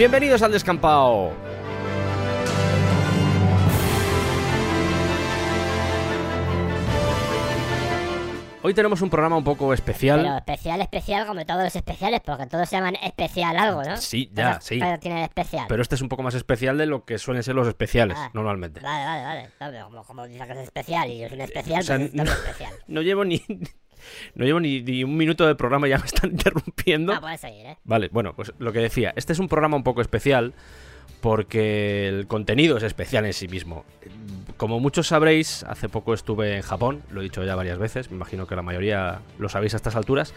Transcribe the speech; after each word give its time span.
Bienvenidos 0.00 0.40
al 0.40 0.50
descampado. 0.50 1.30
Hoy 8.62 8.74
tenemos 8.74 9.00
un 9.00 9.08
programa 9.08 9.38
un 9.38 9.44
poco 9.44 9.72
especial. 9.72 10.20
Pero 10.20 10.36
especial, 10.36 10.80
especial, 10.82 11.26
como 11.26 11.46
todos 11.46 11.64
los 11.64 11.74
especiales, 11.74 12.20
porque 12.22 12.46
todos 12.46 12.68
se 12.68 12.76
llaman 12.76 12.94
especial 13.02 13.56
algo, 13.56 13.82
¿no? 13.82 13.96
Sí, 13.96 14.26
ya, 14.34 14.50
Pero- 14.50 14.60
sí. 14.60 14.78
Pero 14.78 14.98
tienen 14.98 15.22
especial. 15.24 15.64
Pero 15.66 15.80
este 15.80 15.94
es 15.94 16.02
un 16.02 16.10
poco 16.10 16.22
más 16.22 16.34
especial 16.34 16.76
de 16.76 16.84
lo 16.84 17.06
que 17.06 17.16
suelen 17.16 17.42
ser 17.42 17.54
los 17.54 17.66
especiales, 17.66 18.18
Ah. 18.20 18.30
normalmente. 18.34 18.80
Vale, 18.80 19.04
vale, 19.06 19.48
vale. 19.58 19.82
Como, 19.82 20.04
como 20.04 20.26
dice 20.26 20.46
que 20.46 20.52
es 20.52 20.58
especial 20.58 21.08
y 21.10 21.22
es 21.24 21.32
un 21.32 21.40
especial, 21.40 21.80
O 21.80 21.82
sea, 21.82 21.96
pues 21.96 22.08
es 22.10 22.14
no- 22.14 22.22
especial. 22.24 22.72
No 22.88 23.00
llevo 23.02 23.24
ni. 23.24 23.42
No 24.34 24.46
llevo 24.46 24.60
ni, 24.60 24.80
ni 24.80 25.04
un 25.04 25.14
minuto 25.14 25.46
de 25.46 25.54
programa 25.54 25.86
ya 25.86 25.98
me 25.98 26.06
están 26.06 26.30
interrumpiendo. 26.32 27.12
Ah, 27.12 27.20
puedes 27.20 27.40
seguir, 27.40 27.66
¿eh? 27.66 27.78
Vale, 27.84 28.08
bueno, 28.10 28.34
pues 28.34 28.50
lo 28.58 28.72
que 28.72 28.78
decía, 28.78 29.12
este 29.14 29.34
es 29.34 29.38
un 29.38 29.46
programa 29.48 29.76
un 29.76 29.82
poco 29.84 30.00
especial 30.00 30.54
porque 31.20 32.08
el 32.08 32.26
contenido 32.26 32.78
es 32.78 32.82
especial 32.82 33.26
en 33.26 33.34
sí 33.34 33.46
mismo. 33.46 33.84
Como 34.60 34.78
muchos 34.78 35.06
sabréis, 35.06 35.62
hace 35.62 35.88
poco 35.88 36.12
estuve 36.12 36.54
en 36.54 36.60
Japón, 36.60 37.00
lo 37.10 37.22
he 37.22 37.24
dicho 37.24 37.42
ya 37.42 37.54
varias 37.54 37.78
veces, 37.78 38.10
me 38.10 38.16
imagino 38.16 38.46
que 38.46 38.54
la 38.54 38.60
mayoría 38.60 39.22
lo 39.38 39.48
sabéis 39.48 39.72
a 39.72 39.78
estas 39.78 39.96
alturas, 39.96 40.34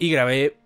y 0.00 0.10
grabé 0.10 0.56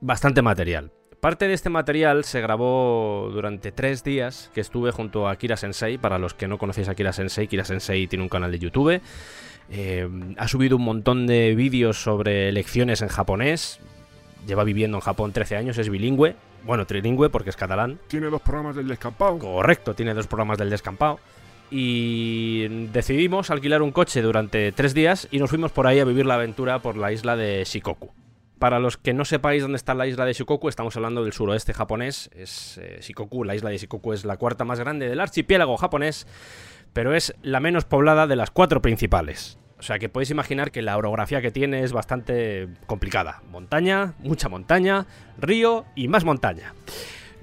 bastante 0.00 0.40
material. 0.40 0.90
Parte 1.20 1.48
de 1.48 1.52
este 1.52 1.68
material 1.68 2.24
se 2.24 2.40
grabó 2.40 3.28
durante 3.30 3.72
tres 3.72 4.02
días 4.04 4.50
que 4.54 4.62
estuve 4.62 4.90
junto 4.90 5.28
a 5.28 5.36
Kira 5.36 5.58
Sensei. 5.58 5.98
Para 5.98 6.18
los 6.18 6.32
que 6.32 6.48
no 6.48 6.56
conocéis 6.56 6.88
a 6.88 6.94
Kira 6.94 7.12
Sensei, 7.12 7.46
Kira 7.46 7.66
Sensei 7.66 8.06
tiene 8.06 8.22
un 8.22 8.30
canal 8.30 8.50
de 8.50 8.58
YouTube. 8.58 9.02
Eh, 9.68 10.08
ha 10.38 10.48
subido 10.48 10.78
un 10.78 10.84
montón 10.84 11.26
de 11.26 11.54
vídeos 11.54 12.02
sobre 12.02 12.52
lecciones 12.52 13.02
en 13.02 13.08
japonés. 13.08 13.80
Lleva 14.46 14.64
viviendo 14.64 14.96
en 14.96 15.02
Japón 15.02 15.32
13 15.32 15.58
años, 15.58 15.76
es 15.76 15.90
bilingüe. 15.90 16.36
Bueno, 16.64 16.86
trilingüe 16.86 17.28
porque 17.28 17.50
es 17.50 17.56
catalán. 17.56 17.98
Tiene 18.08 18.28
dos 18.28 18.40
programas 18.40 18.76
del 18.76 18.88
descampado. 18.88 19.38
Correcto, 19.38 19.94
tiene 19.94 20.14
dos 20.14 20.26
programas 20.26 20.56
del 20.56 20.70
descampado. 20.70 21.20
Y 21.70 22.68
decidimos 22.92 23.50
alquilar 23.50 23.82
un 23.82 23.90
coche 23.90 24.22
durante 24.22 24.70
tres 24.72 24.94
días 24.94 25.28
y 25.30 25.38
nos 25.38 25.50
fuimos 25.50 25.72
por 25.72 25.86
ahí 25.86 25.98
a 25.98 26.04
vivir 26.04 26.26
la 26.26 26.34
aventura 26.34 26.78
por 26.78 26.96
la 26.96 27.12
isla 27.12 27.36
de 27.36 27.64
Shikoku. 27.64 28.12
Para 28.58 28.78
los 28.78 28.96
que 28.96 29.12
no 29.12 29.24
sepáis 29.24 29.62
dónde 29.62 29.76
está 29.76 29.94
la 29.94 30.06
isla 30.06 30.24
de 30.24 30.32
Shikoku, 30.32 30.68
estamos 30.68 30.96
hablando 30.96 31.24
del 31.24 31.32
suroeste 31.32 31.74
japonés. 31.74 32.30
Es 32.34 32.78
eh, 32.78 33.00
Shikoku, 33.02 33.44
la 33.44 33.54
isla 33.54 33.70
de 33.70 33.78
Shikoku 33.78 34.12
es 34.12 34.24
la 34.24 34.36
cuarta 34.36 34.64
más 34.64 34.78
grande 34.78 35.08
del 35.08 35.20
archipiélago 35.20 35.76
japonés, 35.76 36.26
pero 36.92 37.14
es 37.14 37.34
la 37.42 37.60
menos 37.60 37.84
poblada 37.84 38.26
de 38.26 38.36
las 38.36 38.50
cuatro 38.50 38.80
principales. 38.80 39.58
O 39.78 39.82
sea 39.82 39.98
que 39.98 40.08
podéis 40.08 40.30
imaginar 40.30 40.70
que 40.70 40.80
la 40.80 40.96
orografía 40.96 41.42
que 41.42 41.50
tiene 41.50 41.82
es 41.82 41.92
bastante 41.92 42.68
complicada. 42.86 43.42
Montaña, 43.50 44.14
mucha 44.20 44.48
montaña, 44.48 45.06
río 45.38 45.84
y 45.94 46.08
más 46.08 46.24
montaña. 46.24 46.74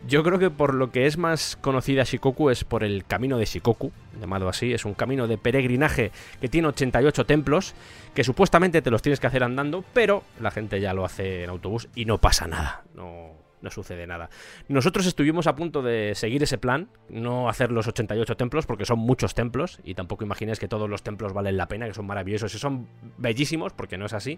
Yo 0.05 0.21
creo 0.21 0.37
que 0.37 0.49
por 0.49 0.73
lo 0.73 0.91
que 0.91 1.05
es 1.05 1.17
más 1.17 1.55
conocida 1.55 2.03
Shikoku 2.03 2.49
es 2.49 2.65
por 2.65 2.83
el 2.83 3.05
camino 3.05 3.37
de 3.37 3.45
Shikoku, 3.45 3.91
llamado 4.19 4.49
así. 4.49 4.73
Es 4.73 4.83
un 4.83 4.93
camino 4.93 5.27
de 5.27 5.37
peregrinaje 5.37 6.11
que 6.41 6.49
tiene 6.49 6.67
88 6.67 7.25
templos, 7.25 7.73
que 8.13 8.25
supuestamente 8.25 8.81
te 8.81 8.91
los 8.91 9.01
tienes 9.01 9.21
que 9.21 9.27
hacer 9.27 9.43
andando, 9.43 9.83
pero 9.93 10.23
la 10.41 10.51
gente 10.51 10.81
ya 10.81 10.93
lo 10.93 11.05
hace 11.05 11.43
en 11.43 11.49
autobús 11.49 11.87
y 11.95 12.03
no 12.03 12.17
pasa 12.17 12.47
nada. 12.47 12.83
No, 12.95 13.31
sucede 13.69 14.05
nada. 14.05 14.29
Nosotros 14.67 15.05
estuvimos 15.05 15.47
a 15.47 15.55
punto 15.55 15.81
de 15.81 16.15
seguir 16.15 16.43
ese 16.43 16.57
plan, 16.57 16.89
no 17.07 17.47
hacer 17.47 17.71
los 17.71 17.87
88 17.87 18.35
templos, 18.35 18.65
porque 18.65 18.85
son 18.85 18.99
muchos 18.99 19.33
templos, 19.33 19.79
y 19.85 19.95
tampoco 19.95 20.25
imaginéis 20.25 20.59
que 20.59 20.67
todos 20.67 20.89
los 20.89 21.01
templos 21.01 21.31
valen 21.31 21.55
la 21.55 21.69
pena, 21.69 21.87
que 21.87 21.93
son 21.93 22.05
maravillosos 22.05 22.53
y 22.53 22.59
son 22.59 22.87
bellísimos, 23.17 23.71
porque 23.71 23.97
no 23.97 24.05
es 24.05 24.11
así. 24.11 24.37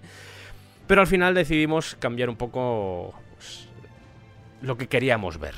Pero 0.86 1.02
al 1.02 1.08
final 1.08 1.34
decidimos 1.34 1.96
cambiar 1.96 2.30
un 2.30 2.36
poco 2.36 3.16
pues, 3.34 3.68
lo 4.66 4.78
que 4.78 4.88
queríamos 4.88 5.40
ver. 5.40 5.56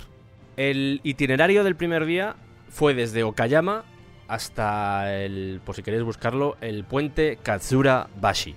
El 0.55 1.01
itinerario 1.03 1.63
del 1.63 1.75
primer 1.75 2.05
día 2.05 2.35
fue 2.69 2.93
desde 2.93 3.23
Okayama 3.23 3.85
hasta 4.27 5.15
el, 5.15 5.61
por 5.63 5.75
si 5.75 5.83
queréis 5.83 6.03
buscarlo, 6.03 6.57
el 6.61 6.83
puente 6.83 7.37
Katsura 7.41 8.07
Bashi, 8.19 8.55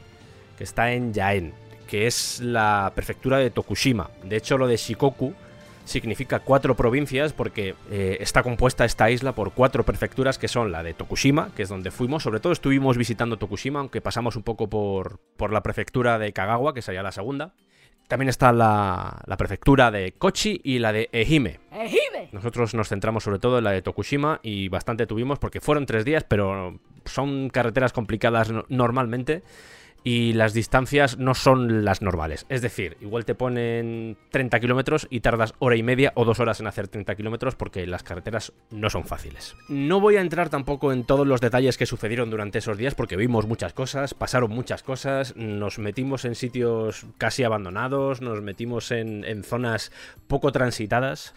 que 0.56 0.64
está 0.64 0.92
en 0.92 1.12
Yaen, 1.12 1.52
que 1.86 2.06
es 2.06 2.40
la 2.40 2.92
prefectura 2.94 3.38
de 3.38 3.50
Tokushima. 3.50 4.10
De 4.24 4.36
hecho, 4.36 4.58
lo 4.58 4.66
de 4.66 4.76
Shikoku 4.76 5.34
significa 5.84 6.40
cuatro 6.40 6.76
provincias 6.76 7.32
porque 7.32 7.74
eh, 7.90 8.18
está 8.20 8.42
compuesta 8.42 8.84
esta 8.84 9.10
isla 9.10 9.32
por 9.34 9.52
cuatro 9.52 9.84
prefecturas 9.84 10.38
que 10.38 10.48
son 10.48 10.72
la 10.72 10.82
de 10.82 10.94
Tokushima, 10.94 11.52
que 11.54 11.62
es 11.64 11.68
donde 11.68 11.90
fuimos, 11.90 12.22
sobre 12.22 12.40
todo 12.40 12.52
estuvimos 12.52 12.96
visitando 12.96 13.36
Tokushima, 13.36 13.80
aunque 13.80 14.00
pasamos 14.00 14.36
un 14.36 14.42
poco 14.42 14.68
por, 14.68 15.18
por 15.36 15.52
la 15.52 15.62
prefectura 15.62 16.18
de 16.18 16.32
Kagawa, 16.32 16.74
que 16.74 16.82
sería 16.82 17.02
la 17.02 17.12
segunda. 17.12 17.54
También 18.10 18.28
está 18.28 18.50
la, 18.53 19.22
la 19.25 19.37
prefectura 19.37 19.93
de 19.93 20.10
Kochi 20.19 20.60
y 20.65 20.81
la 20.81 20.93
de 20.93 21.09
Ehime. 21.12 21.60
¡Ejime! 21.71 22.28
Nosotros 22.32 22.75
nos 22.75 22.88
centramos 22.88 23.22
sobre 23.22 23.38
todo 23.38 23.59
en 23.59 23.65
la 23.65 23.71
de 23.71 23.82
Tokushima 23.82 24.41
y 24.43 24.69
bastante 24.69 25.06
tuvimos 25.06 25.38
porque 25.38 25.60
fueron 25.60 25.87
tres 25.87 26.04
días, 26.04 26.25
pero 26.25 26.81
son 27.04 27.50
carreteras 27.50 27.93
complicadas 27.93 28.50
no- 28.50 28.65
normalmente 28.69 29.44
y 30.02 30.32
las 30.32 30.54
distancias 30.54 31.18
no 31.18 31.34
son 31.34 31.84
las 31.84 32.02
normales. 32.02 32.46
Es 32.48 32.62
decir, 32.62 32.96
igual 33.00 33.24
te 33.24 33.34
ponen 33.34 34.16
30 34.30 34.60
kilómetros 34.60 35.06
y 35.10 35.20
tardas 35.20 35.54
hora 35.58 35.76
y 35.76 35.82
media 35.82 36.12
o 36.14 36.24
dos 36.24 36.40
horas 36.40 36.60
en 36.60 36.66
hacer 36.66 36.88
30 36.88 37.14
kilómetros 37.14 37.54
porque 37.54 37.86
las 37.86 38.02
carreteras 38.02 38.52
no 38.70 38.90
son 38.90 39.04
fáciles. 39.04 39.56
No 39.68 40.00
voy 40.00 40.16
a 40.16 40.20
entrar 40.20 40.48
tampoco 40.48 40.92
en 40.92 41.04
todos 41.04 41.26
los 41.26 41.40
detalles 41.40 41.76
que 41.76 41.86
sucedieron 41.86 42.30
durante 42.30 42.58
esos 42.58 42.78
días 42.78 42.94
porque 42.94 43.16
vimos 43.16 43.46
muchas 43.46 43.72
cosas, 43.72 44.14
pasaron 44.14 44.50
muchas 44.50 44.82
cosas, 44.82 45.36
nos 45.36 45.78
metimos 45.78 46.24
en 46.24 46.34
sitios 46.34 47.06
casi 47.18 47.44
abandonados, 47.44 48.20
nos 48.20 48.40
metimos 48.40 48.90
en, 48.90 49.24
en 49.24 49.44
zonas 49.44 49.92
poco 50.28 50.52
transitadas. 50.52 51.34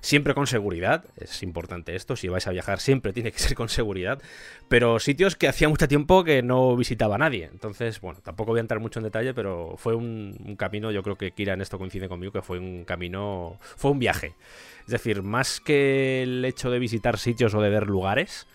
Siempre 0.00 0.34
con 0.34 0.46
seguridad, 0.46 1.04
es 1.16 1.42
importante 1.42 1.96
esto, 1.96 2.16
si 2.16 2.28
vais 2.28 2.46
a 2.46 2.52
viajar 2.52 2.80
siempre 2.80 3.12
tiene 3.12 3.32
que 3.32 3.38
ser 3.38 3.54
con 3.54 3.68
seguridad, 3.68 4.20
pero 4.68 4.98
sitios 4.98 5.36
que 5.36 5.48
hacía 5.48 5.68
mucho 5.68 5.88
tiempo 5.88 6.24
que 6.24 6.42
no 6.42 6.76
visitaba 6.76 7.18
nadie. 7.18 7.48
Entonces, 7.52 8.00
bueno, 8.00 8.20
tampoco 8.22 8.52
voy 8.52 8.58
a 8.58 8.60
entrar 8.60 8.80
mucho 8.80 8.98
en 9.00 9.04
detalle, 9.04 9.34
pero 9.34 9.74
fue 9.76 9.94
un, 9.94 10.56
camino, 10.58 10.90
yo 10.90 11.02
creo 11.02 11.16
que 11.16 11.32
Kira 11.32 11.54
en 11.54 11.60
esto 11.60 11.78
coincide 11.78 12.08
conmigo, 12.08 12.32
que 12.32 12.42
fue 12.42 12.58
un 12.58 12.84
camino, 12.84 13.58
fue 13.60 13.90
un 13.90 13.98
viaje. 13.98 14.34
Es 14.80 14.92
decir, 14.92 15.22
más 15.22 15.60
que 15.60 16.22
el 16.22 16.44
hecho 16.44 16.70
de 16.70 16.78
visitar 16.78 17.18
sitios 17.18 17.54
o 17.54 17.60
de 17.60 17.70
ver 17.70 17.86
lugares, 17.86 18.46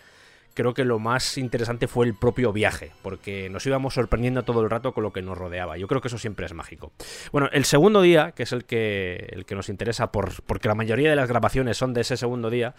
creo 0.54 0.74
que 0.74 0.84
lo 0.84 0.98
más 0.98 1.38
interesante 1.38 1.88
fue 1.88 2.06
el 2.06 2.14
propio 2.14 2.52
viaje, 2.52 2.92
porque 3.02 3.48
nos 3.50 3.66
íbamos 3.66 3.94
sorprendiendo 3.94 4.42
todo 4.42 4.62
el 4.62 4.70
rato 4.70 4.92
con 4.92 5.02
lo 5.02 5.12
que 5.12 5.22
nos 5.22 5.38
rodeaba. 5.38 5.76
Yo 5.76 5.88
creo 5.88 6.00
que 6.00 6.08
eso 6.08 6.18
siempre 6.18 6.46
es 6.46 6.54
mágico. 6.54 6.92
Bueno, 7.32 7.48
el 7.52 7.64
segundo 7.64 8.02
día, 8.02 8.32
que 8.32 8.44
es 8.44 8.52
el 8.52 8.64
que, 8.64 9.28
el 9.30 9.44
que 9.44 9.54
nos 9.54 9.68
interesa, 9.68 10.12
por, 10.12 10.42
porque 10.44 10.68
la 10.68 10.74
mayoría 10.74 11.10
de 11.10 11.16
las 11.16 11.28
grabaciones 11.28 11.76
son 11.76 11.94
de 11.94 12.02
ese 12.02 12.16
segundo 12.16 12.50
día, 12.50 12.74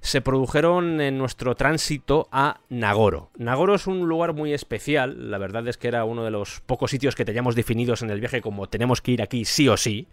se 0.00 0.20
produjeron 0.20 1.00
en 1.00 1.16
nuestro 1.16 1.54
tránsito 1.54 2.28
a 2.32 2.60
Nagoro. 2.68 3.30
Nagoro 3.38 3.76
es 3.76 3.86
un 3.86 4.08
lugar 4.08 4.32
muy 4.32 4.52
especial, 4.52 5.30
la 5.30 5.38
verdad 5.38 5.66
es 5.68 5.78
que 5.78 5.88
era 5.88 6.04
uno 6.04 6.24
de 6.24 6.32
los 6.32 6.60
pocos 6.60 6.90
sitios 6.90 7.14
que 7.14 7.24
teníamos 7.24 7.54
definidos 7.54 8.02
en 8.02 8.10
el 8.10 8.18
viaje 8.18 8.42
como 8.42 8.68
tenemos 8.68 9.00
que 9.00 9.12
ir 9.12 9.22
aquí 9.22 9.44
sí 9.44 9.68
o 9.68 9.76
sí, 9.76 10.08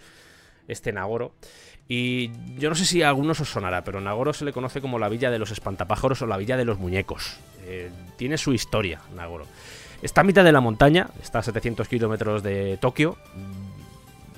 este 0.68 0.94
Nagoro. 0.94 1.33
Y 1.89 2.30
yo 2.57 2.69
no 2.69 2.75
sé 2.75 2.86
si 2.86 3.01
a 3.01 3.09
algunos 3.09 3.41
os 3.41 3.50
sonará, 3.50 3.83
pero 3.83 4.00
Nagoro 4.00 4.31
se 4.31 4.45
le 4.45 4.53
conoce 4.53 4.80
como 4.80 5.00
la 5.00 5.09
villa 5.09 5.31
de 5.31 5.39
los 5.39 5.51
espantapájaros 5.51 6.21
o 6.21 6.27
la 6.27 6.38
villa 6.38 6.56
de 6.56 6.63
los 6.63 6.77
muñecos. 6.77 7.38
Eh, 7.65 7.91
tiene 8.15 8.38
su 8.38 8.53
historia, 8.53 9.01
Nagoro. 9.15 9.45
Está 10.03 10.21
a 10.21 10.24
mitad 10.24 10.44
de 10.44 10.51
la 10.51 10.62
montaña, 10.62 11.09
está 11.21 11.39
a 11.39 11.44
700 11.44 11.88
kilómetros 11.88 12.44
de 12.44 12.77
Tokio. 12.77 13.18
Mm, 13.36 13.69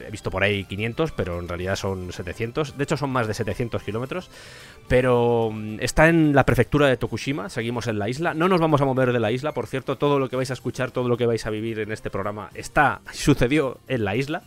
He 0.07 0.11
visto 0.11 0.31
por 0.31 0.43
ahí 0.43 0.63
500, 0.63 1.11
pero 1.11 1.39
en 1.39 1.47
realidad 1.47 1.75
son 1.75 2.11
700. 2.11 2.77
De 2.77 2.83
hecho, 2.83 2.97
son 2.97 3.11
más 3.11 3.27
de 3.27 3.33
700 3.33 3.83
kilómetros. 3.83 4.29
Pero 4.87 5.51
mm, 5.53 5.77
está 5.79 6.09
en 6.09 6.33
la 6.33 6.45
prefectura 6.45 6.87
de 6.87 6.97
Tokushima. 6.97 7.49
Seguimos 7.49 7.87
en 7.87 7.99
la 7.99 8.09
isla. 8.09 8.33
No 8.33 8.47
nos 8.47 8.59
vamos 8.59 8.81
a 8.81 8.85
mover 8.85 9.13
de 9.13 9.19
la 9.19 9.31
isla. 9.31 9.53
Por 9.53 9.67
cierto, 9.67 9.97
todo 9.97 10.19
lo 10.19 10.29
que 10.29 10.35
vais 10.35 10.49
a 10.49 10.53
escuchar, 10.53 10.91
todo 10.91 11.07
lo 11.07 11.17
que 11.17 11.25
vais 11.25 11.45
a 11.45 11.49
vivir 11.49 11.79
en 11.79 11.91
este 11.91 12.09
programa 12.09 12.49
está, 12.53 13.01
sucedió 13.11 13.77
en 13.87 14.05
la 14.05 14.15
isla. 14.15 14.43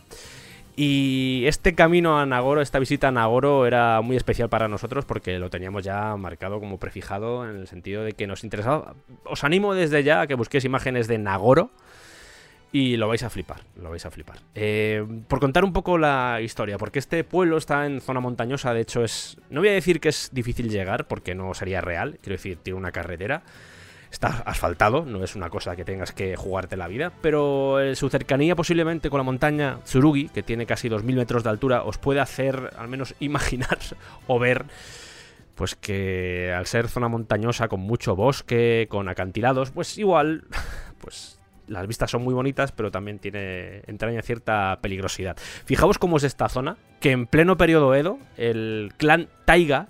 Y 0.75 1.43
este 1.45 1.73
camino 1.73 2.19
a 2.19 2.25
Nagoro, 2.25 2.61
esta 2.61 2.79
visita 2.79 3.07
a 3.07 3.11
Nagoro 3.11 3.65
era 3.65 4.01
muy 4.01 4.17
especial 4.17 4.49
para 4.49 4.67
nosotros 4.67 5.05
porque 5.05 5.39
lo 5.39 5.49
teníamos 5.49 5.83
ya 5.83 6.15
marcado 6.17 6.59
como 6.59 6.77
prefijado 6.77 7.49
en 7.49 7.55
el 7.55 7.67
sentido 7.67 8.03
de 8.03 8.11
que 8.11 8.27
nos 8.27 8.43
interesaba. 8.43 8.95
Os 9.23 9.45
animo 9.45 9.73
desde 9.73 10.03
ya 10.03 10.21
a 10.21 10.27
que 10.27 10.35
busquéis 10.35 10.65
imágenes 10.65 11.07
de 11.07 11.17
Nagoro 11.17 11.71
y 12.73 12.97
lo 12.97 13.07
vais 13.07 13.23
a 13.23 13.29
flipar, 13.29 13.61
lo 13.81 13.89
vais 13.89 14.05
a 14.05 14.11
flipar. 14.11 14.39
Eh, 14.53 15.05
por 15.29 15.39
contar 15.39 15.63
un 15.63 15.71
poco 15.71 15.97
la 15.97 16.41
historia, 16.41 16.77
porque 16.77 16.99
este 16.99 17.23
pueblo 17.23 17.55
está 17.55 17.85
en 17.85 18.01
zona 18.01 18.19
montañosa, 18.19 18.73
de 18.73 18.81
hecho 18.81 19.01
es... 19.01 19.37
No 19.49 19.61
voy 19.61 19.69
a 19.69 19.73
decir 19.73 20.01
que 20.01 20.09
es 20.09 20.29
difícil 20.33 20.69
llegar 20.69 21.07
porque 21.07 21.35
no 21.35 21.53
sería 21.53 21.79
real, 21.79 22.19
quiero 22.21 22.33
decir, 22.33 22.57
tiene 22.61 22.77
una 22.77 22.91
carretera 22.91 23.43
está 24.11 24.27
asfaltado, 24.45 25.05
no 25.05 25.23
es 25.23 25.35
una 25.35 25.49
cosa 25.49 25.75
que 25.75 25.85
tengas 25.85 26.11
que 26.11 26.35
jugarte 26.35 26.77
la 26.77 26.87
vida, 26.87 27.11
pero 27.21 27.79
eh, 27.79 27.95
su 27.95 28.09
cercanía 28.09 28.55
posiblemente 28.55 29.09
con 29.09 29.19
la 29.19 29.23
montaña 29.23 29.79
Tsurugi, 29.83 30.29
que 30.29 30.43
tiene 30.43 30.65
casi 30.65 30.89
2.000 30.89 31.15
metros 31.15 31.43
de 31.43 31.49
altura, 31.49 31.83
os 31.83 31.97
puede 31.97 32.19
hacer 32.19 32.71
al 32.77 32.87
menos 32.87 33.15
imaginar 33.19 33.79
o 34.27 34.39
ver 34.39 34.65
pues 35.55 35.75
que 35.75 36.53
al 36.55 36.65
ser 36.65 36.89
zona 36.89 37.07
montañosa 37.07 37.69
con 37.69 37.79
mucho 37.79 38.15
bosque, 38.15 38.87
con 38.89 39.07
acantilados, 39.07 39.71
pues 39.71 39.97
igual, 39.97 40.43
pues 40.99 41.39
las 41.67 41.87
vistas 41.87 42.11
son 42.11 42.23
muy 42.23 42.33
bonitas, 42.33 42.71
pero 42.71 42.91
también 42.91 43.19
tiene 43.19 43.81
entraña 43.87 44.21
cierta 44.21 44.79
peligrosidad. 44.81 45.37
Fijaos 45.65 45.97
cómo 45.97 46.17
es 46.17 46.23
esta 46.23 46.49
zona, 46.49 46.77
que 46.99 47.11
en 47.11 47.25
pleno 47.25 47.57
periodo 47.57 47.95
Edo, 47.95 48.19
el 48.37 48.93
clan 48.97 49.29
Taiga, 49.45 49.87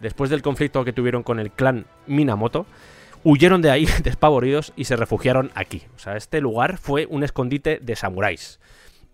después 0.00 0.30
del 0.30 0.42
conflicto 0.42 0.84
que 0.84 0.92
tuvieron 0.92 1.22
con 1.22 1.40
el 1.40 1.50
clan 1.50 1.86
Minamoto, 2.06 2.66
huyeron 3.26 3.60
de 3.60 3.70
ahí 3.70 3.88
despavoridos 4.04 4.72
y 4.76 4.84
se 4.84 4.94
refugiaron 4.94 5.50
aquí. 5.54 5.82
O 5.96 5.98
sea, 5.98 6.16
este 6.16 6.40
lugar 6.40 6.78
fue 6.78 7.06
un 7.10 7.24
escondite 7.24 7.80
de 7.82 7.96
samuráis. 7.96 8.60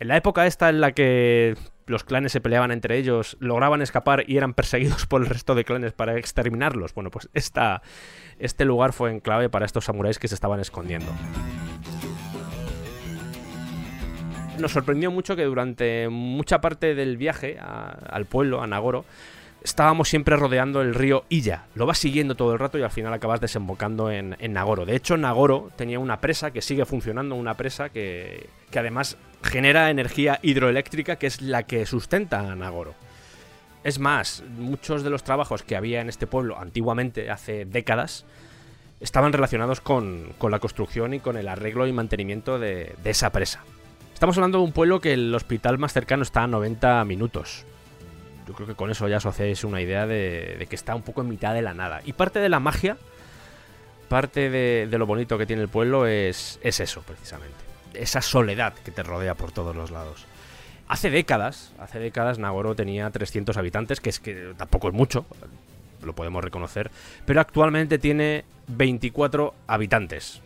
En 0.01 0.09
la 0.09 0.19
época 0.19 0.47
esta 0.47 0.69
en 0.69 0.83
la 0.83 0.93
que 0.93 1.57
los 1.87 2.05
clanes 2.05 2.31
se 2.33 2.43
peleaban 2.43 2.73
entre 2.73 2.99
ellos, 2.99 3.39
lograban 3.41 3.81
escapar 3.81 4.25
y 4.27 4.37
eran 4.37 4.53
perseguidos 4.53 5.07
por 5.09 5.23
el 5.23 5.29
resto 5.29 5.55
de 5.55 5.65
clanes 5.65 5.95
para 5.95 6.19
exterminarlos. 6.19 6.93
Bueno, 6.93 7.11
pues 7.11 7.31
esta, 7.33 7.81
este 8.39 8.67
lugar 8.67 8.93
fue 8.93 9.11
en 9.11 9.21
clave 9.21 9.49
para 9.49 9.65
estos 9.65 9.87
samuráis 9.87 10.19
que 10.19 10.29
se 10.29 10.35
estaban 10.35 10.61
escondiendo. 10.61 11.11
Nos 14.59 14.73
sorprendió 14.73 15.11
mucho 15.11 15.37
que 15.37 15.45
durante 15.45 16.11
mucha 16.11 16.61
parte 16.61 16.95
del 16.95 17.17
viaje 17.17 17.59
al 17.59 18.27
pueblo, 18.27 18.63
a 18.63 18.67
Nagoro, 18.67 19.07
estábamos 19.65 20.09
siempre 20.09 20.37
rodeando 20.37 20.81
el 20.81 20.95
río 20.95 21.25
Illa. 21.29 21.67
Lo 21.75 21.87
vas 21.87 21.99
siguiendo 21.99 22.35
todo 22.35 22.53
el 22.53 22.59
rato 22.59 22.79
y 22.79 22.83
al 22.83 22.91
final 22.91 23.13
acabas 23.13 23.41
desembocando 23.41 24.11
en, 24.11 24.37
Nagoro. 24.53 24.85
De 24.87 24.97
hecho, 24.97 25.17
Nagoro 25.17 25.71
tenía 25.77 25.99
una 25.99 26.21
presa 26.21 26.51
que 26.51 26.63
sigue 26.63 26.85
funcionando, 26.85 27.35
una 27.35 27.55
presa 27.55 27.89
que, 27.89 28.49
que 28.71 28.79
además 28.79 29.17
genera 29.43 29.91
energía 29.91 30.39
hidroeléctrica 30.43 31.17
que 31.17 31.27
es 31.27 31.41
la 31.41 31.65
que 31.65 31.87
sustenta 31.87 32.41
a 32.41 32.57
Nagoro. 32.57 32.95
Es 33.85 33.99
más, 33.99 34.45
muchos 34.57 35.03
de 35.03 35.11
los 35.11 35.25
trabajos 35.25 35.63
que 35.63 35.77
había 35.77 36.01
en 36.01 36.09
este 36.09 36.27
pueblo 36.27 36.59
antiguamente, 36.59 37.31
hace 37.31 37.65
décadas, 37.65 38.25
estaban 39.01 39.33
relacionados 39.33 39.81
con, 39.81 40.35
con 40.39 40.53
la 40.53 40.61
construcción 40.61 41.15
y 41.15 41.21
con 41.21 41.37
el 41.37 41.49
arreglo 41.49 41.87
y 41.87 41.93
mantenimiento 41.93 42.59
de, 42.61 42.95
de 43.03 43.11
esa 43.11 43.31
presa. 43.31 43.65
Estamos 44.15 44.37
hablando 44.37 44.59
de 44.59 44.65
un 44.65 44.73
pueblo 44.73 45.01
que 45.01 45.15
el 45.15 45.35
hospital 45.35 45.79
más 45.79 45.93
cercano 45.93 46.23
está 46.23 46.45
a 46.45 46.47
90 46.47 47.05
minutos 47.07 47.67
yo 48.47 48.55
creo 48.55 48.67
que 48.67 48.75
con 48.75 48.91
eso 48.91 49.09
ya 49.09 49.19
os 49.19 49.27
hacéis 49.27 49.65
una 49.65 49.81
idea 49.81 50.07
de, 50.07 50.67
que 50.69 50.77
está 50.77 50.95
un 50.95 51.03
poco 51.03 51.21
en 51.21 51.29
mitad 51.29 51.55
de 51.55 51.63
la 51.63 51.75
nada. 51.75 52.01
Y 52.05 52.13
parte 52.13 52.41
de 52.41 52.49
la 52.49 52.61
magia, 52.61 52.97
parte 54.09 54.51
de, 54.51 54.87
lo 54.99 55.07
bonito 55.07 55.39
que 55.39 55.47
tiene 55.47 55.63
el 55.63 55.69
pueblo 55.69 56.07
es, 56.07 56.59
es 56.63 56.81
eso, 56.81 57.03
precisamente. 57.03 57.57
Esa 57.95 58.23
soledad 58.23 58.75
que 58.75 58.91
te 58.91 59.03
rodea 59.03 59.35
por 59.35 59.53
todos 59.53 59.77
los 59.77 59.91
lados. 59.91 60.27
Hace 60.89 61.11
décadas, 61.11 61.73
hace 61.79 61.99
décadas 61.99 62.39
Nagoro 62.39 62.75
tenía 62.75 63.11
300 63.11 63.57
habitantes, 63.57 64.01
que 64.01 64.11
es 64.11 64.21
que 64.21 64.55
tampoco 64.57 64.89
es 64.89 64.95
mucho, 64.95 65.25
lo 66.03 66.15
podemos 66.15 66.43
reconocer, 66.43 66.91
pero 67.25 67.41
actualmente 67.41 67.99
tiene 67.99 68.45
24 68.67 69.55
habitantes 69.67 70.43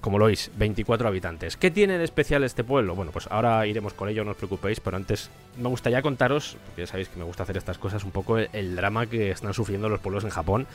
como 0.00 0.18
lo 0.18 0.26
oís, 0.26 0.50
24 0.56 1.08
habitantes. 1.08 1.56
¿Qué 1.56 1.70
tiene 1.70 1.98
de 1.98 2.04
especial 2.04 2.44
este 2.44 2.64
pueblo? 2.64 2.94
Bueno, 2.94 3.10
pues 3.10 3.26
ahora 3.30 3.66
iremos 3.66 3.94
con 3.94 4.08
ello, 4.08 4.24
no 4.24 4.32
os 4.32 4.36
preocupéis, 4.36 4.80
pero 4.80 4.96
antes 4.96 5.30
me 5.56 5.68
gustaría 5.68 6.02
contaros, 6.02 6.56
porque 6.66 6.82
ya 6.82 6.86
sabéis 6.86 7.08
que 7.08 7.18
me 7.18 7.24
gusta 7.24 7.42
hacer 7.42 7.56
estas 7.56 7.78
cosas, 7.78 8.04
un 8.04 8.12
poco 8.12 8.38
el, 8.38 8.76
drama 8.76 9.06
que 9.06 9.30
están 9.30 9.54
sufriendo 9.54 9.88
los 9.88 10.00
pueblos 10.00 10.24
en 10.24 10.30
Japón. 10.30 10.66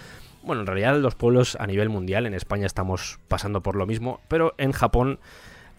Bueno, 0.44 0.62
en 0.62 0.68
realidad 0.68 0.98
los 0.98 1.16
pueblos 1.16 1.56
a 1.60 1.68
nivel 1.68 1.90
mundial, 1.90 2.25
en 2.25 2.34
España 2.34 2.66
estamos 2.66 3.20
pasando 3.30 3.62
por 3.62 3.75
lo 3.75 3.86
mismo, 3.86 4.20
pero 4.28 4.56
en 4.58 4.74
Japón 4.74 5.20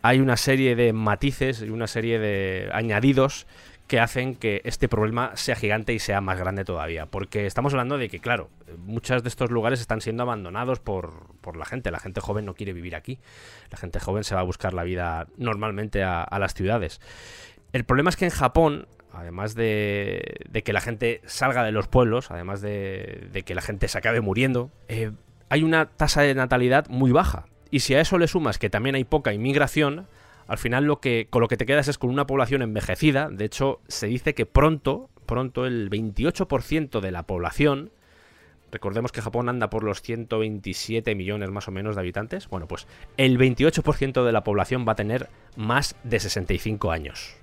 hay 0.00 0.20
una 0.20 0.36
serie 0.36 0.74
de 0.74 0.92
matices 0.92 1.62
y 1.62 1.70
una 1.70 1.86
serie 1.86 2.18
de 2.18 2.70
añadidos 2.72 3.46
que 3.86 4.00
hacen 4.00 4.34
que 4.34 4.62
este 4.64 4.88
problema 4.88 5.32
sea 5.34 5.56
gigante 5.56 5.92
y 5.92 5.98
sea 5.98 6.20
más 6.20 6.38
grande 6.38 6.64
todavía. 6.64 7.06
Porque 7.06 7.46
estamos 7.46 7.72
hablando 7.74 7.98
de 7.98 8.08
que, 8.08 8.18
claro, 8.18 8.50
muchos 8.78 9.22
de 9.22 9.28
estos 9.28 9.50
lugares 9.50 9.80
están 9.80 10.00
siendo 10.00 10.22
abandonados 10.22 10.80
por, 10.80 11.36
por, 11.40 11.56
la 11.56 11.66
gente. 11.66 11.90
La 11.90 12.00
gente 12.00 12.20
joven 12.20 12.46
no 12.46 12.54
quiere 12.54 12.72
vivir 12.72 12.96
aquí. 12.96 13.18
La 13.70 13.76
gente 13.76 14.00
joven 14.00 14.24
se 14.24 14.34
va 14.34 14.40
a 14.40 14.44
buscar 14.44 14.72
la 14.72 14.84
vida 14.84 15.26
normalmente 15.36 16.02
a, 16.02 16.26
las 16.38 16.54
ciudades. 16.54 17.00
El 17.72 17.84
problema 17.84 18.08
es 18.08 18.16
que 18.16 18.24
en 18.24 18.30
Japón, 18.30 18.88
además 19.12 19.54
de, 19.54 20.40
de, 20.48 20.62
que 20.62 20.72
la 20.72 20.80
gente 20.80 21.20
salga 21.26 21.62
de 21.62 21.72
los 21.72 21.86
pueblos, 21.88 22.30
además 22.30 22.62
de, 22.62 23.28
de 23.32 23.42
que 23.42 23.54
la 23.54 23.62
gente 23.62 23.88
se 23.88 23.98
acabe 23.98 24.20
muriendo, 24.20 24.70
eh, 24.88 25.12
hay 25.50 25.62
una 25.62 25.86
tasa 25.86 26.22
de 26.22 26.34
natalidad 26.34 26.86
muy 26.88 27.12
baja. 27.12 27.46
Y 27.70 27.80
si 27.80 27.94
a 27.94 28.00
eso 28.00 28.18
le 28.18 28.28
sumas 28.28 28.58
que 28.58 28.70
también 28.70 28.94
hay 28.94 29.04
poca 29.04 29.32
inmigración, 29.32 30.06
al 30.46 30.58
final 30.58 30.84
lo 30.84 31.00
que, 31.00 31.26
con 31.30 31.40
lo 31.40 31.48
que 31.48 31.56
te 31.56 31.66
quedas 31.66 31.88
es 31.88 31.98
con 31.98 32.10
una 32.10 32.26
población 32.26 32.62
envejecida. 32.62 33.28
De 33.30 33.44
hecho, 33.44 33.80
se 33.88 34.06
dice 34.06 34.34
que 34.34 34.46
pronto, 34.46 35.08
pronto 35.26 35.66
el 35.66 35.90
28% 35.90 37.00
de 37.00 37.10
la 37.10 37.24
población, 37.24 37.90
recordemos 38.70 39.12
que 39.12 39.22
Japón 39.22 39.48
anda 39.48 39.70
por 39.70 39.84
los 39.84 40.02
127 40.02 41.14
millones 41.14 41.50
más 41.50 41.68
o 41.68 41.70
menos 41.70 41.94
de 41.94 42.00
habitantes, 42.00 42.48
bueno, 42.48 42.66
pues 42.66 42.86
el 43.16 43.38
28% 43.38 44.24
de 44.24 44.32
la 44.32 44.44
población 44.44 44.84
va 44.86 44.92
a 44.92 44.96
tener 44.96 45.28
más 45.56 45.96
de 46.02 46.20
65 46.20 46.90
años. 46.90 47.36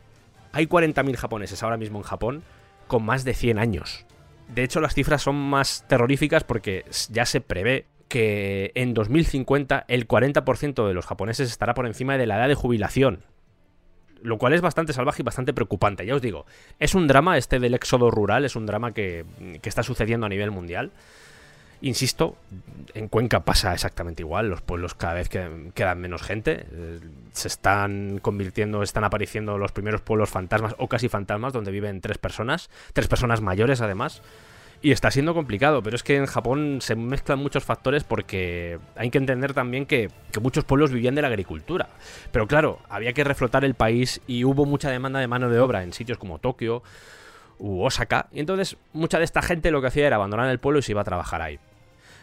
Hay 0.52 0.68
40.000 0.68 1.16
japoneses 1.16 1.64
ahora 1.64 1.78
mismo 1.78 2.00
en 2.00 2.04
Japón 2.04 2.44
con 2.88 3.04
más 3.04 3.24
de 3.24 3.34
100 3.34 3.58
años. 3.58 4.06
De 4.50 4.64
hecho, 4.64 4.82
las 4.82 4.94
cifras 4.94 5.22
son 5.22 5.36
más 5.36 5.86
terroríficas 5.88 6.44
porque 6.44 6.84
ya 7.10 7.26
se 7.26 7.40
prevé 7.40 7.86
que 8.12 8.74
en 8.76 8.94
2050 8.94 9.86
el 9.88 10.06
40% 10.06 10.86
de 10.86 10.94
los 10.94 11.06
japoneses 11.06 11.50
estará 11.50 11.74
por 11.74 11.88
encima 11.88 12.18
de 12.18 12.28
la 12.28 12.36
edad 12.36 12.50
de 12.50 12.56
jubilación. 12.56 13.24
Lo 14.22 14.38
cual 14.38 14.52
es 14.52 14.60
bastante 14.60 14.92
salvaje 14.92 15.22
y 15.22 15.24
bastante 15.24 15.54
preocupante. 15.54 16.06
Ya 16.06 16.14
os 16.14 16.22
digo, 16.22 16.46
es 16.78 16.94
un 16.94 17.08
drama 17.08 17.38
este 17.38 17.58
del 17.58 17.74
éxodo 17.74 18.12
rural, 18.12 18.44
es 18.44 18.58
un 18.58 18.66
drama 18.66 18.94
que, 18.94 19.24
está 19.64 19.82
sucediendo 19.82 20.26
a 20.26 20.30
nivel 20.30 20.52
mundial. 20.52 20.92
Insisto, 21.80 22.36
en 22.94 23.08
Cuenca 23.08 23.46
pasa 23.46 23.74
exactamente 23.74 24.24
igual, 24.24 24.50
los 24.50 24.62
pueblos 24.62 24.94
cada 24.94 25.14
vez 25.14 25.30
quedan 25.30 26.02
menos 26.02 26.22
gente, 26.22 26.66
eh, 26.70 27.00
se 27.32 27.48
están 27.48 28.20
convirtiendo, 28.20 28.84
están 28.84 29.06
apareciendo 29.06 29.58
los 29.58 29.72
primeros 29.72 30.02
pueblos 30.02 30.30
fantasmas 30.30 30.76
o 30.80 30.90
casi 30.90 31.08
fantasmas 31.08 31.54
donde 31.54 31.72
viven 31.72 32.02
tres 32.02 32.18
personas, 32.18 32.70
tres 32.92 33.08
personas 33.08 33.40
mayores 33.40 33.80
además. 33.80 34.22
Y 34.84 34.92
está 34.92 35.12
siendo 35.12 35.36
complicado, 35.36 35.84
pero 35.84 35.96
es 35.96 36.02
que 36.02 36.16
en 36.16 36.26
Japón 36.26 36.80
se 36.82 36.96
mezclan 36.96 37.38
muchos 37.38 37.64
factores 37.64 38.04
porque 38.04 38.80
hay 38.96 39.12
que 39.12 39.20
entender 39.20 39.54
también 39.54 39.86
que, 39.86 40.10
muchos 40.42 40.64
pueblos 40.64 40.92
vivían 40.92 41.14
de 41.14 41.22
la 41.22 41.28
agricultura. 41.28 41.90
Pero 42.32 42.48
claro, 42.48 42.80
había 42.90 43.14
que 43.14 43.24
reflotar 43.24 43.64
el 43.64 43.76
país 43.76 44.22
y 44.26 44.44
hubo 44.44 44.66
mucha 44.66 44.90
demanda 44.90 45.20
de 45.20 45.28
mano 45.28 45.50
de 45.50 45.60
obra 45.60 45.84
en 45.84 45.94
sitios 45.94 46.18
como 46.18 46.40
Tokio 46.40 46.82
u 47.60 47.84
Osaka. 47.84 48.28
Y 48.32 48.40
entonces 48.40 48.76
mucha 48.92 49.20
de 49.20 49.26
esta 49.26 49.44
gente 49.44 49.70
lo 49.70 49.82
que 49.82 49.88
hacía 49.88 50.08
era 50.08 50.16
abandonar 50.16 50.50
el 50.50 50.60
pueblo 50.60 50.80
y 50.80 50.82
se 50.82 50.94
iba 50.94 51.02
a 51.02 51.06
trabajar 51.06 51.44
ahí. 51.44 51.60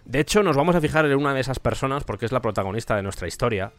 De 0.05 0.19
hecho, 0.19 0.43
nos 0.43 0.57
vamos 0.57 0.75
a 0.75 0.81
fijar 0.81 1.07
en 1.07 1.17
una 1.17 1.35
de 1.35 1.41
esas 1.41 1.61
personas 1.61 2.03
porque 2.03 2.27
es 2.27 2.33
la 2.33 2.41
protagonista 2.41 2.97
de 2.97 3.03
nuestra 3.03 3.29
historia 3.29 3.73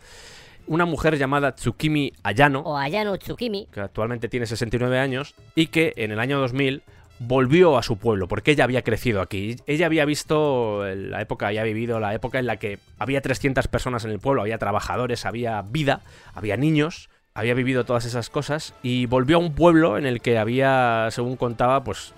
una 0.68 0.86
mujer 0.86 1.18
llamada 1.18 1.56
Tsukimi 1.56 2.14
Ayano. 2.22 2.60
O 2.60 2.78
Ayano 2.78 3.18
Tsukimi. 3.18 3.68
Que 3.72 3.82
actualmente 3.82 4.30
tiene 4.30 4.46
69 4.46 5.00
años 5.00 5.34
y 5.56 5.68
que 5.68 5.94
en 5.98 6.12
el 6.12 6.20
año 6.20 6.40
2000 6.40 6.84
volvió 7.20 7.78
a 7.78 7.84
su 7.84 7.98
pueblo, 7.98 8.28
porque 8.28 8.52
ella 8.52 8.64
había 8.64 8.82
crecido 8.82 9.22
aquí. 9.22 9.58
Ella 9.68 9.86
había 9.86 10.06
visto 10.06 10.84
la 10.96 11.22
época, 11.22 11.48
había 11.48 11.64
vivido 11.64 12.00
la 12.00 12.14
época 12.14 12.40
en 12.40 12.48
la 12.48 12.58
que 12.58 12.80
había 12.98 13.22
300 13.22 13.68
personas 13.68 14.06
en 14.06 14.12
el 14.12 14.20
pueblo, 14.20 14.42
había 14.42 14.58
trabajadores, 14.58 15.26
había 15.26 15.62
vida, 15.62 16.02
había 16.34 16.58
niños, 16.58 17.10
había 17.34 17.54
vivido 17.54 17.86
todas 17.86 18.06
esas 18.06 18.30
cosas 18.30 18.74
y 18.82 19.06
volvió 19.06 19.38
a 19.38 19.40
un 19.40 19.54
pueblo 19.54 19.98
en 19.98 20.06
el 20.06 20.22
que 20.22 20.38
había, 20.38 21.10
según 21.12 21.36
contaba, 21.36 21.84
pues 21.84 22.14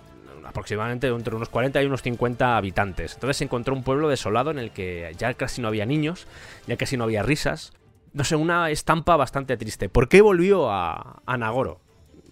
aproximadamente 0.45 1.07
entre 1.07 1.35
unos 1.35 1.49
40 1.49 1.81
y 1.81 1.85
unos 1.85 2.01
50 2.01 2.57
habitantes. 2.57 3.15
Entonces 3.15 3.37
se 3.37 3.43
encontró 3.43 3.73
un 3.73 3.83
pueblo 3.83 4.09
desolado 4.09 4.51
en 4.51 4.59
el 4.59 4.71
que 4.71 5.13
ya 5.17 5.33
casi 5.33 5.61
no 5.61 5.67
había 5.67 5.85
niños, 5.85 6.27
ya 6.67 6.77
casi 6.77 6.97
no 6.97 7.05
había 7.05 7.23
risas. 7.23 7.73
No 8.13 8.23
sé, 8.23 8.35
una 8.35 8.69
estampa 8.69 9.15
bastante 9.15 9.57
triste. 9.57 9.89
¿Por 9.89 10.09
qué 10.09 10.21
volvió 10.21 10.69
a, 10.69 11.21
a 11.25 11.37
Nagoro? 11.37 11.80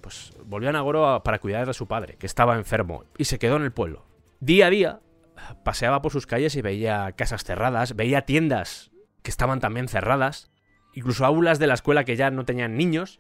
Pues 0.10 0.34
volvió 0.44 0.70
a 0.70 0.72
Nagoro 0.72 1.22
para 1.24 1.38
cuidar 1.38 1.68
de 1.68 1.74
su 1.76 1.88
padre, 1.88 2.16
que 2.18 2.26
estaba 2.26 2.56
enfermo, 2.56 3.06
y 3.20 3.26
se 3.26 3.38
quedó 3.38 3.58
en 3.58 3.62
el 3.62 3.72
pueblo. 3.72 4.06
Día 4.40 4.66
a 4.66 4.70
día 4.72 5.00
paseaba 5.64 6.02
por 6.02 6.12
sus 6.12 6.26
calles 6.26 6.56
y 6.56 6.64
veía 6.64 7.12
casas 7.12 7.44
cerradas, 7.44 7.96
veía 7.96 8.24
tiendas 8.24 8.90
que 9.22 9.30
estaban 9.30 9.60
también 9.60 9.88
cerradas, 9.88 10.50
incluso 10.96 11.28
aulas 11.28 11.60
de 11.60 11.68
la 11.68 11.76
escuela 11.76 12.06
que 12.06 12.16
ya 12.16 12.32
no 12.32 12.44
tenían 12.44 12.76
niños, 12.76 13.20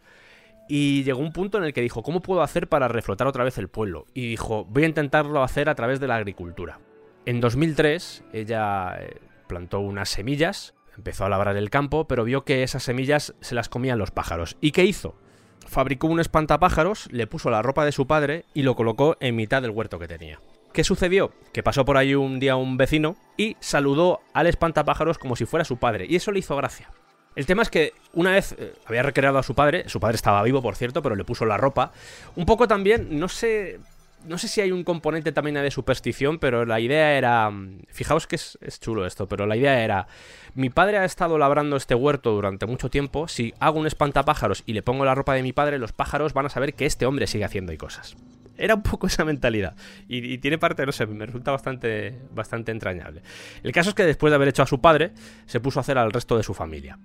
Y 0.72 1.04
llegó 1.04 1.20
un 1.20 1.34
punto 1.34 1.58
en 1.58 1.64
el 1.64 1.74
que 1.74 1.82
dijo, 1.82 2.04
¿cómo 2.04 2.22
puedo 2.22 2.44
hacer 2.44 2.70
para 2.70 2.88
reflotar 2.88 3.26
otra 3.26 3.44
vez 3.44 3.58
el 3.58 3.70
pueblo? 3.70 4.06
Y 4.14 4.30
dijo, 4.30 4.66
voy 4.66 4.84
a 4.84 4.88
intentarlo 4.88 5.42
hacer 5.44 5.68
a 5.68 5.74
través 5.74 6.00
de 6.00 6.08
la 6.08 6.16
agricultura. 6.16 6.80
En 7.26 7.42
2003 7.42 8.24
ella 8.34 8.96
eh, 9.00 9.20
plantó 9.48 9.80
unas 9.80 10.10
semillas, 10.10 10.76
empezó 10.96 11.26
a 11.26 11.30
labrar 11.30 11.58
el 11.58 11.72
campo, 11.72 12.08
pero 12.08 12.24
vio 12.24 12.46
que 12.46 12.62
esas 12.62 12.84
semillas 12.84 13.34
se 13.42 13.56
las 13.56 13.68
comían 13.68 13.98
los 13.98 14.12
pájaros. 14.12 14.58
¿Y 14.62 14.72
qué 14.72 14.86
hizo? 14.86 15.16
Fabricó 15.70 16.08
un 16.08 16.20
espantapájaros, 16.20 17.08
le 17.12 17.28
puso 17.28 17.50
la 17.50 17.62
ropa 17.62 17.86
de 17.86 17.92
su 17.92 18.08
padre 18.08 18.46
y 18.54 18.64
lo 18.64 18.76
colocó 18.76 19.16
en 19.20 19.36
mitad 19.36 19.62
del 19.62 19.72
huerto 19.72 20.00
que 20.00 20.08
tenía. 20.08 20.40
¿Qué 20.74 20.84
sucedió? 20.84 21.32
Que 21.54 21.64
pasó 21.64 21.86
por 21.86 21.98
ahí 21.98 22.16
un 22.16 22.40
día 22.40 22.56
un 22.56 22.76
vecino 22.76 23.16
y 23.38 23.56
saludó 23.60 24.22
al 24.34 24.48
espantapájaros 24.48 25.18
como 25.18 25.36
si 25.36 25.46
fuera 25.46 25.64
su 25.64 25.78
padre, 25.78 26.06
y 26.10 26.16
eso 26.16 26.32
le 26.32 26.40
hizo 26.40 26.56
gracia. 26.56 26.90
El 27.36 27.46
tema 27.46 27.62
es 27.62 27.70
que 27.70 27.94
una 28.14 28.32
vez 28.32 28.56
eh, 28.58 28.74
había 28.86 29.04
recreado 29.04 29.38
a 29.38 29.44
su 29.44 29.54
padre, 29.54 29.88
su 29.88 30.00
padre 30.00 30.16
estaba 30.16 30.44
vivo, 30.44 30.62
por 30.62 30.76
cierto, 30.76 31.02
pero 31.02 31.16
le 31.16 31.24
puso 31.24 31.46
la 31.46 31.58
ropa. 31.58 31.92
Un 32.36 32.46
poco 32.46 32.68
también, 32.68 33.20
no 33.20 33.30
sé. 33.30 33.80
No 34.26 34.38
sé 34.38 34.48
si 34.48 34.62
hay 34.62 34.72
un 34.72 34.84
componente 34.84 35.32
también 35.32 35.56
de 35.56 35.72
superstición, 35.72 36.40
pero 36.40 36.66
la 36.66 36.80
idea 36.80 37.18
era. 37.18 37.52
Fijaos 37.88 38.28
que 38.28 38.36
es, 38.36 38.58
es 38.62 38.80
chulo 38.80 39.06
esto, 39.06 39.28
pero 39.28 39.46
la 39.46 39.56
idea 39.56 39.84
era. 39.84 40.08
Mi 40.56 40.70
padre 40.70 40.98
ha 40.98 41.06
estado 41.06 41.38
labrando 41.38 41.78
este 41.78 41.96
huerto 41.96 42.32
durante 42.32 42.66
mucho 42.66 42.90
tiempo. 42.90 43.28
Si 43.28 43.54
hago 43.60 43.80
un 43.80 43.88
espantapájaros 43.88 44.64
y 44.66 44.74
le 44.74 44.84
pongo 44.84 45.06
la 45.06 45.16
ropa 45.16 45.34
de 45.34 45.44
mi 45.44 45.54
padre, 45.54 45.80
los 45.80 45.94
pájaros 45.94 46.34
van 46.34 46.48
a 46.48 46.50
saber 46.50 46.74
que 46.74 46.86
este 46.86 47.06
hombre 47.06 47.28
sigue 47.28 47.46
haciendo 47.46 47.72
ahí 47.72 47.78
cosas. 47.78 48.16
Era 48.60 48.76
un 48.76 48.84
poco 48.84 49.08
esa 49.08 49.26
mentalidad. 49.26 49.76
Y, 50.08 50.38
tiene 50.40 50.58
parte, 50.58 50.86
no 50.86 50.92
sé, 50.92 51.08
me 51.08 51.26
resulta 51.26 51.52
bastante, 51.52 52.20
bastante 52.32 52.72
entrañable. 52.72 53.22
El 53.64 53.72
caso 53.72 53.90
es 53.90 53.96
que 53.96 54.04
después 54.04 54.32
de 54.32 54.36
haber 54.36 54.50
hecho 54.50 54.64
a 54.64 54.68
su 54.68 54.82
padre, 54.82 55.14
se 55.46 55.60
puso 55.60 55.80
a 55.80 55.82
hacer 55.82 55.98
al 55.98 56.12
resto 56.12 56.38
de 56.38 56.44
su 56.44 56.54
familia. 56.54 57.00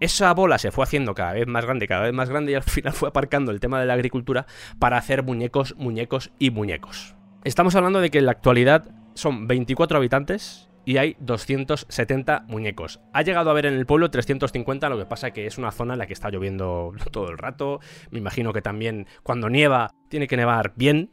Esa 0.00 0.32
bola 0.34 0.58
se 0.58 0.70
fue 0.70 0.84
haciendo 0.84 1.14
cada 1.14 1.32
vez 1.32 1.46
más 1.46 1.64
grande, 1.64 1.88
cada 1.88 2.02
vez 2.02 2.12
más 2.12 2.28
grande, 2.28 2.52
y 2.52 2.54
al 2.54 2.62
final 2.64 2.92
fue 2.92 3.08
aparcando 3.08 3.50
el 3.50 3.60
tema 3.60 3.80
de 3.80 3.86
la 3.86 3.94
agricultura 3.94 4.46
para 4.78 4.98
hacer 4.98 5.22
muñecos, 5.22 5.74
muñecos 5.76 6.30
y 6.38 6.50
muñecos. 6.50 7.14
Estamos 7.44 7.74
hablando 7.74 8.00
de 8.00 8.10
que 8.10 8.18
en 8.18 8.26
la 8.26 8.32
actualidad 8.32 8.90
son 9.14 9.46
24 9.46 9.96
habitantes 9.96 10.67
y 10.88 10.96
hay 10.96 11.16
270 11.20 12.46
muñecos. 12.48 12.98
Ha 13.12 13.20
llegado 13.20 13.50
a 13.50 13.52
haber 13.52 13.66
en 13.66 13.74
el 13.74 13.84
pueblo 13.84 14.10
350, 14.10 14.88
lo 14.88 14.96
que 14.96 15.04
pasa 15.04 15.32
que 15.32 15.46
es 15.46 15.58
una 15.58 15.70
zona 15.70 15.92
en 15.92 15.98
la 15.98 16.06
que 16.06 16.14
está 16.14 16.30
lloviendo 16.30 16.94
todo 17.12 17.28
el 17.28 17.36
rato. 17.36 17.80
Me 18.10 18.18
imagino 18.18 18.54
que 18.54 18.62
también 18.62 19.06
cuando 19.22 19.50
nieva 19.50 19.90
tiene 20.08 20.26
que 20.26 20.38
nevar 20.38 20.72
bien. 20.76 21.10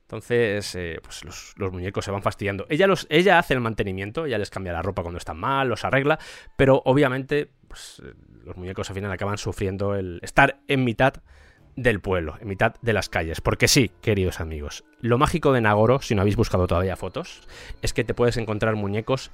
Entonces, 0.00 0.74
eh, 0.76 0.98
pues 1.02 1.26
los, 1.26 1.52
los 1.58 1.72
muñecos 1.72 2.06
se 2.06 2.10
van 2.10 2.22
fastidiando. 2.22 2.64
Ella, 2.70 2.86
los, 2.86 3.06
ella 3.10 3.38
hace 3.38 3.52
el 3.52 3.60
mantenimiento, 3.60 4.24
ella 4.24 4.38
les 4.38 4.48
cambia 4.48 4.72
la 4.72 4.80
ropa 4.80 5.02
cuando 5.02 5.18
están 5.18 5.36
mal, 5.36 5.68
los 5.68 5.84
arregla, 5.84 6.18
pero 6.56 6.80
obviamente 6.86 7.50
pues, 7.68 8.00
eh, 8.02 8.14
los 8.44 8.56
muñecos 8.56 8.88
al 8.88 8.94
final 8.94 9.12
acaban 9.12 9.36
sufriendo 9.36 9.94
el 9.94 10.20
estar 10.22 10.60
en 10.68 10.84
mitad 10.84 11.22
del 11.76 12.00
pueblo, 12.00 12.36
en 12.40 12.48
mitad 12.48 12.74
de 12.82 12.92
las 12.92 13.08
calles. 13.08 13.40
Porque 13.40 13.68
sí, 13.68 13.92
queridos 14.00 14.40
amigos, 14.40 14.84
lo 15.00 15.18
mágico 15.18 15.52
de 15.52 15.60
Nagoro, 15.60 16.00
si 16.00 16.14
no 16.14 16.22
habéis 16.22 16.36
buscado 16.36 16.66
todavía 16.66 16.96
fotos, 16.96 17.46
es 17.82 17.92
que 17.92 18.04
te 18.04 18.14
puedes 18.14 18.36
encontrar 18.38 18.74
muñecos 18.74 19.30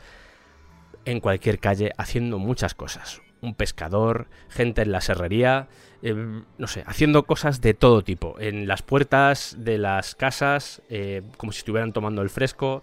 en 1.04 1.20
cualquier 1.20 1.58
calle 1.58 1.92
haciendo 1.96 2.38
muchas 2.38 2.75
cosas. 2.75 3.22
Un 3.40 3.54
pescador, 3.54 4.28
gente 4.49 4.82
en 4.82 4.92
la 4.92 5.00
serrería, 5.00 5.68
eh, 6.02 6.14
no 6.58 6.66
sé, 6.66 6.84
haciendo 6.87 7.25
cosas 7.25 7.61
de 7.61 7.75
todo 7.75 8.02
tipo. 8.02 8.38
En 8.38 8.68
las 8.68 8.82
puertas 8.82 9.56
de 9.58 9.78
las 9.78 10.14
casas, 10.14 10.82
eh, 10.88 11.22
como 11.38 11.52
si 11.52 11.58
estuvieran 11.58 11.92
tomando 11.92 12.22
el 12.22 12.30
fresco, 12.30 12.82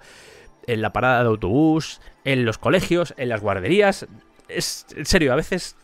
en 0.67 0.81
la 0.81 0.91
parada 0.91 1.23
de 1.23 1.29
autobús, 1.29 2.01
en 2.25 2.45
los 2.45 2.57
colegios, 2.57 3.13
en 3.17 3.29
las 3.29 3.41
guarderías. 3.41 4.07
Es, 4.47 4.85
en 4.95 5.05
serio, 5.05 5.31
a 5.31 5.35
veces 5.35 5.77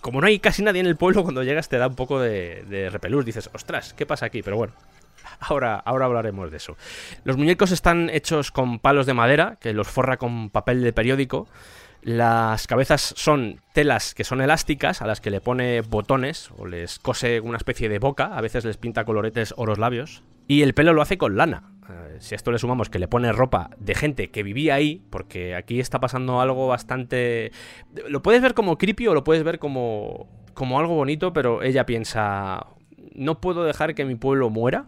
como 0.00 0.20
no 0.20 0.26
hay 0.26 0.38
casi 0.38 0.62
nadie 0.62 0.80
en 0.80 0.86
el 0.86 0.96
pueblo, 0.96 1.22
cuando 1.22 1.42
llegas 1.42 1.68
te 1.68 1.78
da 1.78 1.88
un 1.88 1.94
poco 1.94 2.20
de, 2.20 2.88
repelús. 2.90 3.24
Dices, 3.24 3.50
ostras, 3.52 3.94
¿qué 3.94 4.06
pasa 4.06 4.26
aquí? 4.26 4.42
Pero 4.42 4.56
bueno, 4.56 4.74
ahora, 5.40 5.76
ahora 5.76 6.06
hablaremos 6.06 6.50
de 6.50 6.56
eso. 6.58 6.76
Los 7.24 7.36
muñecos 7.36 7.70
están 7.70 8.10
hechos 8.10 8.50
con 8.50 8.78
palos 8.78 9.06
de 9.06 9.14
madera, 9.14 9.56
que 9.60 9.72
los 9.72 9.88
forra 9.88 10.16
con 10.16 10.50
papel 10.50 10.82
de 10.82 10.92
periódico. 10.92 11.48
Las 12.02 12.66
cabezas 12.66 13.14
son 13.16 13.60
telas 13.72 14.14
que 14.14 14.24
son 14.24 14.40
elásticas, 14.40 15.02
a 15.02 15.06
las 15.06 15.20
que 15.20 15.30
le 15.30 15.40
pone 15.40 15.82
botones 15.82 16.50
o 16.56 16.66
les 16.66 16.98
cose 16.98 17.38
una 17.40 17.56
especie 17.56 17.88
de 17.88 18.00
boca, 18.00 18.36
a 18.36 18.40
veces 18.40 18.64
les 18.64 18.76
pinta 18.76 19.04
coloretes 19.04 19.54
o 19.56 19.66
los 19.66 19.78
labios. 19.78 20.24
Y 20.48 20.62
el 20.62 20.74
pelo 20.74 20.94
lo 20.94 21.02
hace 21.02 21.16
con 21.16 21.36
lana. 21.36 21.71
Eh, 21.88 22.16
si 22.20 22.34
a 22.34 22.36
esto 22.36 22.52
le 22.52 22.58
sumamos 22.58 22.90
que 22.90 22.98
le 22.98 23.08
pone 23.08 23.32
ropa 23.32 23.70
de 23.78 23.94
gente 23.94 24.30
que 24.30 24.42
vivía 24.42 24.74
ahí, 24.74 25.02
porque 25.10 25.54
aquí 25.54 25.80
está 25.80 26.00
pasando 26.00 26.40
algo 26.40 26.68
bastante... 26.68 27.52
Lo 28.08 28.22
puedes 28.22 28.40
ver 28.40 28.54
como 28.54 28.78
creepy 28.78 29.08
o 29.08 29.14
lo 29.14 29.24
puedes 29.24 29.42
ver 29.42 29.58
como, 29.58 30.28
como 30.54 30.78
algo 30.78 30.94
bonito, 30.94 31.32
pero 31.32 31.62
ella 31.62 31.86
piensa, 31.86 32.66
no 33.14 33.40
puedo 33.40 33.64
dejar 33.64 33.94
que 33.94 34.04
mi 34.04 34.14
pueblo 34.14 34.50
muera. 34.50 34.86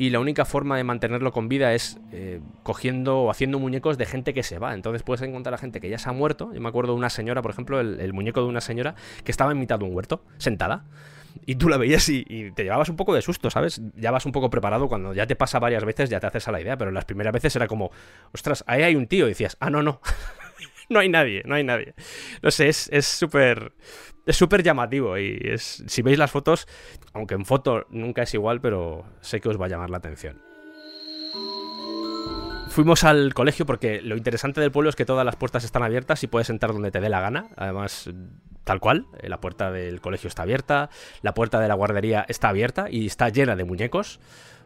Y 0.00 0.10
la 0.10 0.20
única 0.20 0.44
forma 0.44 0.76
de 0.76 0.84
mantenerlo 0.84 1.32
con 1.32 1.48
vida 1.48 1.74
es 1.74 1.98
eh, 2.12 2.40
cogiendo 2.62 3.22
o 3.22 3.30
haciendo 3.30 3.58
muñecos 3.58 3.98
de 3.98 4.06
gente 4.06 4.32
que 4.32 4.44
se 4.44 4.60
va. 4.60 4.72
Entonces 4.72 5.02
puedes 5.02 5.22
encontrar 5.22 5.54
a 5.54 5.58
gente 5.58 5.80
que 5.80 5.90
ya 5.90 5.98
se 5.98 6.08
ha 6.08 6.12
muerto. 6.12 6.52
Yo 6.54 6.60
me 6.60 6.68
acuerdo 6.68 6.92
de 6.92 6.98
una 6.98 7.10
señora, 7.10 7.42
por 7.42 7.50
ejemplo, 7.50 7.80
el, 7.80 7.98
el 8.00 8.12
muñeco 8.12 8.40
de 8.40 8.46
una 8.46 8.60
señora 8.60 8.94
que 9.24 9.32
estaba 9.32 9.50
en 9.50 9.58
mitad 9.58 9.76
de 9.80 9.86
un 9.86 9.96
huerto, 9.96 10.22
sentada. 10.36 10.84
Y 11.46 11.56
tú 11.56 11.68
la 11.68 11.76
veías 11.76 12.08
y, 12.08 12.24
te 12.54 12.64
llevabas 12.64 12.88
un 12.88 12.96
poco 12.96 13.14
de 13.14 13.22
susto, 13.22 13.50
¿sabes? 13.50 13.80
Ya 13.94 14.10
vas 14.10 14.26
un 14.26 14.32
poco 14.32 14.50
preparado 14.50 14.88
cuando 14.88 15.14
ya 15.14 15.26
te 15.26 15.36
pasa 15.36 15.58
varias 15.58 15.84
veces, 15.84 16.10
ya 16.10 16.20
te 16.20 16.26
haces 16.26 16.46
a 16.48 16.52
la 16.52 16.60
idea, 16.60 16.76
pero 16.76 16.90
las 16.90 17.04
primeras 17.04 17.32
veces 17.32 17.54
era 17.56 17.66
como, 17.66 17.90
ostras, 18.32 18.64
ahí 18.66 18.82
hay 18.82 18.96
un 18.96 19.06
tío. 19.06 19.26
Y 19.26 19.30
decías, 19.30 19.56
ah, 19.60 19.70
no, 19.70 19.82
no. 19.82 20.00
no 20.88 21.00
hay 21.00 21.08
nadie, 21.08 21.42
no 21.44 21.54
hay 21.54 21.64
nadie. 21.64 21.94
No 22.42 22.50
sé, 22.50 22.68
es 22.68 23.06
súper... 23.06 23.72
Es 24.28 24.36
súper 24.36 24.62
llamativo 24.62 25.16
y 25.16 25.40
es, 25.42 25.82
si 25.86 26.02
veis 26.02 26.18
las 26.18 26.30
fotos, 26.30 26.68
aunque 27.14 27.32
en 27.34 27.46
foto 27.46 27.86
nunca 27.88 28.24
es 28.24 28.34
igual, 28.34 28.60
pero 28.60 29.06
sé 29.22 29.40
que 29.40 29.48
os 29.48 29.58
va 29.58 29.64
a 29.64 29.68
llamar 29.70 29.88
la 29.88 29.96
atención. 29.96 30.42
Fuimos 32.68 33.04
al 33.04 33.32
colegio 33.32 33.64
porque 33.64 34.02
lo 34.02 34.18
interesante 34.18 34.60
del 34.60 34.70
pueblo 34.70 34.90
es 34.90 34.96
que 34.96 35.06
todas 35.06 35.24
las 35.24 35.36
puertas 35.36 35.64
están 35.64 35.82
abiertas 35.82 36.22
y 36.24 36.26
puedes 36.26 36.50
entrar 36.50 36.74
donde 36.74 36.90
te 36.90 37.00
dé 37.00 37.08
la 37.08 37.22
gana. 37.22 37.48
Además, 37.56 38.10
tal 38.68 38.80
cual, 38.80 39.06
la 39.22 39.40
puerta 39.40 39.72
del 39.72 40.02
colegio 40.02 40.28
está 40.28 40.42
abierta, 40.42 40.90
la 41.22 41.32
puerta 41.32 41.58
de 41.58 41.68
la 41.68 41.74
guardería 41.74 42.26
está 42.28 42.50
abierta 42.50 42.88
y 42.90 43.06
está 43.06 43.30
llena 43.30 43.56
de 43.56 43.64
muñecos. 43.64 44.20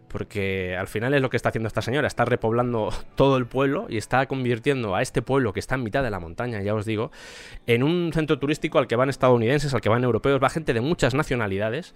Porque 0.09 0.77
al 0.77 0.89
final 0.89 1.15
es 1.15 1.23
lo 1.23 1.31
que 1.31 1.37
está 1.39 1.51
haciendo 1.51 1.69
esta 1.69 1.83
señora, 1.83 2.09
está 2.09 2.25
repoblando 2.25 2.93
todo 3.15 3.37
el 3.37 3.47
pueblo 3.47 3.87
y 3.89 3.99
está 3.99 4.27
convirtiendo 4.27 4.97
a 4.97 5.03
este 5.03 5.23
pueblo 5.23 5.53
que 5.53 5.61
está 5.61 5.77
en 5.77 5.85
mitad 5.85 6.03
de 6.03 6.11
la 6.11 6.19
montaña, 6.19 6.61
ya 6.63 6.75
os 6.75 6.85
digo, 6.85 7.13
en 7.69 7.85
un 7.85 8.11
centro 8.13 8.41
turístico 8.41 8.81
al 8.81 8.89
que 8.89 8.97
van 8.97 9.09
estadounidenses, 9.09 9.73
al 9.73 9.81
que 9.81 9.89
van 9.89 10.03
europeos, 10.03 10.43
va 10.43 10.51
gente 10.51 10.75
de 10.75 10.81
muchas 10.81 11.15
nacionalidades 11.15 11.95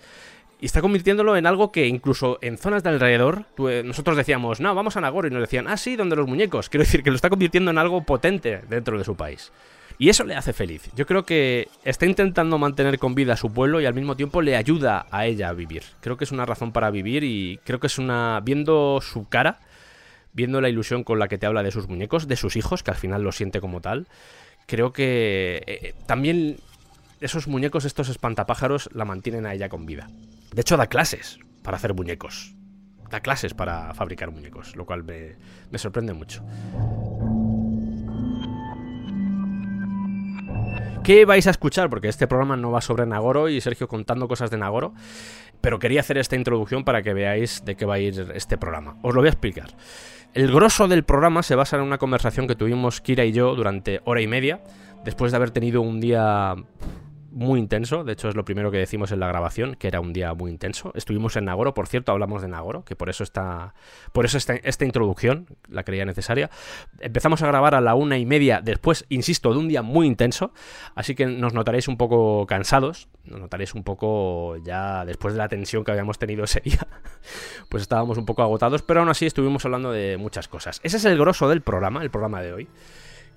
y 0.61 0.67
está 0.67 0.81
convirtiéndolo 0.81 1.37
en 1.37 1.45
algo 1.45 1.73
que 1.73 1.89
incluso 1.89 2.39
en 2.41 2.57
zonas 2.57 2.85
de 2.85 2.91
alrededor, 2.91 3.47
eh, 3.69 3.83
nosotros 3.85 4.17
decíamos, 4.17 4.61
no, 4.61 4.75
vamos 4.75 4.97
a 4.97 5.01
Nagoro, 5.01 5.29
y 5.29 5.33
nos 5.33 5.43
decían, 5.43 5.67
ah, 5.69 5.77
sí, 5.77 5.97
donde 5.97 6.17
los 6.17 6.27
muñecos. 6.27 6.71
Quiero 6.71 6.85
decir 6.85 7.03
que 7.03 7.11
lo 7.11 7.17
está 7.17 7.29
convirtiendo 7.29 7.73
en 7.73 7.79
algo 7.79 8.03
potente 8.05 8.63
dentro 8.69 8.97
de 8.97 9.05
su 9.05 9.17
país. 9.17 9.53
Y 9.99 10.11
eso 10.11 10.25
le 10.25 10.35
hace 10.35 10.53
feliz. 10.53 10.91
Yo 10.95 11.07
creo 11.07 11.25
que 11.25 11.69
está 11.85 12.05
intentando 12.05 12.59
mantener 12.59 12.99
con 12.99 13.15
vida 13.15 13.33
a 13.33 13.37
su 13.37 13.53
pueblo 13.53 13.81
y 13.81 13.87
al 13.87 13.95
mismo 13.95 14.17
tiempo 14.17 14.43
le 14.43 14.57
ayuda 14.57 15.07
a 15.11 15.26
ella 15.26 15.49
a 15.49 15.53
vivir. 15.53 15.83
Creo 16.00 16.17
que 16.17 16.25
es 16.25 16.33
una 16.33 16.45
razón 16.45 16.73
para 16.73 16.91
vivir 16.91 17.25
y 17.25 17.59
creo 17.65 17.81
que 17.81 17.87
es 17.87 17.99
una... 17.99 18.41
Viendo 18.45 19.00
su 19.00 19.29
cara, 19.29 19.61
viendo 20.33 20.61
la 20.61 20.69
ilusión 20.69 21.03
con 21.03 21.19
la 21.19 21.29
que 21.29 21.38
te 21.38 21.47
habla 21.47 21.62
de 21.62 21.71
sus 21.71 21.88
muñecos, 21.88 22.29
de 22.29 22.37
sus 22.37 22.57
hijos, 22.57 22.83
que 22.83 22.91
al 22.91 22.97
final 22.97 23.23
lo 23.23 23.33
siente 23.33 23.61
como 23.61 23.81
tal, 23.81 24.07
creo 24.67 24.93
que 24.93 25.62
eh, 25.67 25.95
también 26.07 26.59
esos 27.21 27.49
muñecos, 27.49 27.87
estos 27.87 28.11
espantapájaros, 28.11 28.91
la 28.93 29.07
mantienen 29.07 29.47
a 29.47 29.55
ella 29.55 29.71
con 29.71 29.87
vida. 29.87 30.09
De 30.53 30.61
hecho, 30.61 30.76
da 30.76 30.88
clases 30.88 31.38
para 31.62 31.79
hacer 31.79 31.95
muñecos. 31.95 32.55
Da 33.11 33.21
clases 33.21 33.55
para 33.55 33.95
fabricar 33.95 34.31
muñecos, 34.31 34.76
lo 34.76 34.85
cual 34.85 35.05
me 35.05 35.79
sorprende 35.79 36.12
mucho. 36.12 36.43
¿Qué 41.07 41.25
vais 41.25 41.47
a 41.47 41.51
escuchar? 41.51 41.89
Porque 41.89 42.09
este 42.09 42.27
programa 42.27 42.57
no 42.57 42.73
va 42.73 42.81
sobre 42.81 43.07
Nagoro 43.07 43.49
y 43.49 43.61
Sergio 43.61 43.87
contando 43.87 44.27
cosas 44.27 44.51
de 44.51 44.59
Nagoro, 44.59 44.93
pero 45.61 45.79
quería 45.79 46.01
hacer 46.01 46.19
esta 46.19 46.35
introducción 46.35 46.83
para 46.83 47.05
que 47.05 47.15
veáis 47.15 47.65
de 47.65 47.77
qué 47.77 47.87
va 47.87 47.95
a 47.95 47.99
ir 48.01 48.33
este 48.35 48.59
programa. 48.59 48.97
Os 49.03 49.15
lo 49.15 49.21
voy 49.21 49.29
a 49.29 49.31
explicar. 49.31 49.69
El 50.35 50.53
grosso 50.53 50.89
del 50.89 51.05
programa 51.05 51.45
se 51.45 51.55
basa 51.55 51.77
en 51.77 51.85
una 51.85 51.99
conversación 51.99 52.49
que 52.49 52.57
tuvimos 52.57 53.01
Kira 53.01 53.25
y 53.25 53.31
yo 53.31 53.55
durante 53.55 54.01
hora 54.05 54.21
y 54.21 54.27
media, 54.27 54.65
después 55.05 55.31
de 55.31 55.37
haber 55.37 55.53
tenido 55.53 55.81
un 55.81 56.01
día 56.01 56.57
muy 57.37 57.61
intenso, 57.61 58.02
de 58.02 58.14
hecho 58.14 58.31
es 58.31 58.35
lo 58.35 58.47
primero 58.47 58.71
que 58.71 58.78
decimos 58.78 59.12
en 59.12 59.21
la 59.21 59.28
grabación, 59.28 59.75
que 59.75 59.88
era 59.88 60.00
un 60.00 60.14
día 60.14 60.33
muy 60.33 60.50
intenso. 60.50 60.90
Estuvimos 60.95 61.37
en 61.37 61.45
Nagoro, 61.45 61.75
por 61.75 61.87
cierto, 61.87 62.11
hablamos 62.11 62.40
de 62.40 62.49
Nagoro, 62.49 62.83
que 62.85 62.97
por 62.97 63.11
eso 63.11 63.23
está, 63.23 63.75
por 64.12 64.25
eso 64.25 64.38
esta, 64.38 64.55
esta 64.55 64.87
introducción 64.87 65.47
la 65.69 65.85
creía 65.85 66.07
necesaria. 66.07 66.49
Empezamos 66.99 67.43
a 67.43 67.47
grabar 67.47 67.75
a 67.75 67.83
la 67.83 67.95
una 67.95 68.16
y 68.16 68.25
media, 68.25 68.62
después, 68.62 69.05
insisto, 69.11 69.52
de 69.52 69.59
un 69.59 69.69
día 69.69 69.83
muy 69.83 70.07
intenso, 70.07 70.52
así 70.95 71.14
que 71.14 71.26
nos 71.26 71.52
notaréis 71.52 71.88
un 71.88 71.99
poco 71.99 72.47
cansados, 72.47 73.09
nos 73.25 73.38
notaréis 73.38 73.75
un 73.75 73.85
poco 73.85 74.57
ya 74.64 75.05
después 75.05 75.35
de 75.35 75.38
la 75.38 75.49
tensión 75.49 75.85
que 75.85 75.90
habíamos 75.90 76.19
tenido 76.19 76.45
ese 76.45 76.61
día, 76.61 76.87
pues 77.69 77.83
estábamos 77.83 78.16
un 78.16 78.25
poco 78.25 78.43
agotados, 78.43 78.81
pero 78.81 79.00
aún 79.00 79.11
así 79.11 79.26
estuvimos 79.26 79.62
hablando 79.66 79.93
de 79.93 80.16
muchas 80.16 80.49
cosas. 80.49 80.81
Ese 80.83 80.97
es 80.97 81.05
el 81.05 81.19
grosso 81.19 81.50
del 81.50 81.61
programa, 81.61 82.02
el 82.02 82.11
programa 82.11 82.40
de 82.40 82.55
hoy 82.55 82.69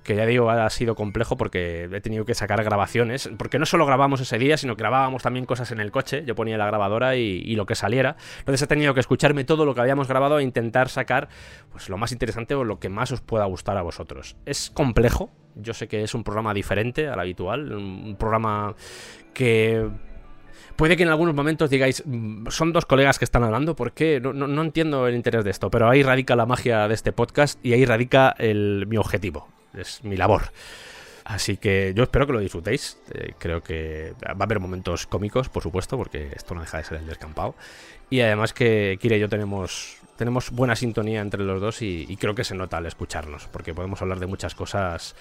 que 0.03 0.15
ya 0.15 0.25
digo, 0.25 0.49
ha 0.49 0.69
sido 0.69 0.95
complejo 0.95 1.37
porque 1.37 1.89
he 1.91 2.01
tenido 2.01 2.25
que 2.25 2.33
sacar 2.33 2.63
grabaciones, 2.63 3.29
porque 3.37 3.59
no 3.59 3.65
solo 3.65 3.85
grabamos 3.85 4.21
ese 4.21 4.37
día, 4.37 4.57
sino 4.57 4.75
que 4.75 4.81
grabábamos 4.81 5.23
también 5.23 5.45
cosas 5.45 5.71
en 5.71 5.79
el 5.79 5.91
coche, 5.91 6.23
yo 6.25 6.35
ponía 6.35 6.57
la 6.57 6.65
grabadora 6.65 7.15
y, 7.15 7.55
lo 7.55 7.65
que 7.65 7.75
saliera, 7.75 8.15
entonces 8.39 8.61
he 8.61 8.67
tenido 8.67 8.93
que 8.93 9.01
escucharme 9.01 9.43
todo 9.43 9.65
lo 9.65 9.75
que 9.75 9.81
habíamos 9.81 10.07
grabado 10.07 10.39
e 10.39 10.43
intentar 10.43 10.89
sacar 10.89 11.27
pues, 11.71 11.89
lo 11.89 11.97
más 11.97 12.11
interesante 12.11 12.55
o 12.55 12.63
lo 12.63 12.79
que 12.79 12.89
más 12.89 13.11
os 13.11 13.21
pueda 13.21 13.45
gustar 13.45 13.77
a 13.77 13.81
vosotros. 13.81 14.37
Es 14.45 14.69
complejo, 14.69 15.31
yo 15.55 15.73
sé 15.73 15.87
que 15.87 16.03
es 16.03 16.13
un 16.15 16.23
programa 16.23 16.53
diferente 16.53 17.07
al 17.07 17.19
habitual, 17.19 17.73
un 17.73 18.15
programa 18.17 18.75
que 19.33 19.89
puede 20.79 20.95
que 20.95 21.03
en 21.03 21.09
algunos 21.09 21.35
momentos 21.35 21.69
digáis, 21.69 22.01
mm, 22.05 22.47
son 22.47 22.71
dos 22.71 22.85
colegas 22.85 23.19
que 23.19 23.25
están 23.25 23.43
hablando, 23.43 23.75
¿por 23.75 23.91
qué? 23.91 24.21
No, 24.21 24.31
no, 24.31 24.61
entiendo 24.61 25.07
el 25.07 25.15
interés 25.15 25.43
de 25.43 25.51
esto, 25.51 25.69
pero 25.69 25.89
ahí 25.89 26.03
radica 26.03 26.37
la 26.37 26.45
magia 26.45 26.87
de 26.87 26.93
este 26.93 27.11
podcast 27.11 27.59
y 27.65 27.73
ahí 27.73 27.83
radica 27.83 28.33
el, 28.39 28.85
mi 28.87 28.95
objetivo 28.95 29.49
es 29.77 30.01
mi 30.05 30.15
labor. 30.15 30.43
Así 31.25 31.57
que 31.57 31.91
yo 31.93 32.03
espero 32.03 32.25
que 32.25 32.31
lo 32.31 32.39
disfrutéis. 32.39 32.97
Eh, 33.13 33.33
creo 33.37 33.61
que 33.61 34.13
va 34.25 34.37
a 34.39 34.43
haber 34.43 34.61
momentos 34.61 35.05
cómicos, 35.05 35.49
por 35.49 35.61
supuesto, 35.61 35.97
porque 35.97 36.29
esto 36.33 36.55
no 36.55 36.61
deja 36.61 36.77
de 36.77 36.85
ser 36.85 36.97
el 36.99 37.07
descampado. 37.07 37.55
Y 38.09 38.21
además 38.21 38.53
que 38.53 38.97
Kira 39.01 39.17
y 39.17 39.19
yo 39.19 39.27
tenemos, 39.27 39.97
tenemos 40.15 40.49
buena 40.49 40.77
sintonía 40.77 41.19
entre 41.19 41.43
los 41.43 41.59
dos 41.59 41.81
y, 41.81 42.15
creo 42.15 42.33
que 42.33 42.45
se 42.45 42.55
nota 42.55 42.77
al 42.77 42.85
escucharnos, 42.85 43.47
porque 43.47 43.73
podemos 43.73 44.01
hablar 44.01 44.19
de 44.19 44.27
muchas 44.27 44.55
cosas. 44.55 45.13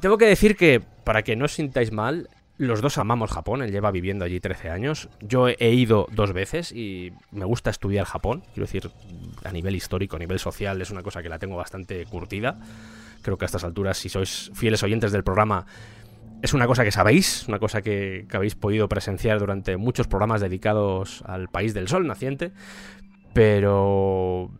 Tengo 0.00 0.16
que 0.18 0.26
decir 0.26 0.56
que, 0.56 0.80
para 1.02 1.22
que 1.22 1.34
no 1.34 1.46
os 1.46 1.52
sintáis 1.52 1.90
mal, 1.90 2.28
los 2.58 2.80
dos 2.80 2.98
amamos 2.98 3.30
Japón, 3.30 3.62
él 3.62 3.70
lleva 3.70 3.90
viviendo 3.90 4.24
allí 4.24 4.40
13 4.40 4.70
años. 4.70 5.08
Yo 5.20 5.48
he 5.48 5.70
ido 5.72 6.06
dos 6.10 6.32
veces 6.32 6.72
y 6.72 7.12
me 7.30 7.44
gusta 7.44 7.70
estudiar 7.70 8.06
Japón. 8.06 8.42
Quiero 8.54 8.66
decir, 8.66 8.90
a 9.44 9.52
nivel 9.52 9.74
histórico, 9.74 10.16
a 10.16 10.18
nivel 10.18 10.38
social, 10.38 10.80
es 10.80 10.90
una 10.90 11.02
cosa 11.02 11.22
que 11.22 11.28
la 11.28 11.38
tengo 11.38 11.56
bastante 11.56 12.06
curtida. 12.06 12.58
Creo 13.22 13.36
que 13.36 13.44
a 13.44 13.46
estas 13.46 13.64
alturas, 13.64 13.98
si 13.98 14.08
sois 14.08 14.50
fieles 14.54 14.82
oyentes 14.82 15.12
del 15.12 15.24
programa, 15.24 15.66
es 16.42 16.54
una 16.54 16.66
cosa 16.66 16.84
que 16.84 16.92
sabéis, 16.92 17.46
una 17.48 17.58
cosa 17.58 17.82
que, 17.82 18.26
habéis 18.32 18.54
podido 18.54 18.88
presenciar 18.88 19.38
durante 19.38 19.76
muchos 19.76 20.06
programas 20.06 20.40
dedicados 20.40 21.22
al 21.26 21.48
país 21.48 21.74
del 21.74 21.88
sol 21.88 22.06
naciente, 22.06 22.52
pero 23.32 24.50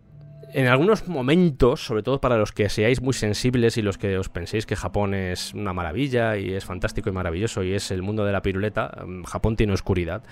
en 0.52 0.66
algunos 0.66 1.08
momentos, 1.08 1.84
sobre 1.84 2.02
todo 2.02 2.20
para 2.20 2.36
los 2.36 2.52
que 2.52 2.68
seáis 2.68 3.02
muy 3.02 3.14
sensibles 3.14 3.76
y 3.76 3.82
los 3.82 3.98
que 3.98 4.18
os 4.18 4.28
penséis 4.28 4.66
que 4.66 4.76
Japón 4.76 5.14
es 5.14 5.54
una 5.54 5.72
maravilla 5.72 6.36
y 6.36 6.52
es 6.54 6.64
fantástico 6.64 7.10
y 7.10 7.12
maravilloso 7.12 7.62
y 7.62 7.74
es 7.74 7.90
el 7.90 8.02
mundo 8.02 8.24
de 8.24 8.32
la 8.32 8.42
piruleta, 8.42 9.04
mm, 9.06 9.24
Japón 9.24 9.56
tiene 9.56 9.72
oscuridad 9.72 10.22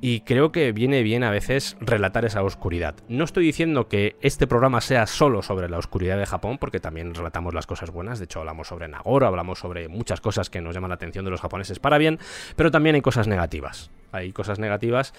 y 0.00 0.20
creo 0.20 0.52
que 0.52 0.72
viene 0.72 1.02
bien 1.02 1.24
a 1.24 1.30
veces 1.30 1.76
relatar 1.80 2.24
esa 2.24 2.42
oscuridad. 2.42 2.94
No 3.08 3.24
estoy 3.24 3.44
diciendo 3.44 3.88
que 3.88 4.16
este 4.20 4.46
programa 4.46 4.80
sea 4.80 5.06
solo 5.06 5.42
sobre 5.42 5.68
la 5.68 5.78
oscuridad 5.78 6.18
de 6.18 6.26
Japón, 6.26 6.58
porque 6.58 6.80
también 6.80 7.14
relatamos 7.14 7.54
las 7.54 7.66
cosas 7.66 7.90
buenas, 7.90 8.18
de 8.18 8.26
hecho 8.26 8.40
hablamos 8.40 8.68
sobre 8.68 8.88
Nagoro, 8.88 9.26
hablamos 9.26 9.58
sobre 9.58 9.88
muchas 9.88 10.20
cosas 10.20 10.50
que 10.50 10.60
nos 10.60 10.74
llaman 10.74 10.90
la 10.90 10.94
atención 10.94 11.24
de 11.24 11.30
los 11.30 11.40
japoneses 11.40 11.80
para 11.80 11.98
bien, 11.98 12.18
pero 12.56 12.70
también 12.70 12.94
hay 12.94 13.02
cosas 13.02 13.26
negativas. 13.26 13.90
Hay 14.12 14.32
cosas 14.32 14.58
negativas 14.58 15.12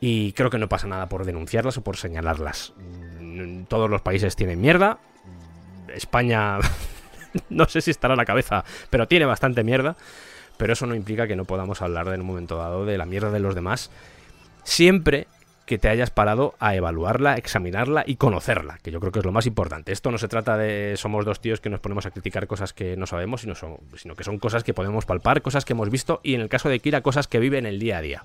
y 0.00 0.32
creo 0.32 0.48
que 0.48 0.58
no 0.58 0.68
pasa 0.68 0.86
nada 0.86 1.08
por 1.08 1.24
denunciarlas 1.24 1.76
o 1.76 1.84
por 1.84 1.96
señalarlas. 1.96 2.72
Todos 3.68 3.90
los 3.90 4.02
países 4.02 4.36
tienen 4.36 4.60
mierda. 4.60 4.98
España 5.94 6.58
no 7.48 7.66
sé 7.66 7.80
si 7.80 7.90
estará 7.90 8.14
a 8.14 8.16
la 8.16 8.24
cabeza, 8.24 8.64
pero 8.90 9.08
tiene 9.08 9.26
bastante 9.26 9.64
mierda. 9.64 9.96
Pero 10.56 10.74
eso 10.74 10.86
no 10.86 10.94
implica 10.94 11.26
que 11.26 11.36
no 11.36 11.46
podamos 11.46 11.80
hablar 11.80 12.08
en 12.08 12.20
un 12.20 12.26
momento 12.26 12.56
dado 12.56 12.84
de 12.84 12.98
la 12.98 13.06
mierda 13.06 13.30
de 13.30 13.40
los 13.40 13.54
demás 13.54 13.90
siempre 14.62 15.26
que 15.66 15.78
te 15.78 15.88
hayas 15.88 16.10
parado 16.10 16.54
a 16.58 16.74
evaluarla, 16.74 17.36
examinarla 17.36 18.02
y 18.04 18.16
conocerla, 18.16 18.80
que 18.82 18.90
yo 18.90 18.98
creo 18.98 19.12
que 19.12 19.20
es 19.20 19.24
lo 19.24 19.30
más 19.30 19.46
importante. 19.46 19.92
Esto 19.92 20.10
no 20.10 20.18
se 20.18 20.26
trata 20.26 20.56
de 20.56 20.94
somos 20.96 21.24
dos 21.24 21.40
tíos 21.40 21.60
que 21.60 21.70
nos 21.70 21.78
ponemos 21.78 22.06
a 22.06 22.10
criticar 22.10 22.48
cosas 22.48 22.72
que 22.72 22.96
no 22.96 23.06
sabemos, 23.06 23.42
sino, 23.42 23.54
sino 23.94 24.16
que 24.16 24.24
son 24.24 24.40
cosas 24.40 24.64
que 24.64 24.74
podemos 24.74 25.06
palpar, 25.06 25.42
cosas 25.42 25.64
que 25.64 25.74
hemos 25.74 25.88
visto 25.88 26.20
y 26.24 26.34
en 26.34 26.40
el 26.40 26.48
caso 26.48 26.68
de 26.68 26.80
Kira, 26.80 27.02
cosas 27.02 27.28
que 27.28 27.38
vive 27.38 27.58
en 27.58 27.66
el 27.66 27.78
día 27.78 27.98
a 27.98 28.02
día. 28.02 28.24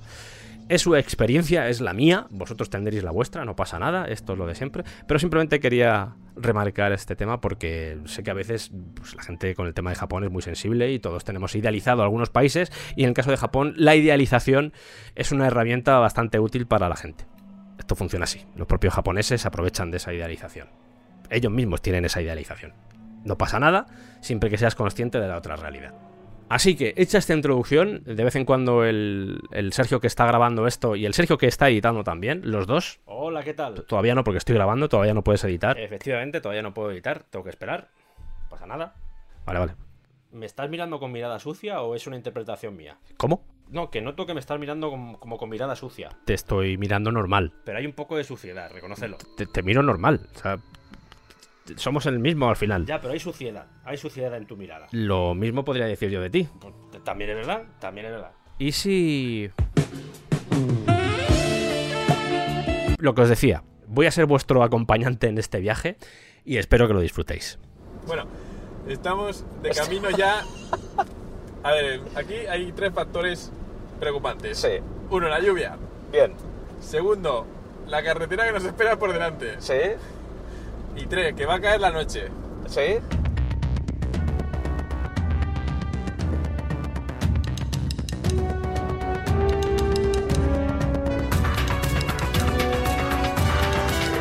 Es 0.67 0.81
su 0.81 0.95
experiencia, 0.95 1.69
es 1.69 1.79
la 1.79 1.93
mía, 1.93 2.25
vosotros 2.31 2.72
tendréis 2.72 3.03
la 3.03 3.12
vuestra, 3.12 3.45
no 3.45 3.55
pasa 3.55 3.77
nada, 3.77 4.05
esto 4.05 4.34
es 4.34 4.39
lo 4.39 4.48
de 4.48 4.55
siempre, 4.55 4.84
pero 5.07 5.19
simplemente 5.19 5.60
quería 5.60 6.15
remarcar 6.36 6.91
este 6.91 7.15
tema 7.15 7.39
porque 7.39 8.00
sé 8.05 8.24
que 8.24 8.31
a 8.31 8.34
veces 8.34 8.72
pues, 8.95 9.13
la 9.15 9.22
gente 9.22 9.53
con 9.53 9.67
el 9.67 9.75
tema 9.75 9.91
de 9.91 9.95
Japón 9.95 10.24
es 10.24 10.31
muy 10.31 10.41
sensible 10.41 10.91
y 10.91 10.98
todos 10.98 11.24
tenemos 11.24 11.53
idealizado 11.55 12.01
algunos 12.01 12.31
países 12.31 12.72
y 12.95 13.03
en 13.03 13.10
el 13.10 13.13
caso 13.13 13.29
de 13.29 13.38
Japón 13.38 13.75
la 13.77 13.95
idealización 13.95 14.74
es 15.13 15.31
una 15.31 15.45
herramienta 15.45 16.00
bastante 16.00 16.39
útil 16.39 16.65
para 16.65 16.89
la 16.89 16.95
gente. 16.95 17.25
Esto 17.77 17.96
funciona 17.96 18.24
así, 18.24 18.42
los 18.55 18.66
propios 18.66 18.96
japoneses 18.96 19.46
aprovechan 19.46 19.92
de 19.92 19.98
esa 19.98 20.13
idealización. 20.13 20.70
Ellos 21.29 21.51
mismos 21.51 21.83
tienen 21.83 22.05
esa 22.05 22.24
idealización. 22.24 22.74
No 23.24 23.37
pasa 23.37 23.59
nada 23.59 23.85
siempre 24.22 24.50
que 24.50 24.57
seas 24.57 24.74
consciente 24.74 25.20
de 25.20 25.27
la 25.27 25.37
otra 25.37 25.57
realidad. 25.57 25.94
Así 26.48 26.75
que, 26.75 26.94
hecha 26.96 27.18
esta 27.18 27.34
introducción, 27.34 28.03
de 28.05 28.24
vez 28.24 28.36
en 28.36 28.46
cuando 28.46 28.84
el, 28.84 29.40
Sergio 29.72 30.00
que 30.00 30.08
está 30.08 30.25
grabando 30.25 30.68
esto 30.68 30.96
y 30.96 31.05
el 31.05 31.14
Sergio 31.14 31.38
que 31.38 31.48
está 31.48 31.70
editando 31.70 32.03
también, 32.03 32.42
los 32.44 32.68
dos. 32.68 33.00
Hola, 33.05 33.44
¿qué 33.44 33.53
tal? 33.53 33.84
Todavía 33.86 34.14
no, 34.14 34.24
porque 34.24 34.38
estoy 34.38 34.55
grabando, 34.55 34.88
todavía 34.88 35.14
no 35.14 35.24
puedes 35.24 35.44
editar. 35.44 35.79
Efectivamente, 35.79 36.42
todavía 36.42 36.62
no 36.62 36.74
puedo 36.74 36.92
editar, 36.92 37.24
tengo 37.24 37.44
que 37.44 37.50
esperar. 37.50 37.90
No 38.44 38.50
pasa 38.50 38.68
nada. 38.68 38.94
Vale, 39.46 39.60
vale. 39.60 39.75
¿Me 40.31 40.46
estás 40.46 40.70
mirando 40.70 41.00
con 41.00 41.12
mirada 41.12 41.40
sucia 41.40 41.81
o 41.81 41.96
es 41.96 42.05
una 42.05 42.16
interpretación 42.16 42.75
mía? 42.75 42.98
¿Cómo? 43.18 43.44
No, 43.70 43.90
que 43.90 44.01
noto 44.01 44.27
que 44.27 44.36
me 44.36 44.40
estás 44.40 44.60
mirando 44.60 44.92
como, 44.92 45.38
con 45.38 45.50
mirada 45.50 45.75
sucia. 45.75 46.10
Te 46.25 46.36
estoy 46.36 46.77
mirando 46.77 47.12
normal. 47.12 47.53
Pero 47.64 47.79
hay 47.79 47.86
un 47.88 47.94
poco 47.94 48.18
de 48.18 48.24
suciedad, 48.24 48.70
reconócelo. 48.72 49.18
Te, 49.38 49.48
te 49.48 49.64
miro 49.64 49.81
normal. 49.81 50.27
O 50.36 50.38
sea, 50.38 50.60
somos 51.75 52.06
el 52.06 52.20
mismo 52.20 52.50
al 52.50 52.56
final. 52.56 52.86
Ya, 52.86 53.00
pero 53.01 53.14
hay 53.14 53.20
suciedad. 53.20 53.68
Hay 53.84 53.98
suciedad 53.98 54.36
en 54.36 54.46
tu 54.46 54.58
mirada. 54.58 54.88
Lo 54.92 55.34
mismo 55.34 55.66
podría 55.66 55.86
decir 55.86 56.10
yo 56.10 56.22
de 56.22 56.30
ti. 56.30 56.48
Pues, 56.60 57.04
también 57.04 57.32
es 57.32 57.36
verdad, 57.36 57.64
también 57.80 58.08
es 58.08 58.14
verdad. 58.14 58.32
¿Y 58.58 58.72
si... 58.72 59.50
Lo 62.98 63.14
que 63.14 63.22
os 63.22 63.30
decía, 63.30 63.64
voy 63.88 64.06
a 64.06 64.12
ser 64.12 64.25
vuestro 64.25 64.64
acompañante 64.64 65.28
en 65.28 65.38
este 65.38 65.60
viaje 65.60 65.98
y 66.44 66.58
espero 66.58 66.88
que 66.88 66.94
lo 66.94 67.01
disfrutéis. 67.01 67.60
Bueno, 68.08 68.25
estamos 68.88 69.46
de 69.62 69.72
camino 69.72 70.10
ya... 70.12 70.44
A 71.64 71.72
ver, 71.72 72.01
aquí 72.16 72.36
hay 72.48 72.72
tres 72.72 72.94
factores 72.94 73.51
preocupantes. 74.00 74.60
Sí. 74.60 74.80
Uno, 75.10 75.28
la 75.28 75.40
lluvia. 75.40 75.78
Bien. 76.12 76.34
Segundo, 76.80 77.48
la 77.88 78.04
carretera 78.04 78.46
que 78.46 78.51
nos 78.51 78.64
espera 78.64 78.98
por 78.98 79.12
delante. 79.12 79.56
Sí. 79.60 79.74
Y 80.96 81.05
tres, 81.08 81.36
que 81.36 81.46
va 81.46 81.55
a 81.55 81.62
caer 81.62 81.81
la 81.81 81.92
noche. 81.92 82.29
¿Sí? 82.68 83.00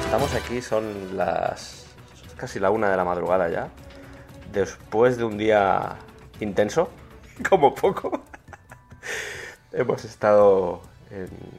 Estamos 0.05 0.35
aquí, 0.35 0.61
son 0.61 1.17
las 1.17 1.87
casi 2.37 2.59
la 2.59 2.71
una 2.71 2.91
de 2.91 2.97
la 2.97 3.05
madrugada 3.05 3.49
ya. 3.49 3.69
Después 4.53 5.17
de 5.17 5.25
un 5.25 5.39
día 5.39 5.97
intenso, 6.41 6.91
como 7.49 7.75
poco, 7.75 8.23
hemos 9.73 10.05
estado 10.05 10.83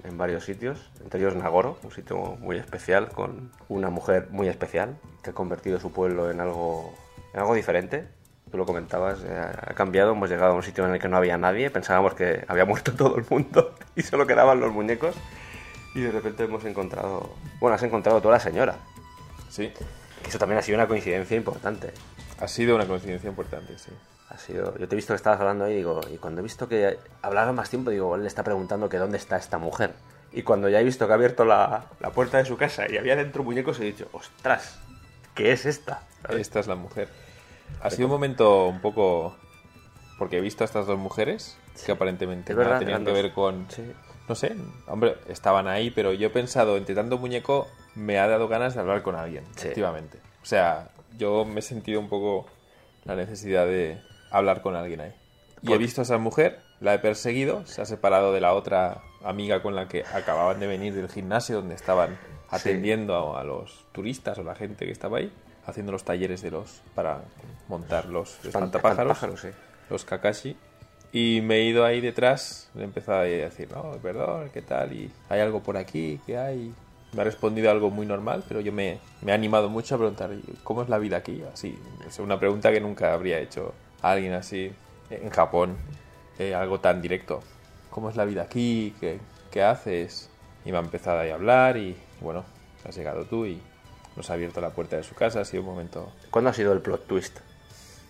en, 0.03 0.17
varios 0.17 0.45
sitios, 0.45 0.91
entre 1.03 1.19
ellos 1.19 1.35
Nagoro, 1.35 1.77
un 1.83 1.91
sitio 1.91 2.37
muy 2.39 2.57
especial 2.57 3.09
con 3.09 3.51
una 3.69 3.89
mujer 3.89 4.27
muy 4.31 4.47
especial 4.47 4.97
que 5.23 5.31
ha 5.31 5.33
convertido 5.33 5.79
su 5.79 5.91
pueblo 5.91 6.31
en 6.31 6.39
algo, 6.39 6.93
en 7.33 7.39
algo 7.39 7.53
diferente. 7.53 8.07
Tú 8.51 8.57
lo 8.57 8.65
comentabas, 8.65 9.23
eh, 9.23 9.37
ha 9.37 9.73
cambiado, 9.73 10.11
hemos 10.11 10.29
llegado 10.29 10.53
a 10.53 10.55
un 10.55 10.63
sitio 10.63 10.85
en 10.85 10.93
el 10.93 10.99
que 10.99 11.07
no 11.07 11.17
había 11.17 11.37
nadie, 11.37 11.69
pensábamos 11.69 12.13
que 12.13 12.45
había 12.47 12.65
muerto 12.65 12.93
todo 12.93 13.17
el 13.17 13.25
mundo 13.29 13.75
y 13.95 14.01
solo 14.01 14.27
quedaban 14.27 14.59
los 14.59 14.71
muñecos 14.71 15.15
y 15.95 16.01
de 16.01 16.11
repente 16.11 16.43
hemos 16.43 16.63
encontrado, 16.65 17.35
bueno, 17.59 17.75
has 17.75 17.83
encontrado 17.83 18.21
toda 18.21 18.35
la 18.35 18.39
señora. 18.39 18.75
Sí. 19.49 19.71
Eso 20.27 20.37
también 20.37 20.59
ha 20.59 20.61
sido 20.61 20.77
una 20.77 20.87
coincidencia 20.87 21.37
importante. 21.37 21.91
Ha 22.39 22.47
sido 22.47 22.75
una 22.75 22.85
coincidencia 22.85 23.29
importante, 23.29 23.77
sí. 23.77 23.91
Ha 24.29 24.37
sido, 24.37 24.77
yo 24.77 24.87
te 24.87 24.95
he 24.95 24.97
visto 24.97 25.13
que 25.13 25.17
estabas 25.17 25.39
hablando 25.39 25.65
ahí 25.65 25.73
y 25.73 25.77
digo, 25.77 26.01
y 26.11 26.17
cuando 26.17 26.41
he 26.41 26.43
visto 26.43 26.67
que 26.67 26.97
hablaba 27.21 27.53
más 27.53 27.69
tiempo, 27.69 27.91
digo, 27.91 28.15
él 28.15 28.21
le 28.21 28.27
está 28.27 28.43
preguntando 28.43 28.89
que 28.89 28.97
dónde 28.97 29.17
está 29.17 29.37
esta 29.37 29.57
mujer. 29.57 29.93
Y 30.31 30.41
cuando 30.43 30.67
ya 30.67 30.81
he 30.81 30.83
visto 30.83 31.05
que 31.05 31.13
ha 31.13 31.15
abierto 31.15 31.45
la, 31.45 31.85
la 31.99 32.09
puerta 32.09 32.37
de 32.39 32.45
su 32.45 32.57
casa 32.57 32.91
y 32.91 32.97
había 32.97 33.15
dentro 33.15 33.43
muñecos, 33.43 33.79
he 33.79 33.83
dicho, 33.85 34.09
ostras, 34.11 34.79
¿qué 35.35 35.51
es 35.51 35.65
esta? 35.65 36.01
Esta 36.29 36.59
es 36.59 36.67
la 36.67 36.75
mujer. 36.75 37.07
Ha 37.81 37.89
sido 37.89 38.07
un 38.07 38.11
momento 38.11 38.67
un 38.67 38.81
poco... 38.81 39.35
Porque 40.17 40.37
he 40.37 40.41
visto 40.41 40.63
a 40.63 40.65
estas 40.65 40.87
dos 40.87 40.97
mujeres 40.97 41.57
que 41.85 41.91
aparentemente 41.91 42.55
tenían 42.55 43.05
que 43.05 43.11
ver 43.11 43.31
con... 43.33 43.67
No 44.27 44.33
sé, 44.33 44.55
hombre, 44.87 45.17
estaban 45.27 45.67
ahí, 45.67 45.91
pero 45.91 46.11
yo 46.13 46.27
he 46.27 46.29
pensado, 46.31 46.77
entre 46.77 46.95
tanto 46.95 47.17
muñeco, 47.19 47.67
me 47.93 48.17
ha 48.17 48.27
dado 48.27 48.47
ganas 48.47 48.73
de 48.73 48.79
hablar 48.79 49.03
con 49.03 49.15
alguien, 49.15 49.43
efectivamente. 49.55 50.17
O 50.41 50.45
sea, 50.45 50.89
yo 51.17 51.45
me 51.45 51.59
he 51.59 51.61
sentido 51.61 51.99
un 51.99 52.09
poco 52.09 52.47
la 53.03 53.15
necesidad 53.15 53.67
de 53.67 54.01
hablar 54.31 54.61
con 54.61 54.75
alguien 54.75 55.01
ahí. 55.01 55.13
Y 55.61 55.73
he 55.73 55.77
visto 55.77 56.01
a 56.01 56.03
esa 56.03 56.17
mujer, 56.17 56.59
la 56.79 56.93
he 56.93 56.99
perseguido, 56.99 57.65
se 57.65 57.81
ha 57.81 57.85
separado 57.85 58.33
de 58.33 58.41
la 58.41 58.53
otra 58.53 59.01
amiga 59.23 59.61
con 59.61 59.75
la 59.75 59.87
que 59.87 60.03
acababan 60.13 60.59
de 60.59 60.67
venir 60.67 60.93
del 60.93 61.09
gimnasio 61.09 61.57
donde 61.57 61.75
estaban 61.75 62.17
atendiendo 62.49 63.35
a, 63.35 63.43
los 63.43 63.85
turistas 63.91 64.37
o 64.37 64.43
la 64.43 64.55
gente 64.55 64.85
que 64.85 64.91
estaba 64.91 65.17
ahí. 65.17 65.31
haciendo 65.65 65.91
los 65.91 66.03
talleres 66.03 66.43
de 66.43 66.51
los 66.51 66.81
para 66.93 67.23
montar 67.67 68.05
los 68.05 68.43
espantapájaros, 68.45 69.17
sí. 69.41 69.49
los 69.89 70.05
kakashi. 70.05 70.55
Y 71.11 71.41
me 71.41 71.55
he 71.55 71.63
ido 71.63 71.85
ahí 71.85 72.01
detrás, 72.01 72.69
le 72.75 72.81
he 72.81 72.83
empezado 72.83 73.19
a 73.19 73.23
decir, 73.23 73.69
no, 73.71 73.93
perdón, 74.03 74.49
¿qué 74.53 74.61
tal? 74.61 74.93
Y 74.93 75.11
hay 75.29 75.39
algo 75.39 75.63
por 75.63 75.77
aquí, 75.77 76.19
¿qué 76.25 76.37
hay? 76.37 76.73
Me 77.13 77.21
ha 77.21 77.23
respondido 77.23 77.71
algo 77.71 77.89
muy 77.89 78.05
normal, 78.05 78.43
pero 78.47 78.59
yo 78.59 78.73
me, 78.73 78.99
me 79.21 79.31
he 79.31 79.33
animado 79.33 79.69
mucho 79.69 79.95
a 79.95 79.97
preguntar, 79.97 80.31
¿cómo 80.63 80.83
es 80.83 80.89
la 80.89 80.97
vida 80.97 81.17
aquí? 81.17 81.41
Así, 81.51 81.79
es 82.05 82.19
una 82.19 82.37
pregunta 82.37 82.71
que 82.71 82.81
nunca 82.81 83.13
habría 83.13 83.39
hecho 83.39 83.73
a 84.05 84.11
alguien 84.11 84.33
así 84.33 84.71
en 85.09 85.29
Japón, 85.31 85.77
eh, 86.37 86.53
algo 86.53 86.79
tan 86.79 87.01
directo. 87.01 87.41
¿Cómo 87.89 88.09
es 88.09 88.15
la 88.15 88.25
vida 88.25 88.43
aquí? 88.43 88.93
¿Qué, 88.99 89.19
¿Qué 89.49 89.63
haces? 89.63 90.29
Y 90.63 90.71
me 90.71 90.77
ha 90.77 90.81
empezado 90.81 91.19
ahí 91.19 91.31
a 91.31 91.35
hablar 91.35 91.77
y 91.77 91.95
bueno, 92.21 92.43
has 92.87 92.95
llegado 92.95 93.25
tú 93.25 93.47
y 93.47 93.59
nos 94.15 94.29
ha 94.29 94.33
abierto 94.33 94.61
la 94.61 94.69
puerta 94.69 94.95
de 94.95 95.03
su 95.03 95.15
casa. 95.15 95.41
Ha 95.41 95.45
sido 95.45 95.63
un 95.63 95.69
momento. 95.69 96.11
¿Cuándo 96.29 96.51
ha 96.51 96.53
sido 96.53 96.71
el 96.73 96.81
plot 96.81 97.07
twist? 97.07 97.39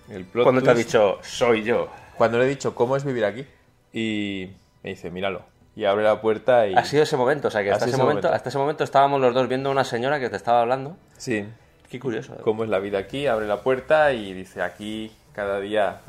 El 0.09 0.25
plot 0.25 0.43
¿Cuándo 0.43 0.61
te 0.61 0.69
ha 0.69 0.73
dicho, 0.73 1.17
soy 1.21 1.63
yo? 1.63 1.87
Cuando 2.17 2.39
le 2.39 2.45
he 2.45 2.47
dicho, 2.49 2.75
¿cómo 2.75 2.97
es 2.97 3.05
vivir 3.05 3.23
aquí? 3.23 3.45
Y 3.93 4.49
me 4.83 4.89
dice, 4.91 5.09
míralo. 5.09 5.43
Y 5.77 5.85
abre 5.85 6.03
la 6.03 6.19
puerta 6.19 6.67
y... 6.67 6.73
Ha 6.73 6.83
sido 6.83 7.03
ese 7.03 7.15
momento, 7.15 7.47
o 7.47 7.51
sea 7.51 7.63
que 7.63 7.71
hasta 7.71 7.85
ese, 7.85 7.97
momento, 7.97 8.29
hasta 8.29 8.49
ese 8.49 8.57
momento 8.57 8.83
estábamos 8.83 9.21
los 9.21 9.33
dos 9.33 9.47
viendo 9.47 9.69
a 9.69 9.71
una 9.71 9.85
señora 9.85 10.19
que 10.19 10.29
te 10.29 10.35
estaba 10.35 10.61
hablando. 10.61 10.97
Sí. 11.17 11.45
Qué 11.89 11.99
curioso. 11.99 12.33
¿eh? 12.33 12.41
¿Cómo 12.43 12.65
es 12.65 12.69
la 12.69 12.79
vida 12.79 12.97
aquí? 12.97 13.27
Abre 13.27 13.47
la 13.47 13.61
puerta 13.61 14.11
y 14.13 14.33
dice, 14.33 14.61
aquí 14.61 15.11
cada 15.35 15.59
día 15.59 15.99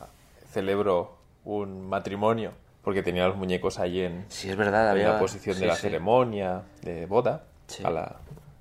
celebro 0.52 1.16
un 1.44 1.88
matrimonio. 1.88 2.52
Porque 2.82 3.02
tenía 3.02 3.26
los 3.26 3.36
muñecos 3.36 3.80
allí 3.80 4.02
en, 4.02 4.24
sí, 4.28 4.48
es 4.48 4.56
verdad, 4.56 4.88
había... 4.88 5.14
la 5.14 5.18
posición 5.18 5.58
de 5.58 5.66
la 5.66 5.74
ceremonia 5.74 6.62
de 6.82 7.06
boda, 7.06 7.42
a 7.82 7.90
la 7.90 8.16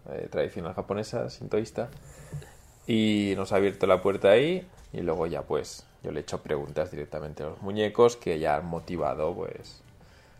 eh, 0.09 0.27
tradicional 0.31 0.73
japonesa, 0.73 1.29
sintoísta. 1.29 1.89
Y 2.87 3.33
nos 3.37 3.51
ha 3.51 3.57
abierto 3.57 3.85
la 3.85 4.01
puerta 4.01 4.31
ahí 4.31 4.67
y 4.93 5.01
luego 5.01 5.27
ya 5.27 5.43
pues 5.43 5.85
yo 6.03 6.11
le 6.11 6.21
he 6.21 6.23
hecho 6.23 6.41
preguntas 6.41 6.89
directamente 6.89 7.43
a 7.43 7.47
los 7.47 7.61
muñecos 7.61 8.15
que 8.15 8.39
ya 8.39 8.55
han 8.55 8.65
motivado 8.65 9.33
pues 9.35 9.83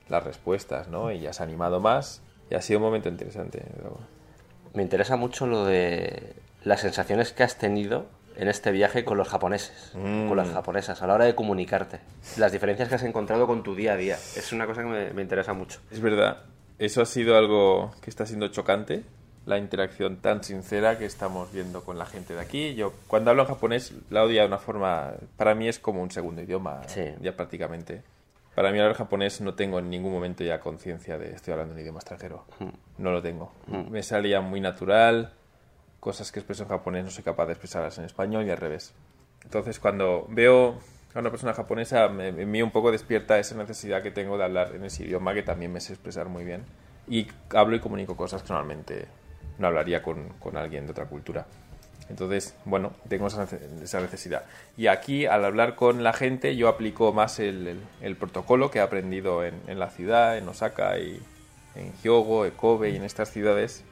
las 0.10 0.24
respuestas, 0.24 0.88
¿no? 0.88 1.12
Y 1.12 1.20
ya 1.20 1.34
se 1.34 1.44
ha 1.44 1.46
animado 1.46 1.80
más 1.80 2.22
y 2.50 2.56
ha 2.56 2.62
sido 2.62 2.80
un 2.80 2.86
momento 2.86 3.10
interesante. 3.10 3.64
Me 4.74 4.82
interesa 4.82 5.16
mucho 5.16 5.46
lo 5.46 5.64
de 5.64 6.34
las 6.64 6.82
sensaciones 6.82 7.34
que 7.34 7.44
has 7.44 7.58
tenido 7.58 8.08
en 8.38 8.48
este 8.48 8.72
viaje 8.72 9.06
con 9.06 9.18
los 9.18 9.28
japoneses, 9.28 9.92
con 9.94 10.36
las 10.36 10.50
mm. 10.50 10.54
japonesas, 10.54 11.02
a 11.02 11.08
la 11.08 11.14
hora 11.16 11.26
de 11.26 11.36
comunicarte. 11.36 12.00
Las 12.38 12.52
diferencias 12.52 12.90
que 12.90 12.96
has 12.96 13.04
encontrado 13.04 13.48
con 13.48 13.64
tu 13.64 13.76
día 13.76 13.94
a 13.94 13.98
día. 13.98 14.16
Es 14.16 14.52
una 14.52 14.66
cosa 14.66 14.82
que 14.82 14.90
me, 14.90 15.12
me 15.12 15.22
interesa 15.22 15.54
mucho. 15.54 15.80
Es 15.92 16.00
verdad. 16.00 16.44
Eso 16.78 17.02
ha 17.02 17.06
sido 17.06 17.38
algo 17.38 17.94
que 18.02 18.10
está 18.10 18.26
siendo 18.26 18.50
chocante 18.50 19.04
la 19.46 19.58
interacción 19.58 20.18
tan 20.18 20.44
sincera 20.44 20.98
que 20.98 21.06
estamos 21.06 21.52
viendo 21.52 21.84
con 21.84 21.98
la 21.98 22.06
gente 22.06 22.34
de 22.34 22.42
aquí. 22.42 22.76
Yo 22.76 22.94
cuando 23.08 23.32
hablo 23.32 23.44
en 23.44 23.50
japonés 23.50 23.94
la 24.10 24.24
odio 24.24 24.42
de 24.42 24.48
una 24.48 24.58
forma, 24.58 25.14
para 25.38 25.56
mí 25.56 25.68
es 25.68 25.80
como 25.80 26.02
un 26.02 26.12
segundo 26.12 26.42
idioma, 26.42 26.82
ya 27.22 27.36
prácticamente. 27.36 28.04
Para 28.56 28.72
mí 28.72 28.80
hablar 28.80 28.96
japonés 28.96 29.42
no 29.42 29.54
tengo 29.54 29.80
en 29.80 29.90
ningún 29.90 30.14
momento 30.14 30.44
ya 30.44 30.60
conciencia 30.60 31.18
de 31.18 31.34
estoy 31.34 31.52
hablando 31.52 31.74
un 31.74 31.82
idioma 31.82 32.00
extranjero. 32.00 32.46
Hmm. 32.60 32.70
No 32.98 33.12
lo 33.12 33.22
tengo. 33.22 33.52
Hmm. 33.68 33.92
Me 33.92 34.02
salía 34.02 34.40
muy 34.42 34.62
natural, 34.62 35.34
cosas 36.06 36.32
que 36.32 36.40
expreso 36.40 36.62
en 36.62 36.70
japonés 36.70 37.04
no 37.04 37.10
soy 37.10 37.24
capaz 37.24 37.48
de 37.48 37.54
expresarlas 37.54 37.98
en 37.98 38.06
español 38.06 38.46
y 38.46 38.52
al 38.52 38.58
revés. 38.58 38.94
Entonces 39.44 39.80
cuando 39.80 40.28
veo 40.30 40.78
a 41.16 41.20
una 41.20 41.32
persona 41.32 41.56
japonesa, 41.56 42.10
me, 42.10 42.32
me 42.32 42.62
un 42.62 42.70
poco 42.70 42.92
despierta 42.92 43.40
esa 43.40 43.56
necesidad 43.56 44.04
que 44.04 44.12
tengo 44.12 44.38
de 44.38 44.44
hablar 44.44 44.76
en 44.76 44.86
ese 44.86 45.04
idioma 45.04 45.34
que 45.34 45.42
también 45.42 45.74
me 45.74 45.82
sé 45.82 45.94
expresar 45.94 46.30
muy 46.30 46.44
bien. 46.44 46.64
Y 47.08 47.26
hablo 47.56 47.76
y 47.76 47.80
comunico 47.80 48.16
cosas 48.16 48.44
que 48.44 48.50
normalmente 48.50 49.08
no 49.58 49.66
hablaría 49.66 50.04
con, 50.04 50.30
con 50.40 50.58
alguien 50.58 50.86
de 50.86 50.92
otra 50.92 51.06
cultura. 51.08 51.48
Entonces, 52.08 52.56
bueno, 52.66 52.92
tengo 53.10 53.26
esa, 53.26 53.48
necesidad. 54.00 54.44
Y 54.78 54.86
aquí, 54.86 55.26
al 55.26 55.44
hablar 55.44 55.74
con 55.74 56.04
la 56.04 56.14
gente, 56.14 56.56
yo 56.56 56.68
aplico 56.68 57.14
más 57.14 57.40
el, 57.40 57.80
el, 58.00 58.16
protocolo 58.16 58.70
que 58.70 58.78
he 58.78 58.82
aprendido 58.84 59.44
en, 59.44 59.60
en, 59.66 59.80
la 59.80 59.90
ciudad, 59.90 60.38
en 60.38 60.48
Osaka 60.48 61.00
y 61.00 61.20
en 61.74 61.92
Hyogo, 62.04 62.46
en 62.46 62.52
Kobe 62.52 62.92
y 62.92 62.96
en 62.96 63.04
estas 63.04 63.32
ciudades. 63.32 63.84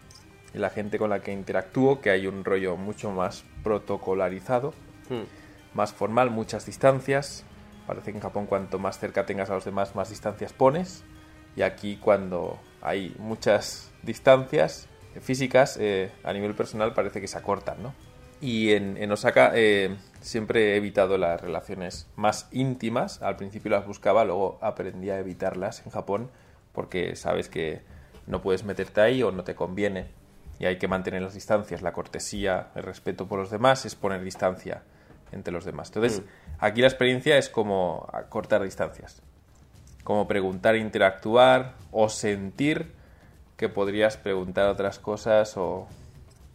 Y 0.54 0.60
la 0.60 0.70
gente 0.70 0.98
con 0.98 1.10
la 1.10 1.22
que 1.22 1.32
interactúo, 1.32 2.02
que 2.02 2.10
hay 2.10 2.28
un 2.28 2.46
rollo 2.46 2.76
mucho 2.78 3.12
más 3.12 3.44
protocolarizado, 3.64 4.74
hmm. 5.10 5.76
más 5.76 5.94
formal, 5.94 6.30
muchas 6.30 6.66
distancias. 6.66 7.44
Parece 7.88 8.12
que 8.12 8.18
en 8.18 8.24
Japón 8.24 8.46
cuanto 8.46 8.80
más 8.80 9.00
cerca 9.00 9.26
tengas 9.26 9.50
a 9.50 9.56
los 9.56 9.66
demás, 9.66 9.96
más 9.96 10.10
distancias 10.10 10.54
pones. 10.54 11.04
Y 11.56 11.62
aquí 11.62 11.98
cuando 11.98 12.60
hay 12.82 13.16
muchas 13.20 13.92
distancias, 14.04 14.88
físicas, 15.22 15.78
eh, 15.80 16.12
a 16.24 16.34
nivel 16.34 16.56
personal 16.56 16.94
parece 16.94 17.22
que 17.22 17.28
se 17.28 17.38
acortan, 17.38 17.82
¿no? 17.82 17.94
Y 18.42 18.74
en, 18.74 19.10
Osaka 19.10 19.54
eh, 19.56 19.96
siempre 20.20 20.74
he 20.74 20.76
evitado 20.76 21.18
las 21.18 21.40
relaciones 21.40 22.10
más 22.18 22.50
íntimas. 22.52 23.22
Al 23.22 23.38
principio 23.38 23.72
las 23.72 23.88
buscaba, 23.88 24.26
luego 24.26 24.58
aprendí 24.62 25.10
a 25.12 25.20
evitarlas 25.20 25.82
en 25.86 25.94
Japón 25.94 26.30
porque 26.74 27.16
sabes 27.16 27.48
que 27.48 27.82
no 28.28 28.42
puedes 28.42 28.66
meterte 28.66 29.00
ahí 29.00 29.24
o 29.24 29.32
no 29.32 29.46
te 29.46 29.56
conviene 29.56 30.08
y 30.60 30.66
hay 30.66 30.78
que 30.78 30.88
mantener 30.88 31.22
las 31.22 31.34
distancias. 31.34 31.82
La 31.82 31.94
cortesía, 31.94 32.68
el 32.76 32.84
respeto 32.84 33.28
por 33.28 33.40
los 33.40 33.50
demás 33.50 33.86
es 33.86 33.96
poner 33.96 34.24
distancia 34.24 34.84
entre 35.32 35.52
los 35.52 35.66
demás. 35.66 35.90
Entonces, 35.90 36.22
mm. 36.22 36.24
aquí 36.60 36.82
la 36.82 36.88
experiencia 36.88 37.38
es 37.38 37.50
como 37.50 38.08
cortar 38.30 38.64
distancias, 38.64 39.22
como 40.04 40.28
preguntar, 40.28 40.76
interactuar 40.76 41.74
o 41.92 42.10
sentir 42.10 42.94
que 43.58 43.70
podrías 43.70 44.18
preguntar 44.18 44.68
otras 44.68 45.00
cosas 45.00 45.58
o 45.58 45.88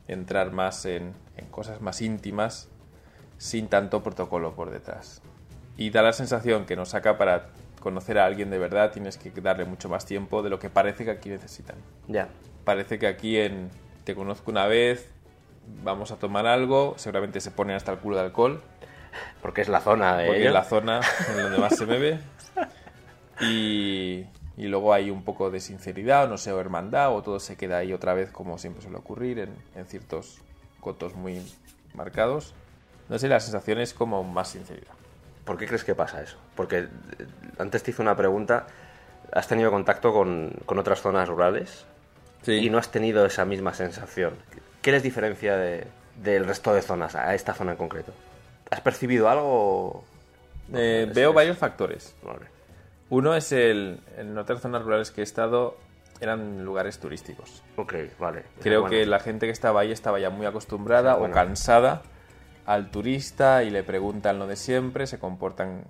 entrar 0.06 0.52
más 0.52 0.84
en, 0.86 1.12
cosas 1.50 1.80
más 1.80 2.00
íntimas 2.02 2.68
sin 3.36 3.68
tanto 3.68 4.02
protocolo 4.02 4.54
por 4.54 4.70
detrás. 4.70 5.22
Y 5.76 5.90
da 5.90 6.02
la 6.02 6.12
sensación 6.12 6.66
que 6.66 6.74
nos 6.74 6.90
saca 6.90 7.16
para 7.18 7.46
conocer 7.80 8.18
a 8.18 8.26
alguien 8.26 8.50
de 8.50 8.58
verdad 8.58 8.90
tienes 8.90 9.16
que 9.16 9.30
darle 9.40 9.64
mucho 9.64 9.88
más 9.88 10.04
tiempo 10.04 10.42
de 10.42 10.50
lo 10.50 10.58
que 10.58 10.70
parece 10.70 11.04
que 11.04 11.12
aquí 11.12 11.28
necesitan. 11.28 11.76
Ya. 12.08 12.28
Parece 12.64 12.98
que 12.98 13.06
aquí 13.06 13.38
en 13.38 13.70
te 14.08 14.14
conozco 14.14 14.50
una 14.50 14.66
vez, 14.66 15.06
vamos 15.84 16.12
a 16.12 16.16
tomar 16.16 16.46
algo, 16.46 16.94
seguramente 16.96 17.42
se 17.42 17.50
ponen 17.50 17.76
hasta 17.76 17.92
el 17.92 17.98
culo 17.98 18.16
de 18.16 18.22
alcohol. 18.22 18.62
Porque 19.42 19.60
es 19.60 19.68
la 19.68 19.80
zona 19.80 20.16
de 20.16 20.26
Porque 20.28 20.46
es 20.46 20.52
la 20.52 20.64
zona 20.64 21.02
en 21.28 21.42
donde 21.42 21.58
más 21.58 21.76
se 21.76 21.84
bebe. 21.84 22.18
Y, 23.42 24.24
y 24.56 24.66
luego 24.68 24.94
hay 24.94 25.10
un 25.10 25.24
poco 25.24 25.50
de 25.50 25.60
sinceridad, 25.60 26.24
o 26.24 26.28
no 26.28 26.38
sé, 26.38 26.52
o 26.52 26.58
hermandad, 26.58 27.14
o 27.14 27.22
todo 27.22 27.38
se 27.38 27.58
queda 27.58 27.76
ahí 27.76 27.92
otra 27.92 28.14
vez 28.14 28.30
como 28.30 28.56
siempre 28.56 28.80
suele 28.80 28.96
ocurrir 28.96 29.40
en, 29.40 29.54
en 29.74 29.84
ciertos 29.84 30.38
cotos 30.80 31.14
muy 31.14 31.42
marcados. 31.92 32.54
No 33.10 33.18
sé, 33.18 33.28
la 33.28 33.40
sensación 33.40 33.78
es 33.78 33.92
como 33.92 34.24
más 34.24 34.48
sinceridad. 34.48 34.94
¿Por 35.44 35.58
qué 35.58 35.66
crees 35.66 35.84
que 35.84 35.94
pasa 35.94 36.22
eso? 36.22 36.38
Porque 36.56 36.78
eh, 36.78 36.88
antes 37.58 37.82
te 37.82 37.90
hice 37.90 38.00
una 38.00 38.16
pregunta, 38.16 38.68
¿has 39.32 39.48
tenido 39.48 39.70
contacto 39.70 40.14
con, 40.14 40.54
con 40.64 40.78
otras 40.78 41.02
zonas 41.02 41.28
rurales? 41.28 41.84
Sí. 42.42 42.52
Y 42.52 42.70
no 42.70 42.78
has 42.78 42.90
tenido 42.90 43.26
esa 43.26 43.44
misma 43.44 43.74
sensación. 43.74 44.34
¿Qué 44.82 44.92
les 44.92 45.02
diferencia 45.02 45.56
de, 45.56 45.86
del 46.16 46.46
resto 46.46 46.72
de 46.72 46.82
zonas, 46.82 47.14
a 47.14 47.34
esta 47.34 47.54
zona 47.54 47.72
en 47.72 47.78
concreto? 47.78 48.12
¿Has 48.70 48.80
percibido 48.80 49.28
algo? 49.28 50.04
Eh, 50.72 51.10
veo 51.14 51.32
varios 51.32 51.58
factores. 51.58 52.14
Vale. 52.22 52.46
Uno 53.10 53.34
es 53.34 53.52
el. 53.52 54.00
En 54.16 54.36
otras 54.36 54.60
zonas 54.60 54.82
rurales 54.82 55.10
que 55.10 55.22
he 55.22 55.24
estado 55.24 55.76
eran 56.20 56.64
lugares 56.64 56.98
turísticos. 56.98 57.62
Ok, 57.76 57.94
vale. 58.18 58.44
Creo 58.60 58.86
que 58.86 59.06
la 59.06 59.20
gente 59.20 59.46
que 59.46 59.52
estaba 59.52 59.80
ahí 59.80 59.92
estaba 59.92 60.18
ya 60.18 60.30
muy 60.30 60.46
acostumbrada 60.46 61.16
o 61.16 61.30
cansada 61.30 62.02
al 62.66 62.90
turista 62.90 63.62
y 63.62 63.70
le 63.70 63.82
preguntan 63.82 64.38
lo 64.38 64.46
de 64.46 64.56
siempre, 64.56 65.06
se 65.06 65.18
comportan. 65.18 65.84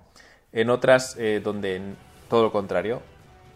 En 0.51 0.69
otras 0.69 1.15
eh, 1.19 1.41
donde 1.43 1.81
todo 2.29 2.43
lo 2.43 2.51
contrario, 2.51 3.01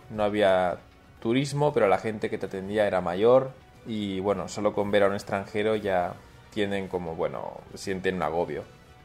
no 0.10 0.23
había 0.23 0.77
turismo, 1.24 1.72
pero 1.72 1.88
la 1.88 2.00
gente 2.00 2.30
que 2.30 2.38
te 2.38 2.48
atendía 2.48 2.86
era 2.86 3.00
mayor 3.00 3.52
y 3.88 4.20
bueno, 4.20 4.50
solo 4.50 4.74
con 4.74 4.92
ver 4.92 5.04
a 5.04 5.08
un 5.08 5.14
extranjero 5.14 5.78
ya 5.78 6.16
tienen 6.50 6.90
como, 6.90 7.16
bueno, 7.16 7.62
sienten 7.76 8.16
un 8.16 8.24
agobio 8.24 8.64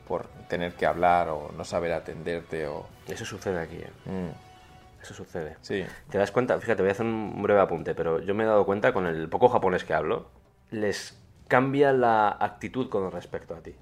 por 0.08 0.26
tener 0.48 0.72
que 0.72 0.84
hablar 0.84 1.28
o 1.28 1.52
no 1.56 1.64
saber 1.64 1.92
atenderte 1.92 2.66
o... 2.66 2.88
Eso 3.06 3.24
sucede 3.24 3.60
aquí. 3.60 3.76
¿eh? 3.76 3.92
Mm. 4.06 5.00
Eso 5.00 5.14
sucede. 5.14 5.58
Sí. 5.60 5.84
¿Te 6.10 6.18
das 6.18 6.32
cuenta? 6.32 6.58
Fíjate, 6.58 6.82
voy 6.82 6.88
a 6.88 6.92
hacer 6.92 7.06
un 7.06 7.40
breve 7.40 7.60
apunte, 7.60 7.94
pero 7.94 8.20
yo 8.20 8.34
me 8.34 8.42
he 8.42 8.46
dado 8.48 8.66
cuenta 8.66 8.92
con 8.92 9.06
el 9.06 9.28
poco 9.28 9.48
japonés 9.48 9.84
que 9.84 9.94
hablo, 9.94 10.28
les 10.72 11.22
cambia 11.46 11.92
la 11.92 12.30
actitud 12.30 12.88
con 12.88 13.12
respecto 13.12 13.54
a 13.54 13.60
ti. 13.60 13.76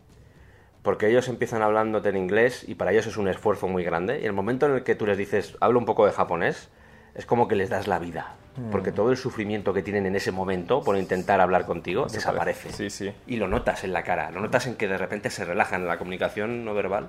Porque 0.83 1.09
ellos 1.09 1.29
empiezan 1.29 1.63
hablándote 1.63 2.11
en 2.11 2.19
inglés 2.19 2.69
y 2.69 2.75
para 2.75 2.93
ellos 2.93 3.07
es 3.07 3.17
un 3.17 3.29
esfuerzo 3.29 3.67
muy 3.67 3.83
grande. 3.83 4.21
Y 4.21 4.27
el 4.27 4.35
momento 4.35 4.67
en 4.67 4.73
el 4.73 4.85
que 4.85 4.95
tú 4.95 5.07
les 5.07 5.17
dices, 5.17 5.57
hablo 5.61 5.79
un 5.79 5.87
poco 5.87 6.05
de 6.05 6.13
japonés, 6.13 6.69
es 7.17 7.27
como 7.27 7.49
que 7.49 7.57
les 7.57 7.69
das 7.71 7.87
la 7.89 7.99
vida. 7.99 8.35
Mm. 8.57 8.71
Porque 8.71 8.93
todo 8.93 9.11
el 9.11 9.17
sufrimiento 9.17 9.73
que 9.75 9.83
tienen 9.83 10.07
en 10.07 10.15
ese 10.17 10.31
momento 10.33 10.83
por 10.83 10.97
intentar 10.97 11.41
hablar 11.41 11.67
contigo 11.67 12.07
desaparece. 12.07 12.73
Sí, 12.73 12.91
sí. 12.91 13.13
Y 13.27 13.37
lo 13.37 13.49
notas 13.49 13.83
en 13.85 13.93
la 13.93 14.03
cara, 14.05 14.31
lo 14.31 14.41
notas 14.41 14.67
en 14.67 14.77
que 14.77 14.87
de 14.89 14.97
repente 14.99 15.29
se 15.31 15.45
relajan 15.45 15.83
en 15.83 15.89
la 15.89 15.99
comunicación 15.99 16.65
no 16.65 16.73
verbal, 16.75 17.09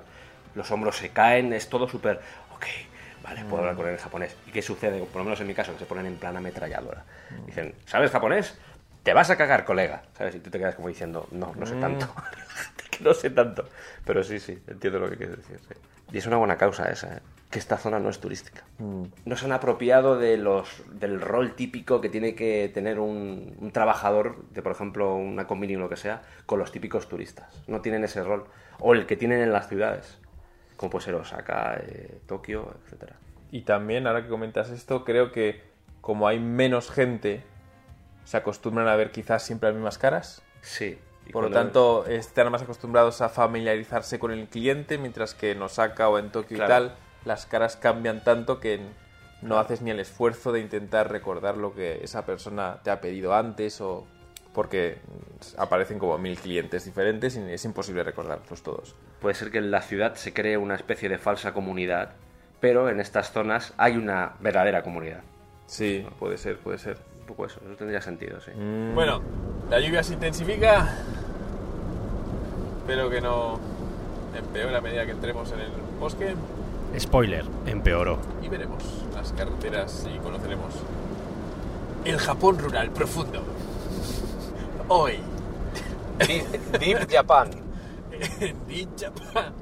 los 0.54 0.70
hombros 0.70 0.96
se 0.96 1.10
caen, 1.10 1.52
es 1.52 1.68
todo 1.68 1.88
súper, 1.88 2.20
ok, 2.54 2.64
Vale, 3.22 3.44
puedo 3.44 3.58
hablar 3.58 3.76
con 3.76 3.86
él 3.86 3.92
en 3.92 3.98
japonés. 3.98 4.34
¿Y 4.46 4.50
qué 4.52 4.62
sucede? 4.62 5.00
Por 5.00 5.16
lo 5.16 5.24
menos 5.24 5.38
en 5.40 5.46
mi 5.48 5.52
caso, 5.52 5.72
que 5.74 5.78
se 5.80 5.84
ponen 5.84 6.06
en 6.06 6.16
plan 6.16 6.34
ametralladora. 6.36 7.04
Dicen, 7.46 7.74
¿sabes 7.84 8.10
japonés? 8.10 8.56
te 9.02 9.12
vas 9.12 9.28
a 9.30 9.36
cagar, 9.36 9.64
colega. 9.64 10.02
¿Sabes? 10.16 10.34
Y 10.36 10.40
tú 10.40 10.50
te 10.50 10.58
quedas 10.58 10.74
como 10.74 10.88
diciendo, 10.88 11.26
no, 11.30 11.52
no 11.56 11.66
sé 11.66 11.74
Mm. 11.74 11.80
tanto. 11.80 12.08
que 12.90 13.04
no 13.04 13.12
sé 13.14 13.30
tanto. 13.30 13.64
Pero 14.04 14.22
sí, 14.22 14.38
sí, 14.38 14.58
entiendo 14.66 14.98
lo 14.98 15.10
que 15.10 15.16
quieres 15.16 15.36
decir. 15.36 15.58
sí. 15.66 15.74
Y 16.12 16.18
es 16.18 16.26
una 16.26 16.36
buena 16.36 16.56
causa 16.56 16.90
esa, 16.90 17.14
¿eh? 17.16 17.20
Que 17.50 17.58
esta 17.58 17.78
zona 17.78 17.98
no 17.98 18.10
es 18.10 18.20
turística. 18.20 18.64
Mm. 18.78 19.04
No 19.24 19.36
se 19.36 19.46
han 19.46 19.52
apropiado 19.52 20.18
de 20.18 20.36
los, 20.36 20.82
del 20.92 21.20
rol 21.20 21.54
típico 21.54 22.00
que 22.00 22.08
tiene 22.10 22.34
que 22.34 22.70
tener 22.72 22.98
un, 22.98 23.56
un 23.58 23.70
trabajador 23.70 24.44
de, 24.50 24.60
por 24.62 24.72
ejemplo, 24.72 25.14
una 25.14 25.46
combini 25.46 25.76
o 25.76 25.80
lo 25.80 25.88
que 25.88 25.96
sea, 25.96 26.22
con 26.46 26.58
los 26.58 26.72
típicos 26.72 27.08
turistas. 27.08 27.62
No 27.66 27.80
tienen 27.80 28.04
ese 28.04 28.22
rol. 28.22 28.44
O 28.80 28.92
el 28.94 29.06
que 29.06 29.16
tienen 29.16 29.40
en 29.40 29.52
las 29.52 29.68
ciudades, 29.68 30.18
como 30.76 30.90
puede 30.90 31.06
ser 31.06 31.14
Osaka, 31.14 31.80
eh, 31.82 32.20
Tokio, 32.26 32.74
etcétera. 32.84 33.16
Y 33.50 33.62
también, 33.62 34.06
ahora 34.06 34.22
que 34.22 34.28
comentas 34.28 34.68
esto, 34.70 35.04
creo 35.04 35.32
que 35.32 35.62
como 36.02 36.28
hay 36.28 36.38
menos 36.38 36.90
gente, 36.90 37.42
se 38.24 38.36
acostumbran 38.36 38.88
a 38.88 38.96
ver 38.96 39.10
quizás 39.10 39.42
siempre 39.42 39.70
las 39.70 39.76
mismas 39.76 39.96
caras. 39.96 40.42
Sí. 40.60 40.98
Por 41.32 41.44
lo 41.44 41.50
tanto, 41.50 42.06
están 42.06 42.50
más 42.50 42.62
acostumbrados 42.62 43.20
a 43.20 43.28
familiarizarse 43.28 44.18
con 44.18 44.30
el 44.30 44.48
cliente, 44.48 44.96
mientras 44.96 45.34
que 45.34 45.50
en 45.52 45.60
Osaka 45.62 46.08
o 46.08 46.18
en 46.18 46.30
Tokio 46.30 46.56
Claro. 46.56 46.72
y 46.72 46.88
tal, 46.88 46.96
las 47.28 47.46
caras 47.46 47.76
cambian 47.76 48.24
tanto 48.24 48.58
que 48.58 48.80
no 49.42 49.58
haces 49.58 49.82
ni 49.82 49.92
el 49.92 50.00
esfuerzo 50.00 50.50
de 50.50 50.60
intentar 50.60 51.12
recordar 51.12 51.56
lo 51.56 51.72
que 51.74 52.02
esa 52.02 52.26
persona 52.26 52.78
te 52.82 52.90
ha 52.90 53.00
pedido 53.00 53.34
antes 53.34 53.80
o 53.80 54.04
porque 54.52 54.98
aparecen 55.56 56.00
como 56.00 56.18
mil 56.18 56.36
clientes 56.36 56.86
diferentes 56.86 57.36
y 57.36 57.40
es 57.40 57.64
imposible 57.64 58.02
recordarlos 58.02 58.62
todos. 58.62 58.96
Puede 59.20 59.34
ser 59.34 59.52
que 59.52 59.58
en 59.58 59.70
la 59.70 59.82
ciudad 59.82 60.14
se 60.16 60.32
cree 60.32 60.56
una 60.56 60.74
especie 60.74 61.08
de 61.08 61.18
falsa 61.18 61.52
comunidad, 61.52 62.12
pero 62.58 62.88
en 62.88 62.98
estas 62.98 63.30
zonas 63.30 63.74
hay 63.76 63.96
una 63.96 64.32
verdadera 64.40 64.82
comunidad. 64.82 65.20
Sí, 65.66 66.04
puede 66.18 66.38
ser, 66.38 66.58
puede 66.58 66.78
ser. 66.78 66.96
Un 67.20 67.26
poco 67.26 67.44
eso, 67.44 67.60
eso 67.64 67.76
tendría 67.76 68.00
sentido, 68.00 68.40
sí. 68.40 68.52
Bueno, 68.94 69.20
la 69.70 69.78
lluvia 69.78 70.02
se 70.02 70.14
intensifica. 70.14 70.88
Espero 72.80 73.10
que 73.10 73.20
no 73.20 73.60
empeore 74.34 74.76
a 74.76 74.80
medida 74.80 75.04
que 75.04 75.12
entremos 75.12 75.52
en 75.52 75.60
el 75.60 75.70
bosque 76.00 76.34
Spoiler, 76.98 77.44
empeoró. 77.66 78.18
y 78.42 78.48
veremos 78.48 78.82
las 79.14 79.32
carreteras 79.32 80.06
y 80.12 80.18
conoceremos 80.18 80.74
el 82.04 82.18
Japón 82.18 82.58
rural 82.58 82.90
profundo. 82.90 83.42
Hoy, 84.88 85.18
Deep 86.18 87.10
Japan. 87.10 87.50
en 88.40 88.96
Japan. 88.98 89.52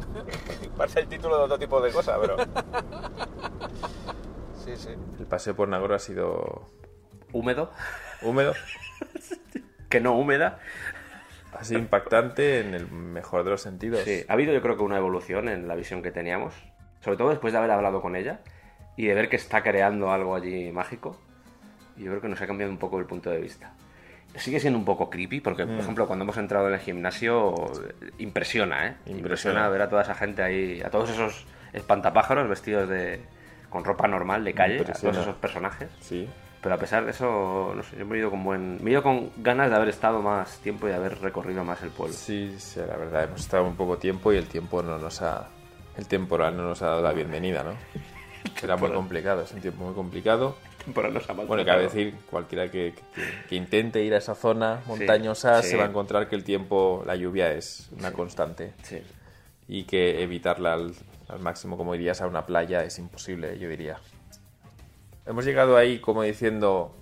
Parece 0.76 1.00
el 1.00 1.08
título 1.08 1.36
de 1.38 1.44
otro 1.44 1.58
tipo 1.58 1.80
de 1.80 1.90
cosa, 1.92 2.16
pero... 2.20 2.36
Sí, 4.64 4.76
sí. 4.76 4.90
El 5.18 5.26
paseo 5.26 5.54
por 5.56 5.68
Nagoro 5.68 5.94
ha 5.94 5.98
sido 5.98 6.68
Húmedo, 7.32 7.70
húmedo, 8.22 8.54
que 9.88 10.00
no 10.00 10.16
húmeda. 10.16 10.60
ha 11.52 11.64
sido 11.64 11.80
impactante 11.80 12.60
en 12.60 12.74
el 12.74 12.90
mejor 12.90 13.44
de 13.44 13.50
los 13.50 13.60
sentidos. 13.62 14.00
Sí, 14.04 14.24
ha 14.28 14.32
habido 14.32 14.52
yo 14.54 14.62
creo 14.62 14.76
que 14.76 14.82
una 14.82 14.96
evolución 14.96 15.48
en 15.48 15.66
la 15.68 15.74
visión 15.74 16.02
que 16.02 16.10
teníamos, 16.12 16.54
sobre 17.00 17.16
todo 17.16 17.30
después 17.30 17.52
de 17.52 17.58
haber 17.58 17.70
hablado 17.70 18.00
con 18.00 18.16
ella 18.16 18.40
y 18.96 19.06
de 19.06 19.14
ver 19.14 19.28
que 19.28 19.36
está 19.36 19.62
creando 19.62 20.10
algo 20.10 20.34
allí 20.34 20.72
mágico. 20.72 21.18
Yo 21.96 22.06
creo 22.06 22.20
que 22.20 22.28
nos 22.28 22.40
ha 22.40 22.46
cambiado 22.46 22.72
un 22.72 22.78
poco 22.78 22.98
el 22.98 23.06
punto 23.06 23.30
de 23.30 23.40
vista. 23.40 23.72
Sigue 24.34 24.60
siendo 24.60 24.78
un 24.78 24.84
poco 24.84 25.08
creepy 25.08 25.40
porque, 25.40 25.64
por 25.64 25.78
ejemplo, 25.78 26.06
cuando 26.06 26.24
hemos 26.24 26.36
entrado 26.36 26.68
en 26.68 26.74
el 26.74 26.80
gimnasio, 26.80 27.54
impresiona, 28.18 28.86
¿eh? 28.86 28.90
Impresiona. 29.06 29.18
Impresiona 29.18 29.68
ver 29.70 29.82
a 29.82 29.88
toda 29.88 30.02
esa 30.02 30.14
gente 30.14 30.42
ahí, 30.42 30.82
a 30.82 30.90
todos 30.90 31.10
esos 31.10 31.46
espantapájaros 31.72 32.48
vestidos 32.48 32.88
de 32.88 33.22
con 33.70 33.84
ropa 33.84 34.06
normal 34.06 34.44
de 34.44 34.52
calle, 34.52 34.80
a 34.80 34.92
todos 34.92 35.16
esos 35.16 35.36
personajes. 35.36 35.88
Sí. 36.00 36.28
Pero 36.62 36.74
a 36.74 36.78
pesar 36.78 37.04
de 37.04 37.12
eso, 37.12 37.72
no 37.76 37.82
sé, 37.82 37.96
yo 37.96 38.06
me 38.06 38.16
he 38.16 38.18
ido 38.18 38.30
con 38.30 38.42
buen... 38.42 38.82
Me 38.82 38.90
he 38.90 38.92
ido 38.92 39.02
con 39.02 39.30
ganas 39.36 39.70
de 39.70 39.76
haber 39.76 39.88
estado 39.88 40.20
más 40.20 40.58
tiempo 40.58 40.86
y 40.86 40.90
de 40.90 40.96
haber 40.96 41.20
recorrido 41.20 41.64
más 41.64 41.82
el 41.82 41.90
pueblo. 41.90 42.14
Sí, 42.14 42.54
sí, 42.58 42.80
la 42.80 42.96
verdad, 42.96 43.24
hemos 43.24 43.40
estado 43.40 43.64
un 43.64 43.76
poco 43.76 43.98
tiempo 43.98 44.32
y 44.32 44.36
el 44.36 44.48
tiempo 44.48 44.82
no 44.82 44.98
nos 44.98 45.22
ha. 45.22 45.48
El 45.98 46.06
temporal 46.06 46.56
no 46.56 46.64
nos 46.64 46.82
ha 46.82 46.86
dado 46.86 47.02
la 47.02 47.12
bienvenida, 47.12 47.62
¿no? 47.64 47.74
Será 48.60 48.76
muy 48.76 48.90
complicado, 48.90 49.42
es 49.42 49.52
un 49.52 49.60
tiempo 49.60 49.84
muy 49.84 49.94
complicado. 49.94 50.56
Temporada 50.84 51.14
nos 51.14 51.28
ha 51.28 51.32
Bueno, 51.32 51.64
cabe 51.64 51.82
decir, 51.84 52.14
cualquiera 52.30 52.70
que, 52.70 52.94
que- 53.14 53.22
que 53.48 53.56
intente 53.56 54.02
ir 54.04 54.14
a 54.14 54.18
esa 54.18 54.34
zona 54.34 54.80
montañosa 54.86 55.62
sí. 55.62 55.70
se 55.70 55.76
va 55.76 55.84
a 55.84 55.88
encontrar 55.88 56.28
que 56.28 56.36
el 56.36 56.44
tiempo, 56.44 57.02
la 57.06 57.16
lluvia 57.16 57.52
es 57.52 57.88
una 57.98 58.12
constante 58.12 58.72
Sí. 58.82 59.02
y 59.68 59.84
que 59.84 60.22
evitarla 60.22 60.74
al, 60.74 60.94
al 61.28 61.40
máximo, 61.40 61.76
como 61.76 61.92
dirías, 61.94 62.20
a 62.20 62.26
una 62.28 62.46
playa 62.46 62.84
es 62.84 62.98
imposible, 62.98 63.58
yo 63.58 63.68
diría. 63.68 63.98
Hemos 65.26 65.44
llegado 65.44 65.76
ahí 65.76 65.98
como 65.98 66.22
diciendo, 66.22 66.94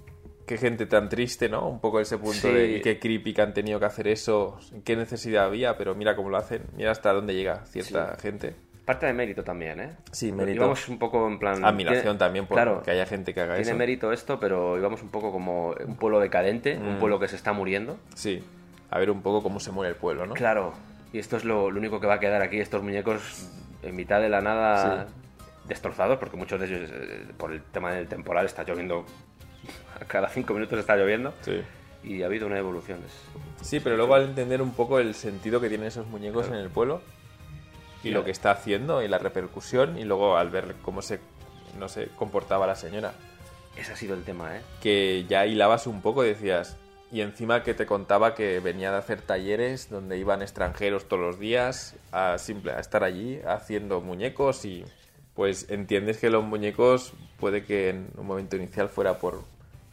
qué 0.46 0.56
gente 0.56 0.86
tan 0.86 1.08
triste, 1.10 1.48
¿no? 1.50 1.68
Un 1.68 1.78
poco 1.80 2.00
ese 2.00 2.16
punto 2.16 2.48
Sí. 2.48 2.52
de 2.52 2.80
qué 2.82 2.98
creepy 2.98 3.34
que 3.34 3.42
han 3.42 3.52
tenido 3.52 3.78
que 3.80 3.86
hacer 3.86 4.08
eso, 4.08 4.58
qué 4.84 4.96
necesidad 4.96 5.44
había, 5.44 5.76
pero 5.76 5.94
mira 5.94 6.16
cómo 6.16 6.30
lo 6.30 6.38
hacen, 6.38 6.62
mira 6.76 6.90
hasta 6.90 7.12
dónde 7.12 7.34
llega 7.34 7.66
cierta 7.66 8.16
gente. 8.20 8.54
Parte 8.84 9.06
de 9.06 9.12
mérito 9.14 9.42
también, 9.42 9.80
¿eh? 9.80 9.96
Sí, 10.12 10.30
mérito. 10.30 10.56
Íbamos 10.56 10.88
un 10.88 10.98
poco 10.98 11.26
en 11.26 11.38
plan... 11.38 11.64
Admiración 11.64 12.02
tiene- 12.02 12.18
también 12.18 12.46
por 12.46 12.56
claro, 12.56 12.82
que 12.82 12.90
haya 12.90 13.06
gente 13.06 13.32
que 13.32 13.40
haga 13.40 13.54
tiene 13.54 13.70
eso. 13.70 13.78
mérito 13.78 14.12
esto, 14.12 14.38
pero 14.38 14.76
íbamos 14.78 15.02
un 15.02 15.08
poco 15.08 15.32
como 15.32 15.70
un 15.86 15.96
pueblo 15.96 16.20
decadente, 16.20 16.76
Mm. 16.78 16.88
un 16.88 16.98
pueblo 16.98 17.18
que 17.18 17.28
se 17.28 17.36
está 17.36 17.52
muriendo. 17.54 17.96
Sí, 18.14 18.44
a 18.90 18.98
ver 18.98 19.10
un 19.10 19.22
poco 19.22 19.42
cómo 19.42 19.58
se 19.58 19.70
muere 19.72 19.90
el 19.90 19.96
pueblo, 19.96 20.26
¿no? 20.26 20.34
Claro, 20.34 20.74
y 21.14 21.18
esto 21.18 21.36
es 21.38 21.44
lo, 21.44 21.70
lo 21.70 21.78
único 21.78 21.98
que 21.98 22.06
va 22.06 22.14
a 22.14 22.20
quedar 22.20 22.42
aquí, 22.42 22.60
estos 22.60 22.82
muñecos 22.82 23.48
en 23.82 23.96
mitad 23.96 24.20
de 24.20 24.28
la 24.28 24.42
nada 24.42 25.06
destrozados, 25.66 26.18
porque 26.18 26.36
muchos 26.36 26.60
de 26.60 26.66
ellos, 26.66 26.90
eh, 26.92 27.26
por 27.38 27.52
el 27.52 27.62
tema 27.62 27.90
del 27.92 28.06
temporal, 28.06 28.44
está 28.44 28.64
lloviendo, 28.64 29.06
a 29.98 30.04
cada 30.06 30.28
cinco 30.28 30.52
minutos 30.52 30.78
está 30.78 30.94
lloviendo, 30.96 31.32
Sí. 31.40 31.62
y 32.02 32.22
ha 32.22 32.26
habido 32.26 32.46
una 32.46 32.58
evolución. 32.58 32.98
Sí, 33.62 33.80
pero 33.80 33.96
luego 33.96 34.14
al 34.14 34.24
entender 34.24 34.60
un 34.60 34.72
poco 34.74 34.98
el 34.98 35.14
sentido 35.14 35.58
que 35.58 35.70
tienen 35.70 35.86
esos 35.86 36.06
muñecos 36.06 36.48
en 36.48 36.54
el 36.56 36.68
pueblo 36.68 37.00
y 38.04 38.10
lo 38.12 38.24
que 38.24 38.30
está 38.30 38.50
haciendo 38.50 39.02
y 39.02 39.08
la 39.08 39.18
repercusión 39.18 39.98
y 39.98 40.04
luego 40.04 40.36
al 40.36 40.50
ver 40.50 40.74
cómo 40.82 41.02
se 41.02 41.20
no 41.78 41.88
sé 41.88 42.08
comportaba 42.16 42.66
la 42.66 42.76
señora 42.76 43.12
Ese 43.76 43.92
ha 43.92 43.96
sido 43.96 44.14
el 44.14 44.22
tema, 44.22 44.56
¿eh? 44.56 44.60
que 44.80 45.24
ya 45.28 45.46
hilabas 45.46 45.86
un 45.86 46.00
poco 46.02 46.22
decías 46.22 46.76
y 47.12 47.20
encima 47.20 47.62
que 47.62 47.74
te 47.74 47.86
contaba 47.86 48.34
que 48.34 48.60
venía 48.60 48.90
de 48.90 48.98
hacer 48.98 49.20
talleres 49.22 49.88
donde 49.90 50.18
iban 50.18 50.42
extranjeros 50.42 51.06
todos 51.08 51.22
los 51.22 51.38
días 51.38 51.94
a 52.12 52.38
simple 52.38 52.72
a 52.72 52.80
estar 52.80 53.04
allí 53.04 53.40
haciendo 53.46 54.00
muñecos 54.00 54.64
y 54.64 54.84
pues 55.34 55.66
entiendes 55.70 56.18
que 56.18 56.30
los 56.30 56.44
muñecos 56.44 57.12
puede 57.40 57.64
que 57.64 57.88
en 57.90 58.08
un 58.16 58.26
momento 58.26 58.56
inicial 58.56 58.88
fuera 58.88 59.18
por 59.18 59.42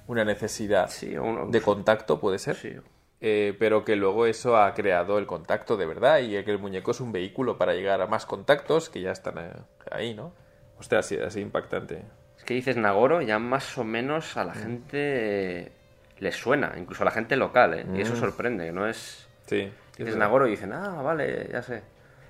una 0.08 0.24
necesidad 0.26 0.89
Sí, 0.89 1.15
uno- 1.17 1.47
de 1.47 1.62
contacto 1.62 2.19
puede 2.19 2.38
ser 2.39 2.56
Sí. 2.56 2.74
Eh, 3.22 3.56
pero 3.60 3.86
que 3.86 3.96
luego 3.96 4.26
eso 4.26 4.58
ha 4.58 4.74
creado 4.74 5.18
el 5.20 5.26
contacto 5.28 5.78
de 5.78 5.86
verdad 5.86 6.20
y 6.20 6.30
que 6.44 6.52
el 6.52 6.60
muñeco 6.60 6.92
es 6.92 7.00
un 7.00 7.12
vehículo 7.12 7.58
para 7.58 7.74
llegar 7.74 8.02
a 8.02 8.08
más 8.08 8.26
contactos 8.26 8.90
que 8.90 9.02
ya 9.02 9.12
están 9.12 9.38
eh, 9.38 9.52
ahí, 9.92 10.14
¿no? 10.16 10.34
Ostras, 10.80 11.06
sí, 11.06 11.18
ha 11.18 11.30
sido 11.30 11.46
impactante. 11.46 12.02
Es 12.38 12.44
que 12.44 12.56
dices 12.56 12.76
Nagoro, 12.78 13.22
ya 13.22 13.38
más 13.38 13.78
o 13.78 13.84
menos 13.84 14.36
a 14.38 14.44
la 14.44 14.54
gente 14.56 15.72
les 16.20 16.36
suena, 16.36 16.74
incluso 16.78 17.04
a 17.04 17.06
la 17.06 17.12
gente 17.12 17.36
local, 17.36 17.74
¿eh? 17.76 17.86
Y 17.96 18.02
eso 18.02 18.14
Mm. 18.14 18.18
sorprende, 18.18 18.66
que 18.66 18.72
no 18.72 18.88
es... 18.88 19.28
Sí. 19.46 19.72
Dices 19.98 20.16
Nagoro 20.16 20.48
y 20.48 20.52
dicen, 20.52 20.74
ah, 20.74 21.02
vale, 21.04 21.50
ya 21.52 21.62
sé. 21.62 21.84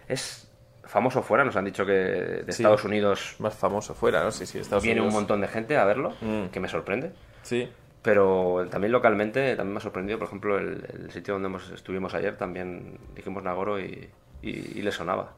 Es 0.08 0.50
famoso 0.84 1.22
fuera, 1.22 1.46
nos 1.46 1.56
han 1.56 1.64
dicho 1.66 1.86
que 1.86 1.92
de 1.94 2.44
Sí. 2.52 2.64
Estados 2.64 2.84
Unidos 2.84 3.36
Más 3.40 3.56
famoso 3.56 3.94
fuera, 3.94 4.24
¿no? 4.24 4.32
Sí, 4.32 4.46
sí, 4.46 4.60
Estados 4.60 4.84
viene 4.84 5.00
un 5.00 5.08
Unidos. 5.08 5.22
montón 5.22 5.40
de 5.42 5.48
gente 5.48 5.78
a 5.78 5.86
verlo, 5.86 6.14
Mm. 6.20 6.48
que 6.48 6.60
me 6.60 6.68
sorprende. 6.68 7.12
Sí. 7.44 7.72
Pero 8.02 8.68
también 8.72 8.92
localmente, 8.92 9.56
también 9.56 9.74
me 9.74 9.78
ha 9.78 9.82
sorprendido, 9.82 10.18
por 10.18 10.28
ejemplo, 10.28 10.58
el, 10.58 10.84
el 10.92 11.12
sitio 11.12 11.36
donde 11.36 11.50
hemos- 11.50 11.70
estuvimos 11.72 12.14
ayer, 12.16 12.36
también 12.36 12.98
dijimos 13.16 13.44
Nagoro 13.44 13.80
y, 13.80 14.10
y, 14.42 14.50
y 14.80 14.82
le 14.82 14.92
sonaba. 14.92 15.34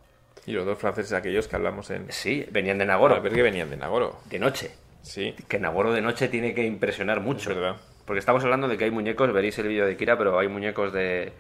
Y 0.46 0.54
los 0.54 0.66
dos 0.66 0.78
franceses 0.78 1.12
aquellos 1.14 1.48
que 1.48 1.56
hablamos 1.58 1.90
en... 1.92 2.06
Sí, 2.12 2.46
venían 2.52 2.78
de 2.78 2.86
Nagoro, 2.86 3.16
A 3.16 3.20
ver 3.20 3.34
que 3.34 3.42
venían 3.42 3.70
de 3.70 3.78
Nagoro. 3.78 4.18
de 4.30 4.40
noche. 4.40 4.72
Sí. 5.02 5.36
Que 5.50 5.60
Nagoro 5.60 5.92
de 5.92 6.02
noche 6.02 6.30
tiene 6.30 6.54
que 6.54 6.64
impresionar 6.66 7.20
mucho. 7.20 7.52
Es 7.52 7.58
verdad. 7.58 7.76
Porque 8.06 8.20
estamos 8.20 8.44
hablando 8.44 8.68
de 8.70 8.78
que 8.78 8.86
hay 8.86 8.92
muñecos, 8.92 9.32
veréis 9.34 9.58
el 9.60 9.68
vídeo 9.68 9.86
de 9.86 9.98
Kira, 9.98 10.18
pero 10.18 10.40
hay 10.40 10.48
muñecos 10.48 10.94
de, 10.94 11.34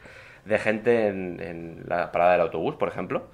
de 0.45 0.59
gente 0.59 1.07
en, 1.07 1.39
en 1.41 1.83
la 1.87 2.11
parada 2.11 2.33
del 2.33 2.41
autobús, 2.41 2.75
por 2.75 2.89
ejemplo. 2.89 3.27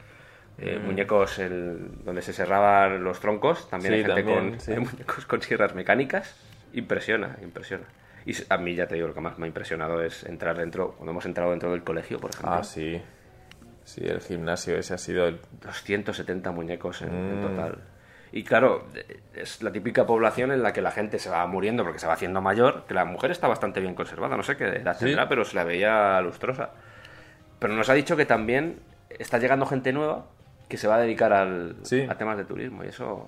Eh, 0.60 0.78
Muñecos 0.84 1.40
el- 1.40 2.04
donde 2.04 2.22
se 2.22 2.34
cerraban 2.34 3.04
los 3.04 3.20
troncos, 3.20 3.70
también 3.70 3.94
Mm. 3.94 3.96
Sí, 3.96 4.00
hay 4.02 4.06
gente 4.06 4.22
también, 4.24 4.50
con 4.52 4.60
sí. 4.60 4.72
hay 4.74 4.80
muñecos 4.80 5.26
con 5.26 5.42
sierras 5.42 5.74
mecánicas. 5.74 6.36
Impresiona, 6.74 7.38
impresiona. 7.42 7.86
Y 8.26 8.34
a 8.50 8.58
mí 8.58 8.76
ya 8.76 8.88
te 8.88 8.96
digo, 8.96 9.08
lo 9.08 9.14
que 9.14 9.22
más 9.22 9.38
me 9.40 9.46
ha 9.46 9.48
impresionado 9.48 10.02
es 10.04 10.24
entrar 10.26 10.58
dentro, 10.58 10.92
cuando 10.92 11.12
hemos 11.12 11.26
entrado 11.26 11.52
dentro 11.52 11.72
del 11.72 11.84
colegio, 11.84 12.20
por 12.20 12.30
ejemplo. 12.32 12.52
Ah, 12.54 12.64
sí. 12.64 13.02
Sí, 13.86 14.02
el 14.06 14.22
gimnasio 14.22 14.78
ese 14.78 14.94
ha 14.94 14.98
sido 14.98 15.26
el... 15.28 15.40
270 15.62 16.52
muñecos 16.52 17.02
en, 17.02 17.10
en 17.10 17.40
Mm. 17.40 17.42
total. 17.56 17.78
Y 18.32 18.44
claro, 18.44 18.86
es 19.34 19.64
la 19.64 19.72
típica 19.72 20.06
población 20.06 20.52
en 20.52 20.62
la 20.62 20.72
que 20.72 20.84
la 20.84 20.92
gente 20.92 21.18
se 21.18 21.32
va 21.32 21.48
muriendo 21.48 21.84
porque 21.84 21.98
se 21.98 22.06
va 22.06 22.14
haciendo 22.14 22.42
mayor, 22.42 22.86
que 22.88 22.94
la 22.94 23.04
mujer 23.06 23.32
está 23.32 23.48
bastante 23.48 23.80
bien 23.80 23.96
conservada, 23.96 24.38
no 24.38 24.44
sé 24.44 24.56
qué 24.56 24.66
edad 24.66 24.96
Sí. 25.00 25.06
tendrá, 25.06 25.28
pero 25.28 25.44
se 25.44 25.56
la 25.56 25.64
veía 25.64 26.22
lustrosa. 26.22 26.70
Pero 27.58 27.74
nos 27.74 27.90
ha 27.90 27.94
dicho 27.96 28.16
que 28.16 28.26
también 28.28 28.80
está 29.10 29.40
llegando 29.40 29.66
gente 29.66 29.92
nueva 29.92 30.28
que 30.68 30.78
se 30.78 30.88
va 30.88 30.98
a 30.98 31.00
dedicar 31.00 31.34
al, 31.34 31.78
Sí. 31.82 32.06
a 32.08 32.16
temas 32.16 32.38
de 32.38 32.46
turismo 32.46 32.84
y 32.84 32.90
eso... 32.90 33.28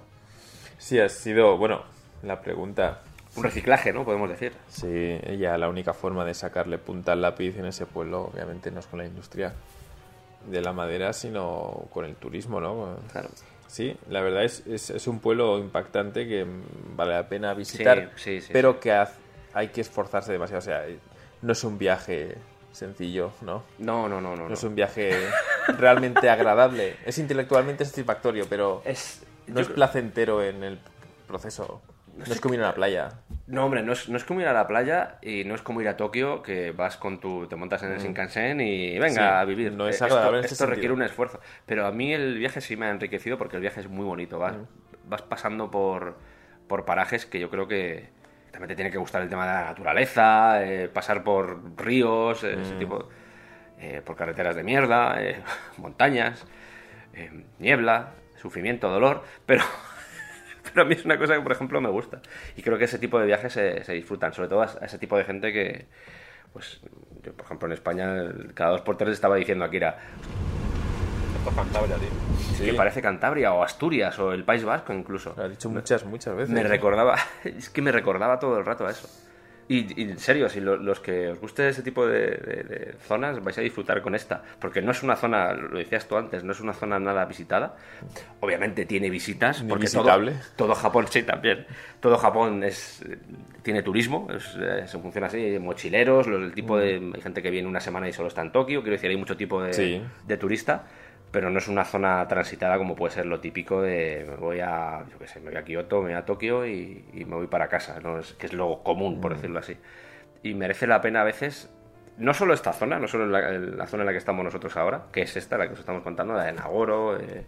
Sí, 0.78 1.00
ha 1.00 1.10
sido... 1.10 1.58
Bueno, 1.58 1.82
la 2.22 2.40
pregunta... 2.40 3.00
un 3.36 3.44
reciclaje, 3.44 3.94
¿no? 3.94 4.04
Podemos 4.04 4.30
decir. 4.30 4.54
Sí, 4.68 5.20
ya 5.38 5.58
la 5.58 5.70
única 5.70 5.94
forma 5.94 6.26
de 6.26 6.34
sacarle 6.34 6.78
punta 6.78 7.14
al 7.14 7.22
lápiz 7.22 7.58
en 7.58 7.66
ese 7.66 7.86
pueblo, 7.86 8.30
obviamente, 8.34 8.72
no 8.72 8.80
es 8.80 8.88
con 8.88 9.00
la 9.00 9.06
industria 9.06 9.54
de 10.46 10.62
la 10.62 10.74
madera, 10.74 11.14
sino 11.14 11.86
con 11.92 12.06
el 12.06 12.16
turismo, 12.16 12.60
¿no? 12.60 12.98
Claro. 13.12 13.30
Sí, 13.68 13.96
la 14.10 14.22
verdad 14.22 14.44
es, 14.44 14.64
es, 14.68 15.08
un 15.08 15.20
pueblo 15.20 15.58
impactante 15.58 16.28
que 16.28 16.46
vale 16.94 17.14
la 17.14 17.30
pena 17.30 17.54
visitar, 17.54 18.12
sí, 18.18 18.42
sí, 18.42 18.50
pero 18.52 18.82
que 18.82 18.92
hay 19.54 19.70
que 19.70 19.80
esforzarse 19.80 20.34
demasiado. 20.34 20.60
O 20.60 20.64
sea, 20.64 20.84
no 21.42 21.54
es 21.54 21.64
un 21.64 21.78
viaje 21.78 22.36
sencillo, 22.74 23.32
¿no? 23.42 23.64
No, 23.80 24.10
no, 24.10 24.20
no, 24.20 24.36
no. 24.36 24.50
No, 24.50 24.54
es 24.54 24.64
un 24.64 24.76
viaje 24.76 25.14
realmente 25.80 26.30
agradable. 26.30 26.98
Es 27.06 27.18
intelectualmente 27.18 27.86
satisfactorio, 27.86 28.46
pero 28.50 28.82
es, 28.84 29.24
no 29.48 29.62
es 29.62 29.70
placentero 29.70 30.44
en 30.44 30.64
el 30.64 30.80
proceso. 31.28 31.82
No, 32.28 32.34
es 32.34 32.42
como 32.42 32.54
ir 32.54 32.62
a 32.62 32.68
la 32.68 32.74
playa. 32.74 33.10
No, 33.48 33.66
hombre, 33.66 33.84
no 33.84 33.94
es, 33.94 34.08
no 34.10 34.18
es 34.18 34.24
como 34.24 34.42
ir 34.42 34.48
a 34.48 34.54
la 34.54 34.68
playa 34.68 35.18
y 35.22 35.44
no 35.44 35.56
es 35.56 35.62
como 35.62 35.82
ir 35.82 35.88
a 35.88 35.98
Tokio, 35.98 36.42
que 36.42 36.72
vas 36.72 36.98
con 36.98 37.20
tu. 37.20 37.48
te 37.48 37.56
montas 37.56 37.84
en 37.84 37.92
el 37.92 37.98
mm. 37.98 38.02
Shinkansen 38.02 38.62
y 38.62 38.98
venga 39.00 39.40
a 39.40 39.46
vivir. 39.46 39.74
No 39.74 39.88
es 39.88 40.02
agradable. 40.02 40.40
Esto, 40.42 40.66
requiere 40.66 40.94
un 40.94 41.02
esfuerzo. 41.02 41.40
Pero 41.66 41.86
a 41.86 41.92
mí 41.92 42.14
el 42.14 42.38
viaje 42.38 42.62
sí 42.62 42.78
me 42.78 42.86
ha 42.86 42.90
enriquecido 42.92 43.38
porque 43.38 43.58
el 43.58 43.62
viaje 43.62 43.82
es 43.82 43.90
muy 43.90 44.06
bonito. 44.06 44.40
Vas, 44.40 44.56
mm. 44.56 45.10
vas 45.10 45.22
pasando 45.22 45.70
por, 45.70 46.18
por 46.68 46.86
parajes 46.86 47.26
que 47.26 47.40
yo 47.40 47.50
creo 47.50 47.68
que 47.68 48.10
también 48.52 48.70
te 48.70 48.76
tiene 48.76 48.92
que 48.92 48.98
gustar 48.98 49.22
el 49.22 49.30
tema 49.30 49.46
de 49.46 49.54
la 49.54 49.66
naturaleza, 49.66 50.64
eh, 50.64 50.90
pasar 50.90 51.24
por 51.24 51.78
ríos, 51.78 52.44
eh, 52.44 52.58
ese 52.62 52.76
mm. 52.76 52.80
tipo. 52.80 53.10
Eh, 53.80 54.02
por 54.06 54.16
carreteras 54.16 54.56
de 54.56 54.64
mierda, 54.64 55.18
montañas, 55.78 56.46
niebla, 57.58 58.12
sufrimiento, 58.36 58.90
dolor, 58.90 59.24
pero 59.48 59.64
pero 60.74 60.84
a 60.84 60.86
mí 60.86 60.94
es 60.96 61.06
una 61.06 61.18
cosa 61.18 61.36
que, 61.36 61.42
por 61.42 61.52
ejemplo, 61.52 61.82
me 61.82 61.90
gusta. 61.90 62.22
Y 62.56 62.62
creo 62.62 62.78
que 62.78 62.86
ese 62.86 63.00
tipo 63.00 63.20
de 63.20 63.26
viajes 63.26 63.54
se, 63.54 63.84
se 63.84 63.94
disfrutan, 63.94 64.34
sobre 64.34 64.50
todo 64.50 64.62
a, 64.62 64.86
ese 64.86 64.98
tipo 64.98 65.18
de 65.18 65.24
gente 65.24 65.52
que, 65.52 65.86
pues, 66.54 66.82
yo, 67.24 67.34
por 67.34 67.46
ejemplo, 67.46 67.68
en 67.68 67.74
España, 67.74 68.08
cada 68.54 68.72
dos 68.72 68.82
por 68.82 68.98
tres 68.98 69.14
estaba 69.14 69.36
diciendo 69.36 69.66
aquí 69.66 69.78
era... 69.78 69.98
Cantabria, 71.56 71.96
tío. 71.96 72.66
Que 72.66 72.74
parece 72.76 73.02
Cantabria 73.02 73.54
o 73.54 73.64
Asturias 73.64 74.18
o 74.20 74.32
el 74.32 74.44
País 74.44 74.64
Vasco 74.64 74.94
incluso. 74.94 75.34
Lo 75.36 75.44
ha 75.44 75.50
dicho 75.50 75.70
muchas, 75.70 76.06
muchas 76.06 76.36
veces. 76.36 76.54
Me 76.54 76.64
recordaba, 76.64 77.16
es 77.44 77.70
que 77.70 77.82
me 77.82 77.92
recordaba 77.92 78.38
todo 78.38 78.60
el 78.60 78.66
rato 78.66 78.86
a 78.86 78.92
eso. 78.92 79.10
Y, 79.68 80.02
en 80.02 80.20
serio, 80.20 80.50
si 80.50 80.60
los 80.60 81.00
que 81.00 81.30
os 81.30 81.40
guste 81.40 81.70
ese 81.70 81.82
tipo 81.82 82.06
de, 82.06 82.96
zonas, 83.08 83.42
vais 83.44 83.58
a 83.58 83.62
disfrutar 83.62 84.02
con 84.02 84.16
esta. 84.16 84.44
Porque 84.60 84.82
no 84.82 84.92
es 84.92 85.02
una 85.04 85.16
zona, 85.16 85.54
lo 85.54 85.78
decías 85.78 86.08
tú 86.08 86.18
antes, 86.18 86.44
no 86.44 86.52
es 86.52 86.60
una 86.60 86.74
zona 86.74 87.00
nada 87.00 87.26
visitada. 87.26 87.76
Obviamente 88.42 88.86
tiene 88.86 89.10
visitas, 89.10 89.64
porque 89.68 89.84
visitable. 89.84 90.34
Todo, 90.56 90.76
Japón, 90.76 91.06
sí, 91.10 91.24
también. 91.24 91.66
Todo 92.00 92.18
Japón 92.18 92.64
es 92.64 93.04
tiene 93.62 93.84
turismo, 93.84 94.28
eh, 94.32 94.88
se 94.88 94.98
funciona 94.98 95.28
así, 95.28 95.58
mochileros, 95.60 96.28
el 96.28 96.54
tipo 96.54 96.78
de. 96.78 97.00
Mm. 97.00 97.14
Hay 97.16 97.22
gente 97.22 97.42
que 97.42 97.52
viene 97.52 97.68
una 97.68 97.80
semana 97.80 98.10
y 98.10 98.14
solo 98.14 98.28
está 98.28 98.42
en 98.42 98.52
Tokio, 98.52 98.82
quiero 98.82 98.96
decir, 98.96 99.10
hay 99.10 99.18
mucho 99.18 99.38
tipo 99.38 99.62
de, 99.62 100.02
de 100.26 100.38
turista 100.38 100.84
pero 101.32 101.50
no 101.50 101.60
es 101.60 101.68
una 101.68 101.86
zona 101.86 102.28
transitada 102.28 102.78
como 102.78 102.96
puede 102.96 103.14
ser 103.14 103.26
lo 103.26 103.40
típico 103.40 103.82
de 103.82 104.26
me 104.30 104.36
voy 104.36 104.60
a, 104.60 105.06
yo 105.10 105.18
qué 105.18 105.28
sé, 105.28 105.40
me 105.40 105.50
voy 105.50 105.58
a 105.58 105.64
Kioto, 105.64 106.02
me 106.02 106.10
voy 106.10 106.14
a 106.14 106.26
Tokio 106.26 106.66
y, 106.66 107.04
me 107.14 107.36
voy 107.36 107.48
para 107.48 107.70
casa, 107.70 108.00
¿no? 108.02 108.20
es, 108.20 108.34
que 108.34 108.48
es 108.48 108.54
lo 108.54 108.84
común, 108.84 109.22
por 109.22 109.32
mm. 109.32 109.36
decirlo 109.36 109.60
así. 109.60 109.78
Y 110.44 110.54
merece 110.54 110.88
la 110.88 111.02
pena 111.02 111.22
a 111.22 111.24
veces, 111.24 111.70
no 112.18 112.34
solo 112.34 112.54
esta 112.54 112.74
zona, 112.74 113.00
no 113.00 113.08
solo 113.08 113.28
la, 113.28 113.88
zona 113.88 114.04
en 114.04 114.08
la 114.08 114.12
que 114.12 114.18
estamos 114.18 114.44
nosotros 114.44 114.76
ahora, 114.76 115.06
que 115.12 115.22
es 115.22 115.38
esta, 115.38 115.58
la 115.58 115.68
que 115.68 115.74
os 115.74 115.80
estamos 115.80 116.04
contando, 116.04 116.34
la 116.34 116.44
de 116.44 116.54
Nagoro, 116.54 117.18
eh, 117.18 117.46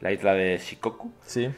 la 0.00 0.10
isla 0.12 0.34
de 0.34 0.58
Shikoku. 0.58 1.12
Sí 1.22 1.54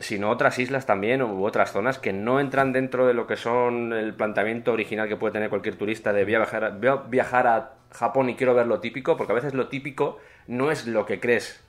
sino 0.00 0.30
otras 0.30 0.58
islas 0.58 0.86
también 0.86 1.22
u 1.22 1.44
otras 1.44 1.70
zonas 1.70 1.98
que 1.98 2.12
no 2.12 2.40
entran 2.40 2.72
dentro 2.72 3.06
de 3.06 3.14
lo 3.14 3.26
que 3.26 3.36
son 3.36 3.92
el 3.92 4.14
planteamiento 4.14 4.72
original 4.72 5.08
que 5.08 5.16
puede 5.16 5.32
tener 5.32 5.48
cualquier 5.48 5.76
turista 5.76 6.12
de 6.12 6.24
viajar, 6.24 6.80
viajar 7.08 7.46
a 7.46 7.74
Japón 7.92 8.30
y 8.30 8.34
quiero 8.34 8.54
ver 8.54 8.66
lo 8.66 8.80
típico, 8.80 9.16
porque 9.16 9.32
a 9.32 9.36
veces 9.36 9.54
lo 9.54 9.68
típico 9.68 10.18
no 10.46 10.70
es 10.70 10.86
lo 10.86 11.06
que 11.06 11.20
crees 11.20 11.60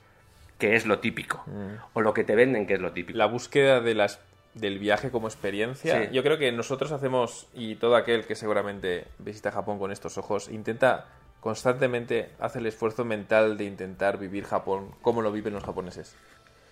que 0.58 0.76
es 0.76 0.86
lo 0.86 1.00
típico 1.00 1.42
mm. 1.46 1.76
o 1.94 2.00
lo 2.00 2.14
que 2.14 2.24
te 2.24 2.34
venden 2.34 2.66
que 2.66 2.74
es 2.74 2.80
lo 2.80 2.92
típico. 2.92 3.18
La 3.18 3.26
búsqueda 3.26 3.80
de 3.80 3.94
las 3.94 4.20
del 4.54 4.78
viaje 4.78 5.10
como 5.10 5.26
experiencia. 5.26 6.10
Yo 6.10 6.22
creo 6.22 6.38
que 6.38 6.52
nosotros 6.52 6.92
hacemos, 6.92 7.48
y 7.54 7.74
todo 7.74 7.96
aquel 7.96 8.24
que 8.24 8.36
seguramente 8.36 9.06
visita 9.18 9.50
Japón 9.50 9.78
con 9.78 9.90
estos 9.90 10.16
ojos, 10.16 10.48
intenta 10.48 11.06
constantemente 11.40 12.30
hacer 12.38 12.62
el 12.62 12.68
esfuerzo 12.68 13.04
mental 13.04 13.58
de 13.58 13.64
intentar 13.64 14.16
vivir 14.16 14.44
Japón 14.44 14.92
como 15.02 15.22
lo 15.22 15.32
viven 15.32 15.52
los 15.52 15.64
japoneses. 15.64 16.16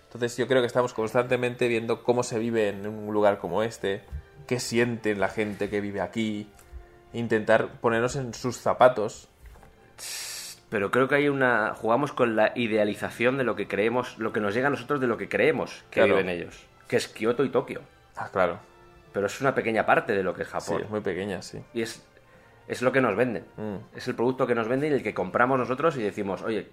Entonces 0.05 0.37
yo 0.37 0.47
creo 0.47 0.61
que 0.61 0.67
estamos 0.67 0.93
constantemente 0.93 1.67
viendo 1.67 2.03
cómo 2.03 2.23
se 2.23 2.39
vive 2.39 2.69
en 2.69 2.87
un 2.87 3.13
lugar 3.13 3.37
como 3.37 3.63
este, 3.63 4.01
qué 4.47 4.59
siente 4.59 5.15
la 5.15 5.27
gente 5.27 5.69
que 5.69 5.81
vive 5.81 6.01
aquí, 6.01 6.47
intentar 7.13 7.79
ponernos 7.81 8.15
en 8.15 8.33
sus 8.33 8.57
zapatos. 8.57 9.27
Pero 10.73 10.89
creo 10.89 11.07
que 11.07 11.13
hay 11.13 11.29
una... 11.29 11.75
jugamos 11.75 12.13
con 12.13 12.35
la 12.35 12.51
idealización 12.55 13.37
de 13.37 13.43
lo 13.43 13.55
que 13.55 13.67
creemos, 13.67 14.17
lo 14.17 14.33
que 14.33 14.39
nos 14.39 14.55
llega 14.55 14.69
a 14.69 14.69
nosotros 14.71 14.99
de 14.99 15.05
lo 15.05 15.17
que 15.17 15.29
creemos 15.29 15.83
que 15.91 16.03
viven 16.03 16.29
ellos, 16.29 16.65
que 16.87 16.95
es 16.95 17.07
Kioto 17.07 17.45
y 17.45 17.49
Tokio. 17.49 17.81
Ah, 18.15 18.29
claro. 18.33 18.57
Pero 19.11 19.27
es 19.27 19.39
una 19.39 19.53
pequeña 19.53 19.85
parte 19.85 20.13
de 20.13 20.23
lo 20.23 20.33
que 20.33 20.41
es 20.41 20.47
Japón. 20.47 20.77
Sí, 20.77 20.83
es 20.85 20.89
muy 20.89 21.01
pequeña, 21.01 21.43
sí. 21.43 21.59
Y 21.75 21.83
es, 21.83 22.03
es 22.67 22.81
lo 22.81 22.91
que 22.91 23.01
nos 23.01 23.15
venden. 23.15 23.45
Mm. 23.55 23.95
Es 23.95 24.07
el 24.07 24.15
producto 24.15 24.47
que 24.47 24.55
nos 24.55 24.67
venden 24.67 24.93
y 24.93 24.95
el 24.95 25.03
que 25.03 25.13
compramos 25.13 25.59
nosotros 25.59 25.95
y 25.95 26.01
decimos, 26.01 26.41
oye, 26.41 26.69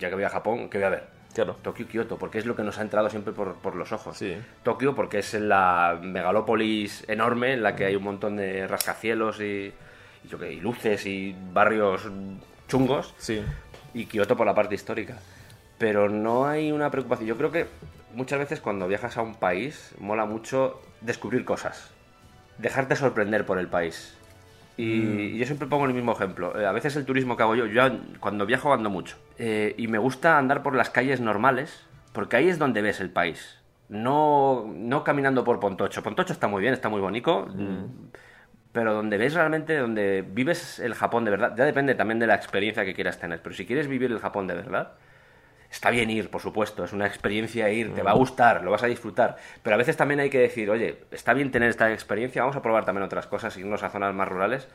ya 0.00 0.08
que 0.08 0.16
voy 0.16 0.24
a 0.24 0.30
Japón, 0.30 0.68
¿qué 0.68 0.78
voy 0.78 0.86
a 0.86 0.90
ver? 0.90 1.04
Claro. 1.32 1.54
Tokio, 1.62 1.86
Kioto, 1.86 2.18
porque 2.18 2.38
es 2.38 2.46
lo 2.46 2.56
que 2.56 2.64
nos 2.64 2.78
ha 2.78 2.82
entrado 2.82 3.08
siempre 3.08 3.32
por, 3.32 3.76
los 3.76 3.92
ojos. 3.92 4.20
Tokio, 4.64 4.96
porque 4.96 5.20
es 5.20 5.32
la 5.34 5.96
megalópolis 6.02 7.08
enorme 7.08 7.52
en 7.52 7.62
la 7.62 7.76
que 7.76 7.84
hay 7.84 7.94
un 7.94 8.02
montón 8.02 8.34
de 8.34 8.66
rascacielos 8.66 9.40
y, 9.40 9.72
y, 10.24 10.56
luces 10.56 11.06
y 11.06 11.36
barrios 11.52 12.10
chungos. 12.68 13.14
Sí. 13.18 13.42
Y 13.92 14.06
Kioto 14.06 14.36
por 14.36 14.46
la 14.46 14.54
parte 14.54 14.74
histórica. 14.74 15.18
Pero 15.78 16.08
no 16.08 16.46
hay 16.46 16.72
una 16.72 16.90
preocupación. 16.90 17.28
Yo 17.28 17.36
creo 17.36 17.50
que 17.50 17.66
muchas 18.14 18.38
veces 18.38 18.60
cuando 18.60 18.88
viajas 18.88 19.16
a 19.16 19.22
un 19.22 19.34
país 19.34 19.94
mola 19.98 20.24
mucho 20.24 20.80
descubrir 21.00 21.44
cosas. 21.44 21.90
Dejarte 22.58 22.96
sorprender 22.96 23.44
por 23.44 23.58
el 23.58 23.68
país. 23.68 24.14
Y, 24.76 24.96
mm. 24.96 25.36
yo 25.36 25.46
siempre 25.46 25.68
pongo 25.68 25.84
el 25.86 25.94
mismo 25.94 26.12
ejemplo. 26.12 26.58
Eh, 26.58 26.66
a 26.66 26.72
veces 26.72 26.96
el 26.96 27.04
turismo 27.04 27.36
que 27.36 27.42
hago 27.42 27.54
yo, 27.54 27.66
yo 27.66 27.82
cuando 28.20 28.46
viajo 28.46 28.72
ando 28.72 28.90
mucho. 28.90 29.16
Eh, 29.38 29.74
y 29.78 29.88
me 29.88 29.98
gusta 29.98 30.38
andar 30.38 30.62
por 30.62 30.74
las 30.74 30.90
calles 30.90 31.20
normales, 31.20 31.84
porque 32.12 32.36
ahí 32.36 32.48
es 32.48 32.58
donde 32.58 32.82
ves 32.82 33.00
el 33.00 33.10
país. 33.10 33.58
No, 33.88 34.64
no 34.74 35.04
caminando 35.04 35.44
por 35.44 35.60
Pontocho. 35.60 36.02
Pontocho 36.02 36.32
está 36.32 36.48
muy 36.48 36.62
bien, 36.62 36.74
está 36.74 36.88
muy 36.88 37.00
bonito. 37.00 37.46
Mm. 37.54 38.10
Pero 38.74 38.92
donde 38.92 39.16
ves 39.16 39.32
realmente, 39.32 39.78
donde 39.78 40.22
vives 40.26 40.78
el 40.80 40.94
Japón 40.94 41.24
de 41.24 41.30
verdad, 41.30 41.54
ya 41.56 41.64
depende 41.64 41.94
también 41.94 42.18
de 42.18 42.26
la 42.26 42.34
experiencia 42.34 42.84
que 42.84 42.92
quieras 42.92 43.18
tener. 43.18 43.40
Pero 43.40 43.54
si 43.54 43.64
quieres 43.64 43.88
vivir 43.88 44.10
el 44.12 44.18
Japón 44.18 44.46
de 44.46 44.54
verdad, 44.54 44.92
está 45.70 45.90
bien 45.90 46.10
ir, 46.10 46.28
por 46.28 46.42
supuesto, 46.42 46.84
es 46.84 46.92
una 46.92 47.06
experiencia 47.06 47.70
ir, 47.70 47.94
te 47.94 48.02
va 48.02 48.10
a 48.10 48.14
gustar, 48.14 48.62
lo 48.62 48.70
vas 48.70 48.82
a 48.82 48.86
disfrutar. 48.86 49.36
Pero 49.62 49.74
a 49.74 49.76
veces 49.76 49.96
también 49.96 50.20
hay 50.20 50.28
que 50.28 50.40
decir, 50.40 50.68
oye, 50.70 50.98
está 51.10 51.32
bien 51.34 51.50
tener 51.50 51.70
esta 51.70 51.92
experiencia, 51.92 52.42
vamos 52.42 52.56
a 52.56 52.62
probar 52.62 52.84
también 52.84 53.04
otras 53.04 53.28
cosas, 53.28 53.56
irnos 53.56 53.82
a 53.84 53.90
zonas 53.90 54.12
más 54.12 54.28
rurales 54.28 54.68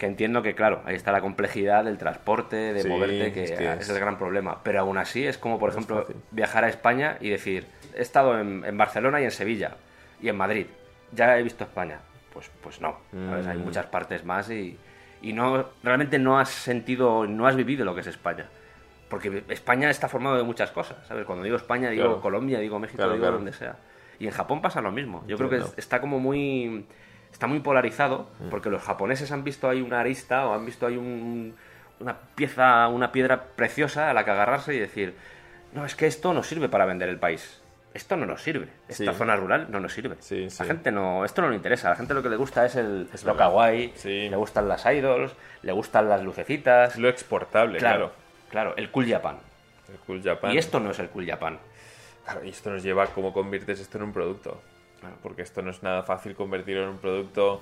que 0.00 0.06
entiendo 0.06 0.42
que, 0.42 0.54
claro, 0.54 0.80
ahí 0.86 0.96
está 0.96 1.12
la 1.12 1.20
complejidad 1.20 1.84
del 1.84 1.98
transporte, 1.98 2.56
de 2.56 2.88
moverte, 2.88 3.32
que, 3.32 3.44
es, 3.44 3.88
el 3.90 4.00
gran 4.00 4.16
problema. 4.16 4.62
Pero 4.64 4.80
aún 4.80 4.96
así 4.96 5.26
es 5.26 5.36
como, 5.36 5.58
por 5.58 5.68
ejemplo, 5.68 6.06
viajar 6.30 6.64
a 6.64 6.68
España 6.68 7.18
y 7.20 7.28
decir, 7.28 7.66
he 7.94 8.00
estado 8.00 8.40
en, 8.40 8.78
Barcelona 8.78 9.20
y 9.20 9.24
en 9.24 9.30
Sevilla 9.30 9.76
y 10.22 10.30
en 10.30 10.36
Madrid, 10.36 10.66
ya 11.12 11.38
he 11.38 11.42
visto 11.42 11.64
España. 11.64 12.00
Pues, 12.32 12.50
pues 12.62 12.80
no, 12.80 12.96
hay 13.12 13.58
mm. 13.58 13.64
muchas 13.64 13.86
partes 13.86 14.24
más 14.24 14.50
y, 14.50 14.78
y 15.22 15.32
no 15.32 15.66
realmente 15.82 16.18
no 16.18 16.38
has 16.38 16.50
sentido, 16.50 17.26
no 17.26 17.46
has 17.46 17.56
vivido 17.56 17.84
lo 17.84 17.94
que 17.94 18.00
es 18.00 18.06
España. 18.06 18.46
Porque 19.08 19.42
España 19.48 19.90
está 19.90 20.08
formado 20.08 20.36
de 20.36 20.44
muchas 20.44 20.70
cosas, 20.70 21.04
¿sabes? 21.08 21.26
Cuando 21.26 21.42
digo 21.42 21.56
España, 21.56 21.90
digo 21.90 22.20
Colombia, 22.20 22.60
digo 22.60 22.78
México, 22.78 23.08
digo 23.10 23.30
donde 23.30 23.52
sea. 23.52 23.76
Y 24.20 24.26
en 24.26 24.32
Japón 24.32 24.62
pasa 24.62 24.80
lo 24.80 24.92
mismo. 24.92 25.24
Yo 25.26 25.36
creo 25.36 25.50
que 25.50 25.62
está 25.76 26.00
como 26.00 26.20
muy 26.20 26.86
está 27.32 27.46
muy 27.46 27.60
polarizado 27.60 28.28
mm. 28.40 28.48
porque 28.48 28.70
los 28.70 28.82
japoneses 28.82 29.32
han 29.32 29.44
visto 29.44 29.68
ahí 29.68 29.80
una 29.80 30.00
arista 30.00 30.46
o 30.46 30.54
han 30.54 30.66
visto 30.66 30.86
ahí 30.86 30.96
una 30.96 32.16
pieza, 32.34 32.88
una 32.88 33.12
piedra 33.12 33.44
preciosa 33.56 34.10
a 34.10 34.14
la 34.14 34.24
que 34.24 34.30
agarrarse 34.30 34.74
y 34.74 34.78
decir, 34.78 35.14
no, 35.72 35.84
es 35.84 35.94
que 35.94 36.06
esto 36.06 36.32
no 36.34 36.42
sirve 36.42 36.68
para 36.68 36.84
vender 36.84 37.08
el 37.08 37.18
país. 37.18 37.59
Esto 37.92 38.16
no 38.16 38.26
nos 38.26 38.42
sirve. 38.42 38.68
Esta 38.88 39.12
zona 39.14 39.36
rural 39.36 39.66
no 39.70 39.80
nos 39.80 39.92
sirve. 39.92 40.16
La 40.58 40.64
gente 40.64 40.92
no, 40.92 41.24
esto 41.24 41.42
no 41.42 41.50
le 41.50 41.56
interesa. 41.56 41.88
A 41.88 41.90
la 41.90 41.96
gente 41.96 42.14
lo 42.14 42.22
que 42.22 42.28
le 42.28 42.36
gusta 42.36 42.64
es 42.64 42.76
el 42.76 43.08
lo 43.24 43.36
kawaii, 43.36 43.92
le 44.04 44.36
gustan 44.36 44.68
las 44.68 44.86
idols, 44.86 45.32
le 45.62 45.72
gustan 45.72 46.08
las 46.08 46.22
lucecitas. 46.22 46.96
Lo 46.98 47.08
exportable, 47.08 47.78
claro. 47.78 48.12
Claro, 48.50 48.74
el 48.76 48.90
cool 48.90 49.08
Japan. 49.08 49.38
El 49.88 49.98
cool 50.00 50.22
Japan. 50.22 50.52
Y 50.52 50.58
esto 50.58 50.80
no 50.80 50.90
es 50.90 50.98
el 50.98 51.08
cool 51.08 51.26
Japan. 51.26 51.58
Claro, 52.24 52.44
y 52.44 52.50
esto 52.50 52.70
nos 52.70 52.82
lleva 52.82 53.04
a 53.04 53.06
cómo 53.08 53.32
conviertes 53.32 53.80
esto 53.80 53.98
en 53.98 54.04
un 54.04 54.12
producto 54.12 54.60
porque 55.22 55.42
esto 55.42 55.62
no 55.62 55.70
es 55.70 55.82
nada 55.82 56.02
fácil 56.02 56.34
convertirlo 56.34 56.84
en 56.84 56.88
un 56.90 56.98
producto. 56.98 57.60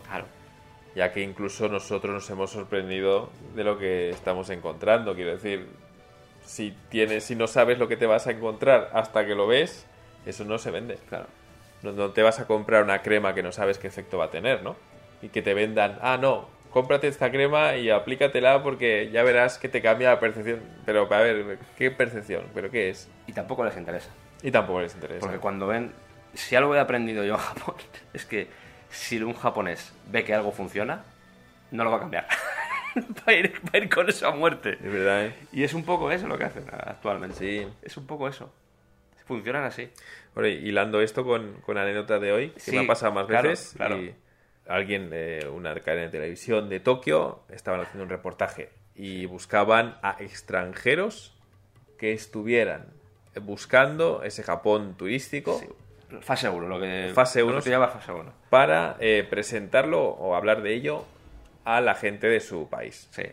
Ya 0.95 1.13
que 1.13 1.21
incluso 1.21 1.69
nosotros 1.69 2.13
nos 2.13 2.31
hemos 2.31 2.51
sorprendido 2.51 3.31
de 3.55 3.65
lo 3.65 3.79
que 3.79 4.11
estamos 4.11 4.51
encontrando. 4.51 5.15
Quiero 5.15 5.33
decir, 5.33 5.69
si 6.45 6.75
tienes, 6.89 7.25
si 7.25 7.37
no 7.37 7.47
sabes 7.47 7.79
lo 7.79 7.89
que 7.89 7.97
te 7.97 8.07
vas 8.07 8.27
a 8.27 8.33
encontrar 8.33 8.91
hasta 8.93 9.25
que 9.27 9.35
lo 9.35 9.47
ves, 9.47 9.87
eso 10.31 10.45
no 10.45 10.59
se 10.59 10.71
vende. 10.71 10.99
Claro. 11.09 11.27
No, 11.83 12.11
te 12.11 12.23
vas 12.23 12.41
a 12.41 12.47
comprar 12.47 12.83
una 12.83 13.03
crema 13.03 13.35
que 13.35 13.43
no 13.43 13.53
sabes 13.53 13.79
qué 13.79 13.87
efecto 13.87 14.19
va 14.19 14.27
a 14.27 14.31
tener, 14.31 14.63
¿no? 14.63 14.77
Y 15.23 15.29
que 15.29 15.43
te 15.43 15.55
vendan, 15.55 15.99
ah, 16.03 16.19
no, 16.21 16.49
cómprate 16.71 17.09
esta 17.09 17.31
crema 17.31 17.77
y 17.77 17.91
aplícatela 17.91 18.63
porque 18.63 19.11
ya 19.13 19.23
verás 19.23 19.59
que 19.59 19.69
te 19.69 19.81
cambia 19.81 20.11
la 20.11 20.21
percepción. 20.21 20.61
Pero, 20.85 21.13
a 21.13 21.21
ver, 21.21 21.59
¿qué 21.77 21.91
percepción? 21.91 22.45
¿Pero 22.55 22.71
qué 22.71 22.91
es? 22.91 23.09
Y 23.27 23.33
tampoco 23.33 23.65
les 23.65 23.77
interesa. 23.77 24.11
Y 24.43 24.51
tampoco 24.51 24.81
les 24.81 24.95
interesa. 24.95 25.21
Porque 25.21 25.39
cuando 25.39 25.67
ven, 25.67 25.93
si 26.35 26.57
algo 26.57 26.75
he 26.75 26.81
aprendido 26.81 27.25
yo 27.25 27.35
en 27.35 27.41
Japón, 27.41 27.77
es 28.13 28.25
que 28.25 28.49
si 28.91 29.23
un 29.23 29.35
japonés 29.35 29.93
ve 30.11 30.25
que 30.25 30.35
algo 30.35 30.53
funciona, 30.53 31.05
no 31.71 31.85
lo 31.85 31.91
va 31.91 31.99
a 31.99 32.01
cambiar. 32.01 32.27
va, 32.97 33.33
a 33.33 33.33
ir, 33.33 33.89
con 33.91 34.09
eso 34.09 34.27
a 34.27 34.33
muerte. 34.33 34.73
Es 34.73 34.93
verdad, 34.93 35.27
¿eh? 35.27 35.35
Y 35.53 35.63
es 35.63 35.75
un 35.75 35.85
poco 35.85 36.11
eso 36.11 36.27
lo 36.27 36.39
que 36.39 36.45
hacen 36.45 36.65
actualmente. 36.71 37.37
Sí. 37.37 37.67
Es 37.83 37.97
un 37.97 38.07
poco 38.07 38.29
eso. 38.29 38.53
Funcionan 39.29 39.65
así. 39.65 39.91
Bueno, 40.35 40.49
hilando 40.49 41.01
esto 41.01 41.25
con, 41.25 41.61
con 41.61 41.77
la 41.77 41.83
anécdota 41.83 42.19
de 42.19 42.33
hoy, 42.33 42.51
que 42.51 42.73
me 42.73 42.81
ha 42.81 42.87
pasado 42.87 43.13
más 43.13 43.29
veces. 43.29 43.75
Claro. 43.77 43.99
Y 43.99 44.15
alguien, 44.67 45.11
eh, 45.13 45.47
una 45.53 45.75
cadena 45.77 46.05
de 46.05 46.11
televisión 46.11 46.69
de 46.69 46.81
Tokio, 46.81 47.43
estaban 47.51 47.81
haciendo 47.81 48.05
un 48.05 48.11
reportaje 48.11 48.71
y 48.95 49.27
buscaban 49.27 49.99
a 50.03 50.17
extranjeros 50.19 51.37
que 51.99 52.13
estuvieran 52.13 52.87
buscando 53.43 54.23
ese 54.23 54.43
Japón 54.43 54.97
turístico. 54.97 55.61
Fase 56.21 56.49
1, 56.49 56.69
lo 56.69 56.81
que, 56.81 57.11
fase 57.15 57.43
1 57.43 57.61
se 57.61 57.71
llama 57.71 57.89
fase 57.89 58.13
1. 58.13 58.33
Para 58.49 58.97
eh, 58.99 59.27
presentarlo 59.29 60.03
o 60.03 60.35
hablar 60.35 60.63
de 60.63 60.75
ello 60.75 61.05
a 61.65 61.81
la 61.81 61.95
gente 61.95 62.29
de 62.29 62.41
su 62.41 62.69
país. 62.69 63.09
Sí. 63.11 63.25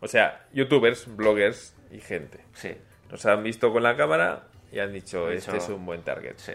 O 0.00 0.08
sea, 0.08 0.46
youtubers, 0.52 1.14
bloggers 1.14 1.76
y 1.90 2.00
gente. 2.00 2.40
Sí. 2.54 2.74
Nos 3.10 3.26
han 3.26 3.42
visto 3.42 3.72
con 3.72 3.82
la 3.82 3.96
cámara 3.96 4.48
y 4.74 4.80
han 4.80 4.92
dicho, 4.92 5.30
este 5.30 5.56
es 5.56 5.68
un 5.68 5.86
buen 5.86 6.02
target. 6.02 6.34
Sí. 6.36 6.52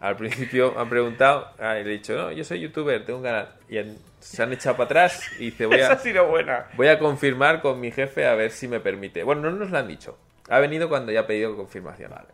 Al 0.00 0.14
principio 0.14 0.78
han 0.78 0.88
preguntado, 0.88 1.48
ah, 1.58 1.76
y 1.78 1.82
le 1.82 1.90
he 1.90 1.92
dicho, 1.94 2.16
no, 2.16 2.30
yo 2.30 2.44
soy 2.44 2.60
youtuber, 2.60 3.04
tengo 3.04 3.18
un 3.18 3.24
canal. 3.24 3.48
Y 3.68 3.78
se 4.20 4.42
han 4.42 4.52
echado 4.52 4.76
para 4.76 4.84
atrás 4.84 5.28
y 5.40 5.46
dice, 5.46 5.66
voy 5.66 5.80
a, 5.80 5.90
ha 5.92 5.98
sido 5.98 6.28
buena. 6.28 6.66
voy 6.76 6.86
a 6.86 7.00
confirmar 7.00 7.60
con 7.60 7.80
mi 7.80 7.90
jefe 7.90 8.26
a 8.26 8.34
ver 8.36 8.52
si 8.52 8.68
me 8.68 8.78
permite. 8.78 9.24
Bueno, 9.24 9.42
no 9.42 9.50
nos 9.50 9.70
lo 9.70 9.78
han 9.78 9.88
dicho. 9.88 10.16
Ha 10.48 10.60
venido 10.60 10.88
cuando 10.88 11.10
ya 11.10 11.20
ha 11.20 11.26
pedido 11.26 11.56
confirmación. 11.56 12.12
Vale. 12.12 12.28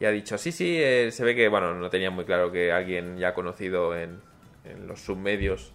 Y 0.00 0.06
ha 0.06 0.10
dicho, 0.10 0.38
sí, 0.38 0.52
sí, 0.52 0.76
eh, 0.78 1.10
se 1.12 1.22
ve 1.22 1.34
que, 1.34 1.48
bueno, 1.48 1.74
no 1.74 1.90
tenía 1.90 2.10
muy 2.10 2.24
claro 2.24 2.50
que 2.50 2.72
alguien 2.72 3.18
ya 3.18 3.34
conocido 3.34 3.94
en, 3.94 4.22
en 4.64 4.86
los 4.86 5.00
submedios 5.00 5.74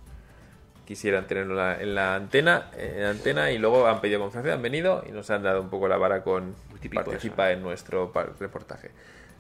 quisieran 0.92 1.26
tenerlo 1.26 1.54
en 1.74 1.96
la, 1.96 2.16
antena, 2.16 2.70
en 2.78 3.04
antena 3.04 3.52
y 3.52 3.58
luego 3.58 3.88
han 3.88 4.02
pedido 4.02 4.20
confianza, 4.20 4.54
han 4.54 4.62
venido 4.62 5.04
y 5.08 5.12
nos 5.12 5.30
han 5.30 5.44
dado 5.44 5.62
un 5.62 5.70
poco 5.70 5.88
la 5.88 5.98
vara 5.98 6.22
con 6.24 6.54
participa 6.90 7.52
en 7.52 7.62
nuestro 7.62 8.12
reportaje. 8.40 8.92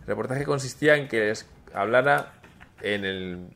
El 0.02 0.08
reportaje 0.08 0.46
consistía 0.46 0.96
en 0.96 1.08
que 1.08 1.20
les 1.20 1.48
hablara 1.74 2.34
en 2.82 3.06
el, 3.06 3.48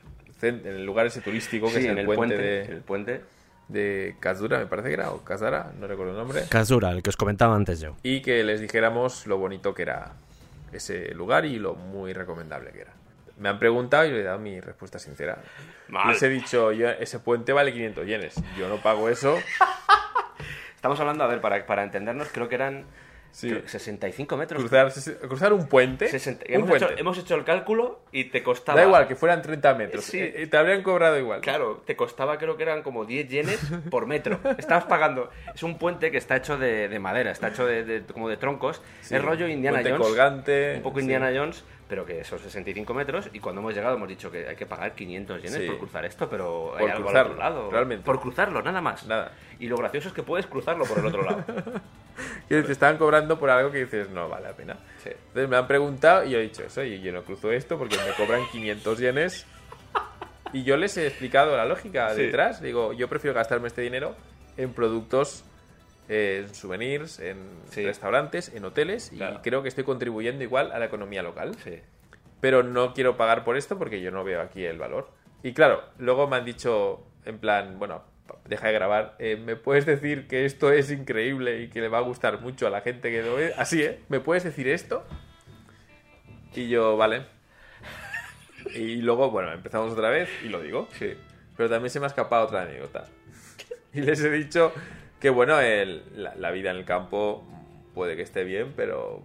en 0.41 0.65
el 0.65 0.85
lugar 0.85 1.05
ese 1.07 1.21
turístico 1.21 1.71
que 1.71 1.79
es 1.79 1.85
el, 1.85 2.05
puente, 2.05 2.37
de, 2.37 2.61
el 2.63 2.81
puente 2.81 3.21
de 3.67 4.15
Kazura, 4.19 4.59
me 4.59 4.67
parece 4.67 4.89
que 4.89 4.93
era, 4.93 5.11
o 5.11 5.23
Kazara, 5.23 5.71
no 5.79 5.87
recuerdo 5.87 6.11
el 6.11 6.17
nombre. 6.17 6.43
Kazura, 6.49 6.91
el 6.91 7.01
que 7.01 7.09
os 7.09 7.17
comentaba 7.17 7.55
antes 7.55 7.79
yo. 7.79 7.95
Y 8.03 8.21
que 8.21 8.43
les 8.43 8.61
dijéramos 8.61 9.25
lo 9.27 9.37
bonito 9.37 9.73
que 9.73 9.83
era 9.83 10.13
ese 10.71 11.13
lugar 11.13 11.45
y 11.45 11.57
lo 11.57 11.75
muy 11.75 12.13
recomendable 12.13 12.71
que 12.71 12.81
era. 12.81 12.93
Me 13.37 13.49
han 13.49 13.59
preguntado 13.59 14.05
y 14.05 14.11
le 14.11 14.21
he 14.21 14.23
dado 14.23 14.39
mi 14.39 14.61
respuesta 14.61 14.97
sincera. 14.97 15.39
Les 16.07 16.23
he 16.23 16.29
dicho, 16.29 16.71
yo, 16.71 16.89
ese 16.89 17.19
puente 17.19 17.51
vale 17.51 17.73
500 17.73 18.05
yenes. 18.05 18.35
Yo 18.57 18.69
no 18.69 18.77
pago 18.77 19.09
eso. 19.09 19.37
Estamos 20.75 20.99
hablando, 20.99 21.23
a 21.23 21.27
ver, 21.27 21.41
para, 21.41 21.65
para 21.65 21.83
entendernos, 21.83 22.29
creo 22.31 22.47
que 22.47 22.55
eran 22.55 22.85
65 23.35 24.37
metros. 24.37 24.63
Cruzar, 24.63 25.53
un 25.53 25.67
puente. 25.67 26.09
hemos, 26.47 27.17
Hecho, 27.17 27.35
el 27.35 27.43
cálculo 27.43 27.99
y 28.11 28.25
te 28.25 28.41
costaba. 28.41 28.79
Da 28.79 28.85
igual, 28.85 29.07
que 29.07 29.15
fueran 29.15 29.41
30 29.41 29.73
metros. 29.75 30.05
Sí. 30.05 30.19
Eh, 30.19 30.47
te 30.49 30.57
habrían 30.57 30.81
cobrado 30.83 31.19
igual. 31.19 31.41
Claro, 31.41 31.83
te 31.85 31.95
costaba, 31.95 32.37
creo 32.37 32.55
que 32.55 32.63
eran 32.63 32.81
como 32.81 33.03
10 33.05 33.27
yenes 33.27 33.59
por 33.89 34.05
metro. 34.07 34.39
Estabas 34.57 34.85
pagando. 34.85 35.29
Es 35.53 35.63
un 35.63 35.77
puente 35.77 36.11
que 36.11 36.17
está 36.17 36.37
hecho 36.37 36.57
de, 36.57 36.97
madera, 36.99 37.31
está 37.31 37.49
hecho 37.49 37.65
de, 37.65 38.03
como 38.11 38.29
de 38.29 38.37
troncos. 38.37 38.81
es 39.01 39.21
rollo 39.21 39.47
Indiana 39.47 39.77
puente 39.79 39.91
Jones. 39.91 40.07
colgante. 40.07 40.75
Un 40.77 40.83
poco 40.83 40.99
Indiana 41.01 41.31
Jones 41.35 41.63
pero 41.87 42.05
que 42.05 42.23
son 42.23 42.39
65 42.39 42.93
metros 42.93 43.29
y 43.31 43.39
cuando 43.39 43.61
hemos 43.61 43.73
llegado 43.73 43.95
hemos 43.95 44.07
dicho 44.07 44.31
que 44.31 44.47
hay 44.47 44.55
que 44.55 44.65
pagar 44.65 44.95
500 44.95 45.41
yenes 45.41 45.69
por 45.69 45.77
cruzar 45.79 46.05
esto, 46.05 46.27
pero 46.29 46.73
por 46.77 46.89
hay 46.89 46.95
cruzarlo, 46.95 47.19
al 47.19 47.27
otro 47.27 47.37
lado. 47.37 47.71
Realmente. 47.71 48.03
Por 48.03 48.19
cruzarlo, 48.19 48.61
nada 48.61 48.81
más. 48.81 49.05
Nada. 49.05 49.31
Y 49.59 49.67
lo 49.67 49.77
gracioso 49.77 50.07
es 50.07 50.13
que 50.13 50.23
puedes 50.23 50.47
cruzarlo 50.47 50.85
por 50.85 50.99
el 50.99 51.05
otro 51.05 51.23
lado. 51.23 51.43
que 52.49 52.63
te 52.63 52.71
estaban 52.71 52.97
cobrando 52.97 53.37
por 53.37 53.49
algo 53.49 53.71
que 53.71 53.85
dices, 53.85 54.09
no 54.09 54.27
vale 54.27 54.47
la 54.47 54.53
pena. 54.53 54.77
Entonces 55.03 55.47
me 55.47 55.57
han 55.57 55.67
preguntado 55.67 56.25
y 56.25 56.31
yo 56.31 56.39
he 56.39 56.43
dicho 56.43 56.63
eso, 56.63 56.83
y 56.83 56.99
yo 57.01 57.11
no 57.11 57.23
cruzo 57.23 57.51
esto 57.51 57.77
porque 57.77 57.97
me 57.97 58.13
cobran 58.13 58.41
500 58.51 58.99
yenes. 58.99 59.45
Y 60.53 60.63
yo 60.63 60.77
les 60.77 60.97
he 60.97 61.05
explicado 61.05 61.55
la 61.55 61.65
lógica 61.65 62.13
detrás. 62.13 62.61
Digo, 62.61 62.93
yo 62.93 63.07
prefiero 63.07 63.35
gastarme 63.35 63.67
este 63.67 63.81
dinero 63.81 64.15
en 64.57 64.73
productos 64.73 65.43
en 66.07 66.53
souvenirs, 66.53 67.19
en 67.19 67.37
restaurantes, 67.75 68.53
en 68.53 68.65
hoteles 68.65 69.11
y 69.11 69.19
creo 69.41 69.63
que 69.63 69.69
estoy 69.69 69.83
contribuyendo 69.83 70.43
igual 70.43 70.71
a 70.71 70.79
la 70.79 70.85
economía 70.85 71.23
local. 71.23 71.55
Pero 72.41 72.63
no 72.63 72.93
quiero 72.93 73.17
pagar 73.17 73.43
por 73.43 73.57
esto 73.57 73.77
porque 73.77 74.01
yo 74.01 74.11
no 74.11 74.23
veo 74.23 74.41
aquí 74.41 74.63
el 74.65 74.77
valor. 74.77 75.09
Y 75.41 75.53
claro, 75.53 75.83
luego 75.97 76.27
me 76.27 76.37
han 76.37 76.45
dicho 76.45 77.03
en 77.25 77.39
plan, 77.39 77.79
bueno, 77.79 78.03
deja 78.45 78.67
de 78.67 78.73
grabar, 78.73 79.15
eh, 79.19 79.35
¿me 79.35 79.55
puedes 79.55 79.85
decir 79.85 80.27
que 80.27 80.45
esto 80.45 80.71
es 80.71 80.91
increíble 80.91 81.61
y 81.61 81.69
que 81.69 81.81
le 81.81 81.87
va 81.87 81.99
a 81.99 82.01
gustar 82.01 82.41
mucho 82.41 82.67
a 82.67 82.69
la 82.69 82.81
gente 82.81 83.11
que 83.11 83.21
lo 83.21 83.35
ve? 83.35 83.53
Así, 83.57 83.81
¿eh? 83.81 83.99
¿Me 84.09 84.19
puedes 84.19 84.43
decir 84.43 84.67
esto? 84.67 85.03
Y 86.53 86.69
yo, 86.69 86.97
vale. 86.97 87.25
Y 88.73 88.97
luego, 88.97 89.29
bueno, 89.29 89.51
empezamos 89.51 89.93
otra 89.93 90.09
vez 90.09 90.27
y 90.43 90.49
lo 90.49 90.59
digo. 90.59 90.87
Sí. 90.97 91.13
Pero 91.55 91.69
también 91.69 91.91
se 91.91 91.99
me 91.99 92.05
ha 92.05 92.07
escapado 92.07 92.45
otra 92.45 92.63
anécdota. 92.63 93.05
Y 93.93 94.01
les 94.01 94.21
he 94.21 94.29
dicho 94.29 94.73
que 95.19 95.29
bueno, 95.29 95.59
el, 95.59 96.03
la, 96.15 96.51
vida 96.51 96.71
en 96.71 96.77
el 96.77 96.85
campo 96.85 97.43
puede 97.93 98.15
que 98.15 98.21
esté 98.21 98.43
bien, 98.43 98.73
pero 98.75 99.23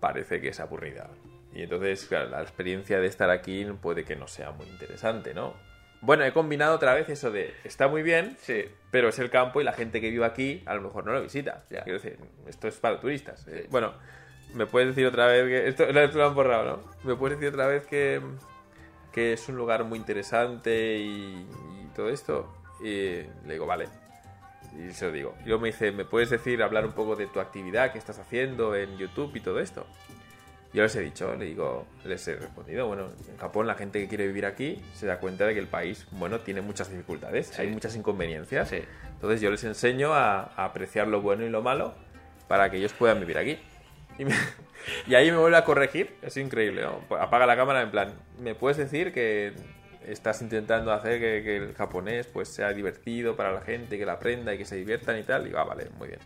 parece 0.00 0.40
que 0.40 0.48
es 0.48 0.60
aburrida. 0.60 1.10
Y 1.52 1.62
entonces, 1.62 2.06
claro, 2.06 2.30
la 2.30 2.42
experiencia 2.42 2.98
de 2.98 3.06
estar 3.06 3.30
aquí 3.30 3.64
puede 3.80 4.04
que 4.04 4.16
no 4.16 4.26
sea 4.26 4.50
muy 4.52 4.66
interesante, 4.66 5.34
¿no? 5.34 5.54
Bueno, 6.00 6.24
he 6.24 6.32
combinado 6.32 6.74
otra 6.74 6.92
vez 6.92 7.08
eso 7.08 7.30
de 7.30 7.54
está 7.64 7.88
muy 7.88 8.02
bien, 8.02 8.36
sí. 8.38 8.64
pero 8.90 9.08
es 9.08 9.18
el 9.18 9.30
campo 9.30 9.60
y 9.60 9.64
la 9.64 9.72
gente 9.72 10.00
que 10.00 10.10
vive 10.10 10.26
aquí 10.26 10.62
a 10.66 10.74
lo 10.74 10.82
mejor 10.82 11.06
no 11.06 11.12
lo 11.12 11.22
visita. 11.22 11.64
Quiero 11.68 11.94
decir, 11.94 12.18
esto 12.46 12.68
es 12.68 12.76
para 12.76 13.00
turistas. 13.00 13.46
Eh, 13.48 13.66
bueno, 13.70 13.94
me 14.52 14.66
puedes 14.66 14.88
decir 14.88 15.06
otra 15.06 15.26
vez 15.26 15.44
que. 15.46 15.68
Esto, 15.68 15.86
lo 15.90 16.26
han 16.26 16.34
borrado, 16.34 16.64
¿no? 16.64 16.80
Me 17.04 17.16
puedes 17.16 17.38
decir 17.38 17.54
otra 17.54 17.68
vez 17.68 17.86
que, 17.86 18.20
que 19.12 19.32
es 19.32 19.48
un 19.48 19.56
lugar 19.56 19.84
muy 19.84 19.98
interesante 19.98 20.98
y, 20.98 21.46
y 21.82 21.88
todo 21.94 22.10
esto. 22.10 22.54
Y 22.80 23.22
le 23.46 23.52
digo, 23.54 23.64
vale, 23.64 23.88
y 24.76 24.92
se 24.92 25.06
lo 25.06 25.12
digo. 25.12 25.34
Yo 25.44 25.58
me 25.58 25.68
dice, 25.68 25.92
¿me 25.92 26.04
puedes 26.04 26.30
decir, 26.30 26.62
hablar 26.62 26.84
un 26.84 26.92
poco 26.92 27.16
de 27.16 27.26
tu 27.26 27.40
actividad 27.40 27.92
que 27.92 27.98
estás 27.98 28.18
haciendo 28.18 28.74
en 28.74 28.96
YouTube 28.96 29.34
y 29.34 29.40
todo 29.40 29.60
esto? 29.60 29.86
Yo 30.72 30.82
les 30.82 30.96
he 30.96 31.02
dicho, 31.02 31.36
le 31.36 31.44
digo, 31.44 31.86
les 32.04 32.26
he 32.26 32.34
respondido, 32.34 32.88
bueno, 32.88 33.06
en 33.28 33.36
Japón 33.36 33.68
la 33.68 33.76
gente 33.76 34.00
que 34.00 34.08
quiere 34.08 34.26
vivir 34.26 34.44
aquí 34.44 34.82
se 34.92 35.06
da 35.06 35.20
cuenta 35.20 35.46
de 35.46 35.54
que 35.54 35.60
el 35.60 35.68
país, 35.68 36.04
bueno, 36.10 36.40
tiene 36.40 36.62
muchas 36.62 36.90
dificultades, 36.90 37.56
hay 37.60 37.68
muchas 37.68 37.94
inconveniencias. 37.94 38.72
Entonces 38.72 39.40
yo 39.40 39.52
les 39.52 39.62
enseño 39.62 40.12
a, 40.12 40.52
apreciar 40.56 41.06
lo 41.06 41.22
bueno 41.22 41.44
y 41.44 41.48
lo 41.48 41.62
malo 41.62 41.94
para 42.48 42.70
que 42.70 42.78
ellos 42.78 42.92
puedan 42.92 43.20
vivir 43.20 43.38
aquí. 43.38 43.56
Y, 44.18 44.24
y 45.10 45.14
ahí 45.14 45.30
me 45.30 45.36
vuelve 45.36 45.56
a 45.56 45.64
corregir, 45.64 46.16
es 46.22 46.36
increíble, 46.36 46.82
¿no? 46.82 47.04
Apaga 47.20 47.46
la 47.46 47.54
cámara 47.54 47.80
en 47.82 47.92
plan, 47.92 48.12
¿me 48.40 48.56
puedes 48.56 48.76
decir 48.76 49.12
que 49.12 49.52
estás 50.06 50.42
intentando 50.42 50.92
hacer 50.92 51.20
que, 51.20 51.56
el 51.56 51.74
japonés 51.74 52.26
pues 52.26 52.48
sea 52.48 52.72
divertido 52.72 53.36
para 53.36 53.52
la 53.52 53.60
gente, 53.60 53.98
que 53.98 54.06
la 54.06 54.14
aprenda 54.14 54.54
y 54.54 54.58
que 54.58 54.64
se 54.64 54.76
diviertan 54.76 55.18
y 55.18 55.22
tal. 55.22 55.46
Y 55.46 55.52
va, 55.52 55.62
ah, 55.62 55.64
vale, 55.64 55.88
muy 55.98 56.08
bien. 56.08 56.20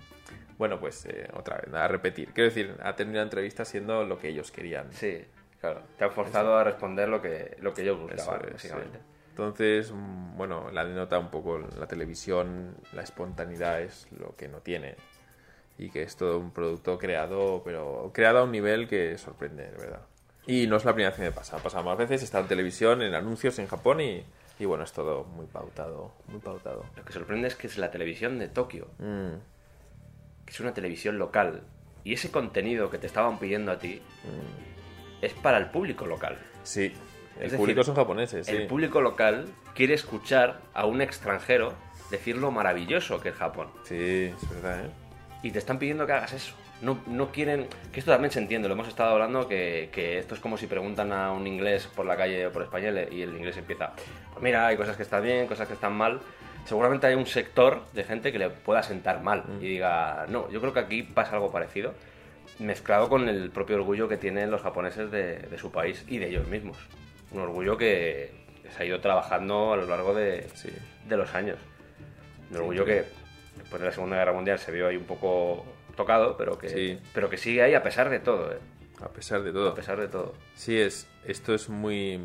Bueno, 0.58 0.80
pues 0.80 1.06
eh, 1.06 1.28
otra 1.34 1.58
vez, 1.58 1.72
a 1.72 1.86
repetir. 1.86 2.32
Quiero 2.32 2.48
decir, 2.50 2.76
ha 2.82 2.96
terminado 2.96 3.24
la 3.24 3.28
entrevista 3.28 3.64
siendo 3.64 4.04
lo 4.04 4.18
que 4.18 4.28
ellos 4.28 4.50
querían. 4.50 4.92
Sí, 4.92 5.24
claro. 5.60 5.82
Te 5.96 6.04
han 6.04 6.10
forzado 6.10 6.56
a 6.56 6.64
responder 6.64 7.08
lo 7.08 7.22
que, 7.22 7.56
lo 7.60 7.72
que 7.72 7.82
ellos 7.82 8.00
buscaban, 8.00 8.42
básicamente. 8.52 8.98
Entonces, 9.30 9.92
mm, 9.92 10.36
bueno, 10.36 10.68
la 10.72 10.82
nota 10.82 11.16
un 11.18 11.30
poco 11.30 11.58
la 11.58 11.86
televisión, 11.86 12.76
la 12.92 13.02
espontaneidad 13.02 13.80
es 13.80 14.08
lo 14.18 14.34
que 14.34 14.48
no 14.48 14.60
tiene. 14.60 14.96
Y 15.78 15.90
que 15.90 16.02
es 16.02 16.16
todo 16.16 16.40
un 16.40 16.50
producto 16.50 16.98
creado, 16.98 17.62
pero 17.64 18.10
creado 18.12 18.38
a 18.38 18.42
un 18.42 18.50
nivel 18.50 18.88
que 18.88 19.16
sorprende, 19.16 19.70
de 19.70 19.76
verdad. 19.76 20.00
Y 20.48 20.66
no 20.66 20.76
es 20.76 20.84
la 20.86 20.94
primera 20.94 21.10
vez 21.10 21.18
que 21.18 21.26
me 21.26 21.30
pasa. 21.30 21.58
Ha 21.58 21.60
pasado 21.60 21.84
más 21.84 21.98
veces, 21.98 22.22
está 22.22 22.40
en 22.40 22.48
televisión, 22.48 23.02
en 23.02 23.14
anuncios 23.14 23.58
en 23.58 23.66
Japón 23.66 24.00
y, 24.00 24.24
y 24.58 24.64
bueno, 24.64 24.82
es 24.82 24.92
todo 24.92 25.24
muy 25.24 25.44
pautado, 25.44 26.10
muy 26.26 26.40
pautado. 26.40 26.86
Lo 26.96 27.04
que 27.04 27.12
sorprende 27.12 27.48
es 27.48 27.54
que 27.54 27.66
es 27.66 27.76
la 27.76 27.90
televisión 27.90 28.38
de 28.38 28.48
Tokio. 28.48 28.88
Mm. 28.98 29.34
Que 30.46 30.50
es 30.50 30.58
una 30.60 30.72
televisión 30.72 31.18
local. 31.18 31.64
Y 32.02 32.14
ese 32.14 32.30
contenido 32.30 32.88
que 32.88 32.96
te 32.96 33.06
estaban 33.06 33.38
pidiendo 33.38 33.72
a 33.72 33.78
ti 33.78 34.00
mm. 34.24 35.24
es 35.24 35.34
para 35.34 35.58
el 35.58 35.66
público 35.66 36.06
local. 36.06 36.38
Sí. 36.62 36.94
El 37.38 37.50
público 37.50 37.84
son 37.84 37.94
japoneses. 37.94 38.48
El 38.48 38.66
público 38.66 39.02
local 39.02 39.44
quiere 39.74 39.92
escuchar 39.92 40.62
a 40.72 40.86
un 40.86 41.02
extranjero 41.02 41.74
decir 42.10 42.38
lo 42.38 42.50
maravilloso 42.50 43.20
que 43.20 43.28
es 43.28 43.34
Japón. 43.34 43.68
Sí, 43.84 44.32
es 44.34 44.50
verdad, 44.50 44.86
¿eh? 44.86 44.90
Y 45.42 45.50
te 45.50 45.58
están 45.58 45.78
pidiendo 45.78 46.06
que 46.06 46.12
hagas 46.12 46.32
eso. 46.32 46.54
No, 46.80 46.98
no 47.06 47.32
quieren. 47.32 47.66
Que 47.92 47.98
esto 48.00 48.12
también 48.12 48.30
se 48.30 48.38
entiende, 48.38 48.68
lo 48.68 48.74
hemos 48.74 48.86
estado 48.88 49.10
hablando, 49.12 49.48
que, 49.48 49.88
que 49.92 50.18
esto 50.18 50.34
es 50.34 50.40
como 50.40 50.56
si 50.56 50.66
preguntan 50.66 51.12
a 51.12 51.32
un 51.32 51.46
inglés 51.46 51.88
por 51.94 52.06
la 52.06 52.16
calle 52.16 52.46
o 52.46 52.52
por 52.52 52.62
español 52.62 52.98
y 53.10 53.22
el 53.22 53.36
inglés 53.36 53.56
empieza. 53.56 53.92
Pues 54.32 54.42
mira, 54.42 54.66
hay 54.66 54.76
cosas 54.76 54.96
que 54.96 55.02
están 55.02 55.22
bien, 55.22 55.46
cosas 55.46 55.66
que 55.66 55.74
están 55.74 55.94
mal. 55.96 56.20
Seguramente 56.66 57.06
hay 57.06 57.14
un 57.14 57.26
sector 57.26 57.82
de 57.94 58.04
gente 58.04 58.30
que 58.30 58.38
le 58.38 58.50
pueda 58.50 58.82
sentar 58.82 59.22
mal 59.22 59.42
y 59.60 59.64
diga, 59.66 60.26
no, 60.28 60.50
yo 60.50 60.60
creo 60.60 60.72
que 60.72 60.80
aquí 60.80 61.02
pasa 61.02 61.32
algo 61.34 61.50
parecido, 61.50 61.94
mezclado 62.58 63.08
con 63.08 63.28
el 63.28 63.50
propio 63.50 63.76
orgullo 63.76 64.06
que 64.08 64.16
tienen 64.18 64.50
los 64.50 64.60
japoneses 64.62 65.10
de, 65.10 65.38
de 65.38 65.58
su 65.58 65.72
país 65.72 66.04
y 66.08 66.18
de 66.18 66.28
ellos 66.28 66.46
mismos. 66.46 66.76
Un 67.32 67.40
orgullo 67.40 67.76
que 67.76 68.30
se 68.76 68.82
ha 68.82 68.86
ido 68.86 69.00
trabajando 69.00 69.72
a 69.72 69.76
lo 69.76 69.86
largo 69.86 70.14
de, 70.14 70.46
Sí. 70.54 70.68
de 71.08 71.16
los 71.16 71.34
años. 71.34 71.56
Un 72.50 72.58
orgullo 72.58 72.84
que 72.84 73.04
después 73.56 73.80
de 73.80 73.86
la 73.88 73.92
Segunda 73.92 74.16
Guerra 74.16 74.32
Mundial 74.34 74.58
se 74.58 74.70
vio 74.70 74.88
ahí 74.88 74.96
un 74.96 75.04
poco 75.04 75.64
tocado, 75.98 76.36
pero 76.38 76.56
que, 76.56 76.68
Sí. 76.70 76.98
pero 77.12 77.28
que 77.28 77.36
sigue 77.36 77.62
ahí 77.62 77.74
a 77.74 77.82
pesar 77.82 78.08
de 78.08 78.20
todo, 78.20 78.50
¿eh? 78.52 78.58
A 79.02 79.08
pesar 79.10 79.42
de 79.42 79.52
todo. 79.52 79.70
A 79.70 79.74
pesar 79.74 80.00
de 80.00 80.08
todo. 80.08 80.32
Sí, 80.54 80.80
es, 80.80 81.06
esto 81.26 81.54
es 81.54 81.68
muy, 81.68 82.18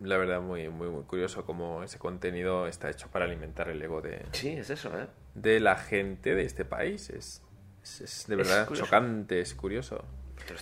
la 0.00 0.18
verdad, 0.18 0.40
muy, 0.42 0.68
muy, 0.68 0.88
muy 0.88 1.04
curioso 1.04 1.44
cómo 1.46 1.82
ese 1.82 1.98
contenido 1.98 2.66
está 2.66 2.90
hecho 2.90 3.08
para 3.08 3.24
alimentar 3.24 3.68
el 3.70 3.80
ego 3.82 4.02
de, 4.02 4.24
Sí, 4.32 4.50
es 4.50 4.68
eso, 4.70 4.90
¿eh? 4.98 5.06
de 5.34 5.58
la 5.60 5.76
gente 5.76 6.34
de 6.34 6.44
este 6.44 6.64
país. 6.64 7.08
Es, 7.10 7.42
es, 7.82 8.00
es 8.02 8.26
de 8.26 8.36
verdad 8.36 8.68
chocante, 8.74 9.40
es 9.40 9.54
curioso. 9.54 10.04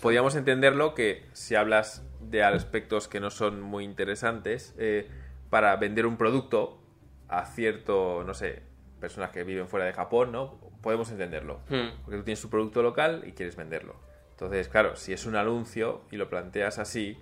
Podríamos 0.01 0.37
entenderlo 0.37 0.95
que 0.95 1.27
si 1.33 1.57
hablas 1.57 2.03
de 2.21 2.43
aspectos 2.45 3.09
que 3.09 3.19
no 3.21 3.31
son 3.31 3.61
muy 3.61 3.85
interesantes, 3.85 4.75
eh, 4.79 5.09
para 5.51 5.77
vender 5.77 6.07
un 6.07 6.17
producto 6.17 6.81
a 7.29 7.45
cierto, 7.47 8.23
no 8.25 8.35
sé, 8.35 8.63
personas 9.01 9.31
que 9.31 9.45
viven 9.45 9.69
fuera 9.69 9.85
de 9.85 9.93
Japón, 9.93 10.33
¿no? 10.33 10.59
Podemos 10.85 11.11
entenderlo. 11.11 11.61
Hmm. 11.71 11.97
Porque 12.05 12.19
tú 12.19 12.25
tienes 12.25 12.43
tu 12.43 12.51
producto 12.51 12.83
local 12.83 13.25
y 13.27 13.33
quieres 13.33 13.57
venderlo. 13.57 13.97
Entonces, 14.33 14.69
claro, 14.69 14.97
si 14.97 15.15
es 15.15 15.25
un 15.25 15.35
anuncio 15.35 16.03
y 16.11 16.17
lo 16.17 16.29
planteas 16.29 16.79
así, 16.79 17.17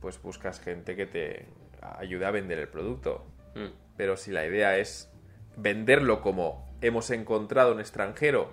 pues 0.00 0.20
buscas 0.20 0.58
gente 0.58 0.96
que 0.96 1.06
te 1.06 1.46
ayude 1.80 2.26
a 2.26 2.32
vender 2.32 2.58
el 2.58 2.66
producto. 2.68 3.24
Mm. 3.54 3.68
Pero 3.96 4.16
si 4.16 4.32
la 4.32 4.44
idea 4.44 4.76
es 4.78 5.10
venderlo 5.56 6.20
como 6.20 6.76
hemos 6.80 7.10
encontrado 7.10 7.72
un 7.72 7.78
extranjero 7.78 8.50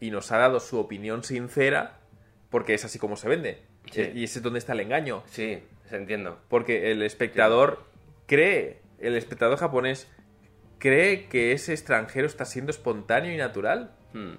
y 0.00 0.10
nos 0.10 0.32
ha 0.32 0.38
dado 0.38 0.58
su 0.58 0.78
opinión 0.78 1.22
sincera, 1.22 1.98
porque 2.48 2.72
es 2.72 2.86
así 2.86 2.98
como 2.98 3.16
se 3.16 3.28
vende. 3.28 3.62
Sí. 3.90 4.10
Y 4.14 4.24
ese 4.24 4.38
es 4.38 4.42
donde 4.42 4.58
está 4.58 4.72
el 4.72 4.80
engaño. 4.80 5.22
Sí, 5.26 5.62
se 5.90 5.96
entiendo. 5.96 6.38
Porque 6.48 6.92
el 6.92 7.02
espectador 7.02 7.84
cree, 8.26 8.80
el 9.00 9.16
espectador 9.16 9.58
japonés 9.58 10.08
cree 10.82 11.26
que 11.26 11.52
ese 11.52 11.72
extranjero 11.72 12.26
está 12.26 12.44
siendo 12.44 12.72
espontáneo 12.72 13.32
y 13.32 13.36
natural. 13.36 13.92
Mm. 14.12 14.32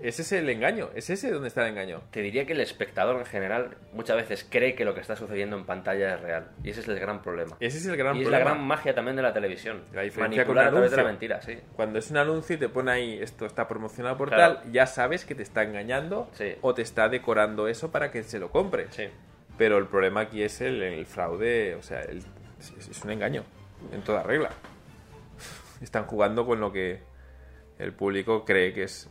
Ese 0.00 0.22
es 0.22 0.32
el 0.32 0.50
engaño, 0.50 0.90
es 0.96 1.08
ese 1.08 1.30
donde 1.30 1.46
está 1.46 1.62
el 1.62 1.68
engaño. 1.70 2.02
Te 2.10 2.20
diría 2.20 2.44
que 2.46 2.52
el 2.52 2.60
espectador 2.60 3.16
en 3.16 3.24
general 3.26 3.76
muchas 3.92 4.16
veces 4.16 4.44
cree 4.50 4.74
que 4.74 4.84
lo 4.84 4.92
que 4.92 5.00
está 5.00 5.14
sucediendo 5.14 5.56
en 5.56 5.64
pantalla 5.64 6.16
es 6.16 6.20
real. 6.20 6.50
Y 6.64 6.70
ese 6.70 6.80
es 6.80 6.88
el 6.88 6.98
gran 6.98 7.22
problema. 7.22 7.56
Ese 7.60 7.78
es 7.78 7.86
el 7.86 7.96
gran 7.96 8.16
y 8.16 8.22
es 8.22 8.24
problema. 8.24 8.44
la 8.44 8.50
gran 8.54 8.66
magia 8.66 8.92
también 8.92 9.14
de 9.16 9.22
la 9.22 9.32
televisión. 9.32 9.84
La 9.92 10.02
diferencia 10.02 10.44
con 10.44 10.56
Manipular 10.56 10.64
un 10.64 10.68
a 10.68 10.70
través 10.72 10.90
de 10.90 10.96
la 10.96 11.04
mentira, 11.04 11.40
sí. 11.42 11.58
Cuando 11.76 12.00
es 12.00 12.10
un 12.10 12.16
anuncio 12.16 12.56
y 12.56 12.58
te 12.58 12.68
pone 12.68 12.90
ahí 12.90 13.18
esto 13.22 13.46
está 13.46 13.68
promocionado 13.68 14.16
por 14.18 14.30
Claro. 14.30 14.56
tal, 14.56 14.72
ya 14.72 14.86
sabes 14.86 15.24
que 15.24 15.36
te 15.36 15.44
está 15.44 15.62
engañando 15.62 16.28
Sí. 16.32 16.56
o 16.60 16.74
te 16.74 16.82
está 16.82 17.08
decorando 17.08 17.68
eso 17.68 17.92
para 17.92 18.10
que 18.10 18.24
se 18.24 18.40
lo 18.40 18.50
compre. 18.50 18.88
Sí. 18.90 19.04
Pero 19.56 19.78
el 19.78 19.86
problema 19.86 20.22
aquí 20.22 20.42
es 20.42 20.60
el, 20.60 20.82
el 20.82 21.06
fraude, 21.06 21.76
o 21.76 21.82
sea, 21.82 22.00
el- 22.02 22.18
es, 22.58 22.88
es 22.90 23.04
un 23.04 23.12
engaño 23.12 23.44
en 23.92 24.02
toda 24.02 24.24
regla. 24.24 24.50
Están 25.84 26.06
jugando 26.06 26.46
con 26.46 26.60
lo 26.60 26.72
que 26.72 27.00
el 27.78 27.92
público 27.92 28.44
cree 28.44 28.72
que 28.72 28.84
es 28.84 29.08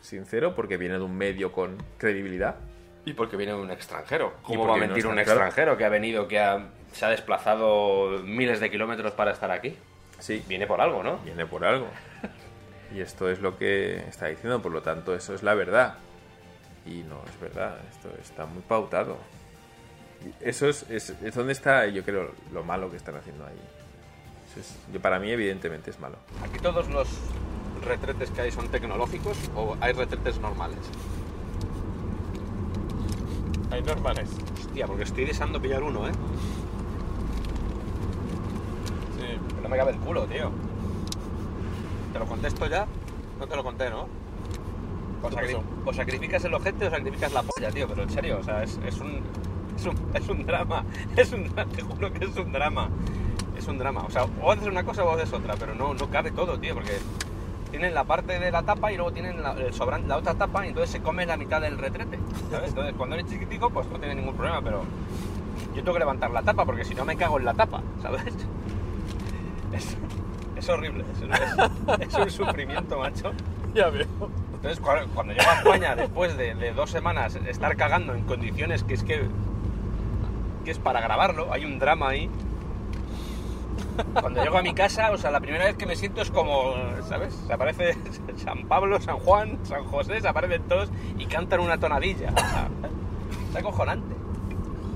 sincero 0.00 0.54
porque 0.54 0.76
viene 0.76 0.94
de 0.98 1.00
un 1.04 1.16
medio 1.16 1.52
con 1.52 1.78
credibilidad. 1.98 2.56
Y 3.04 3.14
porque 3.14 3.36
viene 3.36 3.54
un 3.54 3.70
extranjero. 3.70 4.34
¿Cómo 4.42 4.66
va 4.66 4.74
a 4.74 4.76
no 4.76 4.86
mentir 4.86 5.06
un 5.06 5.18
extranjero 5.18 5.76
que 5.76 5.84
ha 5.84 5.88
venido, 5.88 6.28
que 6.28 6.38
ha- 6.38 6.68
se 6.92 7.04
ha 7.04 7.08
desplazado 7.08 8.20
miles 8.24 8.60
de 8.60 8.70
kilómetros 8.70 9.12
para 9.12 9.32
estar 9.32 9.50
aquí? 9.50 9.76
Sí, 10.18 10.44
Viene 10.46 10.66
por 10.68 10.80
algo, 10.80 11.02
¿no? 11.02 11.16
viene 11.18 11.46
por 11.46 11.64
algo. 11.64 11.88
Y 12.94 13.00
esto 13.00 13.28
es 13.30 13.40
lo 13.40 13.56
que 13.56 13.96
está 14.08 14.26
diciendo, 14.26 14.60
por 14.62 14.70
lo 14.70 14.82
tanto, 14.82 15.14
eso 15.14 15.34
es 15.34 15.42
la 15.42 15.54
verdad. 15.54 15.94
Y 16.86 17.02
no 17.04 17.22
es 17.26 17.40
verdad, 17.40 17.78
esto 17.90 18.08
está 18.20 18.44
muy 18.46 18.62
pautado. 18.62 19.16
Eso 20.40 20.68
es, 20.68 20.84
es, 20.90 21.10
es 21.10 21.34
donde 21.34 21.52
está, 21.54 21.86
yo 21.86 22.04
creo, 22.04 22.32
lo 22.52 22.62
malo 22.62 22.90
que 22.90 22.96
están 22.98 23.16
haciendo 23.16 23.44
ahí. 23.46 23.60
Yo, 24.92 25.00
para 25.00 25.18
mí, 25.18 25.30
evidentemente, 25.30 25.90
es 25.90 26.00
malo. 26.00 26.16
¿Aquí 26.42 26.58
todos 26.58 26.88
los 26.88 27.08
retretes 27.84 28.30
que 28.30 28.42
hay 28.42 28.52
son 28.52 28.68
tecnológicos 28.68 29.36
o 29.56 29.76
hay 29.80 29.92
retretes 29.92 30.38
normales? 30.40 30.78
Hay 33.70 33.82
normales. 33.82 34.28
Hostia, 34.66 34.86
porque 34.86 35.04
estoy 35.04 35.24
deseando 35.24 35.60
pillar 35.60 35.82
uno, 35.82 36.08
¿eh? 36.08 36.12
Sí. 39.18 39.60
No 39.62 39.68
me 39.68 39.76
cabe 39.76 39.92
el 39.92 39.98
culo, 39.98 40.26
tío. 40.26 40.50
¿Te 42.12 42.18
lo 42.18 42.26
contesto 42.26 42.66
ya? 42.66 42.86
No 43.38 43.46
te 43.46 43.56
lo 43.56 43.64
conté, 43.64 43.88
¿no? 43.88 44.06
O, 45.84 45.92
sacrificas 45.92 46.44
el 46.44 46.54
ojete 46.54 46.86
o 46.88 46.90
sacrificas 46.90 47.32
la 47.32 47.42
polla, 47.42 47.70
tío, 47.70 47.86
pero 47.86 48.02
en 48.02 48.10
serio, 48.10 48.38
o 48.40 48.42
sea, 48.42 48.64
es, 48.64 48.78
es 48.84 48.98
un, 48.98 49.20
es 49.76 49.86
un 49.86 49.96
es 50.14 50.28
un 50.28 50.44
drama, 50.44 50.84
es 51.16 51.32
un 51.32 51.44
te 51.44 51.82
juro 51.82 52.12
que 52.12 52.24
es 52.24 52.36
un 52.36 52.52
drama. 52.52 52.90
Es 53.62 53.68
un 53.68 53.78
drama, 53.78 54.02
o 54.04 54.10
sea, 54.10 54.24
o 54.42 54.50
haces 54.50 54.66
una 54.66 54.82
cosa 54.82 55.04
o 55.04 55.12
haces 55.12 55.32
otra, 55.32 55.54
pero 55.56 55.72
no, 55.76 55.94
no 55.94 56.08
cabe 56.10 56.32
todo, 56.32 56.58
tío, 56.58 56.74
porque 56.74 56.98
tienen 57.70 57.94
la 57.94 58.02
parte 58.02 58.40
de 58.40 58.50
la 58.50 58.62
tapa 58.64 58.90
y 58.92 58.96
luego 58.96 59.12
tienen 59.12 59.40
la, 59.40 59.52
el 59.52 59.72
sobrante, 59.72 60.08
la 60.08 60.16
otra 60.16 60.34
tapa 60.34 60.64
y 60.66 60.70
entonces 60.70 60.90
se 60.90 61.00
come 61.00 61.24
la 61.26 61.36
mitad 61.36 61.60
del 61.60 61.78
retrete, 61.78 62.18
¿sabes? 62.50 62.70
Entonces, 62.70 62.94
cuando 62.96 63.14
eres 63.16 63.30
chiquitico, 63.30 63.70
pues 63.70 63.86
no 63.88 63.98
tiene 64.00 64.16
ningún 64.16 64.34
problema, 64.34 64.60
pero 64.62 64.82
yo 65.76 65.82
tengo 65.82 65.92
que 65.92 66.00
levantar 66.00 66.32
la 66.32 66.42
tapa 66.42 66.64
porque 66.64 66.84
si 66.84 66.94
no 66.96 67.04
me 67.04 67.16
cago 67.16 67.38
en 67.38 67.44
la 67.44 67.54
tapa, 67.54 67.82
¿sabes? 68.02 68.22
Es, 69.72 69.96
es 70.56 70.68
horrible, 70.68 71.02
es, 71.14 71.22
es- 72.00 72.08
es 72.08 72.14
un 72.14 72.30
sufrimiento, 72.30 72.98
macho. 72.98 73.32
Ya 73.74 73.88
veo. 73.88 74.04
Entonces, 74.54 74.80
cuando, 74.80 75.08
cuando 75.14 75.32
llego 75.32 75.48
a 75.50 75.54
España, 75.54 75.94
después 75.96 76.36
de, 76.36 76.54
de 76.54 76.72
dos 76.74 76.90
semanas 76.90 77.36
estar 77.46 77.74
cagando 77.76 78.12
en 78.14 78.24
condiciones 78.24 78.84
que 78.84 78.92
es 78.94 79.02
que, 79.02 79.22
que 80.64 80.70
es 80.70 80.78
para 80.78 81.00
grabarlo, 81.00 81.50
hay 81.54 81.64
un 81.64 81.78
drama 81.78 82.08
ahí. 82.10 82.28
Cuando 84.20 84.42
llego 84.42 84.58
a 84.58 84.62
mi 84.62 84.74
casa, 84.74 85.10
o 85.10 85.18
sea, 85.18 85.30
la 85.30 85.40
primera 85.40 85.64
vez 85.64 85.76
que 85.76 85.86
me 85.86 85.96
siento 85.96 86.22
es 86.22 86.30
como, 86.30 86.74
¿sabes? 87.08 87.34
Se 87.46 87.52
aparece 87.52 87.96
San 88.36 88.66
Pablo, 88.66 89.00
San 89.00 89.18
Juan, 89.18 89.58
San 89.64 89.84
José, 89.84 90.20
se 90.20 90.28
aparecen 90.28 90.62
todos 90.62 90.90
y 91.18 91.26
cantan 91.26 91.60
una 91.60 91.78
tonadilla. 91.78 92.32
O 92.34 92.38
sea, 92.38 92.68
es 93.50 93.56
acojonante. 93.56 94.14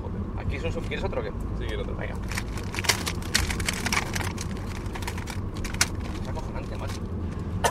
Joder, 0.02 0.46
aquí 0.46 0.56
es 0.56 0.64
un 0.64 0.82
¿Quieres 0.82 1.04
otro 1.04 1.20
o 1.20 1.24
qué? 1.24 1.30
Sí, 1.58 1.66
quiero 1.66 1.82
otro. 1.82 1.96
Venga. 1.96 2.14
Es 6.22 6.28
acojonante, 6.28 6.76
macho. 6.76 7.00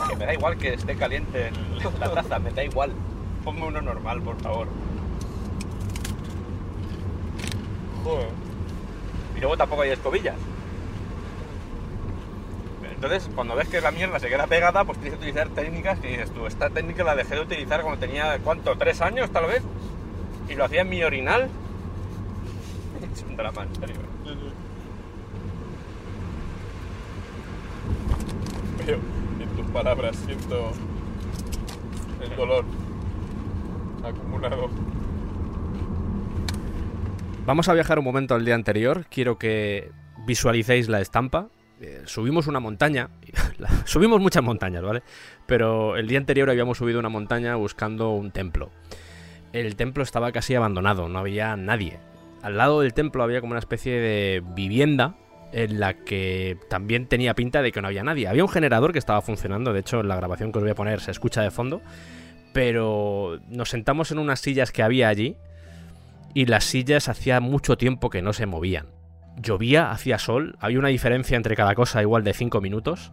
Que 0.09 0.15
me 0.15 0.25
da 0.25 0.33
igual 0.33 0.57
que 0.57 0.73
esté 0.73 0.95
caliente 0.95 1.51
la 1.99 2.11
taza, 2.13 2.39
me 2.39 2.51
da 2.51 2.63
igual. 2.63 2.91
Ponme 3.43 3.65
uno 3.65 3.81
normal, 3.81 4.21
por 4.21 4.39
favor. 4.41 4.67
Joder. 8.03 8.27
Y 9.35 9.39
luego 9.39 9.57
tampoco 9.57 9.81
hay 9.81 9.91
escobillas. 9.91 10.35
Entonces, 12.95 13.29
cuando 13.35 13.55
ves 13.55 13.67
que 13.67 13.81
la 13.81 13.91
mierda 13.91 14.19
se 14.19 14.29
queda 14.29 14.47
pegada, 14.47 14.83
pues 14.85 14.97
tienes 14.97 15.19
que 15.19 15.25
utilizar 15.25 15.49
técnicas 15.49 15.99
que 15.99 16.07
dices 16.07 16.31
tú, 16.31 16.47
esta 16.47 16.69
técnica 16.69 17.03
la 17.03 17.15
dejé 17.15 17.35
de 17.35 17.41
utilizar 17.41 17.81
cuando 17.81 17.99
tenía, 17.99 18.39
¿cuánto? 18.39 18.75
¿Tres 18.77 19.01
años 19.01 19.29
tal 19.31 19.47
vez? 19.47 19.61
Y 20.49 20.55
lo 20.55 20.65
hacía 20.65 20.81
en 20.81 20.89
mi 20.89 21.03
orinal. 21.03 21.49
Es 23.13 23.23
un 23.23 23.35
drama, 23.35 23.63
en 23.63 23.75
serio. 23.75 23.95
Veo 28.85 28.97
en 29.39 29.49
tus 29.55 29.71
palabras, 29.71 30.15
siento 30.25 30.71
el 32.21 32.35
dolor 32.35 32.65
acumulado. 34.03 34.69
Vamos 37.45 37.69
a 37.69 37.73
viajar 37.73 37.99
un 37.99 38.05
momento 38.05 38.35
al 38.35 38.45
día 38.45 38.55
anterior. 38.55 39.05
Quiero 39.09 39.37
que 39.37 39.91
visualicéis 40.25 40.89
la 40.89 41.01
estampa. 41.01 41.49
Eh, 41.81 42.03
subimos 42.05 42.47
una 42.47 42.59
montaña. 42.59 43.09
subimos 43.85 44.21
muchas 44.21 44.43
montañas, 44.43 44.83
¿vale? 44.83 45.03
Pero 45.45 45.97
el 45.97 46.07
día 46.07 46.17
anterior 46.17 46.49
habíamos 46.49 46.77
subido 46.77 46.99
una 46.99 47.09
montaña 47.09 47.55
buscando 47.55 48.11
un 48.11 48.31
templo. 48.31 48.71
El 49.53 49.75
templo 49.75 50.03
estaba 50.03 50.31
casi 50.31 50.55
abandonado, 50.55 51.07
no 51.07 51.19
había 51.19 51.55
nadie. 51.55 51.99
Al 52.41 52.57
lado 52.57 52.81
del 52.81 52.93
templo 52.93 53.23
había 53.23 53.41
como 53.41 53.51
una 53.51 53.59
especie 53.59 53.99
de 53.99 54.43
vivienda 54.53 55.15
en 55.51 55.79
la 55.79 55.93
que 55.93 56.57
también 56.69 57.07
tenía 57.07 57.33
pinta 57.33 57.61
de 57.61 57.71
que 57.71 57.81
no 57.81 57.87
había 57.87 58.03
nadie. 58.03 58.27
Había 58.27 58.43
un 58.43 58.49
generador 58.49 58.91
que 58.91 58.99
estaba 58.99 59.21
funcionando, 59.21 59.71
de 59.71 59.79
hecho 59.79 60.01
en 60.01 60.09
la 60.09 60.15
grabación 60.17 60.51
que 60.51 60.59
os 60.59 60.63
voy 60.63 60.71
a 60.71 60.75
poner 60.75 60.99
se 60.99 61.11
escucha 61.11 61.41
de 61.41 61.51
fondo. 61.51 61.81
Pero 62.53 63.39
nos 63.49 63.69
sentamos 63.69 64.11
en 64.11 64.19
unas 64.19 64.39
sillas 64.39 64.71
que 64.71 64.83
había 64.83 65.07
allí 65.07 65.37
y 66.33 66.45
las 66.45 66.65
sillas 66.65 67.07
hacía 67.07 67.39
mucho 67.39 67.77
tiempo 67.77 68.09
que 68.09 68.21
no 68.21 68.33
se 68.33 68.45
movían. 68.45 68.94
Llovía, 69.37 69.91
hacía 69.91 70.17
sol, 70.17 70.55
había 70.59 70.79
una 70.79 70.87
diferencia 70.89 71.35
entre 71.35 71.55
cada 71.55 71.75
cosa 71.75 72.01
igual 72.01 72.23
de 72.23 72.33
5 72.33 72.61
minutos 72.61 73.11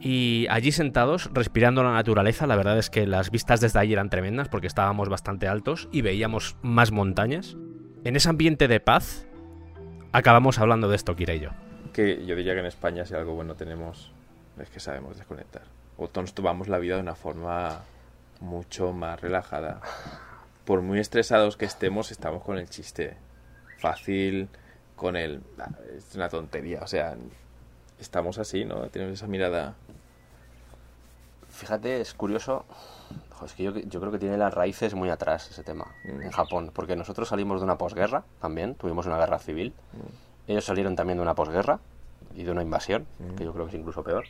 Y 0.00 0.46
allí 0.50 0.72
sentados, 0.72 1.30
respirando 1.32 1.82
la 1.82 1.92
naturaleza, 1.92 2.46
la 2.46 2.56
verdad 2.56 2.78
es 2.78 2.90
que 2.90 3.06
las 3.06 3.30
vistas 3.30 3.60
desde 3.60 3.78
allí 3.78 3.94
eran 3.94 4.10
tremendas 4.10 4.48
porque 4.48 4.66
estábamos 4.66 5.08
bastante 5.08 5.48
altos 5.48 5.88
y 5.90 6.02
veíamos 6.02 6.56
más 6.62 6.92
montañas. 6.92 7.56
En 8.04 8.14
ese 8.14 8.28
ambiente 8.28 8.68
de 8.68 8.78
paz, 8.78 9.26
acabamos 10.12 10.58
hablando 10.58 10.88
de 10.88 10.96
esto, 10.96 11.16
Kira. 11.16 11.34
Que 11.92 12.24
yo 12.26 12.36
diría 12.36 12.52
que 12.54 12.60
en 12.60 12.66
España 12.66 13.06
si 13.06 13.14
algo 13.14 13.34
bueno 13.34 13.54
tenemos 13.54 14.12
es 14.60 14.68
que 14.70 14.80
sabemos 14.80 15.16
desconectar. 15.16 15.62
O 15.96 16.10
nos 16.14 16.34
tomamos 16.34 16.68
la 16.68 16.78
vida 16.78 16.96
de 16.96 17.02
una 17.02 17.14
forma 17.14 17.80
mucho 18.40 18.92
más 18.92 19.20
relajada. 19.20 19.80
Por 20.66 20.82
muy 20.82 20.98
estresados 20.98 21.56
que 21.56 21.64
estemos, 21.64 22.10
estamos 22.10 22.42
con 22.42 22.58
el 22.58 22.68
chiste 22.68 23.16
fácil, 23.78 24.48
con 24.96 25.14
el... 25.16 25.42
Ah, 25.58 25.68
es 25.96 26.14
una 26.14 26.28
tontería, 26.28 26.80
o 26.82 26.86
sea, 26.86 27.16
estamos 28.00 28.38
así, 28.38 28.64
¿no? 28.64 28.88
Tenemos 28.88 29.14
esa 29.14 29.26
mirada. 29.26 29.74
Fíjate, 31.48 32.00
es 32.00 32.14
curioso. 32.14 32.64
es 33.44 33.52
que 33.52 33.62
yo, 33.62 33.76
yo, 33.76 34.00
creo 34.00 34.10
que 34.10 34.18
tiene 34.18 34.36
las 34.36 34.52
raíces 34.52 34.94
muy 34.94 35.10
atrás 35.10 35.50
ese 35.50 35.62
tema 35.62 35.86
mm. 36.04 36.22
en 36.22 36.30
Japón, 36.30 36.70
porque 36.74 36.96
nosotros 36.96 37.28
salimos 37.28 37.60
de 37.60 37.64
una 37.64 37.78
posguerra 37.78 38.24
también, 38.40 38.74
tuvimos 38.74 39.06
una 39.06 39.18
guerra 39.18 39.38
civil. 39.38 39.72
Mm. 39.92 40.50
Ellos 40.50 40.64
salieron 40.64 40.96
también 40.96 41.18
de 41.18 41.22
una 41.22 41.34
posguerra 41.34 41.78
y 42.34 42.42
de 42.42 42.50
una 42.50 42.62
invasión, 42.62 43.06
mm. 43.18 43.34
que 43.36 43.44
yo 43.44 43.52
creo 43.52 43.66
que 43.66 43.76
es 43.76 43.80
incluso 43.80 44.02
peor. 44.02 44.24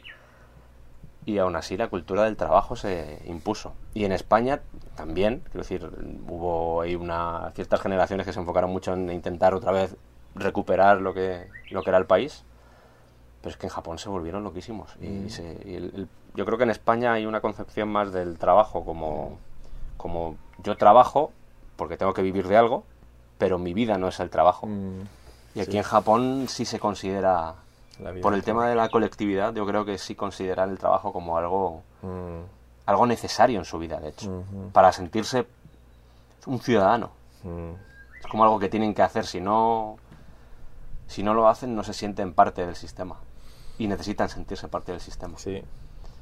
Y 1.24 1.38
aún 1.38 1.56
así 1.56 1.76
la 1.76 1.88
cultura 1.88 2.22
del 2.22 2.36
trabajo 2.36 2.76
se 2.76 3.20
impuso. 3.26 3.74
Y 3.94 4.04
en 4.04 4.12
España 4.12 4.60
también, 4.94 5.40
quiero 5.46 5.60
decir, 5.60 5.90
hubo 6.28 6.82
ahí 6.82 6.94
una, 6.94 7.50
ciertas 7.56 7.80
generaciones 7.80 8.24
que 8.24 8.32
se 8.32 8.38
enfocaron 8.38 8.70
mucho 8.70 8.92
en 8.92 9.10
intentar 9.10 9.52
otra 9.52 9.72
vez 9.72 9.96
recuperar 10.37 11.01
lo 11.01 11.12
que, 11.12 11.49
lo 11.70 11.82
que 11.82 11.91
era 11.91 11.99
el 11.99 12.07
país 12.07 12.45
pero 13.47 13.53
es 13.55 13.59
que 13.59 13.66
en 13.66 13.72
Japón 13.72 13.97
se 13.97 14.09
volvieron 14.09 14.43
loquísimos. 14.43 14.91
Y, 15.01 15.07
mm. 15.07 16.09
yo 16.34 16.45
creo 16.45 16.59
que 16.59 16.64
en 16.64 16.70
España 16.70 17.12
hay 17.12 17.26
una 17.26 17.41
concepción 17.41 17.89
más 17.89 18.12
del 18.12 18.39
trabajo 18.39 18.84
como, 18.84 19.39
como 19.97 20.37
yo 20.64 20.76
trabajo 20.76 21.30
porque 21.76 21.97
tengo 21.97 22.12
que 22.12 22.22
vivir 22.22 22.49
de 22.49 22.57
algo, 22.57 22.82
pero 23.39 23.61
mi 23.61 23.72
vida 23.72 23.99
no 23.99 24.09
es 24.09 24.18
el 24.18 24.30
trabajo. 24.30 24.66
Mm. 24.66 25.03
Y 25.55 25.61
aquí 25.61 25.76
en 25.76 25.84
Japón 25.84 26.47
sí 26.49 26.64
se 26.64 26.80
considera, 26.80 27.55
por 28.20 28.34
el 28.34 28.43
tema 28.43 28.68
de 28.68 28.74
la 28.74 28.89
colectividad, 28.89 29.55
yo 29.55 29.64
creo 29.64 29.84
que 29.84 29.97
sí 29.97 30.16
consideran 30.16 30.70
el 30.70 30.78
trabajo 30.78 31.12
como 31.12 31.39
algo, 31.39 31.84
mm. 32.03 32.87
algo 32.87 33.07
necesario 33.07 33.61
en 33.61 33.64
su 33.64 33.78
vida, 33.78 34.01
de 34.01 34.09
hecho, 34.09 34.43
para 34.72 34.91
sentirse 34.91 35.47
un 36.47 36.59
ciudadano. 36.59 37.11
Es 38.18 38.26
como 38.26 38.43
algo 38.43 38.59
que 38.59 38.68
tienen 38.68 38.93
que 38.93 39.03
hacer, 39.03 39.24
si 39.24 39.41
no, 39.41 39.99
si 41.07 41.22
no 41.22 41.34
lo 41.34 41.48
hacen 41.48 41.74
no 41.74 41.84
se 41.84 41.92
sienten 41.92 42.32
parte 42.32 42.66
del 42.66 42.76
sistema 42.76 43.16
y 43.78 43.86
necesitan 43.86 44.28
sentirse 44.28 44.68
parte 44.68 44.92
del 44.92 45.00
sistema. 45.00 45.38
Sí. 45.38 45.62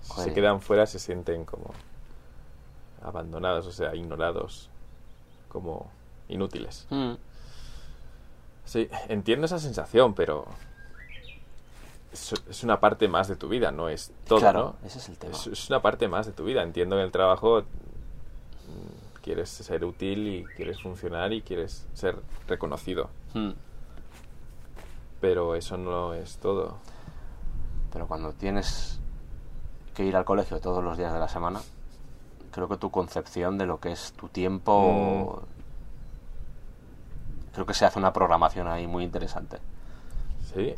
Si 0.03 0.21
se 0.21 0.33
quedan 0.33 0.61
fuera 0.61 0.87
se 0.87 0.99
sienten 0.99 1.45
como 1.45 1.73
abandonados, 3.03 3.67
o 3.67 3.73
sea, 3.73 3.95
ignorados, 3.95 4.71
como 5.49 5.91
inútiles. 6.29 6.87
Mm. 6.91 7.15
Sí, 8.65 8.89
entiendo 9.09 9.47
esa 9.47 9.59
sensación, 9.59 10.15
pero 10.15 10.47
es, 12.13 12.65
una 12.65 12.81
parte 12.81 13.09
más 13.09 13.29
de 13.29 13.37
tu 13.37 13.49
vida, 13.49 13.71
no 13.71 13.89
es 13.89 14.13
todo, 14.27 14.39
claro, 14.39 14.77
Ese 14.85 14.99
es 14.99 15.09
el 15.09 15.19
tema. 15.19 15.35
Es, 15.35 15.69
una 15.69 15.83
parte 15.83 16.09
más 16.09 16.27
de 16.27 16.33
tu 16.33 16.45
vida. 16.45 16.63
Entiendo 16.63 16.97
que 16.97 17.01
en 17.01 17.07
el 17.07 17.13
trabajo 17.13 17.63
mm, 17.63 19.23
quieres 19.23 19.51
ser 19.51 19.85
útil 19.85 20.29
y 20.29 20.45
quieres 20.57 20.81
funcionar 20.81 21.33
y 21.33 21.43
quieres 21.43 21.87
ser 21.93 22.17
reconocido. 22.49 23.11
Mm. 23.35 23.51
Pero 25.25 25.55
eso 25.55 25.79
no 25.79 26.13
es 26.13 26.37
todo. 26.37 26.77
Pero 27.91 28.07
cuando 28.07 28.35
tienes 28.35 29.01
que 29.95 30.05
ir 30.05 30.17
al 30.17 30.27
colegio 30.27 30.61
todos 30.61 30.85
los 30.85 30.99
días 30.99 31.15
de 31.15 31.19
la 31.19 31.29
semana, 31.29 31.63
creo 32.51 32.69
que 32.69 32.77
tu 32.77 32.91
concepción 32.91 33.57
de 33.57 33.65
lo 33.65 33.81
que 33.81 33.93
es 33.93 34.13
tu 34.13 34.29
tiempo... 34.29 35.41
Mm. 35.41 35.45
Creo 37.55 37.65
que 37.65 37.73
se 37.73 37.87
hace 37.87 37.99
una 37.99 38.13
programación 38.13 38.69
ahí 38.69 38.87
muy 38.87 39.03
interesante. 39.03 39.61
Sí. 40.53 40.75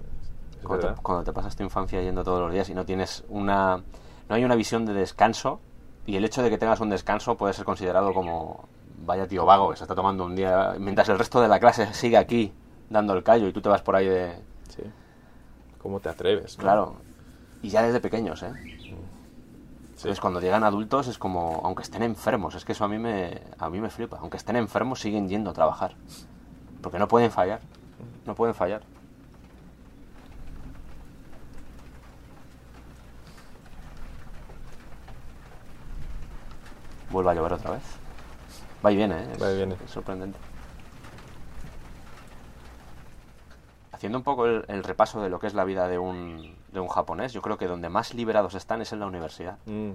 Cuando 0.63 0.95
te, 0.95 1.03
cuando 1.03 1.25
te, 1.25 1.33
pasas 1.33 1.57
tu 1.57 1.65
infancia 1.65 2.01
yendo 2.01 2.23
todos 2.23 2.39
los 2.39 2.53
días 2.53 2.69
y 2.69 2.75
no 2.75 2.85
tienes 2.85 3.25
una... 3.29 3.83
No 4.29 4.37
hay 4.37 4.45
una 4.45 4.55
visión 4.55 4.87
de 4.87 4.95
descanso 4.95 5.59
y 6.07 6.15
el 6.15 6.25
hecho 6.25 6.45
de 6.45 6.51
que 6.51 6.59
tengas 6.59 6.79
un 6.79 6.91
descanso 6.91 7.37
puede 7.37 7.53
ser 7.53 7.65
considerado 7.65 8.15
como 8.15 8.69
vaya 9.05 9.27
tío 9.27 9.45
vago 9.45 9.71
que 9.71 9.77
se 9.77 9.83
está 9.83 9.97
tomando 9.97 10.25
un 10.25 10.37
día 10.37 10.77
mientras 10.79 11.09
el 11.09 11.19
resto 11.19 11.41
de 11.41 11.49
la 11.49 11.59
clase 11.59 11.93
sigue 11.95 12.17
aquí 12.17 12.53
dando 12.91 13.15
el 13.15 13.23
callo 13.23 13.49
y 13.49 13.53
tú 13.53 13.61
te 13.61 13.69
vas 13.69 13.83
por 13.83 13.97
ahí 13.97 14.07
de... 14.07 14.39
Sí. 14.69 14.83
¿Cómo 15.79 16.01
te 16.01 16.09
atreves? 16.09 16.57
Claro, 16.57 16.97
y 17.63 17.69
ya 17.69 17.83
desde 17.83 18.01
pequeños, 18.01 18.43
¿eh? 18.43 18.53
Entonces 19.97 20.21
cuando 20.21 20.41
llegan 20.41 20.63
adultos 20.63 21.09
es 21.09 21.17
como, 21.17 21.63
aunque 21.65 21.83
estén 21.83 22.03
enfermos, 22.03 22.55
es 22.55 22.65
que 22.65 22.73
eso 22.73 22.85
a 22.85 22.89
mí 22.89 22.99
me, 22.99 23.41
a 23.59 23.71
mí 23.71 23.81
me 23.81 23.89
flipa, 23.89 24.19
aunque 24.21 24.37
estén 24.37 24.57
enfermos 24.57 25.01
siguen 25.01 25.29
yendo 25.29 25.51
a 25.51 25.53
trabajar, 25.55 25.95
porque 26.83 26.99
no 26.99 27.09
pueden 27.09 27.31
fallar, 27.31 27.61
no 28.27 28.35
pueden 28.35 28.55
fallar. 28.55 28.83
Vuelve 37.11 37.31
a 37.31 37.35
llover 37.35 37.55
otra 37.55 37.71
vez. 37.71 37.83
Va 38.85 38.93
y 38.93 38.97
viene, 38.97 39.17
¿eh? 39.23 39.39
Va 39.41 39.51
y 39.51 39.57
viene. 39.57 39.77
Es 39.83 39.91
sorprendente. 39.91 40.39
Haciendo 43.97 44.19
un 44.19 44.25
poco 44.25 44.45
el, 44.45 44.85
repaso 44.85 45.23
de 45.23 45.31
lo 45.31 45.39
que 45.41 45.47
es 45.47 45.55
la 45.55 45.65
vida 45.65 45.89
de 45.89 45.99
un, 45.99 46.55
de 46.71 46.81
un 46.81 46.89
japonés, 46.89 47.33
yo 47.33 47.41
creo 47.41 47.57
que 47.57 47.67
donde 47.67 47.89
más 47.89 48.13
liberados 48.13 48.55
están 48.55 48.83
es 48.83 48.93
en 48.93 49.01
la 49.01 49.07
universidad. 49.07 49.57
Mm. 49.65 49.93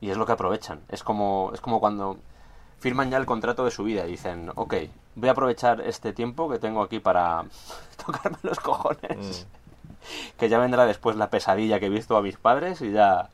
Y 0.00 0.10
es 0.10 0.16
lo 0.16 0.26
que 0.26 0.32
aprovechan. 0.32 0.80
Es 0.88 1.02
como, 1.02 1.50
es 1.52 1.60
como 1.60 1.80
cuando 1.80 2.18
firman 2.78 3.10
ya 3.10 3.16
el 3.16 3.26
contrato 3.26 3.64
de 3.64 3.72
su 3.72 3.82
vida 3.82 4.06
y 4.06 4.12
dicen, 4.12 4.52
ok, 4.54 4.74
voy 5.16 5.28
a 5.28 5.32
aprovechar 5.32 5.80
este 5.80 6.12
tiempo 6.12 6.48
que 6.48 6.60
tengo 6.60 6.82
aquí 6.82 7.00
para 7.00 7.44
tocarme 8.06 8.38
los 8.42 8.60
cojones. 8.60 9.44
Mm. 9.44 10.38
que 10.38 10.48
ya 10.48 10.58
vendrá 10.58 10.86
después 10.86 11.16
la 11.16 11.28
pesadilla 11.28 11.80
que 11.80 11.86
he 11.86 11.90
visto 11.90 12.16
a 12.16 12.22
mis 12.22 12.36
padres 12.36 12.80
y 12.80 12.92
ya... 12.92 13.28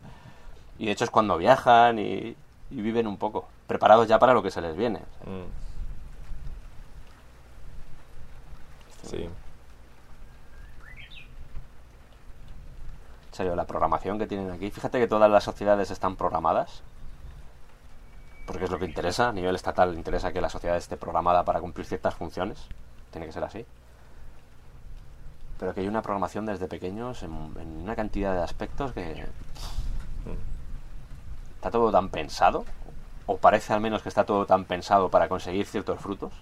Y 0.79 0.87
de 0.87 0.93
hecho 0.93 1.05
es 1.05 1.11
cuando 1.11 1.37
viajan 1.37 1.99
y, 1.99 2.35
viven 2.71 3.07
un 3.07 3.19
poco, 3.19 3.47
preparados 3.67 4.09
ya 4.09 4.19
para 4.19 4.33
lo 4.33 4.43
que 4.43 4.51
se 4.51 4.63
les 4.63 4.75
viene. 4.75 5.01
Mm. 5.27 5.53
Sí. 9.07 9.29
En 13.33 13.37
serio, 13.37 13.57
la 13.57 13.65
programación 13.65 14.19
que 14.19 14.27
tienen 14.27 14.51
aquí. 14.51 14.71
Fíjate 14.71 14.99
que 14.99 15.09
todas 15.09 15.31
las 15.31 15.43
sociedades 15.43 15.91
están 15.91 16.17
programadas. 16.17 16.83
Porque 18.47 18.65
es 18.65 18.71
lo 18.71 18.79
que 18.79 18.85
interesa. 18.85 19.31
A 19.31 19.33
nivel 19.33 19.55
estatal 19.55 19.95
interesa 19.95 20.35
que 20.35 20.43
la 20.43 20.51
sociedad 20.51 20.77
esté 20.77 20.99
programada 20.99 21.43
para 21.43 21.59
cumplir 21.59 21.87
ciertas 21.87 22.15
funciones. 22.15 22.67
Tiene 23.11 23.27
que 23.27 23.33
ser 23.33 23.43
así. 23.43 23.65
Pero 25.59 25.73
que 25.73 25.81
hay 25.81 25.89
una 25.89 26.03
programación 26.03 26.45
desde 26.45 26.69
pequeños 26.69 27.23
en, 27.23 27.33
una 27.33 27.97
cantidad 27.97 28.35
de 28.35 28.43
aspectos 28.43 28.93
que. 28.93 29.25
Está 31.55 31.71
todo 31.71 31.91
tan 31.91 32.11
pensado. 32.11 32.67
O 33.25 33.39
parece 33.39 33.73
al 33.73 33.81
menos 33.81 34.03
que 34.03 34.11
está 34.11 34.27
todo 34.27 34.45
tan 34.45 34.67
pensado 34.67 35.09
para 35.09 35.31
conseguir 35.31 35.65
ciertos 35.65 35.99
frutos. 35.99 36.35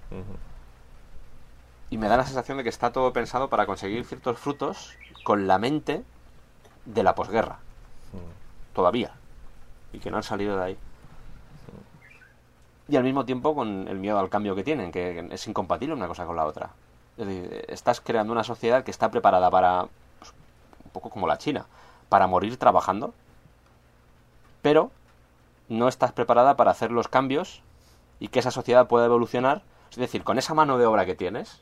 Y 1.89 1.99
me 1.99 2.09
da 2.09 2.17
la 2.17 2.25
sensación 2.25 2.59
de 2.59 2.65
que 2.65 2.69
está 2.69 2.91
todo 2.91 3.13
pensado 3.13 3.49
para 3.49 3.65
conseguir 3.67 4.05
ciertos 4.05 4.41
frutos 4.41 4.97
con 5.23 5.47
la 5.47 5.61
mente 5.61 6.03
de 6.85 7.03
la 7.03 7.15
posguerra. 7.15 7.59
Mm. 8.13 8.75
Todavía. 8.75 9.13
Y 9.93 9.99
que 9.99 10.11
no 10.11 10.17
han 10.17 10.23
salido 10.23 10.57
de 10.57 10.65
ahí. 10.65 10.79
Y 12.89 12.97
al 12.97 13.05
mismo 13.05 13.25
tiempo 13.25 13.55
con 13.55 13.87
el 13.87 13.99
miedo 13.99 14.19
al 14.19 14.29
cambio 14.29 14.57
que 14.57 14.65
tienen, 14.65 14.91
que 14.91 15.29
es 15.31 15.47
incompatible 15.47 15.95
una 15.95 16.09
cosa 16.09 16.27
con 16.27 16.35
la 16.35 16.45
otra. 16.45 16.71
Es 17.17 17.27
decir, 17.27 17.65
estás 17.69 18.01
creando 18.01 18.33
una 18.33 18.43
sociedad 18.43 18.83
que 18.83 18.91
está 18.91 19.11
preparada 19.11 19.49
para, 19.51 19.87
pues, 20.19 20.33
un 20.85 20.91
poco 20.91 21.11
como 21.11 21.29
la 21.29 21.39
China, 21.39 21.67
para 22.09 22.27
morir 22.27 22.57
trabajando, 22.57 23.15
pero 24.61 24.91
no 25.69 25.87
estás 25.87 26.13
preparada 26.13 26.57
para 26.57 26.73
hacer 26.73 26.91
los 26.91 27.07
cambios 27.07 27.63
y 28.19 28.29
que 28.29 28.41
esa 28.41 28.51
sociedad 28.51 28.89
pueda 28.89 29.07
evolucionar. 29.07 29.63
Es 29.93 29.99
decir, 29.99 30.25
con 30.25 30.39
esa 30.39 30.55
mano 30.55 30.77
de 30.77 30.87
obra 30.87 31.07
que 31.07 31.15
tienes, 31.15 31.61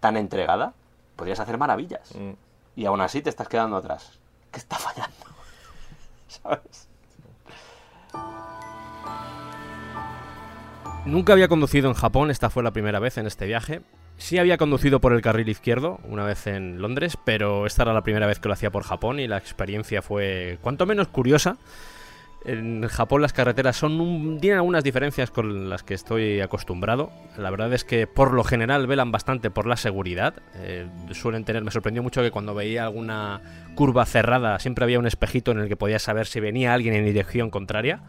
tan 0.00 0.18
entregada, 0.18 0.74
podrías 1.16 1.40
hacer 1.40 1.56
maravillas. 1.56 2.14
Mm. 2.14 2.32
Y 2.76 2.84
aún 2.84 3.00
así 3.00 3.22
te 3.22 3.30
estás 3.30 3.48
quedando 3.48 3.78
atrás 3.78 4.18
está 4.58 4.76
fallando. 4.76 5.16
¿Sabes? 6.28 6.88
Nunca 11.06 11.32
había 11.32 11.46
conducido 11.46 11.88
en 11.88 11.94
Japón, 11.94 12.32
esta 12.32 12.50
fue 12.50 12.64
la 12.64 12.72
primera 12.72 12.98
vez 12.98 13.16
en 13.16 13.26
este 13.26 13.46
viaje. 13.46 13.82
Sí 14.18 14.38
había 14.38 14.56
conducido 14.56 15.00
por 15.00 15.12
el 15.12 15.20
carril 15.20 15.48
izquierdo 15.48 16.00
una 16.04 16.24
vez 16.24 16.46
en 16.46 16.80
Londres, 16.80 17.16
pero 17.24 17.66
esta 17.66 17.82
era 17.82 17.92
la 17.92 18.02
primera 18.02 18.26
vez 18.26 18.40
que 18.40 18.48
lo 18.48 18.54
hacía 18.54 18.72
por 18.72 18.82
Japón 18.82 19.20
y 19.20 19.28
la 19.28 19.36
experiencia 19.36 20.02
fue 20.02 20.58
cuanto 20.62 20.84
menos 20.84 21.06
curiosa. 21.08 21.58
En 22.44 22.86
Japón 22.86 23.22
las 23.22 23.32
carreteras 23.32 23.76
son 23.76 24.00
un, 24.00 24.38
tienen 24.40 24.58
algunas 24.58 24.84
diferencias 24.84 25.30
con 25.30 25.68
las 25.68 25.82
que 25.82 25.94
estoy 25.94 26.40
acostumbrado. 26.40 27.10
La 27.36 27.50
verdad 27.50 27.72
es 27.72 27.84
que 27.84 28.06
por 28.06 28.32
lo 28.32 28.44
general 28.44 28.86
velan 28.86 29.10
bastante 29.10 29.50
por 29.50 29.66
la 29.66 29.76
seguridad. 29.76 30.34
Eh, 30.54 30.86
suelen 31.10 31.44
tener, 31.44 31.64
me 31.64 31.72
sorprendió 31.72 32.02
mucho 32.02 32.22
que 32.22 32.30
cuando 32.30 32.54
veía 32.54 32.84
alguna 32.84 33.40
curva 33.74 34.06
cerrada 34.06 34.60
siempre 34.60 34.84
había 34.84 34.98
un 34.98 35.06
espejito 35.06 35.50
en 35.50 35.58
el 35.58 35.68
que 35.68 35.76
podías 35.76 36.02
saber 36.02 36.26
si 36.26 36.38
venía 36.38 36.72
alguien 36.72 36.94
en 36.94 37.04
dirección 37.04 37.50
contraria. 37.50 38.02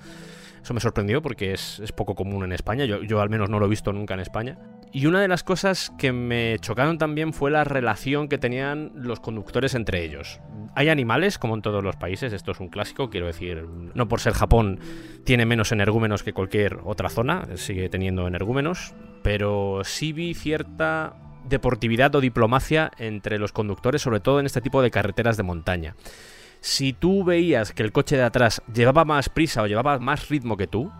Eso 0.67 0.73
me 0.73 0.81
sorprendió 0.81 1.21
porque 1.21 1.53
es, 1.53 1.81
poco 1.95 2.13
común 2.13 2.43
en 2.43 2.51
España. 2.51 2.83
Yo, 2.83 3.01
yo, 3.01 3.21
al 3.21 3.29
menos 3.29 3.49
no 3.49 3.57
lo 3.57 3.67
he 3.67 3.69
visto 3.69 3.93
nunca 3.93 4.15
en 4.15 4.19
España. 4.19 4.57
Y 4.91 5.05
una 5.05 5.21
de 5.21 5.29
las 5.29 5.41
cosas 5.41 5.93
que 5.97 6.11
me 6.11 6.59
chocaron 6.59 6.97
también 6.97 7.31
fue 7.31 7.51
la 7.51 7.63
relación 7.63 8.27
que 8.27 8.37
tenían 8.37 8.91
los 8.93 9.21
conductores 9.21 9.75
entre 9.75 10.03
ellos. 10.03 10.41
Hay 10.75 10.89
animales, 10.89 11.37
como 11.37 11.55
en 11.55 11.61
todos 11.61 11.81
los 11.85 11.95
países, 11.95 12.33
esto 12.33 12.51
es 12.51 12.59
un 12.59 12.67
clásico, 12.67 13.09
quiero 13.09 13.27
decir, 13.27 13.63
no 13.93 14.09
por 14.09 14.19
ser 14.19 14.33
Japón 14.33 14.81
tiene 15.23 15.45
menos 15.45 15.71
energúmenos 15.71 16.21
que 16.21 16.33
cualquier 16.33 16.79
otra 16.83 17.07
zona, 17.07 17.47
sigue 17.55 17.87
teniendo 17.87 18.27
energúmenos, 18.27 18.93
pero 19.23 19.83
sí 19.85 20.11
vi 20.11 20.33
cierta 20.33 21.15
deportividad 21.47 22.13
o 22.13 22.19
diplomacia 22.19 22.91
entre 22.97 23.39
los 23.39 23.53
conductores, 23.53 24.01
sobre 24.01 24.19
todo 24.19 24.41
en 24.41 24.45
este 24.45 24.59
tipo 24.59 24.81
de 24.81 24.91
carreteras 24.91 25.37
de 25.37 25.43
montaña 25.43 25.95
si 26.61 26.93
tú 26.93 27.23
veías 27.23 27.71
que 27.71 27.83
el 27.83 27.91
coche 27.91 28.17
de 28.17 28.23
atrás 28.23 28.61
llevaba 28.73 29.05
más 29.05 29.29
prisa 29.29 29.61
o 29.61 29.67
llevaba 29.67 29.99
más 29.99 30.29
ritmo 30.29 30.57
que 30.57 30.67
tú, 30.67 30.91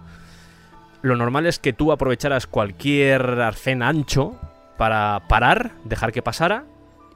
lo 1.01 1.15
normal 1.15 1.45
es 1.45 1.59
que 1.59 1.73
tú 1.73 1.91
aprovecharas 1.91 2.47
cualquier 2.47 3.21
arcén 3.21 3.83
ancho 3.83 4.39
para 4.77 5.23
parar, 5.27 5.71
dejar 5.85 6.11
que 6.11 6.21
pasara, 6.21 6.65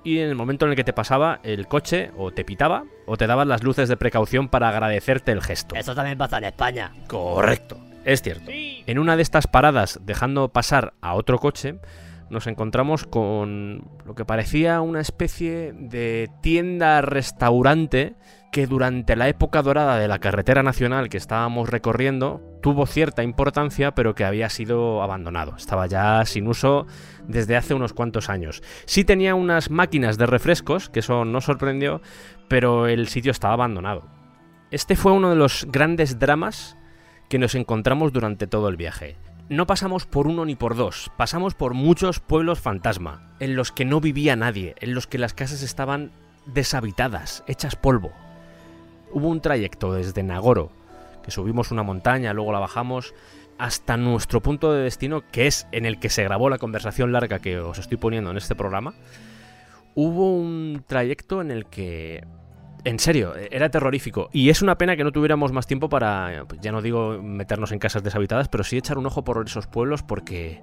y 0.04 0.20
en 0.20 0.30
el 0.30 0.36
momento 0.36 0.66
en 0.66 0.72
el 0.72 0.76
que 0.76 0.84
te 0.84 0.94
pasaba, 0.94 1.40
el 1.44 1.68
coche 1.68 2.12
o 2.18 2.32
te 2.32 2.44
pitaba 2.44 2.86
o 3.06 3.18
te 3.18 3.28
daban 3.28 3.50
las 3.50 3.64
luces 3.64 3.88
de 3.88 3.98
precaución 3.98 4.50
para 4.50 4.70
agradecerte 4.70 5.32
el 5.32 5.42
gesto. 5.42 5.76
Eso 5.76 5.94
también 5.94 6.18
pasa 6.18 6.40
en 6.40 6.46
España. 6.46 6.92
Correcto, 7.08 7.78
es 8.04 8.22
cierto. 8.22 8.50
En 8.52 9.00
una 9.00 9.16
de 9.16 9.22
estas 9.22 9.48
paradas, 9.48 10.00
dejando 10.04 10.50
pasar 10.50 10.94
a 11.02 11.14
otro 11.14 11.38
coche, 11.38 11.80
nos 12.32 12.48
encontramos 12.48 13.04
con 13.06 13.84
lo 14.06 14.16
que 14.16 14.26
parecía 14.26 14.82
una 14.82 15.02
especie 15.02 15.74
de 15.74 16.30
tienda-restaurante 16.42 18.16
que 18.52 18.68
durante 18.68 19.16
la 19.16 19.28
época 19.28 19.62
dorada 19.62 20.00
de 20.00 20.08
la 20.08 20.20
carretera 20.20 20.64
nacional 20.64 21.10
que 21.10 21.18
estábamos 21.18 21.70
recorriendo 21.70 22.42
tuvo 22.62 22.86
cierta 22.86 23.22
importancia 23.22 23.94
pero 23.94 24.16
que 24.16 24.24
había 24.24 24.50
sido 24.50 25.04
abandonado. 25.04 25.56
Estaba 25.58 25.88
ya 25.88 26.26
sin 26.26 26.48
uso 26.48 26.88
desde 27.28 27.58
hace 27.58 27.74
unos 27.74 27.94
cuantos 27.94 28.30
años. 28.30 28.64
Sí 28.86 29.04
tenía 29.04 29.36
unas 29.36 29.70
máquinas 29.70 30.18
de 30.18 30.26
refrescos, 30.26 30.90
que 30.90 31.00
eso 31.00 31.26
no 31.26 31.42
sorprendió, 31.42 32.02
pero 32.48 32.88
el 32.88 33.10
sitio 33.10 33.32
estaba 33.32 33.54
abandonado. 33.54 34.08
Este 34.72 34.96
fue 34.96 35.12
uno 35.12 35.30
de 35.30 35.36
los 35.36 35.68
grandes 35.70 36.18
dramas 36.18 36.78
que 37.30 37.40
nos 37.40 37.56
encontramos 37.56 38.14
durante 38.14 38.48
todo 38.48 38.70
el 38.70 38.78
viaje 38.78 39.18
no 39.52 39.68
pasamos 39.68 40.06
por 40.06 40.28
uno 40.28 40.46
ni 40.46 40.56
por 40.56 40.78
dos, 40.78 41.12
pasamos 41.18 41.56
por 41.56 41.74
muchos 41.74 42.22
pueblos 42.22 42.62
fantasma, 42.62 43.34
en 43.42 43.58
los 43.58 43.74
que 43.74 43.84
no 43.84 44.00
vivía 44.00 44.38
nadie, 44.38 44.76
en 44.80 44.94
los 44.94 45.08
que 45.08 45.18
las 45.18 45.34
casas 45.34 45.62
estaban 45.62 46.14
deshabitadas, 46.46 47.44
hechas 47.48 47.76
polvo. 47.76 48.14
Hubo 49.12 49.28
un 49.28 49.42
trayecto 49.42 49.92
desde 49.92 50.24
Nagoro, 50.24 50.72
que 51.22 51.32
subimos 51.32 51.70
una 51.70 51.84
montaña, 51.84 52.32
luego 52.32 52.54
la 52.54 52.60
bajamos, 52.60 53.14
hasta 53.58 53.98
nuestro 53.98 54.40
punto 54.40 54.72
de 54.72 54.84
destino, 54.84 55.22
que 55.34 55.48
es 55.48 55.68
en 55.74 55.86
el 55.86 56.00
que 56.00 56.10
se 56.10 56.24
grabó 56.24 56.50
la 56.50 56.58
conversación 56.58 57.12
larga 57.12 57.40
que 57.40 57.60
os 57.60 57.78
estoy 57.78 57.98
poniendo 57.98 58.32
en 58.32 58.38
este 58.38 58.56
programa. 58.56 58.94
Hubo 59.96 60.34
un 60.34 60.82
trayecto 60.88 61.42
en 61.42 61.52
el 61.52 61.66
que 61.66 62.24
en 62.84 63.00
serio, 63.00 63.34
era 63.36 63.70
terrorífico. 63.70 64.30
Y 64.34 64.50
es 64.50 64.62
una 64.62 64.78
pena 64.78 64.96
que 64.96 65.04
no 65.04 65.12
tuviéramos 65.12 65.52
más 65.52 65.68
tiempo 65.68 65.90
para, 65.90 66.46
pues 66.48 66.60
ya 66.62 66.72
no 66.72 66.82
digo 66.82 67.22
meternos 67.22 67.72
en 67.72 67.80
casas 67.80 68.04
deshabitadas, 68.04 68.48
pero 68.48 68.64
sí 68.64 68.78
echar 68.78 68.98
un 68.98 69.06
ojo 69.06 69.24
por 69.24 69.46
esos 69.46 69.68
pueblos 69.68 70.04
porque, 70.04 70.62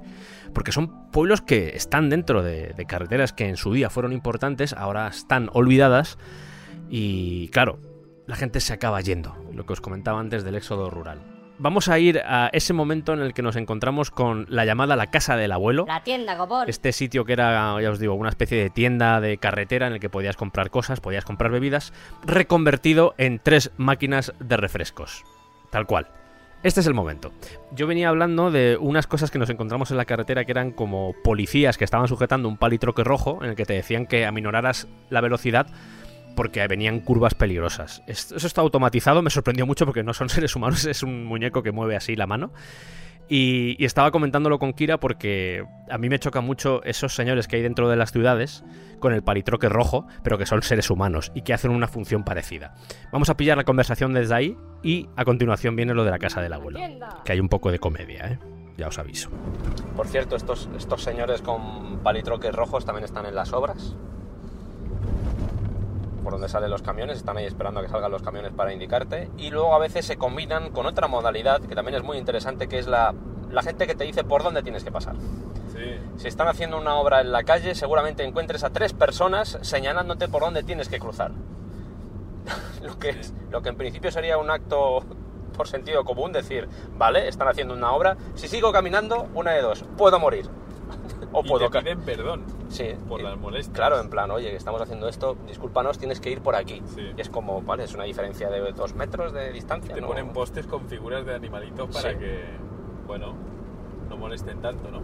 porque 0.53 0.73
son 0.73 1.11
pueblos 1.11 1.43
que 1.43 1.77
están 1.77 2.11
dentro 2.11 2.43
de, 2.43 2.75
de 2.77 2.87
carreteras 2.87 3.33
que 3.33 3.49
en 3.49 3.57
su 3.57 3.73
día 3.73 3.91
fueron 3.91 4.13
importantes, 4.13 4.73
ahora 4.73 5.09
están 5.09 5.51
olvidadas 5.53 6.19
y 6.91 7.49
claro, 7.49 7.79
la 8.27 8.37
gente 8.37 8.61
se 8.61 8.73
acaba 8.73 9.01
yendo, 9.01 9.37
lo 9.53 9.65
que 9.65 9.75
os 9.75 9.81
comentaba 9.81 10.21
antes 10.21 10.45
del 10.45 10.57
éxodo 10.57 10.91
rural 10.91 11.38
vamos 11.59 11.89
a 11.89 11.99
ir 11.99 12.21
a 12.25 12.49
ese 12.53 12.73
momento 12.73 13.13
en 13.13 13.21
el 13.21 13.35
que 13.35 13.43
nos 13.43 13.57
encontramos 13.57 14.11
con 14.11 14.47
la 14.49 14.65
llamada 14.65 14.97
La 14.97 15.11
Casa 15.11 15.37
del 15.37 15.53
Abuelo. 15.53 15.85
La 15.87 16.03
tienda, 16.03 16.37
copón. 16.37 16.69
Este 16.69 16.93
sitio 16.93 17.25
que 17.25 17.33
era, 17.33 17.81
ya 17.81 17.91
os 17.91 17.99
digo, 17.99 18.15
una 18.15 18.31
especie 18.31 18.59
de 18.59 18.71
tienda 18.71 19.21
de 19.21 19.39
carretera 19.39 19.87
en 19.87 19.95
el 19.95 20.01
que 20.01 20.11
podías 20.11 20.37
comprar 20.37 20.71
cosas, 20.71 21.01
podías 21.01 21.25
comprar 21.25 21.51
bebidas, 21.51 21.93
reconvertido 22.25 23.15
en 23.19 23.41
tres 23.43 23.71
máquinas 23.77 24.33
de 24.39 24.57
refrescos. 24.57 25.25
Tal 25.71 25.87
cual. 25.87 26.09
Este 26.65 26.81
es 26.81 26.89
el 26.89 26.95
momento. 26.95 27.33
Yo 27.71 27.87
venía 27.87 28.09
hablando 28.09 28.51
de 28.51 28.77
unas 28.81 29.07
cosas 29.07 29.31
que 29.31 29.39
nos 29.39 29.49
encontramos 29.49 29.93
en 29.93 29.97
la 29.97 30.07
carretera 30.07 30.45
que 30.45 30.51
eran 30.51 30.73
como 30.73 31.15
policías 31.23 31.79
que 31.79 31.85
estaban 31.85 32.09
sujetando 32.09 32.49
un 32.49 32.57
palitroque 32.57 33.05
rojo 33.05 33.39
en 33.43 33.51
el 33.51 33.57
que 33.57 33.65
te 33.65 33.75
decían 33.75 34.07
que 34.07 34.27
aminoraras 34.27 34.89
la 35.09 35.21
velocidad 35.21 35.69
porque 36.35 36.67
venían 36.67 37.01
curvas 37.01 37.35
peligrosas. 37.35 38.03
Eso 38.07 38.37
está 38.37 38.61
automatizado, 38.61 39.23
me 39.23 39.31
sorprendió 39.31 39.67
mucho 39.67 39.87
porque 39.87 40.03
no 40.03 40.15
son 40.15 40.29
seres 40.29 40.55
humanos, 40.57 40.85
es 40.85 41.03
un 41.03 41.25
muñeco 41.25 41.63
que 41.63 41.73
mueve 41.73 41.97
así 41.97 42.17
la 42.17 42.27
mano. 42.27 42.53
Y, 43.29 43.85
estaba 43.85 44.11
comentándolo 44.11 44.59
con 44.59 44.73
Kira 44.73 44.99
porque 44.99 45.65
a 45.91 45.99
mí 45.99 46.09
me 46.09 46.19
choca 46.19 46.41
mucho 46.41 46.83
esos 46.85 47.15
señores 47.15 47.47
que 47.47 47.57
hay 47.57 47.63
dentro 47.63 47.89
de 47.91 47.97
las 47.97 48.11
ciudades 48.11 48.65
con 49.01 49.13
el 49.13 49.23
palitroque 49.23 49.69
rojo, 49.69 50.07
pero 50.23 50.39
que 50.39 50.47
son 50.47 50.63
seres 50.63 50.91
humanos 50.91 51.31
y 51.35 51.43
que 51.43 51.53
hacen 51.53 51.71
una 51.71 51.89
función 51.89 52.25
parecida. 52.25 52.75
Vamos 53.13 53.29
a 53.29 53.37
pillar 53.37 53.59
la 53.59 53.65
conversación 53.65 54.15
desde 54.15 54.35
ahí 54.35 54.57
y 54.83 55.09
a 55.17 55.25
continuación 55.25 55.77
viene 55.77 55.93
lo 55.93 56.05
de 56.05 56.11
la 56.11 56.19
casa 56.19 56.41
del 56.41 56.55
abuelo, 56.55 56.81
que 57.25 57.33
hay 57.33 57.41
un 57.41 57.51
poco 57.51 57.71
de 57.71 57.79
comedia, 57.79 58.29
¿eh? 58.29 58.39
ya 58.79 58.89
os 58.89 58.99
aviso. 58.99 59.29
Por 59.95 60.07
cierto, 60.07 60.35
estos, 60.35 60.71
estos 60.77 61.03
señores 61.03 61.43
con 61.43 61.99
palitroques 62.03 62.55
rojos 62.55 62.87
también 62.87 63.05
están 63.05 63.27
en 63.27 63.35
las 63.35 63.53
obras 63.53 63.95
por 66.29 66.35
donde 66.35 66.51
salen 66.51 66.69
los 66.69 66.83
camiones, 66.83 67.17
están 67.17 67.39
ahí 67.39 67.47
esperando 67.47 67.81
a 67.81 67.83
que 67.83 67.89
salgan 67.89 68.11
los 68.11 68.21
camiones 68.21 68.53
para 68.53 68.71
indicarte. 68.71 69.31
Y 69.39 69.49
luego 69.49 69.75
a 69.75 69.79
veces 69.79 70.05
se 70.05 70.19
combinan 70.19 70.73
con 70.73 70.85
otra 70.85 71.09
modalidad 71.09 71.63
que 71.63 71.75
también 71.75 71.97
es 71.97 72.03
muy 72.03 72.19
interesante, 72.19 72.69
que 72.69 72.79
es 72.79 72.87
la, 72.87 73.15
la 73.51 73.63
gente 73.63 73.87
que 73.87 73.95
te 73.95 74.05
dice 74.05 74.25
por 74.25 74.43
dónde 74.43 74.63
tienes 74.63 74.85
que 74.85 74.93
pasar. 74.93 75.17
Si 76.19 76.29
están 76.29 76.47
haciendo 76.47 76.77
una 76.77 76.97
obra 76.97 77.23
en 77.23 77.33
la 77.33 77.45
calle, 77.45 77.75
seguramente 77.75 78.25
encuentres 78.25 78.63
a 78.63 78.69
tres 78.69 78.93
personas 78.93 79.59
señalándote 79.63 80.29
por 80.29 80.43
dónde 80.43 80.63
tienes 80.63 80.91
que 80.91 80.99
cruzar. 80.99 81.31
lo, 82.83 82.99
que 82.99 83.17
lo 83.51 83.63
que 83.63 83.71
en 83.71 83.77
principio 83.79 84.11
sería 84.11 84.37
un 84.37 84.51
acto 84.51 85.01
por 85.57 85.67
sentido 85.67 86.05
común, 86.05 86.31
decir, 86.31 86.69
vale, 86.93 87.27
están 87.27 87.49
haciendo 87.49 87.73
una 87.73 87.93
obra, 87.93 88.19
si 88.35 88.49
sigo 88.49 88.71
caminando, 88.71 89.29
una 89.33 89.53
de 89.53 89.63
dos, 89.63 89.83
puedo 89.97 90.19
morir 90.19 90.45
o 91.33 91.45
y 91.45 91.49
puedo 91.49 91.71
te 91.71 91.81
piden 91.81 92.01
perdón 92.01 92.45
sí, 92.69 92.95
por 93.09 93.23
las 93.23 93.39
molestias. 93.39 93.75
Claro, 93.75 94.01
en 94.01 94.11
plan, 94.11 94.31
oye, 94.31 94.51
que 94.51 94.57
estamos 94.57 94.81
haciendo 94.81 95.09
esto, 95.09 95.37
discúlpanos, 95.47 95.99
tienes 95.99 96.21
que 96.21 96.31
ir 96.31 96.41
por 96.41 96.55
aquí. 96.55 96.83
Y 97.17 97.21
es 97.21 97.29
como, 97.29 97.63
vale, 97.63 97.85
es 97.85 97.95
una 97.95 98.05
diferencia 98.05 98.49
de 98.51 98.73
dos 98.73 98.95
metros 98.95 99.33
de 99.33 99.53
distancia. 99.53 99.95
Te 99.95 100.03
ponen 100.03 100.33
postes 100.33 100.67
con 100.67 100.89
figuras 100.89 101.25
de 101.27 101.35
animalitos 101.35 101.95
para 101.95 102.19
que, 102.19 102.45
bueno, 103.07 103.35
no 104.09 104.17
molesten 104.17 104.61
tanto, 104.61 104.91
¿no? 104.91 105.03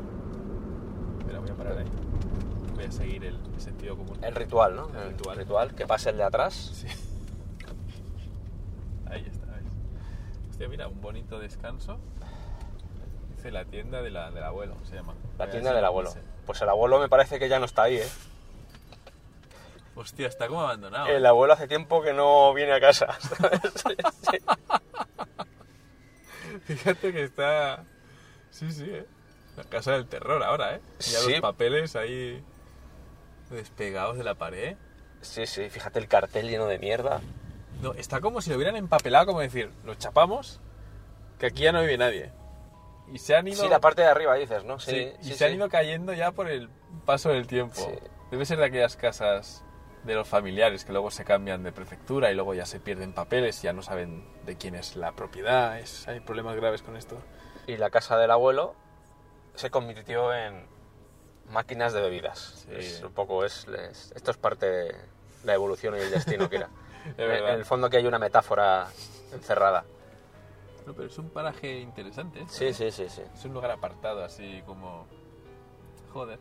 Pero 1.27 1.41
voy 1.41 1.51
a 1.51 1.55
parar 1.55 1.79
ahí. 1.79 1.87
Voy 2.75 2.85
a 2.85 2.93
seguir 2.93 3.25
el, 3.25 3.39
sentido 3.59 3.97
común. 3.97 4.19
El 4.23 4.35
ritual, 4.35 4.77
¿no? 4.77 4.89
El, 4.89 5.11
ritual. 5.11 5.37
ritual. 5.37 5.75
Que 5.75 5.87
pase 5.87 6.11
el 6.11 6.17
de 6.17 6.25
atrás. 6.25 6.55
Sí. 6.55 6.87
Ahí 9.11 9.25
está, 9.31 9.47
¿ves? 9.47 9.65
Hostia, 10.51 10.69
mira, 10.69 10.89
un 10.89 11.01
bonito 11.01 11.39
descanso 11.39 11.99
la 13.51 13.65
tienda 13.65 14.03
del 14.03 14.17
abuelo, 14.17 14.77
se 14.85 14.95
llama. 14.95 15.15
La 15.39 15.51
tienda 15.51 15.73
del 15.73 15.85
abuelo. 15.85 16.13
Pues 16.47 16.61
el 16.63 16.69
abuelo 16.69 16.99
me 16.99 17.09
parece 17.09 17.39
que 17.39 17.49
ya 17.49 17.59
no 17.59 17.67
está 17.67 17.85
ahí, 17.85 17.97
¿eh? 17.97 18.09
Hostia, 19.95 20.27
está 20.27 20.49
como 20.49 20.63
abandonado. 20.63 21.09
El 21.09 21.25
¿eh? 21.25 21.29
abuelo 21.29 21.53
hace 21.53 21.69
tiempo 21.69 22.03
que 22.03 22.13
no 22.13 22.53
viene 22.53 22.73
a 22.73 22.81
casa. 22.81 23.07
Fíjate 26.67 27.13
que 27.13 27.25
está... 27.25 27.85
Sí, 28.51 28.73
sí, 28.73 28.87
¿eh? 28.89 29.07
La 29.57 29.65
casa 29.65 29.93
del 29.93 30.07
terror 30.07 30.43
ahora, 30.43 30.77
¿eh? 30.77 30.81
Ya 30.99 31.21
los 31.21 31.41
papeles 31.41 31.95
ahí 31.97 32.43
despegados 33.51 34.17
de 34.17 34.25
la 34.25 34.35
pared. 34.35 34.77
Sí, 35.21 35.47
sí, 35.47 35.71
fíjate 35.71 36.01
el 36.01 36.09
cartel 36.09 36.49
lleno 36.49 36.67
de 36.67 36.79
mierda. 36.79 37.21
No, 37.81 37.95
está 37.95 38.21
como 38.21 38.41
si 38.41 38.51
lo 38.51 38.57
hubieran 38.57 38.77
empapelado, 38.77 39.27
como 39.27 39.41
decir, 39.41 39.71
lo 39.85 39.95
chapamos, 39.95 40.61
que 41.39 41.47
aquí 41.47 41.63
ya 41.63 41.73
no 41.73 41.81
vive 41.81 41.99
nadie 41.99 42.33
y 43.13 43.19
se 43.19 43.37
han 43.37 43.47
ido... 43.47 43.63
Sí, 43.63 43.69
la 43.69 43.81
parte 43.81 44.03
de 44.03 44.09
arriba 44.09 44.35
dices, 44.35 44.65
¿no? 44.65 44.79
Sí, 44.79 45.13
y 45.23 45.33
se 45.33 45.45
han 45.45 45.55
ido 45.55 45.69
cayendo 45.69 46.13
ya 46.13 46.33
por 46.33 46.49
el 46.49 46.69
paso 47.05 47.31
del 47.31 47.47
tiempo. 47.47 47.81
Debe 48.31 48.45
ser 48.47 48.59
de 48.59 48.65
aquellas 48.65 48.97
casas 48.97 49.65
de 50.05 50.15
los 50.15 50.29
familiares 50.29 50.85
que 50.85 50.93
luego 50.93 51.11
se 51.11 51.25
cambian 51.25 51.63
de 51.63 51.73
prefectura 51.73 52.31
y 52.31 52.35
luego 52.35 52.55
ya 52.55 52.67
se 52.67 52.81
pierden 52.81 53.13
papeles, 53.13 53.63
ya 53.63 53.73
no 53.73 53.83
saben 53.83 54.27
de 54.45 54.57
quién 54.57 54.75
es 54.75 54.97
la 54.97 55.13
propiedad, 55.13 55.79
es, 55.79 56.07
hay 56.09 56.21
problemas 56.21 56.57
graves 56.57 56.83
con 56.83 56.97
esto. 56.97 57.19
Y 57.67 57.77
la 57.79 57.91
casa 57.91 58.19
del 58.19 58.31
abuelo 58.31 58.75
se 59.55 59.71
convirtió 59.71 60.35
en 60.35 60.67
máquinas 61.51 61.93
de 61.93 62.03
bebidas. 62.03 62.67
Es 62.71 63.03
un 63.03 63.13
poco 63.13 63.45
es, 63.45 63.67
esto 64.15 64.31
es 64.31 64.37
parte 64.37 64.67
de 64.67 64.95
la 65.45 65.55
evolución 65.55 65.95
y 65.97 66.01
el 66.01 66.11
destino 66.11 66.49
que 66.51 66.57
era. 66.57 66.69
en, 67.17 67.31
el 67.31 67.65
fondo 67.65 67.89
que 67.91 67.99
hay 67.99 68.07
una 68.07 68.19
metáfora 68.19 68.89
encerrada. 69.33 69.85
No, 70.87 70.93
pero 70.95 71.09
es 71.09 71.19
un 71.19 71.31
paraje 71.31 71.79
interesante. 71.81 72.41
¿eh? 72.41 72.47
Sí, 72.49 72.73
sí, 72.75 72.91
sí, 72.91 73.09
sí. 73.09 73.23
Es 73.35 73.45
un 73.45 73.55
lugar 73.55 73.71
apartado, 73.71 74.23
así 74.23 74.63
como... 74.67 75.07
Joder. 76.13 76.39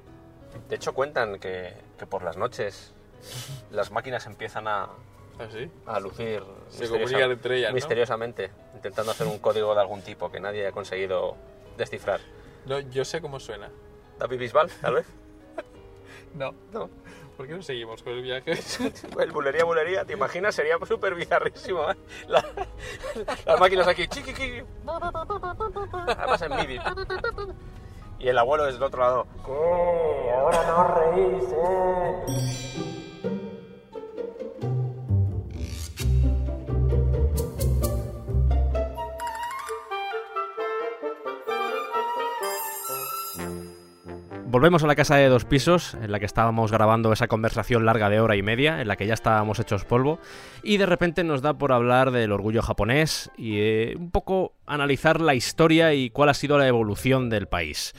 De 0.69 0.75
hecho 0.75 0.93
cuentan 0.93 1.39
que, 1.39 1.73
que 1.97 2.05
por 2.05 2.23
las 2.23 2.37
noches 2.37 2.93
las 3.71 3.89
máquinas 3.91 4.25
empiezan 4.27 4.67
a, 4.67 4.83
¿Ah, 5.39 5.47
sí? 5.51 5.71
a 5.85 5.99
lucir 5.99 6.43
Se 6.69 6.83
misteriosa- 6.87 7.31
entre 7.31 7.57
ellas, 7.57 7.71
¿no? 7.71 7.75
misteriosamente, 7.75 8.51
intentando 8.75 9.11
hacer 9.11 9.25
un 9.27 9.39
código 9.39 9.73
de 9.73 9.81
algún 9.81 10.01
tipo 10.01 10.29
que 10.31 10.39
nadie 10.39 10.67
ha 10.67 10.71
conseguido 10.71 11.35
descifrar. 11.77 12.19
No, 12.65 12.79
yo 12.79 13.03
sé 13.05 13.19
cómo 13.21 13.39
suena. 13.39 13.71
¿David 14.19 14.39
Bisbal, 14.39 14.69
tal 14.81 14.95
vez? 14.95 15.07
No. 16.35 16.53
No. 16.71 16.89
¿Por 17.37 17.47
qué 17.47 17.53
no 17.53 17.63
seguimos 17.63 18.03
con 18.03 18.13
el 18.13 18.21
viaje? 18.21 18.51
El 19.19 19.31
bulería, 19.31 19.63
bulería, 19.63 20.05
¿te 20.05 20.13
imaginas? 20.13 20.53
Sería 20.55 20.77
súper 20.85 21.15
bizarrísimo, 21.15 21.89
¿eh? 21.89 21.95
La- 22.27 22.45
las 23.45 23.59
máquinas 23.59 23.87
aquí, 23.87 24.07
chiqui. 24.07 24.61
Además 24.87 26.41
en 26.43 26.55
MIDI. 26.55 26.79
Y 28.19 28.27
el 28.29 28.37
abuelo 28.37 28.65
desde 28.65 28.77
el 28.77 28.83
otro 28.83 29.01
lado. 29.01 29.27
¿Qué? 29.45 30.31
Ahora 30.31 30.67
no 30.67 30.81
os 30.81 30.91
reís, 31.15 31.43
¿eh? 31.51 33.02
Volvemos 44.53 44.83
a 44.83 44.87
la 44.87 44.93
casa 44.93 45.15
de 45.15 45.29
dos 45.29 45.45
pisos, 45.45 45.95
en 45.95 46.11
la 46.11 46.19
que 46.19 46.27
estábamos 46.27 46.71
grabando 46.71 47.11
esa 47.11 47.27
conversación 47.27 47.87
larga 47.87 48.11
de 48.11 48.19
hora 48.19 48.35
y 48.35 48.43
media, 48.43 48.81
en 48.81 48.87
la 48.87 48.97
que 48.97 49.07
ya 49.07 49.15
estábamos 49.15 49.57
hechos 49.57 49.83
polvo, 49.83 50.19
y 50.61 50.77
de 50.77 50.85
repente 50.85 51.23
nos 51.23 51.41
da 51.41 51.57
por 51.57 51.71
hablar 51.71 52.11
del 52.11 52.31
orgullo 52.31 52.61
japonés 52.61 53.31
y 53.35 53.57
eh, 53.57 53.95
un 53.97 54.11
poco 54.11 54.53
analizar 54.67 55.21
la 55.21 55.33
historia 55.33 55.95
y 55.95 56.11
cuál 56.11 56.29
ha 56.29 56.35
sido 56.35 56.59
la 56.59 56.67
evolución 56.67 57.31
del 57.31 57.47
país. 57.47 57.95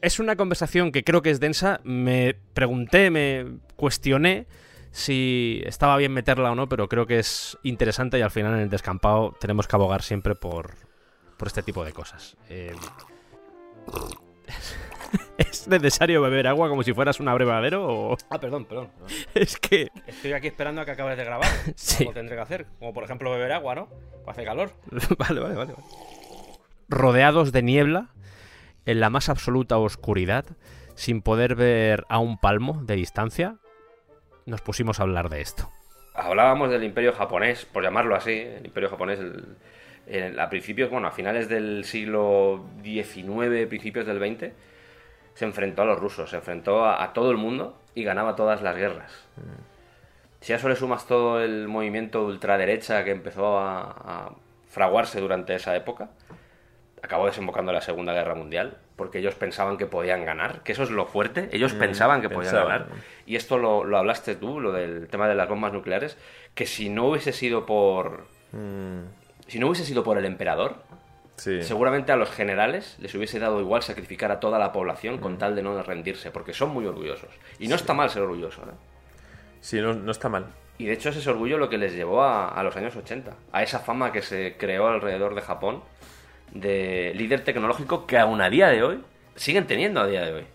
Es 0.00 0.18
una 0.18 0.34
conversación 0.34 0.90
que 0.90 1.04
creo 1.04 1.22
que 1.22 1.30
es 1.30 1.38
densa, 1.38 1.80
me 1.84 2.34
pregunté, 2.52 3.10
me 3.10 3.58
cuestioné 3.76 4.48
si 4.90 5.62
estaba 5.66 5.96
bien 5.98 6.12
meterla 6.12 6.50
o 6.50 6.56
no, 6.56 6.68
pero 6.68 6.88
creo 6.88 7.06
que 7.06 7.20
es 7.20 7.56
interesante 7.62 8.18
y 8.18 8.22
al 8.22 8.32
final 8.32 8.54
en 8.54 8.60
el 8.62 8.70
descampado 8.70 9.36
tenemos 9.38 9.68
que 9.68 9.76
abogar 9.76 10.02
siempre 10.02 10.34
por, 10.34 10.74
por 11.36 11.46
este 11.46 11.62
tipo 11.62 11.84
de 11.84 11.92
cosas. 11.92 12.36
Eh, 12.48 12.74
¿Es 15.38 15.68
necesario 15.68 16.22
beber 16.22 16.46
agua 16.46 16.68
como 16.68 16.82
si 16.82 16.92
fueras 16.92 17.20
un 17.20 17.28
abrevadero 17.28 17.86
o...? 17.86 18.16
Ah, 18.30 18.38
perdón, 18.38 18.64
perdón. 18.64 18.88
Es 19.34 19.56
que... 19.58 19.88
Estoy 20.06 20.32
aquí 20.32 20.46
esperando 20.48 20.80
a 20.80 20.84
que 20.84 20.92
acabes 20.92 21.16
de 21.16 21.24
grabar. 21.24 21.48
Sí. 21.76 22.04
Algo 22.04 22.14
tendré 22.14 22.36
que 22.36 22.42
hacer. 22.42 22.66
Como 22.78 22.92
por 22.94 23.04
ejemplo 23.04 23.30
beber 23.30 23.52
agua, 23.52 23.74
¿no? 23.74 23.88
Hace 24.26 24.44
calor. 24.44 24.72
vale, 25.18 25.40
vale, 25.40 25.54
vale. 25.54 25.74
Rodeados 26.88 27.52
de 27.52 27.62
niebla, 27.62 28.08
en 28.86 29.00
la 29.00 29.10
más 29.10 29.28
absoluta 29.28 29.78
oscuridad, 29.78 30.44
sin 30.94 31.22
poder 31.22 31.54
ver 31.54 32.04
a 32.08 32.18
un 32.18 32.38
palmo 32.38 32.82
de 32.84 32.96
distancia, 32.96 33.56
nos 34.46 34.60
pusimos 34.60 35.00
a 35.00 35.04
hablar 35.04 35.28
de 35.28 35.40
esto. 35.40 35.68
Hablábamos 36.14 36.70
del 36.70 36.84
imperio 36.84 37.12
japonés, 37.12 37.64
por 37.64 37.82
llamarlo 37.82 38.14
así, 38.14 38.32
el 38.32 38.66
imperio 38.66 38.90
japonés 38.90 39.18
el- 39.20 39.56
el- 40.06 40.38
a 40.38 40.50
principios, 40.50 40.90
bueno, 40.90 41.08
a 41.08 41.12
finales 41.12 41.48
del 41.48 41.84
siglo 41.84 42.66
XIX, 42.82 43.66
principios 43.68 44.04
del 44.04 44.18
XX, 44.18 44.52
se 45.34 45.44
enfrentó 45.44 45.82
a 45.82 45.84
los 45.86 45.98
rusos, 45.98 46.30
se 46.30 46.36
enfrentó 46.36 46.84
a, 46.84 47.02
a 47.02 47.12
todo 47.12 47.30
el 47.30 47.36
mundo 47.36 47.78
y 47.94 48.04
ganaba 48.04 48.36
todas 48.36 48.62
las 48.62 48.76
guerras. 48.76 49.12
Si 50.40 50.52
a 50.52 50.56
eso 50.56 50.68
le 50.68 50.76
sumas 50.76 51.06
todo 51.06 51.40
el 51.40 51.68
movimiento 51.68 52.24
ultraderecha 52.24 53.04
que 53.04 53.12
empezó 53.12 53.58
a, 53.58 53.80
a 53.80 54.32
fraguarse 54.68 55.20
durante 55.20 55.54
esa 55.54 55.76
época, 55.76 56.10
acabó 57.02 57.26
desembocando 57.26 57.72
en 57.72 57.76
la 57.76 57.82
Segunda 57.82 58.12
Guerra 58.12 58.34
Mundial, 58.34 58.76
porque 58.96 59.18
ellos 59.18 59.34
pensaban 59.34 59.76
que 59.76 59.86
podían 59.86 60.24
ganar, 60.24 60.62
que 60.62 60.72
eso 60.72 60.84
es 60.84 60.90
lo 60.90 61.06
fuerte, 61.06 61.48
ellos 61.52 61.72
pensaban 61.74 62.22
que 62.22 62.28
podían 62.28 62.54
ganar. 62.54 62.86
Y 63.26 63.36
esto 63.36 63.58
lo, 63.58 63.84
lo 63.84 63.98
hablaste 63.98 64.36
tú, 64.36 64.60
lo 64.60 64.72
del 64.72 65.08
tema 65.08 65.28
de 65.28 65.34
las 65.34 65.48
bombas 65.48 65.72
nucleares, 65.72 66.16
que 66.54 66.66
si 66.66 66.88
no 66.88 67.06
hubiese 67.06 67.32
sido 67.32 67.66
por... 67.66 68.26
Si 69.48 69.58
no 69.58 69.66
hubiese 69.66 69.84
sido 69.84 70.04
por 70.04 70.18
el 70.18 70.24
emperador, 70.24 70.76
Sí. 71.42 71.60
seguramente 71.62 72.12
a 72.12 72.16
los 72.16 72.30
generales 72.30 72.96
les 73.00 73.12
hubiese 73.16 73.40
dado 73.40 73.60
igual 73.60 73.82
sacrificar 73.82 74.30
a 74.30 74.38
toda 74.38 74.60
la 74.60 74.70
población 74.70 75.18
con 75.18 75.38
tal 75.38 75.56
de 75.56 75.62
no 75.62 75.82
rendirse, 75.82 76.30
porque 76.30 76.52
son 76.52 76.70
muy 76.70 76.86
orgullosos. 76.86 77.30
Y 77.58 77.66
no 77.66 77.74
está 77.74 77.94
mal 77.94 78.10
ser 78.10 78.22
orgulloso, 78.22 78.62
¿eh? 78.62 78.74
Sí, 79.60 79.80
no, 79.80 79.92
no 79.92 80.12
está 80.12 80.28
mal. 80.28 80.46
Y 80.78 80.86
de 80.86 80.92
hecho 80.92 81.08
es 81.08 81.16
ese 81.16 81.30
orgullo 81.30 81.58
lo 81.58 81.68
que 81.68 81.78
les 81.78 81.94
llevó 81.94 82.22
a, 82.22 82.48
a 82.48 82.62
los 82.62 82.76
años 82.76 82.94
80, 82.94 83.32
a 83.50 83.62
esa 83.62 83.80
fama 83.80 84.12
que 84.12 84.22
se 84.22 84.56
creó 84.56 84.86
alrededor 84.86 85.34
de 85.34 85.40
Japón 85.40 85.82
de 86.52 87.12
líder 87.16 87.42
tecnológico 87.42 88.06
que 88.06 88.18
aún 88.18 88.40
a 88.40 88.48
día 88.48 88.68
de 88.68 88.84
hoy 88.84 89.00
siguen 89.34 89.66
teniendo 89.66 90.00
a 90.00 90.06
día 90.06 90.22
de 90.24 90.32
hoy. 90.32 90.46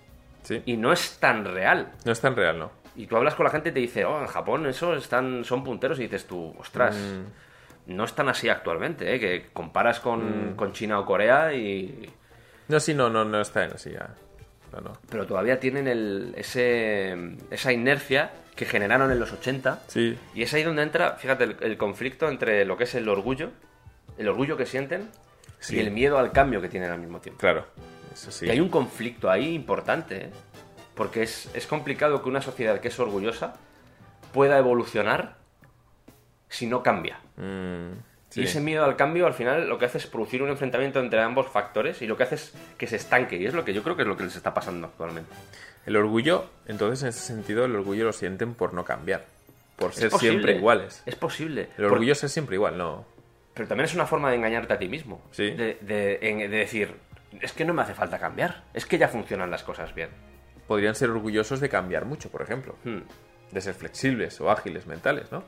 Sí. 0.44 0.62
Y 0.66 0.78
no 0.78 0.94
es 0.94 1.18
tan 1.20 1.44
real. 1.44 1.92
No 2.06 2.14
es 2.14 2.22
tan 2.22 2.34
real, 2.36 2.60
¿no? 2.60 2.72
Y 2.96 3.08
tú 3.08 3.18
hablas 3.18 3.36
con 3.36 3.44
la 3.44 3.52
gente 3.52 3.70
y 3.70 3.74
te 3.74 3.80
dice, 3.80 4.06
oh, 4.06 4.22
en 4.22 4.28
Japón 4.28 4.66
eso 4.68 4.96
están, 4.96 5.44
son 5.44 5.64
punteros 5.64 6.00
y 6.00 6.04
dices 6.04 6.26
tú, 6.26 6.56
ostras, 6.58 6.98
no 7.88 8.04
están 8.06 8.30
así 8.30 8.50
actualmente, 8.50 9.14
¿eh? 9.16 9.20
que 9.20 9.48
comparas 9.54 10.00
con, 10.00 10.54
con 10.56 10.74
China 10.74 11.00
o 11.00 11.06
Corea 11.06 11.54
y... 11.54 12.10
No, 12.68 12.80
sí, 12.80 12.94
no, 12.94 13.10
no, 13.10 13.24
no 13.26 13.42
está 13.42 13.64
en 13.66 13.72
así 13.74 13.92
ya. 13.92 14.10
No, 14.74 14.82
no. 14.82 14.94
Pero 15.10 15.26
todavía 15.26 15.60
tienen 15.60 15.88
el, 15.88 16.34
ese, 16.38 17.16
esa 17.50 17.72
inercia 17.72 18.32
que 18.56 18.66
generaron 18.66 19.12
en 19.12 19.20
los 19.20 19.32
80 19.32 19.84
Sí. 19.88 20.18
Y 20.36 20.42
es 20.44 20.54
ahí 20.54 20.64
donde 20.64 20.84
entra, 20.84 21.14
fíjate, 21.14 21.46
el, 21.46 21.58
el 21.62 21.78
conflicto 21.78 22.28
entre 22.28 22.66
lo 22.66 22.76
que 22.78 22.84
es 22.84 22.96
el 22.96 23.08
orgullo, 23.08 23.52
el 24.18 24.28
orgullo 24.28 24.58
que 24.58 24.66
sienten 24.66 25.10
Sí. 25.60 25.78
y 25.78 25.80
el 25.80 25.90
miedo 25.92 26.20
al 26.20 26.32
cambio 26.32 26.62
que 26.62 26.70
tienen 26.70 26.92
al 26.92 27.00
mismo 27.00 27.20
tiempo. 27.20 27.40
Claro. 27.40 27.66
Eso 28.14 28.32
sí. 28.32 28.46
Y 28.46 28.50
hay 28.50 28.60
un 28.60 28.70
conflicto 28.70 29.30
ahí 29.30 29.56
importante, 29.56 30.26
¿eh? 30.26 30.30
porque 30.94 31.24
es, 31.24 31.50
es 31.54 31.66
complicado 31.68 32.22
que 32.22 32.30
una 32.30 32.42
sociedad 32.42 32.80
que 32.80 32.90
es 32.90 33.00
orgullosa 33.00 33.56
pueda 34.34 34.58
evolucionar 34.58 35.38
si 36.50 36.66
no 36.68 36.84
cambia. 36.84 37.20
Mm, 37.38 37.94
sí. 38.30 38.42
Y 38.42 38.44
ese 38.46 38.60
miedo 38.62 38.84
al 38.84 38.96
cambio 38.96 39.26
al 39.28 39.34
final 39.34 39.68
lo 39.70 39.78
que 39.78 39.86
hace 39.86 39.98
es 40.00 40.08
producir 40.08 40.42
un 40.44 40.50
enfrentamiento 40.50 41.00
entre 41.00 41.22
ambos 41.22 41.48
factores 41.48 42.02
y 42.02 42.08
lo 42.08 42.18
que 42.18 42.24
hace 42.24 42.36
es 42.36 42.54
que 42.78 42.88
se 42.88 42.96
estanque. 42.98 43.38
Y 43.38 43.46
es 43.46 43.54
lo 43.54 43.64
que 43.64 43.74
yo 43.74 43.84
creo 43.84 43.96
que 43.96 44.02
es 44.04 44.08
lo 44.08 44.18
que 44.18 44.24
les 44.26 44.36
está 44.36 44.54
pasando 44.54 44.88
actualmente. 44.88 45.32
El 45.86 45.96
orgullo, 45.96 46.46
entonces 46.66 47.04
en 47.04 47.10
ese 47.10 47.20
sentido, 47.20 47.64
el 47.66 47.76
orgullo 47.76 48.06
lo 48.06 48.14
sienten 48.14 48.54
por 48.54 48.74
no 48.74 48.84
cambiar. 48.84 49.26
Por 49.78 49.94
ser 49.94 50.12
siempre 50.12 50.56
iguales. 50.56 51.04
Es 51.06 51.16
posible. 51.16 51.70
El 51.78 51.86
orgullo 51.86 52.12
es 52.14 52.18
ser 52.20 52.30
siempre 52.30 52.56
igual, 52.56 52.78
no. 52.78 53.06
Pero 53.54 53.68
también 53.70 53.86
es 53.86 53.94
una 53.96 54.06
forma 54.06 54.30
de 54.30 54.36
engañarte 54.36 54.74
a 54.74 54.80
ti 54.80 54.88
mismo. 54.88 55.22
Sí. 55.32 55.52
De, 55.52 55.78
de- 55.82 56.18
de 56.20 56.48
decir, 56.58 56.94
es 57.42 57.54
que 57.54 57.64
no 57.64 57.74
me 57.74 57.84
hace 57.84 57.94
falta 57.94 58.20
cambiar. 58.20 58.64
Es 58.74 58.86
que 58.86 58.98
ya 58.98 59.08
funcionan 59.08 59.50
las 59.52 59.64
cosas 59.64 59.94
bien. 59.96 60.10
Podrían 60.68 60.96
ser 60.96 61.10
orgullosos 61.12 61.60
de 61.60 61.70
cambiar 61.70 62.06
mucho, 62.06 62.30
por 62.30 62.42
ejemplo. 62.42 62.76
Hmm. 62.84 63.00
De 63.52 63.62
ser 63.62 63.74
flexibles 63.76 64.42
o 64.42 64.50
ágiles 64.52 64.88
mentales, 64.88 65.32
¿no? 65.32 65.44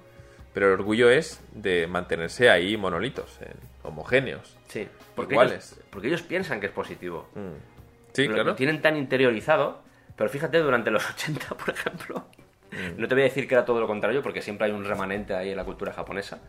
Pero 0.54 0.68
el 0.68 0.74
orgullo 0.74 1.10
es 1.10 1.42
de 1.52 1.88
mantenerse 1.88 2.50
ahí 2.50 2.76
monolitos, 2.78 3.40
en- 3.42 3.54
homogéneos. 3.84 4.58
Sí. 4.68 4.88
Porque 5.16 5.34
Iguales. 5.36 5.74
Ellos, 5.74 5.86
porque 5.90 6.08
ellos 6.08 6.22
piensan 6.24 6.60
que 6.60 6.66
es 6.68 6.72
positivo. 6.72 7.30
Mm. 7.36 8.14
Sí, 8.14 8.28
claro. 8.28 8.44
Lo 8.44 8.56
tienen 8.56 8.82
tan 8.82 8.96
interiorizado. 8.98 9.82
Pero 10.16 10.30
fíjate, 10.30 10.58
durante 10.60 10.92
los 10.92 11.08
80, 11.12 11.48
por 11.56 11.70
ejemplo. 11.70 12.26
Mm. 12.72 13.00
No 13.02 13.08
te 13.08 13.16
voy 13.16 13.22
a 13.22 13.26
decir 13.26 13.48
que 13.48 13.56
era 13.56 13.66
todo 13.66 13.80
lo 13.80 13.88
contrario, 13.88 14.22
porque 14.22 14.42
siempre 14.42 14.68
hay 14.68 14.74
un 14.74 14.84
remanente 14.86 15.34
ahí 15.34 15.52
en 15.52 15.58
la 15.58 15.64
cultura 15.64 15.94
japonesa. 15.94 16.40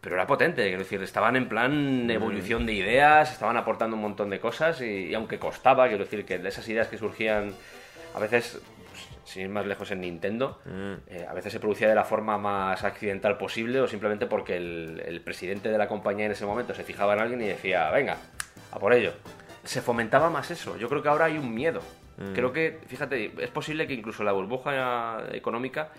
Pero 0.00 0.14
era 0.16 0.26
potente, 0.26 0.62
quiero 0.64 0.78
decir, 0.80 1.02
estaban 1.02 1.36
en 1.36 1.44
Mm. 1.44 1.48
plan 1.48 2.10
evolución 2.10 2.64
de 2.66 2.72
ideas, 2.74 3.32
estaban 3.32 3.56
aportando 3.56 3.96
un 3.96 4.02
montón 4.02 4.30
de 4.30 4.40
cosas 4.40 4.80
y, 4.80 5.06
y 5.06 5.14
aunque 5.14 5.38
costaba, 5.38 5.88
quiero 5.88 6.04
decir 6.04 6.24
que 6.24 6.34
esas 6.34 6.68
ideas 6.68 6.88
que 6.88 6.98
surgían 6.98 7.52
a 8.14 8.18
veces, 8.18 8.60
sin 9.26 9.42
ir 9.42 9.48
más 9.50 9.66
lejos 9.66 9.90
en 9.90 10.00
Nintendo, 10.00 10.60
Mm. 10.64 10.94
eh, 11.08 11.26
a 11.28 11.34
veces 11.34 11.52
se 11.52 11.60
producía 11.60 11.88
de 11.88 11.94
la 11.94 12.04
forma 12.04 12.38
más 12.38 12.82
accidental 12.84 13.36
posible 13.36 13.80
o 13.80 13.86
simplemente 13.88 14.26
porque 14.26 14.56
el, 14.56 15.02
el 15.04 15.20
presidente 15.20 15.68
de 15.68 15.76
la 15.76 15.88
compañía 15.88 16.24
en 16.26 16.32
ese 16.32 16.46
momento 16.46 16.74
se 16.74 16.84
fijaba 16.84 17.12
en 17.14 17.20
alguien 17.20 17.42
y 17.42 17.48
decía, 17.48 17.90
venga, 17.90 18.16
a 18.72 18.78
por 18.78 18.92
ello. 18.94 19.12
Se 19.64 19.82
fomentaba 19.82 20.30
más 20.30 20.50
eso. 20.52 20.76
Yo 20.78 20.88
creo 20.88 21.02
que 21.02 21.08
ahora 21.08 21.24
hay 21.26 21.36
un 21.38 21.52
miedo. 21.54 21.82
Creo 22.34 22.50
que, 22.52 22.78
fíjate, 22.86 23.32
es 23.44 23.50
posible 23.50 23.86
que 23.86 23.92
incluso 23.92 24.24
la 24.24 24.32
burbuja 24.32 25.24
económica 25.32 25.90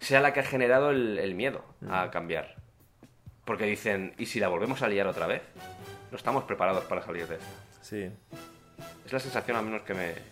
sea 0.00 0.20
la 0.20 0.32
que 0.32 0.40
ha 0.40 0.44
generado 0.44 0.90
el, 0.90 1.18
el 1.18 1.34
miedo 1.36 1.64
a 1.88 2.10
cambiar. 2.10 2.56
Porque 3.44 3.64
dicen, 3.66 4.14
¿y 4.18 4.26
si 4.26 4.40
la 4.40 4.48
volvemos 4.48 4.82
a 4.82 4.88
liar 4.88 5.06
otra 5.06 5.26
vez? 5.28 5.42
No 6.10 6.16
estamos 6.16 6.44
preparados 6.44 6.84
para 6.84 7.02
salir 7.02 7.28
de 7.28 7.34
esto. 7.36 7.46
Sí. 7.82 8.10
Es 9.06 9.12
la 9.12 9.20
sensación 9.20 9.56
al 9.58 9.64
menos 9.66 9.82
que 9.82 9.92
me... 9.94 10.14
que 10.14 10.14
me- 10.14 10.22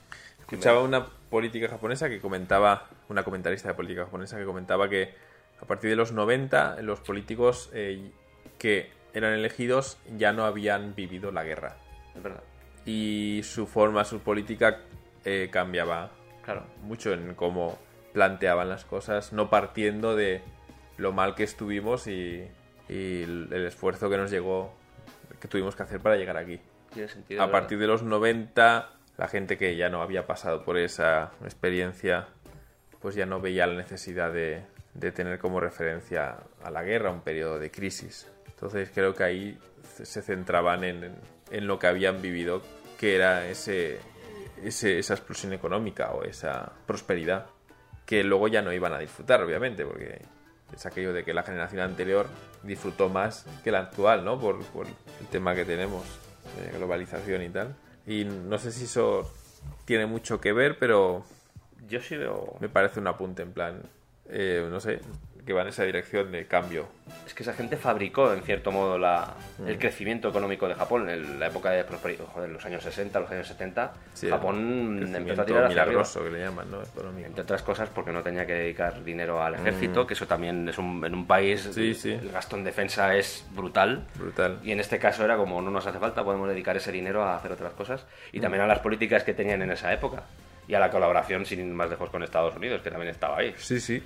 Escuchaba 0.40 0.82
una 0.82 1.06
política 1.32 1.66
japonesa 1.66 2.10
que 2.10 2.20
comentaba, 2.20 2.90
una 3.08 3.24
comentarista 3.24 3.68
de 3.68 3.74
política 3.74 4.04
japonesa 4.04 4.36
que 4.36 4.44
comentaba 4.44 4.90
que 4.90 5.14
a 5.62 5.64
partir 5.64 5.88
de 5.88 5.96
los 5.96 6.12
90 6.12 6.82
los 6.82 7.00
políticos 7.00 7.70
eh, 7.72 8.10
que 8.58 8.90
eran 9.14 9.32
elegidos 9.32 9.96
ya 10.18 10.34
no 10.34 10.44
habían 10.44 10.94
vivido 10.94 11.32
la 11.32 11.42
guerra. 11.42 11.76
Es 12.14 12.22
verdad. 12.22 12.42
Y 12.84 13.40
su 13.44 13.66
forma, 13.66 14.04
su 14.04 14.20
política 14.20 14.80
eh, 15.24 15.48
cambiaba 15.50 16.10
Claro. 16.44 16.64
mucho 16.82 17.14
en 17.14 17.34
cómo 17.34 17.78
planteaban 18.12 18.68
las 18.68 18.84
cosas, 18.84 19.32
no 19.32 19.48
partiendo 19.48 20.14
de 20.14 20.42
lo 20.98 21.12
mal 21.12 21.34
que 21.34 21.44
estuvimos 21.44 22.08
y, 22.08 22.46
y 22.90 23.22
el 23.22 23.64
esfuerzo 23.66 24.10
que 24.10 24.18
nos 24.18 24.30
llegó 24.30 24.74
que 25.40 25.48
tuvimos 25.48 25.74
que 25.76 25.82
hacer 25.84 26.00
para 26.00 26.16
llegar 26.16 26.36
aquí. 26.36 26.60
Tiene 26.92 27.08
sentido. 27.08 27.40
A 27.40 27.46
¿verdad? 27.46 27.60
partir 27.60 27.78
de 27.78 27.86
los 27.86 28.02
90, 28.02 28.90
la 29.16 29.28
gente 29.28 29.58
que 29.58 29.76
ya 29.76 29.88
no 29.88 30.02
había 30.02 30.26
pasado 30.26 30.64
por 30.64 30.78
esa 30.78 31.32
experiencia, 31.42 32.28
pues 33.00 33.14
ya 33.14 33.26
no 33.26 33.40
veía 33.40 33.66
la 33.66 33.74
necesidad 33.74 34.32
de, 34.32 34.62
de 34.94 35.12
tener 35.12 35.38
como 35.38 35.60
referencia 35.60 36.38
a 36.62 36.70
la 36.70 36.82
guerra, 36.82 37.10
un 37.10 37.20
periodo 37.20 37.58
de 37.58 37.70
crisis. 37.70 38.28
Entonces 38.46 38.90
creo 38.94 39.14
que 39.14 39.24
ahí 39.24 39.58
se 40.02 40.22
centraban 40.22 40.84
en, 40.84 41.14
en 41.50 41.66
lo 41.66 41.78
que 41.78 41.86
habían 41.86 42.22
vivido, 42.22 42.62
que 42.98 43.16
era 43.16 43.46
ese, 43.48 43.98
esa 44.62 45.14
explosión 45.14 45.52
económica 45.52 46.12
o 46.12 46.24
esa 46.24 46.72
prosperidad, 46.86 47.46
que 48.06 48.24
luego 48.24 48.48
ya 48.48 48.62
no 48.62 48.72
iban 48.72 48.92
a 48.92 48.98
disfrutar, 48.98 49.42
obviamente, 49.42 49.84
porque 49.84 50.22
es 50.74 50.86
aquello 50.86 51.12
de 51.12 51.24
que 51.24 51.34
la 51.34 51.42
generación 51.42 51.82
anterior 51.82 52.26
disfrutó 52.62 53.08
más 53.08 53.46
que 53.62 53.70
la 53.70 53.80
actual, 53.80 54.24
¿no? 54.24 54.38
Por, 54.38 54.60
el 54.60 55.26
tema 55.30 55.54
que 55.54 55.64
tenemos 55.64 56.04
globalización 56.74 57.42
y 57.42 57.48
tal. 57.50 57.74
Y 58.06 58.24
no 58.24 58.58
sé 58.58 58.72
si 58.72 58.84
eso 58.84 59.30
tiene 59.84 60.06
mucho 60.06 60.40
que 60.40 60.52
ver, 60.52 60.78
pero 60.78 61.24
Yo 61.88 62.00
sí 62.00 62.16
veo. 62.16 62.56
me 62.60 62.68
parece 62.68 63.00
un 63.00 63.06
apunte 63.06 63.42
en 63.42 63.52
plan, 63.52 63.82
eh, 64.28 64.66
no 64.70 64.80
sé, 64.80 65.00
que 65.44 65.52
va 65.52 65.62
en 65.62 65.68
esa 65.68 65.82
dirección 65.84 66.30
de 66.30 66.46
cambio. 66.46 66.86
Es 67.26 67.34
que 67.34 67.42
esa 67.42 67.52
gente 67.52 67.76
fabricó, 67.76 68.32
en 68.32 68.42
cierto 68.42 68.70
modo, 68.70 68.96
la, 68.98 69.34
Mm. 69.58 69.68
el 69.68 69.78
crecimiento 69.78 70.28
económico 70.28 70.68
de 70.68 70.74
Japón. 70.74 71.08
En 71.10 71.40
la 71.40 71.48
época 71.48 71.70
de 71.70 71.82
prosperidad, 71.84 72.26
joder, 72.26 72.50
los 72.50 72.64
años 72.64 72.82
60, 72.82 73.18
los 73.20 73.30
años 73.30 73.46
70, 73.48 73.92
Sí, 74.14 74.28
Japón 74.28 75.12
empezó 75.14 75.42
a 75.42 75.44
tirar 75.44 75.64
hacia 75.64 75.82
arriba. 75.82 76.02
milagroso 76.02 76.22
que 76.24 76.30
le 76.30 76.40
llaman, 76.40 76.70
¿no? 76.70 76.82
Económico. 76.82 77.26
Entre 77.26 77.42
otras 77.42 77.62
cosas 77.62 77.88
porque 77.88 78.12
no 78.12 78.22
tenía 78.22 78.46
que 78.46 78.54
dedicar 78.54 79.02
dinero 79.04 79.42
al 79.42 79.54
ejército, 79.56 80.06
que 80.06 80.14
eso 80.14 80.26
también 80.26 80.68
es 80.68 80.78
un, 80.78 81.04
en 81.04 81.14
un 81.14 81.26
país, 81.26 81.66
Mm. 81.66 81.72
Sí, 81.72 81.94
sí. 81.94 82.12
el 82.12 82.30
gasto 82.30 82.56
en 82.56 82.64
defensa 82.64 83.14
es 83.16 83.44
brutal. 83.50 84.04
Brutal. 84.16 84.58
Y 84.62 84.72
en 84.72 84.80
este 84.80 84.98
caso 84.98 85.24
era 85.24 85.36
como 85.36 85.60
no 85.60 85.70
nos 85.70 85.86
hace 85.86 85.98
falta, 85.98 86.22
podemos 86.24 86.48
dedicar 86.48 86.76
ese 86.76 86.92
dinero 86.92 87.22
a 87.24 87.36
hacer 87.36 87.52
otras 87.52 87.72
cosas. 87.72 88.06
Y 88.32 88.38
Mm. 88.38 88.42
también 88.42 88.62
a 88.62 88.66
las 88.66 88.78
políticas 88.80 89.24
que 89.24 89.34
tenían 89.34 89.62
en 89.62 89.72
esa 89.72 89.92
época. 89.92 90.22
Y 90.68 90.74
a 90.74 90.78
la 90.78 90.90
colaboración, 90.90 91.44
sin 91.44 91.58
ir 91.58 91.66
más 91.66 91.90
lejos, 91.90 92.08
con 92.10 92.22
Estados 92.22 92.54
Unidos, 92.54 92.80
que 92.82 92.90
también 92.90 93.10
estaba 93.10 93.38
ahí. 93.38 93.52
Sí, 93.58 93.80
sí. 93.80 94.00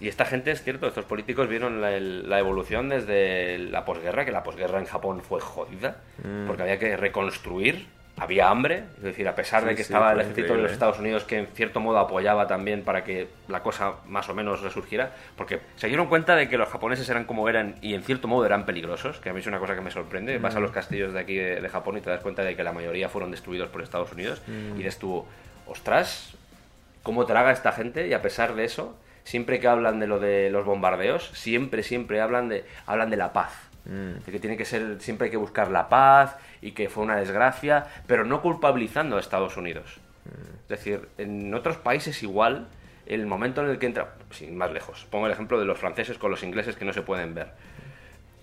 Y 0.00 0.08
esta 0.08 0.24
gente, 0.24 0.50
es 0.50 0.62
cierto, 0.62 0.88
estos 0.88 1.04
políticos 1.04 1.48
vieron 1.48 1.80
la, 1.80 2.38
evolución 2.38 2.88
desde 2.88 3.58
la 3.58 3.84
posguerra, 3.84 4.24
que 4.24 4.32
la 4.32 4.42
posguerra 4.42 4.78
en 4.80 4.86
Japón 4.86 5.22
fue 5.22 5.40
jodida, 5.40 5.96
Mm. 6.22 6.46
porque 6.46 6.62
había 6.62 6.78
que 6.78 6.96
reconstruir, 6.96 7.86
había 8.16 8.48
hambre, 8.48 8.84
es 8.98 9.02
decir, 9.02 9.26
a 9.28 9.34
pesar 9.34 9.64
de 9.64 9.70
que 9.70 9.78
sí, 9.78 9.82
estaba 9.82 10.12
el 10.12 10.20
ejército 10.20 10.54
de 10.54 10.62
los. 10.62 10.72
Estados 10.72 10.98
Unidos 11.00 11.24
que 11.24 11.38
en 11.38 11.46
cierto 11.48 11.80
modo 11.80 11.98
apoyaba 11.98 12.46
también 12.46 12.82
para 12.82 13.02
que 13.02 13.28
la 13.48 13.60
cosa 13.62 13.94
más 14.06 14.28
o 14.28 14.34
menos 14.34 14.60
resurgiera, 14.62 15.12
porque 15.36 15.60
se 15.76 15.88
dieron 15.88 16.06
cuenta 16.06 16.36
de 16.36 16.48
que 16.48 16.56
los 16.58 16.68
japoneses 16.68 17.08
eran 17.08 17.24
como 17.24 17.48
eran 17.48 17.74
y 17.80 17.94
en 17.94 18.02
cierto 18.04 18.28
modo 18.28 18.44
eran 18.46 18.66
peligrosos, 18.66 19.18
que 19.18 19.30
a 19.30 19.32
mí 19.32 19.40
es 19.40 19.46
una 19.46 19.58
cosa 19.58 19.74
que 19.74 19.80
me 19.80 19.90
sorprende, 19.90 20.38
vas 20.38 20.54
a 20.54 20.58
Mm. 20.60 20.62
los 20.62 20.70
castillos 20.72 21.12
de 21.12 21.20
aquí 21.20 21.34
de, 21.36 21.60
de 21.60 21.68
Japón 21.68 21.96
y 21.98 22.00
te 22.02 22.10
das 22.10 22.20
cuenta 22.20 22.42
de 22.42 22.54
que 22.56 22.62
la 22.62 22.72
mayoría 22.72 23.08
fueron 23.08 23.30
destruidos 23.30 23.68
por 23.68 23.82
Estados 23.82 24.12
Unidos 24.12 24.42
Mm. 24.46 24.80
y 24.80 24.88
tú, 24.90 25.24
ostras, 25.66 26.34
cómo 27.02 27.26
traga 27.26 27.50
esta 27.52 27.72
gente 27.72 28.06
y 28.06 28.12
a 28.14 28.22
pesar 28.22 28.54
de 28.54 28.64
eso, 28.64 28.96
siempre 29.24 29.58
que 29.58 29.68
hablan 29.68 29.98
de 29.98 30.06
lo 30.06 30.20
de 30.20 30.50
los 30.50 30.64
bombardeos, 30.64 31.30
siempre, 31.34 31.82
siempre 31.82 32.20
hablan 32.20 32.48
de, 32.48 32.64
hablan 32.86 33.10
de 33.10 33.16
la 33.16 33.32
paz. 33.32 33.52
Mm. 33.86 34.24
De 34.24 34.32
que 34.32 34.38
tiene 34.38 34.56
que 34.56 34.64
ser, 34.64 35.00
siempre 35.00 35.26
hay 35.26 35.30
que 35.30 35.36
buscar 35.36 35.70
la 35.70 35.88
paz 35.88 36.36
y 36.62 36.72
que 36.72 36.88
fue 36.88 37.04
una 37.04 37.16
desgracia, 37.16 37.86
pero 38.06 38.24
no 38.24 38.40
culpabilizando 38.40 39.16
a 39.16 39.20
Estados 39.20 39.56
Unidos. 39.56 39.98
Es 40.62 40.68
decir, 40.68 41.08
en 41.18 41.52
otros 41.52 41.76
países 41.76 42.22
igual, 42.22 42.68
el 43.06 43.26
momento 43.26 43.62
en 43.62 43.68
el 43.68 43.78
que 43.78 43.86
entra, 43.86 44.14
sin 44.30 44.56
más 44.56 44.72
lejos, 44.72 45.06
pongo 45.10 45.26
el 45.26 45.32
ejemplo 45.32 45.58
de 45.58 45.66
los 45.66 45.78
franceses 45.78 46.16
con 46.16 46.30
los 46.30 46.42
ingleses 46.42 46.76
que 46.76 46.86
no 46.86 46.92
se 46.92 47.02
pueden 47.02 47.34
ver. 47.34 47.48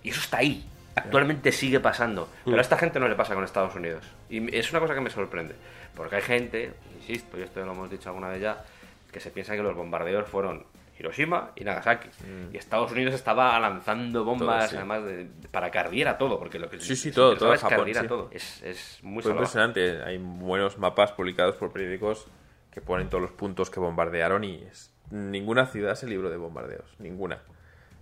Y 0.02 0.10
eso 0.10 0.20
está 0.20 0.38
ahí. 0.38 0.68
Actualmente 0.94 1.52
sigue 1.52 1.80
pasando. 1.80 2.28
Pero 2.44 2.58
a 2.58 2.60
esta 2.60 2.76
gente 2.76 3.00
no 3.00 3.08
le 3.08 3.14
pasa 3.14 3.34
con 3.34 3.44
Estados 3.44 3.74
Unidos. 3.74 4.04
Y 4.28 4.54
es 4.54 4.70
una 4.70 4.80
cosa 4.80 4.94
que 4.94 5.00
me 5.00 5.10
sorprende. 5.10 5.54
Porque 5.96 6.16
hay 6.16 6.22
gente, 6.22 6.72
insisto, 6.96 7.38
y 7.38 7.42
esto 7.42 7.64
lo 7.64 7.72
hemos 7.72 7.90
dicho 7.90 8.08
alguna 8.08 8.28
vez 8.28 8.40
ya, 8.40 8.62
que 9.10 9.20
se 9.20 9.30
piensa 9.30 9.56
que 9.56 9.62
los 9.62 9.74
bombardeos 9.74 10.28
fueron 10.28 10.64
Hiroshima 11.02 11.50
y 11.56 11.64
Nagasaki. 11.64 12.08
Y 12.52 12.56
Estados 12.56 12.92
Unidos 12.92 13.14
estaba 13.14 13.58
lanzando 13.58 14.24
bombas, 14.24 14.60
Todo, 14.60 14.68
sí. 14.70 14.76
además, 14.76 15.04
de- 15.04 15.28
para 15.50 15.70
que 15.70 15.78
ardiera 15.78 16.16
todo. 16.16 16.38
Porque 16.38 16.58
lo 16.58 16.70
que 16.70 16.78
Sí, 16.80 16.94
sí, 16.96 17.10
todo, 17.10 17.36
todo 17.36 17.52
es 17.52 17.60
que 17.60 17.64
Japón, 17.68 17.80
ardiera 17.80 18.00
sí. 18.02 18.06
todo. 18.08 18.28
Es, 18.32 18.62
es 18.62 18.98
muy 19.02 19.22
Fue 19.22 19.32
impresionante. 19.32 20.02
Hay 20.04 20.18
buenos 20.18 20.78
mapas 20.78 21.12
publicados 21.12 21.56
por 21.56 21.72
periódicos 21.72 22.26
que 22.70 22.80
ponen 22.80 23.08
todos 23.10 23.20
los 23.22 23.32
puntos 23.32 23.68
que 23.70 23.80
bombardearon 23.80 24.44
y 24.44 24.62
es- 24.62 24.94
ninguna 25.10 25.66
ciudad 25.66 25.94
se 25.96 26.06
libró 26.06 26.30
de 26.30 26.36
bombardeos. 26.36 26.94
Ninguna. 26.98 27.40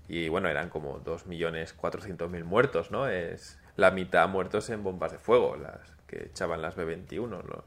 Y 0.09 0.29
bueno, 0.29 0.49
eran 0.49 0.69
como 0.69 0.99
2.400.000 1.01 2.45
muertos, 2.45 2.91
¿no? 2.91 3.09
Es 3.09 3.59
la 3.77 3.91
mitad 3.91 4.29
muertos 4.29 4.69
en 4.71 4.83
bombas 4.83 5.13
de 5.13 5.19
fuego, 5.19 5.57
las 5.57 5.79
que 6.07 6.25
echaban 6.25 6.61
las 6.63 6.77
B-21, 6.77 7.43
los- 7.43 7.65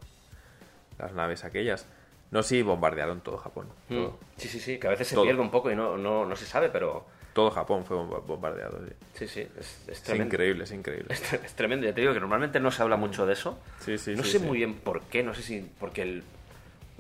las 0.99 1.13
naves 1.13 1.43
aquellas. 1.43 1.87
No, 2.33 2.41
sí, 2.43 2.61
bombardearon 2.63 3.21
todo 3.21 3.37
Japón. 3.37 3.67
Mm. 3.89 3.95
Todo, 3.95 4.19
Sí, 4.37 4.47
sí, 4.49 4.59
sí, 4.59 4.77
que 4.79 4.87
a 4.87 4.89
veces 4.89 5.07
se 5.07 5.15
pierde 5.21 5.39
un 5.39 5.51
poco 5.51 5.69
y 5.71 5.75
no, 5.75 5.97
no, 5.97 6.25
no 6.25 6.35
se 6.35 6.45
sabe, 6.45 6.69
pero 6.69 7.05
todo 7.33 7.49
Japón 7.51 7.85
fue 7.85 7.95
bomba- 7.95 8.19
bombardeado. 8.25 8.79
sí. 8.87 8.93
sí, 9.13 9.27
sí, 9.27 9.47
es, 9.59 9.87
es 9.87 10.09
increíble, 10.19 10.63
es 10.65 10.71
increíble. 10.71 11.07
Es, 11.13 11.23
tre- 11.31 11.39
es 11.45 11.53
tremendo, 11.53 11.85
ya 11.85 11.93
te 11.93 12.01
digo 12.01 12.11
que 12.13 12.19
normalmente 12.19 12.59
no 12.59 12.71
se 12.71 12.81
habla 12.81 12.97
mucho 12.97 13.25
de 13.27 13.33
eso. 13.33 13.57
Sí, 13.79 13.97
sí, 13.97 14.15
no 14.15 14.23
sí, 14.23 14.31
sé 14.31 14.39
sí. 14.39 14.45
muy 14.45 14.57
bien 14.57 14.73
por 14.73 15.01
qué, 15.03 15.21
no 15.23 15.33
sé 15.35 15.43
si 15.43 15.61
porque 15.79 16.01
el, 16.01 16.23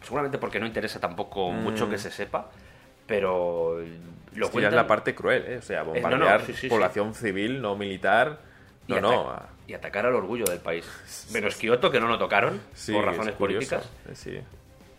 seguramente 0.03 0.37
porque 0.37 0.59
no 0.59 0.67
interesa 0.67 0.99
tampoco 0.99 1.51
mucho 1.51 1.87
Mm. 1.87 1.89
que 1.89 1.97
se 1.97 2.11
sepa, 2.11 2.49
pero 3.07 3.79
lo 3.79 3.85
ya 4.35 4.45
es 4.45 4.51
cuentan- 4.51 4.75
la 4.75 4.87
parte 4.87 5.13
cruel, 5.15 5.43
¿eh? 5.47 5.57
O 5.57 5.61
sea, 5.61 5.79
no, 5.83 5.93
no, 5.93 5.93
bombardear 5.93 6.41
sí, 6.45 6.53
sí, 6.53 6.59
sí. 6.61 6.67
población 6.69 7.13
civil, 7.15 7.61
no 7.61 7.75
militar. 7.75 8.39
y, 8.87 8.93
No, 8.93 9.01
no. 9.01 9.31
ata- 9.31 9.43
ah, 9.45 9.49
y 9.65 9.73
atacar 9.73 10.05
al 10.05 10.13
orgullo 10.15 10.45
del 10.45 10.59
país. 10.59 10.85
Menos 11.31 11.55
Kioto, 11.55 11.89
que 11.89 11.99
no 11.99 12.07
lo 12.07 12.17
tocaron 12.19 12.59
por 12.59 12.95
es 12.95 13.05
razones 13.05 13.33
políticas. 13.35 13.89
Eh, 14.09 14.15
Sí. 14.15 14.39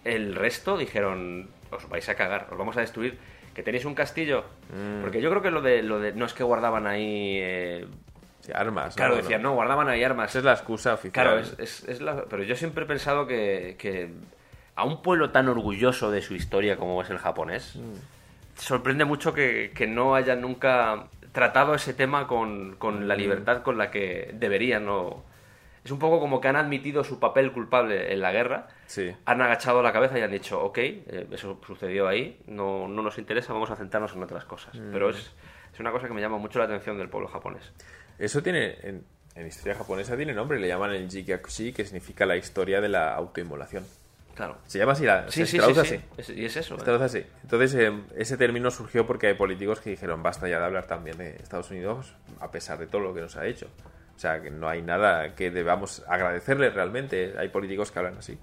El 0.05 0.35
resto 0.35 0.77
dijeron, 0.77 1.49
os 1.71 1.89
vais 1.89 2.09
a 2.09 2.15
cagar, 2.15 2.49
os 2.51 2.59
vamos 2.59 2.77
a 2.77 2.81
destruir. 2.81 3.19
Que 3.55 3.63
tenéis 3.63 3.85
un 3.85 3.95
castillo. 3.95 4.45
Mm. 4.75 5.03
Porque 5.03 5.21
yo 5.21 5.31
creo 5.31 5.41
que 5.43 5.51
lo 5.53 5.63
de, 5.63 5.83
lo 5.83 6.01
de 6.01 6.13
no 6.13 6.25
es 6.27 6.35
que 6.35 6.43
guardaban 6.43 6.87
ahí 6.89 7.39
eh, 7.41 7.87
Sí, 8.41 8.51
armas. 8.55 8.97
Claro, 8.97 9.15
¿no? 9.17 9.23
decían, 9.23 9.43
no, 9.43 9.55
guardaban 9.55 9.89
ahí 9.89 10.03
armas. 10.03 10.31
Esa 10.31 10.41
es 10.41 10.45
la 10.45 10.53
excusa 10.53 10.93
oficial. 10.95 11.13
Claro, 11.27 11.39
es, 11.39 11.55
es- 11.59 11.89
es 11.89 12.01
la- 12.01 12.25
pero 12.25 12.43
yo 12.43 12.57
siempre 12.57 12.85
he 12.85 12.87
pensado 12.87 13.27
que, 13.29 13.77
que 13.79 14.11
a 14.75 14.85
un 14.85 15.03
pueblo 15.03 15.31
tan 15.31 15.49
orgulloso 15.49 16.11
de 16.11 16.21
su 16.21 16.35
historia 16.35 16.77
como 16.77 17.01
es 17.01 17.09
el 17.11 17.19
japonés, 17.19 17.79
sorprende 18.57 19.05
mucho 19.05 19.33
que, 19.33 19.71
que 19.75 19.87
no 19.87 20.15
haya 20.15 20.37
nunca 20.37 21.07
tratado 21.33 21.75
ese 21.75 21.95
tema 21.95 22.27
con, 22.27 22.77
con 22.77 23.09
la 23.09 23.17
libertad 23.17 23.63
con 23.63 23.79
la 23.79 23.91
que 23.91 24.31
deberían. 24.35 24.85
¿no? 24.87 25.23
Es 25.85 25.91
un 25.91 25.99
poco 25.99 26.19
como 26.19 26.41
que 26.41 26.49
han 26.49 26.57
admitido 26.57 27.05
su 27.05 27.21
papel 27.21 27.53
culpable 27.53 28.13
en 28.13 28.21
la 28.21 28.33
guerra, 28.33 28.69
Sí. 28.87 29.15
han 29.27 29.43
agachado 29.43 29.83
la 29.83 29.93
cabeza 29.93 30.19
y 30.19 30.23
han 30.23 30.31
dicho, 30.31 30.63
ok, 30.63 30.79
eh, 30.79 31.27
eso 31.31 31.61
sucedió 31.67 32.09
ahí, 32.09 32.41
no, 32.47 32.89
no 32.89 33.03
nos 33.03 33.19
interesa, 33.19 33.53
vamos 33.53 33.71
a 33.71 33.77
centrarnos 33.77 34.15
en 34.15 34.23
otras 34.23 34.45
cosas. 34.47 34.75
Pero 34.93 35.11
es, 35.11 35.33
es 35.75 35.81
una 35.81 35.93
cosa 35.93 36.09
que 36.09 36.15
me 36.15 36.21
llama 36.23 36.39
mucho 36.39 36.59
la 36.59 36.65
atención 36.65 36.97
del 36.97 37.09
pueblo 37.11 37.29
japonés. 37.29 37.71
Eso 38.19 38.43
tiene, 38.43 38.77
en, 38.83 39.05
en 39.35 39.47
historia 39.47 39.75
japonesa 39.75 40.17
tiene 40.17 40.33
nombre, 40.33 40.59
le 40.59 40.69
llaman 40.69 40.93
el 40.93 41.11
Jigyakushi, 41.11 41.73
que 41.75 41.85
significa 41.85 42.25
la 42.25 42.37
historia 42.37 42.81
de 42.81 42.89
la 42.89 43.15
autoinmolación. 43.15 43.85
Claro. 44.35 44.57
Se 44.67 44.79
llama 44.79 44.93
así, 44.93 45.05
la, 45.05 45.31
Sí, 45.31 45.41
se 45.41 45.47
sí, 45.47 45.53
sí, 45.53 45.59
traduce 45.59 45.85
sí. 45.85 45.95
así. 45.97 46.05
Es- 46.33 46.39
y 46.39 46.45
es 46.47 46.57
eso. 46.57 46.77
Se 46.77 46.81
¿eh? 46.81 46.85
traduce 46.85 47.05
así. 47.05 47.27
Entonces, 47.43 47.75
eh, 47.75 47.93
ese 48.17 48.37
término 48.37 48.71
surgió 48.71 49.07
porque 49.07 49.27
hay 49.29 49.35
políticos 49.35 49.81
que 49.81 49.91
dijeron, 49.91 50.23
basta 50.23 50.49
ya 50.49 50.59
de 50.59 50.65
hablar 50.65 50.87
también 50.87 51.19
de 51.19 51.37
Estados 51.37 51.71
Unidos, 51.71 52.17
a 52.41 52.51
pesar 52.51 52.79
de 52.79 52.87
todo 52.87 53.01
lo 53.03 53.15
que 53.15 53.21
nos 53.21 53.37
ha 53.37 53.47
hecho. 53.47 53.69
O 54.15 54.19
sea, 54.19 54.41
que 54.41 54.51
no 54.51 54.69
hay 54.69 54.81
nada 54.83 55.35
que 55.35 55.51
debamos 55.51 56.05
agradecerle 56.09 56.71
realmente. 56.71 57.35
Hay 57.39 57.49
políticos 57.49 57.91
que 57.91 57.99
hablan 57.99 58.19
así. 58.19 58.39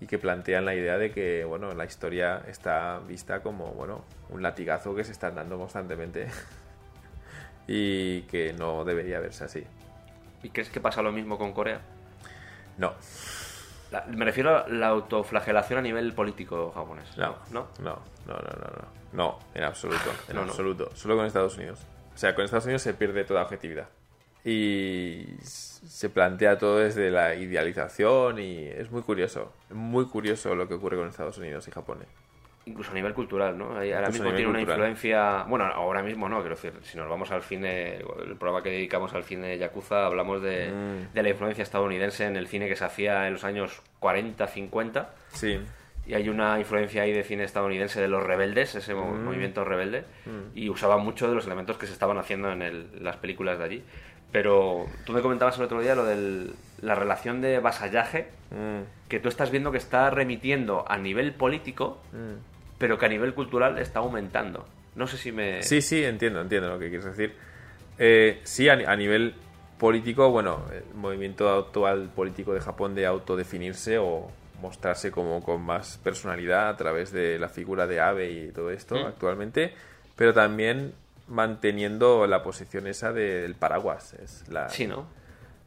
Y 0.00 0.06
que 0.06 0.18
plantean 0.18 0.64
la 0.64 0.74
idea 0.74 0.98
de 0.98 1.10
que, 1.10 1.44
bueno, 1.44 1.72
la 1.74 1.84
historia 1.86 2.42
está 2.46 2.98
vista 3.00 3.40
como, 3.42 3.72
bueno, 3.72 4.04
un 4.28 4.42
latigazo 4.42 4.94
que 4.94 5.04
se 5.04 5.12
están 5.12 5.34
dando 5.34 5.58
constantemente. 5.58 6.28
y 7.66 8.22
que 8.22 8.52
no 8.52 8.84
debería 8.84 9.18
verse 9.20 9.44
así. 9.44 9.64
¿Y 10.42 10.50
crees 10.50 10.68
que 10.70 10.80
pasa 10.80 11.02
lo 11.02 11.12
mismo 11.12 11.38
con 11.38 11.52
Corea? 11.52 11.80
No, 12.78 12.92
La- 13.90 14.04
me 14.06 14.24
refiero 14.24 14.56
a 14.64 14.68
la 14.68 14.88
autoflagelación 14.88 15.78
a 15.78 15.82
nivel 15.82 16.12
político 16.12 16.70
japonés. 16.74 17.16
no, 17.16 17.36
¿No? 17.50 17.68
no, 17.80 17.98
no, 18.26 18.34
no, 18.34 18.34
no, 18.34 18.70
no, 18.76 18.88
no, 19.12 19.38
en 19.54 19.64
absoluto, 19.64 20.10
en 20.28 20.36
No, 20.36 20.44
no. 20.44 20.50
absoluto, 20.50 20.90
solo 20.94 21.16
con 21.16 21.24
Estados 21.26 21.56
Unidos. 21.56 21.80
O 22.14 22.18
sea, 22.18 22.34
con 22.34 22.44
Estados 22.44 22.64
Unidos 22.66 22.82
se 22.82 22.94
pierde 22.94 23.24
toda 23.24 23.42
objetividad. 23.42 23.88
Y 24.50 25.26
se 25.42 26.08
plantea 26.08 26.56
todo 26.56 26.78
desde 26.78 27.10
la 27.10 27.34
idealización 27.34 28.38
y 28.38 28.64
es 28.66 28.92
muy 28.92 29.02
curioso, 29.02 29.52
muy 29.70 30.06
curioso 30.06 30.54
lo 30.54 30.68
que 30.68 30.74
ocurre 30.74 30.96
con 30.96 31.08
Estados 31.08 31.36
Unidos 31.38 31.66
y 31.66 31.72
Japón. 31.72 31.98
¿eh? 32.02 32.06
Incluso 32.66 32.92
a 32.92 32.94
nivel 32.94 33.12
cultural, 33.12 33.58
¿no? 33.58 33.66
Ahora 33.72 33.84
Incluso 33.86 34.12
mismo 34.22 34.30
tiene 34.36 34.46
una 34.50 34.58
cultural. 34.60 34.78
influencia... 34.90 35.42
Bueno, 35.48 35.64
ahora 35.66 36.00
mismo 36.02 36.28
no, 36.28 36.40
quiero 36.40 36.54
decir, 36.54 36.72
si 36.82 36.96
nos 36.96 37.08
vamos 37.08 37.30
al 37.32 37.42
cine, 37.42 37.96
el 37.96 38.36
programa 38.38 38.62
que 38.62 38.70
dedicamos 38.70 39.12
al 39.14 39.24
cine 39.24 39.58
Yakuza, 39.58 40.06
hablamos 40.06 40.40
de, 40.42 40.68
Mm. 40.70 41.12
de 41.14 41.22
la 41.24 41.28
influencia 41.28 41.62
estadounidense 41.62 42.24
en 42.24 42.36
el 42.36 42.46
cine 42.46 42.68
que 42.68 42.76
se 42.76 42.84
hacía 42.84 43.26
en 43.26 43.32
los 43.34 43.42
años 43.44 43.82
40, 43.98 44.46
50. 44.46 45.12
Sí, 45.32 45.58
y 46.06 46.14
hay 46.14 46.28
una 46.28 46.58
influencia 46.60 47.02
ahí 47.02 47.12
de 47.12 47.24
cine 47.24 47.42
estadounidense 47.44 48.00
de 48.00 48.06
los 48.08 48.22
rebeldes, 48.22 48.76
ese 48.76 48.94
Mm. 48.94 49.24
movimiento 49.24 49.64
rebelde, 49.64 50.04
y 50.54 50.68
usaba 50.68 50.98
mucho 50.98 51.28
de 51.28 51.34
los 51.34 51.46
elementos 51.46 51.78
que 51.78 51.86
se 51.86 51.92
estaban 51.92 52.16
haciendo 52.18 52.52
en 52.52 52.62
el- 52.62 53.02
las 53.02 53.16
películas 53.16 53.58
de 53.58 53.64
allí. 53.64 53.84
Pero 54.36 54.84
tú 55.06 55.14
me 55.14 55.22
comentabas 55.22 55.56
el 55.56 55.64
otro 55.64 55.80
día 55.80 55.94
lo 55.94 56.04
de 56.04 56.50
la 56.82 56.94
relación 56.94 57.40
de 57.40 57.58
vasallaje, 57.58 58.28
Mm, 58.50 59.08
que 59.08 59.18
tú 59.18 59.30
estás 59.30 59.50
viendo 59.50 59.72
que 59.72 59.78
está 59.78 60.10
remitiendo 60.10 60.84
a 60.86 60.98
nivel 60.98 61.32
político, 61.32 62.02
mm. 62.12 62.76
pero 62.76 62.98
que 62.98 63.06
a 63.06 63.08
nivel 63.08 63.32
cultural 63.32 63.78
está 63.78 64.00
aumentando. 64.00 64.68
No 64.94 65.06
sé 65.06 65.16
si 65.16 65.32
me... 65.32 65.62
Sí, 65.62 65.80
sí, 65.80 66.04
entiendo, 66.04 66.42
entiendo 66.42 66.68
lo 66.68 66.78
que 66.78 66.90
quieres 66.90 67.06
decir. 67.06 67.32
Eh, 67.98 68.40
sí, 68.44 68.68
a, 68.68 68.74
a 68.74 68.94
nivel 68.94 69.32
político, 69.78 70.30
bueno, 70.30 70.66
el 70.70 70.84
movimiento 70.94 71.50
actual 71.50 72.10
político 72.14 72.52
de 72.52 72.60
Japón 72.60 72.94
de 72.94 73.06
autodefinirse 73.06 73.96
o 73.96 74.30
mostrarse 74.60 75.10
como 75.10 75.42
con 75.42 75.62
más 75.62 75.96
personalidad 76.04 76.68
a 76.68 76.76
través 76.76 77.10
de 77.10 77.38
la 77.38 77.48
figura 77.48 77.86
de 77.86 78.00
Abe 78.00 78.30
y 78.30 78.52
todo 78.52 78.70
esto 78.70 78.96
Mm. 78.96 79.06
actualmente, 79.06 79.72
pero 80.14 80.34
también 80.34 80.92
manteniendo 81.28 82.26
la 82.26 82.42
posición 82.42 82.86
esa 82.86 83.12
de- 83.12 83.42
del 83.42 83.54
paraguas. 83.54 84.14
Es 84.14 84.48
la, 84.48 84.68
Sí, 84.68 84.86
¿no? 84.86 85.06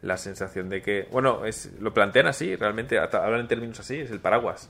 la 0.01 0.18
sensación 0.18 0.70
de 0.70 0.82
que, 0.82 1.07
bueno, 1.12 1.45
es, 1.45 1.72
lo 1.80 1.93
plantean 1.93 2.28
así, 2.28 2.55
realmente 2.55 2.97
hablan 2.99 3.41
en 3.41 3.47
términos 3.47 3.80
así, 3.80 3.99
es 3.99 4.12
el 4.12 4.20
paraguas. 4.20 4.70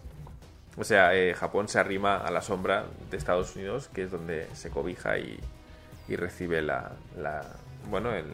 O 0.78 0.84
sea, 0.84 1.14
eh, 1.16 1.34
Japón 1.34 1.68
se 1.68 1.78
arrima 1.80 2.18
a 2.18 2.32
la 2.32 2.42
sombra 2.42 2.86
de 3.12 3.18
Estados 3.18 3.56
Unidos, 3.56 3.90
que 3.94 4.04
es 4.04 4.12
donde 4.12 4.48
se 4.54 4.70
cobija 4.70 5.18
y, 5.20 5.40
y 6.08 6.16
recibe 6.16 6.62
la, 6.62 6.92
la- 7.18 7.46
bueno, 7.90 8.14
el, 8.14 8.26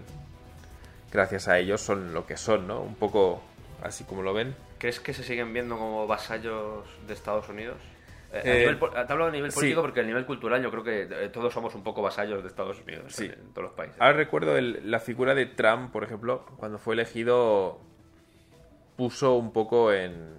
gracias 1.11 1.47
a 1.47 1.57
ellos 1.59 1.81
son 1.81 2.13
lo 2.13 2.25
que 2.25 2.37
son, 2.37 2.67
¿no? 2.67 2.81
Un 2.81 2.95
poco 2.95 3.41
así 3.83 4.03
como 4.03 4.21
lo 4.21 4.33
ven. 4.33 4.55
¿Crees 4.77 4.99
que 4.99 5.13
se 5.13 5.23
siguen 5.23 5.53
viendo 5.53 5.77
como 5.77 6.05
vasallos 6.07 6.85
de 7.07 7.13
Estados 7.13 7.49
Unidos? 7.49 7.77
Eh, 8.36 8.39
a 8.49 8.53
Eh, 8.53 8.59
nivel 8.59 8.79
te 9.07 9.13
hablo 9.13 9.25
a 9.25 9.31
nivel 9.31 9.51
sí. 9.51 9.55
político 9.59 9.81
porque 9.81 9.99
a 10.01 10.03
nivel 10.03 10.25
cultural 10.25 10.61
yo 10.61 10.69
creo 10.71 10.83
que 10.83 11.01
eh, 11.03 11.29
todos 11.29 11.53
somos 11.53 11.73
un 11.75 11.83
poco 11.83 12.01
vasallos 12.01 12.41
de 12.43 12.49
Estados 12.49 12.81
Unidos 12.81 13.13
Sí. 13.13 13.25
en 13.25 13.53
todos 13.53 13.69
los 13.69 13.71
países. 13.73 13.95
Ahora 14.01 14.13
recuerdo 14.17 14.57
el- 14.57 14.89
la 14.91 14.99
figura 14.99 15.33
de 15.33 15.45
Trump, 15.45 15.91
por 15.91 16.03
ejemplo, 16.03 16.45
cuando 16.57 16.77
fue 16.77 16.95
elegido, 16.95 17.79
puso 18.97 19.36
un 19.36 19.51
poco 19.53 19.91
en, 19.93 20.33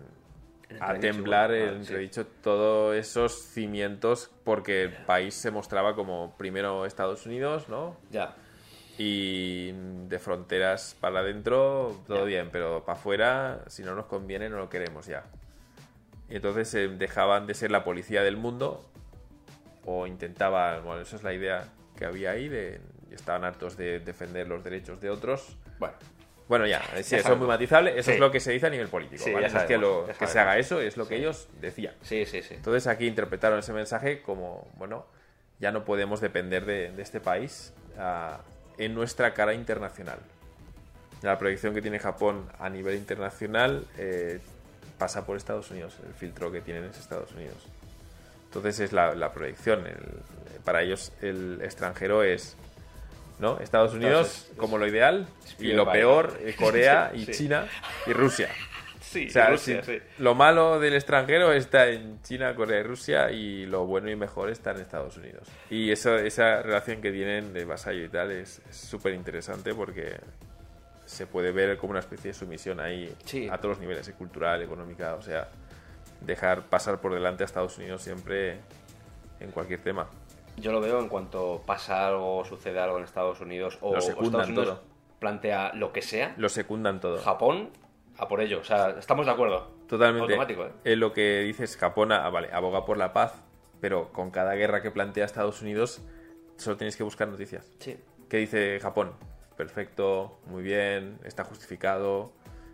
a 0.80 0.94
temblar 0.94 1.50
bueno, 1.50 1.64
el 1.64 1.68
ah, 1.68 1.72
sí. 1.72 1.78
entredicho 1.92 2.26
todos 2.42 2.96
esos 2.96 3.32
cimientos 3.42 4.30
porque 4.44 4.82
el 4.82 4.92
país 4.92 5.34
se 5.34 5.50
mostraba 5.50 5.94
como 5.94 6.34
primero 6.36 6.84
Estados 6.86 7.24
Unidos, 7.26 7.68
¿no? 7.68 7.96
Ya. 8.10 8.34
Y 8.98 9.72
de 10.08 10.18
fronteras 10.18 10.96
para 11.00 11.20
adentro, 11.20 11.96
todo 12.06 12.20
Ya. 12.20 12.24
bien, 12.24 12.48
pero 12.50 12.82
para 12.84 12.98
afuera, 12.98 13.60
si 13.66 13.82
no 13.82 13.94
nos 13.94 14.06
conviene, 14.06 14.48
no 14.48 14.56
lo 14.56 14.68
queremos 14.70 15.06
ya. 15.06 15.24
Y 16.28 16.36
entonces 16.36 16.72
eh, 16.74 16.88
dejaban 16.88 17.46
de 17.46 17.54
ser 17.54 17.70
la 17.70 17.84
policía 17.84 18.22
del 18.22 18.36
mundo, 18.36 18.84
o 19.84 20.06
intentaban, 20.06 20.84
bueno, 20.84 21.02
esa 21.02 21.16
es 21.16 21.22
la 21.22 21.32
idea 21.32 21.64
que 21.96 22.04
había 22.04 22.32
ahí, 22.32 22.48
de, 22.48 22.80
estaban 23.12 23.44
hartos 23.44 23.76
de 23.76 24.00
defender 24.00 24.48
los 24.48 24.64
derechos 24.64 25.00
de 25.00 25.10
otros. 25.10 25.56
Bueno, 25.78 25.94
Bueno, 26.48 26.66
ya, 26.66 26.80
sí, 27.02 27.16
eso 27.16 27.32
es 27.32 27.38
muy 27.38 27.46
matizable, 27.48 27.92
eso 27.98 28.10
Sí. 28.10 28.12
es 28.14 28.20
lo 28.20 28.30
que 28.30 28.38
se 28.40 28.52
dice 28.52 28.66
a 28.66 28.70
nivel 28.70 28.86
político. 28.88 29.22
Sí, 29.24 29.30
es 29.32 29.52
que, 29.64 29.78
lo- 29.78 30.06
que 30.06 30.26
se 30.28 30.38
haga 30.38 30.58
eso, 30.58 30.80
es 30.80 30.96
lo 30.96 31.06
que 31.08 31.16
ellos 31.16 31.48
decían. 31.60 31.94
sí, 32.02 32.24
sí, 32.26 32.42
sí. 32.42 32.54
Entonces 32.54 32.86
aquí 32.86 33.06
interpretaron 33.06 33.58
ese 33.58 33.72
mensaje 33.72 34.22
como, 34.22 34.68
bueno, 34.76 35.06
ya 35.58 35.72
no 35.72 35.84
podemos 35.84 36.20
depender 36.20 36.64
de, 36.64 36.92
de 36.92 37.02
este 37.02 37.18
país 37.20 37.72
ah, 37.98 38.40
en 38.78 38.94
nuestra 38.94 39.34
cara 39.34 39.54
internacional. 39.54 40.18
La 41.22 41.38
proyección 41.38 41.74
que 41.74 41.82
tiene 41.82 41.98
Japón 41.98 42.48
a 42.58 42.68
nivel 42.68 42.94
internacional 42.96 43.84
eh, 43.98 44.38
pasa 44.98 45.24
por 45.26 45.36
Estados 45.36 45.70
Unidos, 45.70 45.96
el 46.06 46.14
filtro 46.14 46.50
que 46.52 46.60
tienen 46.60 46.84
es 46.84 46.98
Estados 46.98 47.32
Unidos. 47.32 47.56
Entonces 48.46 48.80
es 48.80 48.92
la, 48.92 49.14
la 49.14 49.32
proyección. 49.32 49.86
el- 49.86 49.96
para 50.64 50.82
ellos 50.82 51.12
el 51.22 51.60
extranjero 51.62 52.22
es 52.24 52.56
¿no? 53.38 53.60
Estados 53.60 53.92
Unidos 53.92 54.12
Entonces, 54.26 54.50
es- 54.52 54.56
como 54.58 54.78
lo 54.78 54.86
ideal 54.86 55.26
y 55.58 55.72
lo 55.74 55.90
peor 55.92 56.38
eh, 56.40 56.56
Corea 56.58 57.12
y 57.14 57.26
Sí. 57.26 57.32
China 57.32 57.66
y 58.06 58.12
Rusia. 58.14 58.48
Sí, 59.02 59.26
O 59.28 59.30
sea, 59.30 59.50
Rusia, 59.50 59.82
si- 59.84 59.92
sí. 59.98 60.02
lo 60.18 60.34
malo 60.34 60.80
del 60.80 60.94
extranjero 60.94 61.52
está 61.52 61.86
en 61.88 62.20
China, 62.22 62.54
Corea 62.56 62.80
y 62.80 62.82
Rusia 62.82 63.30
y 63.30 63.66
lo 63.66 63.84
bueno 63.86 64.10
y 64.10 64.16
mejor 64.16 64.48
está 64.50 64.72
en 64.72 64.78
Estados 64.80 65.16
Unidos. 65.18 65.46
Y 65.70 65.92
eso, 65.92 66.16
esa 66.16 66.62
relación 66.62 67.00
que 67.00 67.12
tienen 67.12 67.52
de 67.52 67.64
vasallo 67.64 68.04
y 68.04 68.08
tal 68.08 68.32
es 68.32 68.60
súper 68.70 69.12
interesante 69.14 69.72
porque 69.74 70.16
se 71.06 71.26
puede 71.26 71.52
ver 71.52 71.78
como 71.78 71.92
una 71.92 72.00
especie 72.00 72.32
de 72.32 72.34
sumisión 72.34 72.80
ahí 72.80 73.14
Sí. 73.24 73.48
a 73.48 73.56
todos 73.56 73.70
los 73.76 73.78
niveles, 73.80 74.06
eh, 74.08 74.12
cultural, 74.12 74.60
económica, 74.62 75.14
o 75.14 75.22
sea, 75.22 75.48
dejar 76.20 76.64
pasar 76.66 77.00
por 77.00 77.14
delante 77.14 77.44
a 77.44 77.46
Estados 77.46 77.78
Unidos 77.78 78.02
siempre 78.02 78.58
en 79.40 79.50
cualquier 79.52 79.80
tema. 79.82 80.08
Yo 80.56 80.72
lo 80.72 80.80
veo 80.80 80.98
en 81.00 81.08
cuanto 81.08 81.62
pasa 81.64 82.08
algo, 82.08 82.44
sucede 82.44 82.78
algo 82.80 82.98
en 82.98 83.04
Estados 83.04 83.40
Unidos 83.40 83.78
o, 83.80 83.92
Lo 83.92 83.96
o 83.96 83.98
Estados 83.98 84.48
Unidos 84.48 84.66
todo. 84.66 84.82
plantea 85.18 85.72
lo 85.74 85.92
que 85.92 86.02
sea, 86.02 86.34
Lo 86.38 86.48
secundan 86.48 87.00
todo. 87.00 87.18
Japón 87.18 87.70
a 88.18 88.26
por 88.28 88.40
ello. 88.40 88.60
O 88.60 88.64
sea, 88.64 88.90
estamos 88.98 89.26
de 89.26 89.32
acuerdo. 89.32 89.70
Totalmente. 89.86 90.32
Automático, 90.32 90.64
¿eh? 90.66 90.72
Eh, 90.84 90.96
lo 90.96 91.12
que 91.12 91.40
dices, 91.40 91.76
Japón, 91.76 92.10
ah, 92.12 92.28
vale, 92.30 92.48
aboga 92.52 92.84
por 92.86 92.96
la 92.96 93.12
paz, 93.12 93.34
pero 93.80 94.10
con 94.12 94.30
cada 94.30 94.54
guerra 94.54 94.80
que 94.82 94.90
plantea 94.90 95.26
Estados 95.26 95.60
Unidos, 95.62 96.00
solo 96.56 96.76
tienes 96.78 96.96
que 96.96 97.02
buscar 97.04 97.28
noticias. 97.28 97.70
Sí. 97.78 97.96
¿Qué 98.30 98.38
dice 98.38 98.80
Japón? 98.80 99.12
Perfecto, 99.56 100.38
muy 100.46 100.62
bien, 100.62 101.18
está 101.24 101.44
justificado, 101.44 102.32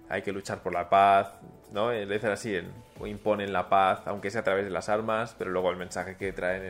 hay 0.08 0.22
que 0.22 0.32
luchar 0.32 0.62
por 0.62 0.72
la 0.74 0.88
paz, 0.90 1.32
¿no? 1.72 1.90
Le 1.92 2.06
dicen 2.06 2.30
así, 2.30 2.58
imponen 3.04 3.52
la 3.52 3.68
paz, 3.68 4.02
aunque 4.06 4.30
sea 4.30 4.40
a 4.40 4.44
través 4.44 4.64
de 4.64 4.70
las 4.70 4.88
armas, 4.88 5.34
pero 5.38 5.50
luego 5.50 5.70
el 5.70 5.76
mensaje 5.76 6.16
que 6.16 6.32
traen 6.32 6.64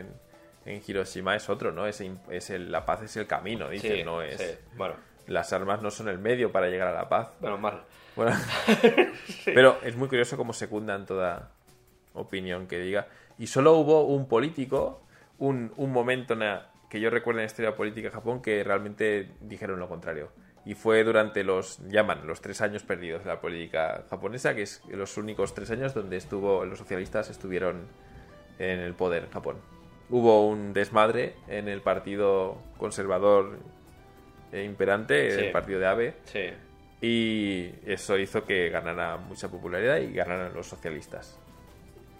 en, 0.65 0.73
en 0.75 0.81
Hiroshima 0.85 1.35
es 1.35 1.49
otro, 1.49 1.71
¿no? 1.71 1.87
Es, 1.87 2.01
es 2.29 2.49
el- 2.51 2.71
la 2.71 2.85
paz 2.85 3.01
es 3.01 3.17
el 3.17 3.27
camino, 3.27 3.69
dicen, 3.69 3.97
Sí, 3.97 4.03
no 4.03 4.21
es... 4.21 4.39
sí. 4.39 4.55
Bueno, 4.77 4.95
Las 5.27 5.51
armas 5.53 5.81
no 5.81 5.89
son 5.89 6.09
el 6.09 6.19
medio 6.19 6.51
para 6.51 6.67
llegar 6.67 6.87
a 6.89 6.93
la 6.93 7.09
paz. 7.09 7.29
bueno, 7.39 7.57
mal. 7.57 7.81
Bueno, 8.15 8.31
pero 9.45 9.77
es 9.83 9.95
muy 9.95 10.07
curioso 10.07 10.37
cómo 10.37 10.53
secundan 10.53 11.05
toda 11.05 11.49
opinión 12.13 12.67
que 12.67 12.79
diga. 12.79 13.07
Y 13.39 13.47
solo 13.47 13.73
hubo 13.73 14.03
un 14.05 14.27
político, 14.27 15.01
un, 15.39 15.73
un 15.77 15.91
momento 15.91 16.35
que 16.93 16.99
yo 16.99 17.09
recuerdo 17.09 17.39
en 17.39 17.45
la 17.45 17.47
historia 17.47 17.75
política 17.75 18.09
de 18.09 18.13
Japón 18.13 18.39
que 18.39 18.63
realmente 18.63 19.31
dijeron 19.41 19.79
lo 19.79 19.89
contrario. 19.89 20.29
Y 20.63 20.75
fue 20.75 21.03
durante 21.03 21.43
los, 21.43 21.79
llaman, 21.89 22.27
los 22.27 22.39
tres 22.39 22.61
años 22.61 22.83
perdidos 22.83 23.23
de 23.23 23.29
la 23.31 23.41
política 23.41 24.03
japonesa, 24.11 24.53
que 24.53 24.61
es 24.61 24.79
los 24.89 25.17
únicos 25.17 25.55
tres 25.55 25.71
años 25.71 25.95
donde 25.95 26.17
estuvo 26.17 26.63
los 26.65 26.77
socialistas 26.77 27.31
estuvieron 27.31 27.87
en 28.59 28.77
el 28.79 28.93
poder 28.93 29.23
en 29.23 29.31
Japón. 29.31 29.55
Hubo 30.11 30.47
un 30.47 30.71
desmadre 30.71 31.33
en 31.47 31.67
el 31.67 31.81
partido 31.81 32.59
conservador 32.77 33.57
e 34.51 34.63
imperante, 34.63 35.31
Sí. 35.31 35.45
el 35.45 35.51
partido 35.51 35.79
de 35.79 35.87
Abe, 35.87 36.13
Sí. 36.25 36.51
y 37.01 37.73
eso 37.91 38.19
hizo 38.19 38.45
que 38.45 38.69
ganara 38.69 39.17
mucha 39.17 39.49
popularidad 39.49 39.97
y 39.97 40.13
ganaran 40.13 40.53
los 40.53 40.67
socialistas. 40.67 41.39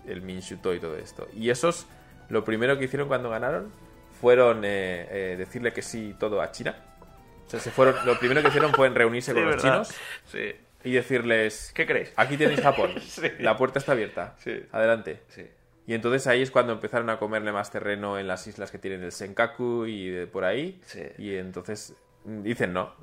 El 0.08 0.24
Minshuto 0.24 0.74
y 0.74 0.80
todo 0.80 0.98
esto. 0.98 1.28
Y 1.32 1.52
esos, 1.52 1.86
lo 2.30 2.44
primero 2.44 2.80
que 2.80 2.86
hicieron 2.86 3.08
cuando 3.08 3.30
ganaron 3.30 3.72
fueron 4.24 4.64
eh, 4.64 5.06
eh, 5.12 5.36
decirle 5.38 5.74
que 5.74 5.82
sí 5.82 6.16
todo 6.18 6.42
a 6.42 6.50
China. 6.50 6.78
O 7.46 7.50
sea, 7.50 7.60
se 7.60 7.72
fueron, 7.72 7.94
lo 8.06 8.18
primero 8.18 8.42
que 8.42 8.48
hicieron 8.48 8.72
fue 8.74 8.88
reunirse 8.88 9.32
Sí, 9.34 9.36
con 9.36 9.46
los 9.52 9.62
verdad. 9.62 9.84
chinos 9.84 9.96
Sí. 10.32 10.56
y 10.86 10.94
decirles, 10.94 11.74
¿Qué 11.76 11.86
creéis? 11.86 12.14
aquí 12.16 12.38
tenéis 12.38 12.62
Japón, 12.62 12.94
Sí. 13.02 13.30
la 13.40 13.58
puerta 13.58 13.80
está 13.80 13.92
abierta, 13.92 14.34
adelante. 14.72 15.20
Y 15.86 15.94
entonces 15.94 16.26
ahí 16.28 16.42
es 16.42 16.52
cuando 16.52 16.72
empezaron 16.72 17.10
a 17.10 17.20
comerle 17.20 17.52
más 17.52 17.70
terreno 17.70 18.18
en 18.18 18.26
las 18.30 18.48
islas 18.48 18.72
que 18.72 18.78
tienen 18.78 19.04
el 19.04 19.12
Senkaku 19.12 19.86
y 19.88 20.08
de 20.10 20.26
por 20.28 20.46
ahí. 20.46 20.80
Y 21.18 21.36
entonces 21.36 21.94
mm, 22.24 22.44
dicen 22.44 22.72
no. 22.72 22.94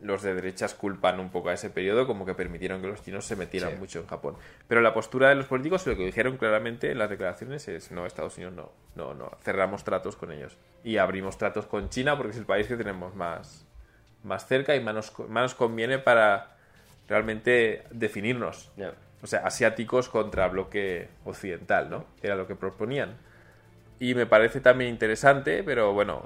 Los 0.00 0.22
de 0.22 0.34
derechas 0.34 0.74
culpan 0.74 1.18
un 1.18 1.30
poco 1.30 1.48
a 1.48 1.54
ese 1.54 1.70
periodo 1.70 2.06
como 2.06 2.24
que 2.24 2.34
permitieron 2.34 2.80
que 2.80 2.86
los 2.86 3.02
chinos 3.02 3.24
se 3.24 3.34
metieran 3.34 3.72
Sí. 3.72 3.76
mucho 3.78 3.98
en 4.00 4.06
Japón. 4.06 4.36
Pero 4.68 4.80
la 4.80 4.94
postura 4.94 5.28
de 5.28 5.34
los 5.34 5.46
políticos, 5.46 5.86
lo 5.86 5.96
que 5.96 6.04
dijeron 6.06 6.36
claramente 6.36 6.92
en 6.92 6.98
las 6.98 7.10
declaraciones 7.10 7.66
es 7.68 7.90
no, 7.90 8.06
Estados 8.06 8.36
Unidos 8.36 8.54
no, 8.54 8.70
no, 8.94 9.14
no, 9.14 9.30
cerramos 9.42 9.82
tratos 9.84 10.14
con 10.16 10.30
ellos. 10.30 10.56
Y 10.84 10.98
abrimos 10.98 11.36
tratos 11.38 11.66
con 11.66 11.88
China 11.90 12.16
porque 12.16 12.30
es 12.32 12.38
el 12.38 12.46
país 12.46 12.68
que 12.68 12.76
tenemos 12.76 13.14
más, 13.16 13.66
más 14.22 14.46
cerca 14.46 14.76
y 14.76 14.80
más 14.80 14.94
nos, 14.94 15.18
más 15.28 15.42
nos 15.42 15.54
conviene 15.54 15.98
para 15.98 16.56
realmente 17.08 17.84
definirnos. 17.90 18.70
O 19.22 19.26
sea, 19.26 19.40
asiáticos 19.40 20.08
contra 20.08 20.46
bloque 20.46 21.08
occidental, 21.24 21.90
¿no? 21.90 22.04
Era 22.22 22.36
lo 22.36 22.46
que 22.46 22.54
proponían. 22.54 23.16
Y 23.98 24.14
me 24.14 24.26
parece 24.26 24.60
también 24.60 24.90
interesante, 24.90 25.64
pero 25.64 25.92
bueno, 25.92 26.24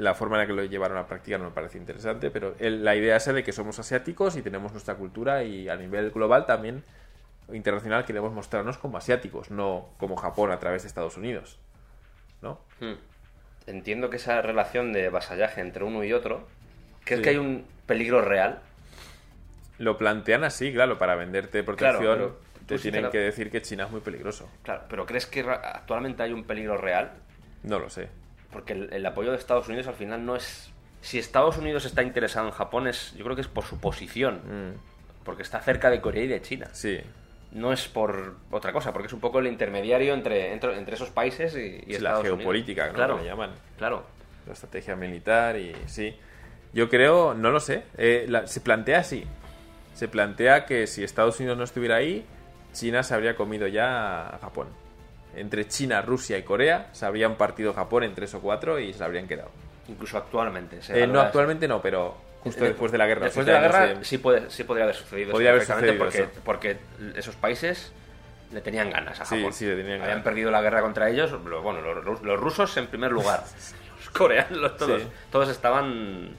la 0.00 0.14
forma 0.14 0.36
en 0.36 0.40
la 0.42 0.46
que 0.46 0.52
lo 0.54 0.64
llevaron 0.64 0.96
a 0.98 1.06
práctica 1.06 1.36
no 1.38 1.44
me 1.44 1.50
parece 1.50 1.76
interesante, 1.78 2.30
pero 2.30 2.54
el- 2.58 2.84
la 2.84 2.96
idea 2.96 3.16
esa 3.16 3.32
de 3.32 3.44
que 3.44 3.52
somos 3.52 3.78
asiáticos 3.78 4.36
y 4.36 4.42
tenemos 4.42 4.72
nuestra 4.72 4.94
cultura 4.94 5.42
y 5.44 5.68
a 5.68 5.76
nivel 5.76 6.10
global 6.10 6.46
también 6.46 6.82
internacional 7.52 8.04
queremos 8.04 8.32
mostrarnos 8.32 8.78
como 8.78 8.96
asiáticos, 8.96 9.50
no 9.50 9.88
como 9.98 10.16
Japón 10.16 10.52
a 10.52 10.58
través 10.58 10.82
de 10.82 10.88
Estados 10.88 11.16
Unidos, 11.16 11.58
¿no? 12.42 12.60
Hmm. 12.80 12.94
Entiendo 13.66 14.08
que 14.08 14.16
esa 14.16 14.40
relación 14.40 14.92
de 14.92 15.08
vasallaje 15.10 15.60
entre 15.60 15.84
uno 15.84 16.02
y 16.04 16.12
otro, 16.12 16.46
¿crees 17.04 17.18
Sí. 17.18 17.24
que 17.24 17.30
hay 17.30 17.36
un 17.36 17.66
peligro 17.86 18.22
real? 18.22 18.60
Lo 19.78 19.98
plantean 19.98 20.44
así, 20.44 20.72
claro, 20.72 20.98
para 20.98 21.14
venderte 21.14 21.62
Claro, 21.64 21.76
protección. 21.98 22.18
pero 22.18 22.40
te 22.66 22.78
tienen 22.78 23.10
que 23.10 23.18
decir 23.18 23.50
que 23.50 23.60
China 23.62 23.84
es 23.84 23.90
muy 23.90 24.00
peligroso. 24.00 24.48
Claro, 24.62 24.82
pero 24.88 25.04
¿crees 25.06 25.26
que 25.26 25.40
actualmente 25.40 26.22
hay 26.22 26.32
un 26.32 26.44
peligro 26.44 26.76
real? 26.76 27.12
No 27.64 27.78
lo 27.78 27.90
sé. 27.90 28.08
Porque 28.52 28.72
el, 28.72 29.06
apoyo 29.06 29.30
de 29.30 29.36
Estados 29.36 29.68
Unidos 29.68 29.86
al 29.86 29.94
final 29.94 30.24
no 30.24 30.36
es... 30.36 30.72
Si 31.00 31.18
Estados 31.18 31.56
Unidos 31.56 31.84
está 31.84 32.02
interesado 32.02 32.46
en 32.46 32.52
Japón, 32.52 32.86
es, 32.86 33.14
yo 33.14 33.24
creo 33.24 33.36
que 33.36 33.42
es 33.42 33.48
por 33.48 33.64
su 33.64 33.78
posición. 33.78 34.40
Mm. 34.44 35.24
Porque 35.24 35.42
está 35.42 35.60
cerca 35.60 35.90
de 35.90 36.00
Corea 36.00 36.24
y 36.24 36.28
de 36.28 36.42
China. 36.42 36.68
Sí. 36.72 37.00
No 37.52 37.72
es 37.72 37.88
por 37.88 38.36
otra 38.50 38.72
cosa, 38.72 38.92
porque 38.92 39.06
es 39.06 39.12
un 39.12 39.20
poco 39.20 39.38
el 39.38 39.46
intermediario 39.46 40.14
entre, 40.14 40.52
entre, 40.52 40.94
esos 40.94 41.10
países 41.10 41.54
y, 41.56 41.82
y 41.86 41.98
la 41.98 42.20
geopolítica, 42.22 42.88
¿no? 42.88 42.94
Claro, 42.94 43.24
llaman. 43.24 43.50
Claro. 43.76 44.04
La 44.46 44.52
estrategia 44.52 44.96
militar 44.96 45.56
y 45.56 45.74
sí. 45.86 46.14
Yo 46.72 46.88
creo, 46.88 47.34
no 47.34 47.50
lo 47.50 47.60
sé, 47.60 47.82
eh, 47.98 48.28
se 48.44 48.60
plantea 48.60 49.00
así. 49.00 49.24
Se 49.94 50.08
plantea 50.08 50.66
que 50.66 50.86
si 50.86 51.02
Estados 51.02 51.40
Unidos 51.40 51.58
no 51.58 51.64
estuviera 51.64 51.96
ahí, 51.96 52.24
China 52.72 53.02
se 53.02 53.14
habría 53.14 53.34
comido 53.34 53.66
ya 53.66 54.28
a 54.28 54.38
Japón. 54.38 54.68
Entre 55.34 55.68
China, 55.68 56.02
Rusia 56.02 56.38
y 56.38 56.42
Corea 56.42 56.88
se 56.92 57.06
habrían 57.06 57.36
partido 57.36 57.72
Japón 57.72 58.04
en 58.04 58.14
tres 58.14 58.34
o 58.34 58.40
cuatro 58.40 58.78
y 58.78 58.92
se 58.92 59.02
habrían 59.04 59.28
quedado. 59.28 59.50
Incluso 59.88 60.18
actualmente. 60.18 60.80
Eh, 60.88 61.06
no, 61.06 61.20
actualmente 61.20 61.66
no, 61.66 61.80
pero 61.80 62.16
justo 62.42 62.64
después 62.64 62.92
de 62.92 62.98
la 62.98 63.06
guerra. 63.06 63.24
Después 63.24 63.46
de 63.46 63.52
la 63.52 63.60
guerra 63.60 63.94
sí, 64.02 64.18
puede, 64.18 64.50
sí 64.50 64.64
podría 64.64 64.84
haber 64.84 64.96
sucedido. 64.96 65.32
Podría 65.32 65.50
haber 65.50 65.64
sucedido 65.64 65.98
porque, 65.98 66.28
porque 66.44 66.76
esos 67.16 67.36
países 67.36 67.92
le 68.52 68.60
tenían 68.60 68.90
ganas 68.90 69.20
a 69.20 69.24
Japón. 69.24 69.52
Sí, 69.52 69.60
sí, 69.60 69.66
le 69.66 69.76
tenían 69.76 70.02
Habían 70.02 70.22
perdido 70.22 70.50
la 70.50 70.60
guerra 70.60 70.82
contra 70.82 71.08
ellos. 71.08 71.32
Bueno, 71.42 71.80
los, 71.80 72.22
los 72.22 72.40
rusos 72.40 72.76
en 72.76 72.86
primer 72.88 73.12
lugar. 73.12 73.44
los 73.96 74.10
coreanos, 74.10 74.76
todos, 74.76 75.02
todos 75.30 75.48
estaban 75.48 76.34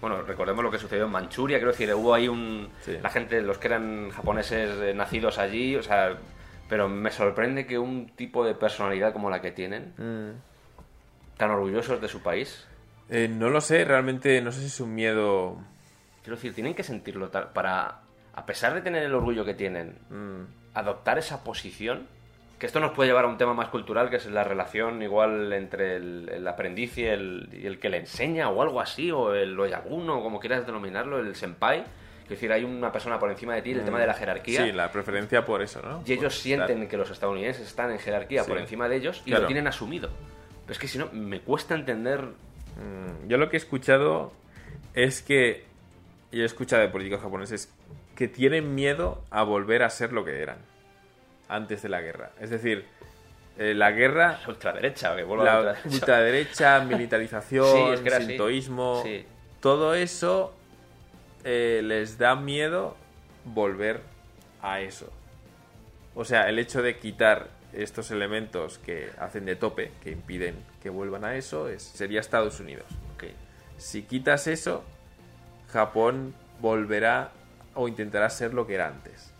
bueno, 0.00 0.22
recordemos 0.22 0.62
lo 0.62 0.70
que 0.70 0.78
sucedió 0.78 1.06
en 1.06 1.10
Manchuria, 1.10 1.58
quiero 1.58 1.72
decir, 1.72 1.92
hubo 1.94 2.14
ahí 2.14 2.28
un... 2.28 2.68
La 3.02 3.08
gente, 3.10 3.40
los 3.40 3.58
que 3.58 3.68
eran 3.68 4.10
japoneses 4.10 4.70
eh, 4.80 4.94
nacidos 4.94 5.38
allí, 5.38 5.74
o 5.76 5.82
sea, 5.82 6.16
pero 6.68 6.88
me 6.88 7.10
sorprende 7.10 7.66
que 7.66 7.78
un 7.78 8.08
tipo 8.16 8.44
de 8.44 8.54
personalidad 8.54 9.12
como 9.12 9.30
la 9.30 9.40
que 9.40 9.52
tienen, 9.52 9.94
mm. 9.96 11.36
tan 11.36 11.50
orgullosos 11.50 12.00
de 12.00 12.08
su 12.08 12.22
país... 12.22 12.66
Eh, 13.08 13.28
no 13.28 13.50
lo 13.50 13.60
sé, 13.60 13.84
realmente 13.84 14.40
no 14.42 14.50
sé 14.50 14.60
si 14.60 14.66
es 14.66 14.80
un 14.80 14.94
miedo... 14.94 15.58
Quiero 16.22 16.36
decir, 16.36 16.54
tienen 16.54 16.74
que 16.74 16.82
sentirlo 16.82 17.30
para, 17.30 18.00
a 18.34 18.46
pesar 18.46 18.74
de 18.74 18.80
tener 18.80 19.04
el 19.04 19.14
orgullo 19.14 19.44
que 19.44 19.54
tienen, 19.54 19.96
mm. 20.10 20.74
adoptar 20.74 21.18
esa 21.18 21.44
posición 21.44 22.08
que 22.58 22.66
esto 22.66 22.80
nos 22.80 22.92
puede 22.92 23.10
llevar 23.10 23.26
a 23.26 23.28
un 23.28 23.36
tema 23.36 23.52
más 23.52 23.68
cultural, 23.68 24.08
que 24.08 24.16
es 24.16 24.26
la 24.26 24.42
relación 24.42 25.02
igual 25.02 25.52
entre 25.52 25.96
el, 25.96 26.48
aprendiz 26.48 26.96
y 26.96 27.04
el, 27.04 27.78
que 27.80 27.90
le 27.90 27.98
enseña, 27.98 28.48
o 28.48 28.62
algo 28.62 28.80
así, 28.80 29.10
o 29.10 29.34
el 29.34 29.58
oyaguno, 29.58 30.22
como 30.22 30.40
quieras 30.40 30.64
denominarlo, 30.64 31.18
el 31.18 31.34
senpai. 31.34 31.84
Es 32.26 32.30
decir, 32.30 32.50
hay 32.50 32.64
una 32.64 32.90
persona 32.90 33.20
por 33.20 33.30
encima 33.30 33.54
de 33.54 33.62
ti, 33.62 33.70
el 33.70 33.84
tema 33.84 34.00
de 34.00 34.06
la 34.08 34.14
jerarquía. 34.14 34.64
Sí, 34.64 34.72
la 34.72 34.90
preferencia 34.90 35.46
por 35.46 35.62
eso, 35.62 35.80
¿no? 35.80 36.02
Y 36.04 36.12
ellos 36.12 36.36
sienten 36.36 36.88
que 36.88 36.96
los 36.96 37.08
estadounidenses 37.08 37.64
están 37.64 37.92
en 37.92 38.00
jerarquía 38.00 38.42
por 38.42 38.58
encima 38.58 38.88
de 38.88 38.96
ellos 38.96 39.22
y 39.24 39.30
lo 39.30 39.46
tienen 39.46 39.68
asumido. 39.68 40.10
Pero 40.62 40.72
es 40.72 40.78
que 40.80 40.88
si 40.88 40.98
no, 40.98 41.08
me 41.12 41.40
cuesta 41.40 41.76
entender... 41.76 42.22
Mm, 42.24 43.28
yo 43.28 43.38
lo 43.38 43.48
que 43.48 43.56
he 43.56 43.60
escuchado 43.60 44.32
es 44.92 45.22
que... 45.22 45.66
Y 46.32 46.40
he 46.40 46.44
escuchado 46.44 46.82
de 46.82 46.88
políticos 46.88 47.20
japoneses 47.22 47.72
que 48.16 48.26
tienen 48.26 48.74
miedo 48.74 49.22
a 49.30 49.44
volver 49.44 49.84
a 49.84 49.90
ser 49.90 50.12
lo 50.12 50.24
que 50.24 50.42
eran 50.42 50.58
antes 51.48 51.82
de 51.82 51.88
la 51.88 52.00
guerra. 52.00 52.32
Es 52.40 52.50
decir, 52.50 52.86
eh, 53.56 53.72
la 53.72 53.92
guerra... 53.92 54.40
Ultraderecha, 54.48 55.14
que 55.14 55.22
la 55.22 55.76
ultraderecha. 55.84 56.80
militarización, 56.80 57.98
sintoísmo... 58.18 59.04
Todo 59.60 59.94
eso 59.94 60.55
eh, 61.48 61.80
les 61.80 62.18
da 62.18 62.34
miedo 62.34 62.96
volver 63.44 64.00
a 64.60 64.80
eso. 64.80 65.12
O 66.16 66.24
sea, 66.24 66.48
el 66.48 66.58
hecho 66.58 66.82
de 66.82 66.98
quitar 66.98 67.50
estos 67.72 68.10
elementos 68.10 68.78
que 68.78 69.10
hacen 69.20 69.44
de 69.44 69.54
tope, 69.54 69.92
que 70.02 70.10
impiden 70.10 70.56
que 70.82 70.90
vuelvan 70.90 71.24
a 71.24 71.36
eso, 71.36 71.68
es, 71.68 71.84
sería 71.84 72.18
Estados 72.18 72.58
Unidos. 72.58 72.86
Si 73.78 74.02
quitas 74.04 74.46
eso, 74.46 74.82
Japón 75.70 76.34
volverá 76.60 77.30
o 77.74 77.86
intentará 77.86 78.28
ser 78.30 78.54
lo 78.54 78.66
que 78.66 78.74
era 78.74 78.88
antes. 78.88 79.30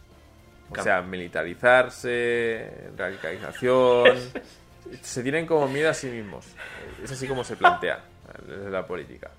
O 0.70 0.82
sea, 0.82 1.00
militarizarse, 1.02 2.90
radicalización. 2.96 4.16
se 5.02 5.22
tienen 5.22 5.46
como 5.46 5.66
miedo 5.68 5.90
a 5.90 5.94
sí 5.94 6.08
mismos. 6.08 6.46
Es 7.02 7.10
así 7.10 7.26
como 7.26 7.42
se 7.42 7.56
plantea 7.56 8.04
desde 8.46 8.70
la 8.70 8.86
política. 8.86 9.30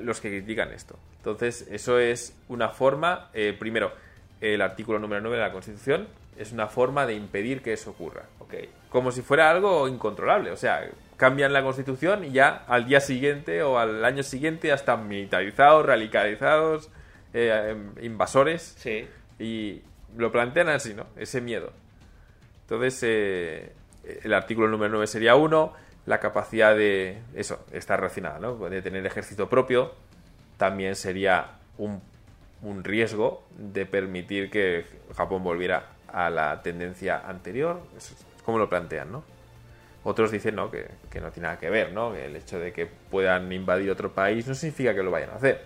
Los 0.00 0.20
que 0.20 0.28
critican 0.28 0.72
esto. 0.72 0.98
Entonces, 1.18 1.66
eso 1.70 1.98
es 1.98 2.36
una 2.48 2.68
forma. 2.68 3.30
Eh, 3.34 3.54
primero, 3.58 3.92
el 4.40 4.60
artículo 4.62 4.98
número 4.98 5.20
9 5.20 5.36
de 5.36 5.42
la 5.42 5.52
Constitución 5.52 6.08
es 6.38 6.52
una 6.52 6.66
forma 6.66 7.06
de 7.06 7.14
impedir 7.14 7.62
que 7.62 7.72
eso 7.72 7.90
ocurra. 7.90 8.24
Okay. 8.40 8.68
Como 8.90 9.10
si 9.10 9.22
fuera 9.22 9.50
algo 9.50 9.88
incontrolable. 9.88 10.50
O 10.50 10.56
sea, 10.56 10.88
cambian 11.16 11.52
la 11.52 11.62
Constitución 11.62 12.24
y 12.24 12.32
ya 12.32 12.64
al 12.68 12.86
día 12.86 13.00
siguiente 13.00 13.62
o 13.62 13.78
al 13.78 14.04
año 14.04 14.22
siguiente 14.22 14.68
ya 14.68 14.74
están 14.74 15.08
militarizados, 15.08 15.84
radicalizados, 15.86 16.90
eh, 17.32 17.70
em, 17.70 18.04
invasores. 18.04 18.76
Sí. 18.78 19.08
Y, 19.38 19.82
lo 20.16 20.32
plantean 20.32 20.68
así, 20.68 20.94
¿no? 20.94 21.06
Ese 21.16 21.40
miedo. 21.40 21.72
Entonces, 22.62 23.00
eh, 23.02 23.72
el 24.22 24.32
artículo 24.32 24.68
número 24.68 24.92
9 24.92 25.06
sería 25.06 25.34
uno, 25.36 25.74
la 26.06 26.20
capacidad 26.20 26.74
de, 26.74 27.18
eso, 27.34 27.64
estar 27.72 27.98
relacionada, 27.98 28.38
¿no? 28.38 28.56
De 28.56 28.80
tener 28.80 29.04
ejército 29.04 29.48
propio, 29.48 29.92
también 30.56 30.96
sería 30.96 31.58
un, 31.78 32.00
un 32.62 32.84
riesgo 32.84 33.44
de 33.58 33.86
permitir 33.86 34.50
que 34.50 34.86
Japón 35.16 35.42
volviera 35.42 35.88
a 36.08 36.30
la 36.30 36.62
tendencia 36.62 37.18
anterior. 37.26 37.80
Es 37.96 38.14
como 38.44 38.58
lo 38.58 38.68
plantean, 38.68 39.12
¿no? 39.12 39.24
Otros 40.04 40.30
dicen 40.30 40.54
¿no? 40.54 40.70
Que, 40.70 40.86
que, 41.10 41.20
no 41.20 41.32
tiene 41.32 41.48
nada 41.48 41.58
que 41.58 41.68
ver, 41.68 41.92
¿no? 41.92 42.14
El 42.14 42.36
hecho 42.36 42.60
de 42.60 42.72
que 42.72 42.86
puedan 42.86 43.52
invadir 43.52 43.90
otro 43.90 44.12
país 44.12 44.46
no 44.46 44.54
significa 44.54 44.94
que 44.94 45.02
lo 45.02 45.10
vayan 45.10 45.30
a 45.30 45.34
hacer. 45.34 45.64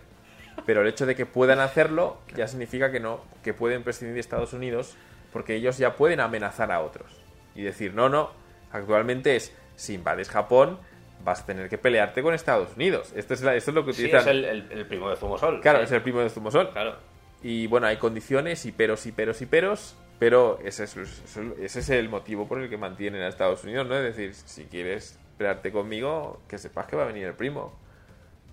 Pero 0.64 0.80
el 0.80 0.88
hecho 0.88 1.04
de 1.04 1.14
que 1.14 1.26
puedan 1.26 1.60
hacerlo 1.60 2.18
ya 2.34 2.48
significa 2.48 2.90
que 2.90 3.00
no, 3.00 3.20
que 3.42 3.52
pueden 3.52 3.82
prescindir 3.82 4.14
de 4.14 4.20
Estados 4.20 4.54
Unidos 4.54 4.96
porque 5.32 5.54
ellos 5.54 5.78
ya 5.78 5.94
pueden 5.94 6.20
amenazar 6.20 6.72
a 6.72 6.80
otros. 6.80 7.22
Y 7.54 7.62
decir, 7.62 7.94
no, 7.94 8.08
no, 8.08 8.30
actualmente 8.72 9.36
es, 9.36 9.52
si 9.80 9.94
invades 9.94 10.28
Japón, 10.28 10.78
vas 11.24 11.40
a 11.40 11.46
tener 11.46 11.68
que 11.70 11.78
pelearte 11.78 12.22
con 12.22 12.34
Estados 12.34 12.76
Unidos. 12.76 13.12
Esto 13.16 13.32
es, 13.34 13.42
esto 13.42 13.70
es 13.70 13.74
lo 13.74 13.84
que 13.84 13.90
utilizan. 13.92 14.20
es 14.20 14.26
el, 14.28 14.86
primo 14.86 15.08
de 15.08 15.16
Zumosol. 15.16 15.60
Claro, 15.62 15.80
es 15.80 15.90
el 15.90 16.02
primo 16.02 16.20
de 16.20 16.28
Zumosol. 16.28 16.70
Claro. 16.70 16.96
Y 17.42 17.66
bueno, 17.66 17.86
hay 17.86 17.96
condiciones 17.96 18.66
y 18.66 18.72
peros 18.72 19.06
y 19.06 19.12
peros 19.12 19.40
y 19.40 19.46
peros, 19.46 19.96
pero 20.18 20.58
ese 20.62 20.84
es, 20.84 20.96
ese 20.96 21.80
es 21.80 21.90
el 21.90 22.10
motivo 22.10 22.46
por 22.46 22.60
el 22.60 22.68
que 22.68 22.76
mantienen 22.76 23.22
a 23.22 23.28
Estados 23.28 23.64
Unidos, 23.64 23.86
¿no? 23.86 23.96
Es 23.96 24.14
decir, 24.14 24.34
si 24.34 24.64
quieres 24.64 25.18
pelearte 25.38 25.72
conmigo, 25.72 26.42
que 26.46 26.58
sepas 26.58 26.86
que 26.86 26.96
va 26.96 27.04
a 27.04 27.06
venir 27.06 27.24
el 27.24 27.34
primo 27.34 27.74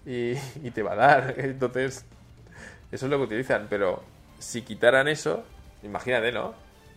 y, 0.06 0.36
te 0.74 0.82
va 0.82 0.94
a 0.94 0.96
dar. 0.96 1.36
Entonces, 1.38 2.06
eso 2.90 3.06
es 3.06 3.10
lo 3.12 3.18
que 3.18 3.24
utilizan. 3.24 3.68
Pero 3.70 4.02
si 4.40 4.62
quitaran 4.62 5.10
eso, 5.10 5.44
imagínate, 5.84 6.32
¿no? 6.32 6.56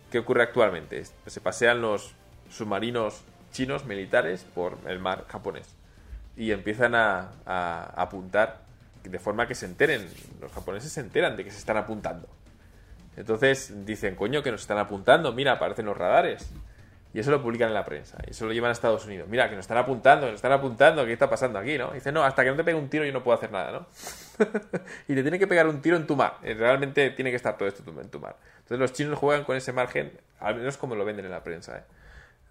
¿Qué 0.09 0.19
ocurre 0.19 0.43
actualmente? 0.43 1.03
Se 1.25 1.41
pasean 1.41 1.81
los 1.81 2.15
submarinos 2.49 3.25
chinos 3.51 3.85
militares 3.85 4.45
por 4.55 4.77
el 4.87 4.99
mar 4.99 5.25
japonés 5.27 5.75
y 6.35 6.51
empiezan 6.51 6.95
a, 6.95 7.29
apuntar 7.95 8.61
de 9.03 9.19
forma 9.19 9.47
que 9.47 9.55
se 9.55 9.65
enteren. 9.65 10.07
Los 10.39 10.51
japoneses 10.51 10.91
se 10.91 11.01
enteran 11.01 11.35
de 11.35 11.43
que 11.43 11.51
se 11.51 11.57
están 11.57 11.77
apuntando. 11.77 12.27
Entonces 13.17 13.85
dicen, 13.85 14.15
coño, 14.15 14.41
que 14.41 14.51
nos 14.51 14.61
están 14.61 14.77
apuntando, 14.77 15.33
mira, 15.33 15.53
aparecen 15.53 15.85
los 15.85 15.97
radares. 15.97 16.49
Y 17.13 17.19
eso 17.19 17.29
lo 17.29 17.43
publican 17.43 17.67
en 17.67 17.73
la 17.73 17.83
prensa. 17.83 18.17
Y 18.25 18.31
eso 18.31 18.45
lo 18.45 18.53
llevan 18.53 18.69
a 18.69 18.71
Estados 18.71 19.05
Unidos. 19.05 19.27
Mira, 19.27 19.49
que 19.49 19.55
nos 19.55 19.63
están 19.63 19.77
apuntando, 19.77 20.27
que 20.27 20.31
nos 20.31 20.37
están 20.37 20.53
apuntando, 20.53 21.05
¿qué 21.05 21.11
está 21.11 21.29
pasando 21.29 21.59
aquí, 21.59 21.77
no? 21.77 21.91
Y 21.91 21.95
dice, 21.95 22.11
no, 22.13 22.23
hasta 22.23 22.43
que 22.43 22.51
no 22.51 22.55
te 22.55 22.63
pegue 22.63 22.77
un 22.77 22.87
tiro 22.87 23.03
yo 23.03 23.11
no 23.11 23.21
puedo 23.21 23.37
hacer 23.37 23.51
nada, 23.51 23.71
¿no? 23.71 23.87
y 25.09 25.15
te 25.15 25.21
tiene 25.21 25.37
que 25.37 25.45
pegar 25.45 25.67
un 25.67 25.81
tiro 25.81 25.97
en 25.97 26.07
tu 26.07 26.15
mar. 26.15 26.37
Eh, 26.41 26.53
realmente 26.53 27.09
tiene 27.09 27.31
que 27.31 27.35
estar 27.35 27.57
todo 27.57 27.67
esto 27.67 27.83
en 27.99 28.09
tu 28.09 28.19
mar. 28.21 28.37
Entonces 28.59 28.79
los 28.79 28.93
chinos 28.93 29.19
juegan 29.19 29.43
con 29.43 29.57
ese 29.57 29.73
margen, 29.73 30.13
al 30.39 30.55
menos 30.55 30.77
como 30.77 30.95
lo 30.95 31.03
venden 31.03 31.25
en 31.25 31.31
la 31.31 31.43
prensa, 31.43 31.79
¿eh? 31.79 31.83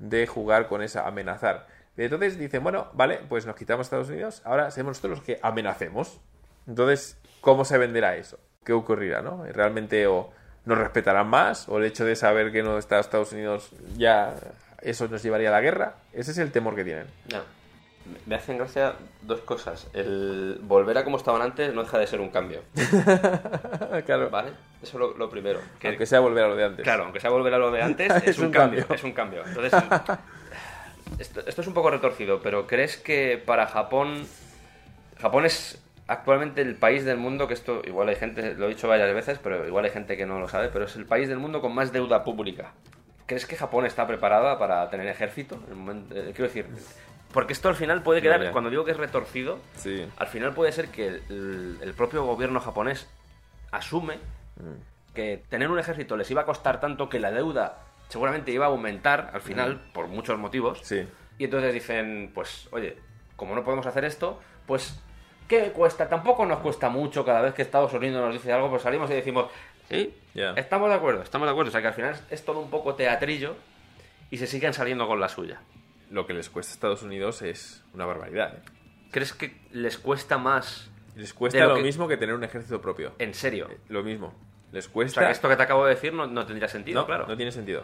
De 0.00 0.26
jugar 0.26 0.66
con 0.66 0.82
esa, 0.82 1.06
amenazar. 1.06 1.68
Entonces 1.96 2.38
dicen, 2.38 2.62
bueno, 2.62 2.88
vale, 2.94 3.20
pues 3.28 3.46
nos 3.46 3.54
quitamos 3.54 3.84
a 3.84 3.86
Estados 3.86 4.08
Unidos, 4.08 4.42
ahora 4.44 4.70
seremos 4.70 4.96
nosotros 4.96 5.18
los 5.18 5.24
que 5.24 5.38
amenacemos. 5.42 6.20
Entonces, 6.66 7.18
¿cómo 7.40 7.64
se 7.64 7.78
venderá 7.78 8.16
eso? 8.16 8.40
¿Qué 8.64 8.72
ocurrirá, 8.72 9.22
no? 9.22 9.44
¿Realmente 9.44 10.06
o 10.06 10.32
nos 10.64 10.78
respetarán 10.78 11.28
más 11.28 11.68
o 11.68 11.78
el 11.78 11.84
hecho 11.84 12.04
de 12.04 12.16
saber 12.16 12.52
que 12.52 12.62
no 12.62 12.78
está 12.78 12.98
Estados 12.98 13.32
Unidos 13.32 13.70
ya 13.96 14.34
eso 14.82 15.08
nos 15.08 15.22
llevaría 15.22 15.48
a 15.48 15.52
la 15.52 15.60
guerra. 15.60 15.94
Ese 16.12 16.30
es 16.30 16.38
el 16.38 16.52
temor 16.52 16.74
que 16.74 16.84
tienen. 16.84 17.06
No. 17.32 17.59
Me 18.26 18.34
hacen 18.34 18.58
gracia 18.58 18.94
dos 19.22 19.40
cosas. 19.40 19.88
El 19.92 20.58
volver 20.62 20.98
a 20.98 21.04
como 21.04 21.16
estaban 21.16 21.42
antes 21.42 21.72
no 21.74 21.82
deja 21.82 21.98
de 21.98 22.06
ser 22.06 22.20
un 22.20 22.30
cambio. 22.30 22.62
claro. 24.06 24.30
¿Vale? 24.30 24.50
Eso 24.82 25.10
es 25.10 25.18
lo, 25.18 25.30
primero. 25.30 25.60
Que, 25.78 25.88
aunque 25.88 26.06
sea 26.06 26.20
volver 26.20 26.44
a 26.44 26.48
lo 26.48 26.56
de 26.56 26.64
antes. 26.64 26.82
Claro, 26.82 27.04
aunque 27.04 27.20
sea 27.20 27.30
volver 27.30 27.54
a 27.54 27.58
lo 27.58 27.70
de 27.70 27.82
antes, 27.82 28.10
es, 28.24 28.38
un, 28.38 28.50
cambio, 28.50 28.86
Es 28.90 29.04
un 29.04 29.12
cambio. 29.12 29.44
Entonces, 29.46 29.72
esto, 31.18 31.40
esto 31.46 31.60
es 31.60 31.66
un 31.66 31.74
poco 31.74 31.90
retorcido, 31.90 32.40
pero 32.40 32.66
¿crees 32.66 32.96
que 32.96 33.42
para 33.44 33.66
Japón... 33.66 34.26
Japón 35.18 35.44
es 35.44 35.78
actualmente 36.10 36.60
el 36.62 36.74
país 36.74 37.04
del 37.04 37.18
mundo, 37.18 37.46
que 37.46 37.54
esto 37.54 37.82
igual 37.86 38.08
hay 38.08 38.16
gente, 38.16 38.54
lo 38.54 38.66
he 38.66 38.70
dicho 38.70 38.88
varias 38.88 39.14
veces, 39.14 39.38
pero 39.38 39.66
igual 39.66 39.84
hay 39.84 39.92
gente 39.92 40.16
que 40.16 40.26
no 40.26 40.40
lo 40.40 40.48
sabe, 40.48 40.68
pero 40.68 40.86
es 40.86 40.96
el 40.96 41.06
país 41.06 41.28
del 41.28 41.38
mundo 41.38 41.60
con 41.60 41.72
más 41.72 41.92
deuda 41.92 42.24
pública. 42.24 42.72
¿Crees 43.26 43.46
que 43.46 43.54
Japón 43.54 43.86
está 43.86 44.08
preparada 44.08 44.58
para 44.58 44.90
tener 44.90 45.06
ejército? 45.06 45.54
Eh, 46.10 46.32
quiero 46.34 46.44
decir, 46.44 46.66
porque 47.32 47.52
esto 47.52 47.68
al 47.68 47.76
final 47.76 48.02
puede 48.02 48.22
quedar, 48.22 48.50
cuando 48.50 48.70
digo 48.70 48.84
que 48.84 48.90
es 48.90 48.96
retorcido, 48.96 49.58
al 50.16 50.26
final 50.26 50.52
puede 50.52 50.72
ser 50.72 50.88
que 50.88 51.06
el, 51.28 51.94
propio 51.96 52.24
gobierno 52.24 52.60
japonés 52.60 53.08
asume 53.70 54.16
mm. 54.56 55.14
que 55.14 55.42
tener 55.48 55.70
un 55.70 55.78
ejército 55.78 56.16
les 56.16 56.30
iba 56.30 56.42
a 56.42 56.44
costar 56.44 56.80
tanto 56.80 57.08
que 57.08 57.20
la 57.20 57.30
deuda 57.30 57.78
seguramente 58.08 58.50
iba 58.50 58.66
a 58.66 58.68
aumentar 58.68 59.30
al 59.32 59.40
final, 59.42 59.76
mm. 59.76 59.92
por 59.92 60.08
muchos 60.08 60.38
motivos. 60.38 60.90
Y 61.38 61.44
entonces 61.44 61.72
dicen, 61.72 62.32
pues, 62.34 62.68
oye, 62.72 62.96
como 63.36 63.54
no 63.54 63.64
podemos 63.64 63.86
hacer 63.86 64.04
esto, 64.04 64.40
pues, 64.66 65.00
¿qué 65.46 65.70
cuesta? 65.70 66.08
Tampoco 66.08 66.44
nos 66.44 66.58
cuesta 66.58 66.88
mucho 66.88 67.24
cada 67.24 67.40
vez 67.40 67.54
que 67.54 67.62
Estados 67.62 67.92
Unidos 67.94 68.22
nos 68.22 68.34
dice 68.34 68.52
algo, 68.52 68.68
pues 68.70 68.82
salimos 68.82 69.08
y 69.10 69.14
decimos, 69.14 69.46
sí, 69.88 70.14
estamos 70.56 70.88
de 70.88 70.96
acuerdo, 70.96 71.22
estamos 71.22 71.46
de 71.46 71.52
acuerdo. 71.52 71.68
O 71.68 71.72
sea 71.72 71.80
que 71.80 71.86
al 71.86 71.94
final 71.94 72.20
es 72.28 72.44
todo 72.44 72.58
un 72.58 72.70
poco 72.70 72.96
teatrillo 72.96 73.54
y 74.32 74.38
se 74.38 74.48
siguen 74.48 74.74
saliendo 74.74 75.06
con 75.06 75.20
la 75.20 75.28
suya 75.28 75.60
lo 76.10 76.26
que 76.26 76.34
les 76.34 76.50
cuesta 76.50 76.72
a 76.72 76.74
Estados 76.74 77.02
Unidos 77.02 77.42
es 77.42 77.82
una 77.94 78.04
barbaridad. 78.04 78.54
¿eh? 78.54 78.62
¿Crees 79.10 79.32
que 79.32 79.56
les 79.72 79.98
cuesta 79.98 80.38
más? 80.38 80.90
Les 81.16 81.32
cuesta 81.32 81.64
lo, 81.66 81.78
mismo 81.78 82.06
que 82.08 82.16
tener 82.16 82.34
un 82.34 82.44
ejército 82.44 82.80
propio. 82.80 83.12
¿En 83.18 83.34
serio? 83.34 83.68
Eh, 83.70 83.78
lo 83.88 84.02
mismo. 84.02 84.34
Les 84.72 84.88
cuesta. 84.88 85.20
O 85.20 85.24
sea, 85.24 85.30
esto 85.30 85.48
que 85.48 85.56
te 85.56 85.62
acabo 85.62 85.84
de 85.84 85.94
decir 85.94 86.12
no, 86.12 86.46
tendría 86.46 86.68
sentido, 86.68 87.00
no, 87.00 87.06
claro. 87.06 87.26
No 87.26 87.36
tiene 87.36 87.50
sentido. 87.50 87.82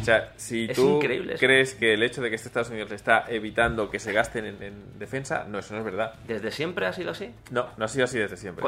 O 0.00 0.04
sea, 0.06 0.32
si 0.36 0.68
tú 0.68 1.00
crees 1.00 1.74
que 1.74 1.94
el 1.94 2.02
hecho 2.04 2.22
de 2.22 2.30
que 2.30 2.36
este 2.36 2.46
Estados 2.46 2.70
Unidos 2.70 2.90
le 2.90 2.94
está 2.94 3.24
evitando 3.28 3.90
que 3.90 3.98
se 3.98 4.12
gasten 4.12 4.46
en, 4.46 4.98
defensa, 5.00 5.44
no, 5.48 5.58
eso 5.58 5.74
no 5.74 5.80
es 5.80 5.84
verdad. 5.84 6.14
¿Desde 6.28 6.52
siempre 6.52 6.86
ha 6.86 6.92
sido 6.92 7.10
así? 7.10 7.34
No, 7.50 7.66
no 7.76 7.84
ha 7.84 7.88
sido 7.88 8.04
así 8.04 8.16
desde 8.16 8.36
siempre. 8.36 8.64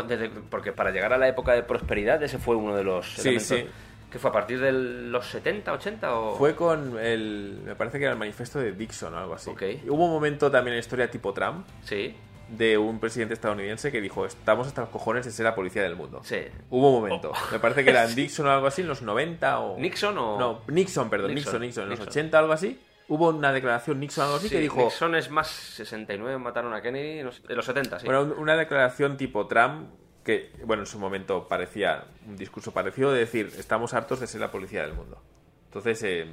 porque 0.51 0.73
para 0.73 0.91
llegar 0.91 1.13
a 1.13 1.17
la 1.17 1.29
época 1.29 1.53
de 1.53 1.63
prosperidad, 1.63 2.21
ese 2.25 2.39
fue 2.39 2.57
uno 2.57 2.75
de 2.75 2.83
los 2.83 3.15
sí, 3.15 3.39
Sí. 3.39 3.69
¿Qué 4.11 4.19
fue 4.19 4.31
a 4.31 4.33
partir 4.33 4.59
de 4.59 4.73
los 4.73 5.27
70, 5.27 5.73
80 5.73 6.15
o...? 6.15 6.37
Fue 6.37 6.55
con 6.55 6.99
el... 6.99 7.61
Me 7.65 7.75
parece 7.75 7.99
que 7.99 8.05
era 8.05 8.13
el 8.13 8.19
manifiesto 8.19 8.59
de 8.59 8.73
Dixon 8.73 9.13
o 9.13 9.19
algo 9.19 9.35
así. 9.35 9.51
Hubo 9.51 10.07
un 10.07 10.11
momento 10.11 10.51
también 10.51 10.73
en 10.73 10.77
la 10.79 10.81
historia 10.81 11.11
tipo 11.11 11.35
Trump. 11.35 11.67
Sí. 11.83 12.17
De 12.49 12.79
un 12.79 13.01
presidente 13.01 13.35
estadounidense 13.35 13.93
que 13.93 14.01
dijo, 14.01 14.25
estamos 14.25 14.67
hasta 14.67 14.81
los 14.81 14.91
cojones 14.91 15.27
de 15.27 15.31
ser 15.31 15.45
la 15.45 15.55
policía 15.55 15.83
del 15.83 15.95
mundo. 15.95 16.23
Sí. 16.25 16.39
Hubo 16.71 16.89
un 16.89 17.03
momento. 17.03 17.33
Oh. 17.33 17.53
Me 17.53 17.59
parece 17.59 17.85
que 17.85 17.91
era 17.91 18.07
Dixon 18.15 18.47
o 18.47 18.51
algo 18.51 18.67
así, 18.67 18.81
en 18.81 18.89
los 18.89 19.03
90 19.03 19.59
o... 19.61 19.79
¿Nixon 19.79 20.17
o...? 20.17 20.39
No, 20.39 20.63
Nixon, 20.69 21.11
perdón, 21.11 21.35
Nixon, 21.35 21.61
Nixon. 21.61 21.85
En 21.85 21.91
los 21.91 22.01
80 22.01 22.35
o 22.35 22.41
algo 22.41 22.53
así. 22.55 22.81
Hubo 23.09 23.29
una 23.29 23.53
declaración 23.53 24.01
Nixon 24.01 24.23
o 24.23 24.25
algo 24.25 24.37
así 24.39 24.49
que 24.49 24.61
dijo... 24.61 24.85
Nixon 24.85 25.15
es 25.17 25.31
más 25.31 25.49
69, 25.49 26.39
mataron 26.39 26.73
a 26.73 26.81
Kennedy 26.81 27.19
en 27.19 27.27
los 27.27 27.65
70, 27.67 28.01
sí. 28.01 28.07
Bueno, 28.07 28.35
una 28.39 28.57
declaración 28.57 29.19
tipo 29.19 29.47
Trump 29.47 29.91
que, 30.29 30.51
bueno, 30.67 30.83
en 30.83 30.87
su 30.87 30.99
momento 30.99 31.49
parecía 31.49 32.05
un 32.27 32.37
discurso 32.37 32.71
parecido 32.73 33.11
de 33.11 33.21
decir, 33.21 33.51
estamos 33.57 33.95
hartos 33.95 34.21
de 34.21 34.27
ser 34.27 34.43
la 34.43 34.51
policía 34.51 34.83
del 34.83 34.93
mundo. 34.93 35.23
Entonces, 35.65 36.03
eh, 36.03 36.27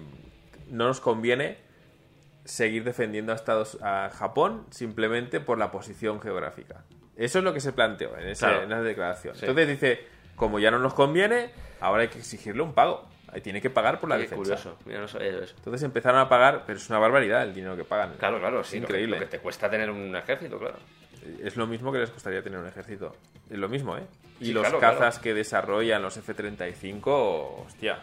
no 0.70 0.88
nos 0.88 1.00
conviene 1.00 1.60
seguir 2.44 2.84
defendiendo 2.84 3.32
a, 3.32 3.36
Estados, 3.36 3.78
a 3.82 4.10
Japón 4.10 4.66
simplemente 4.70 5.40
por 5.40 5.58
la 5.58 5.72
posición 5.72 6.20
geográfica. 6.20 6.84
Eso 7.16 7.38
es 7.38 7.46
lo 7.46 7.54
que 7.54 7.62
se 7.62 7.72
planteó 7.72 8.18
en 8.18 8.28
esa, 8.28 8.66
declaración. 8.82 9.34
Entonces 9.40 9.66
dice, 9.66 10.06
como 10.36 10.60
ya 10.60 10.72
no 10.72 10.80
nos 10.80 10.94
conviene, 10.94 11.52
ahora 11.80 12.02
hay 12.02 12.10
que 12.10 12.20
exigirle 12.20 12.64
un 12.64 12.74
pago. 12.74 13.08
Tiene 13.44 13.62
que 13.62 13.70
pagar 13.70 14.02
por 14.02 14.10
la 14.10 14.18
defensa. 14.18 14.76
Entonces 14.86 15.84
empezaron 15.84 16.20
a 16.20 16.28
pagar, 16.28 16.64
pero 16.66 16.78
es 16.78 16.90
una 16.90 17.00
barbaridad 17.00 17.44
el 17.44 17.54
dinero 17.54 17.78
que 17.78 17.86
pagan. 17.86 18.16
Claro, 18.18 18.40
claro, 18.40 18.60
es 18.60 18.74
increíble. 18.74 19.16
Lo 19.16 19.24
que 19.24 19.32
te 19.32 19.40
cuesta 19.40 19.70
tener 19.70 19.90
un 19.90 20.14
ejército, 20.18 20.60
claro 20.60 20.80
es 21.44 21.56
lo 21.56 21.68
mismo 21.68 21.92
que 21.92 22.00
les 22.00 22.10
costaría 22.10 22.42
tener 22.42 22.60
un 22.60 22.68
ejército. 22.68 23.16
Es 23.50 23.58
lo 23.58 23.70
mismo, 23.70 23.98
¿eh? 23.98 24.08
Y 24.40 24.52
los 24.52 24.72
cazas 24.74 25.20
que 25.20 25.34
desarrollan 25.34 26.02
los 26.02 26.18
F-35, 26.18 27.66
hostia, 27.66 28.00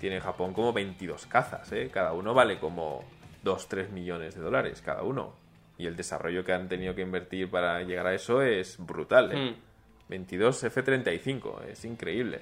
tiene 0.00 0.20
Japón 0.20 0.52
como 0.52 0.72
22 0.72 1.26
cazas, 1.26 1.70
¿eh? 1.72 1.90
Cada 1.92 2.12
uno 2.12 2.34
vale 2.34 2.58
como 2.58 3.04
2-3 3.44 3.90
millones 3.90 4.34
de 4.34 4.42
dólares, 4.42 4.82
cada 4.84 5.02
uno. 5.02 5.34
Y 5.78 5.86
el 5.86 5.96
desarrollo 5.96 6.44
que 6.44 6.52
han 6.52 6.68
tenido 6.68 6.94
que 6.94 7.02
invertir 7.02 7.50
para 7.50 7.82
llegar 7.82 8.06
a 8.06 8.14
eso 8.14 8.42
es 8.42 8.76
brutal, 8.78 9.32
¿eh? 9.32 9.56
22 10.08 10.62
hmm. 10.62 10.66
F-35, 10.66 11.64
es 11.64 11.84
increíble. 11.84 12.40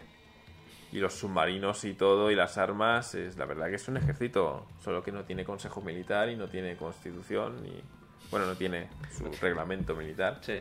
Y 0.93 0.99
los 0.99 1.15
submarinos 1.15 1.85
y 1.85 1.95
todo, 1.95 2.31
y 2.31 2.37
las 2.37 2.57
armas, 2.57 3.15
es 3.15 3.37
la 3.37 3.47
verdad 3.47 3.69
que 3.69 3.77
es 3.77 3.89
un 3.89 3.97
ejército, 3.97 4.67
solo 4.81 5.03
que 5.03 5.11
no 5.11 5.25
tiene 5.25 5.45
consejo 5.45 5.81
militar 5.81 6.29
y 6.29 6.37
no 6.37 6.49
tiene 6.49 6.77
constitución 6.77 7.67
y 7.67 7.83
bueno, 8.31 8.47
no 8.47 8.57
tiene 8.57 8.89
su 9.17 9.31
reglamento 9.41 9.95
militar. 9.95 10.39
Sí. 10.43 10.61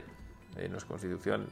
Eh, 0.58 0.68
no 0.70 0.78
es 0.78 0.86
constitución. 0.86 1.48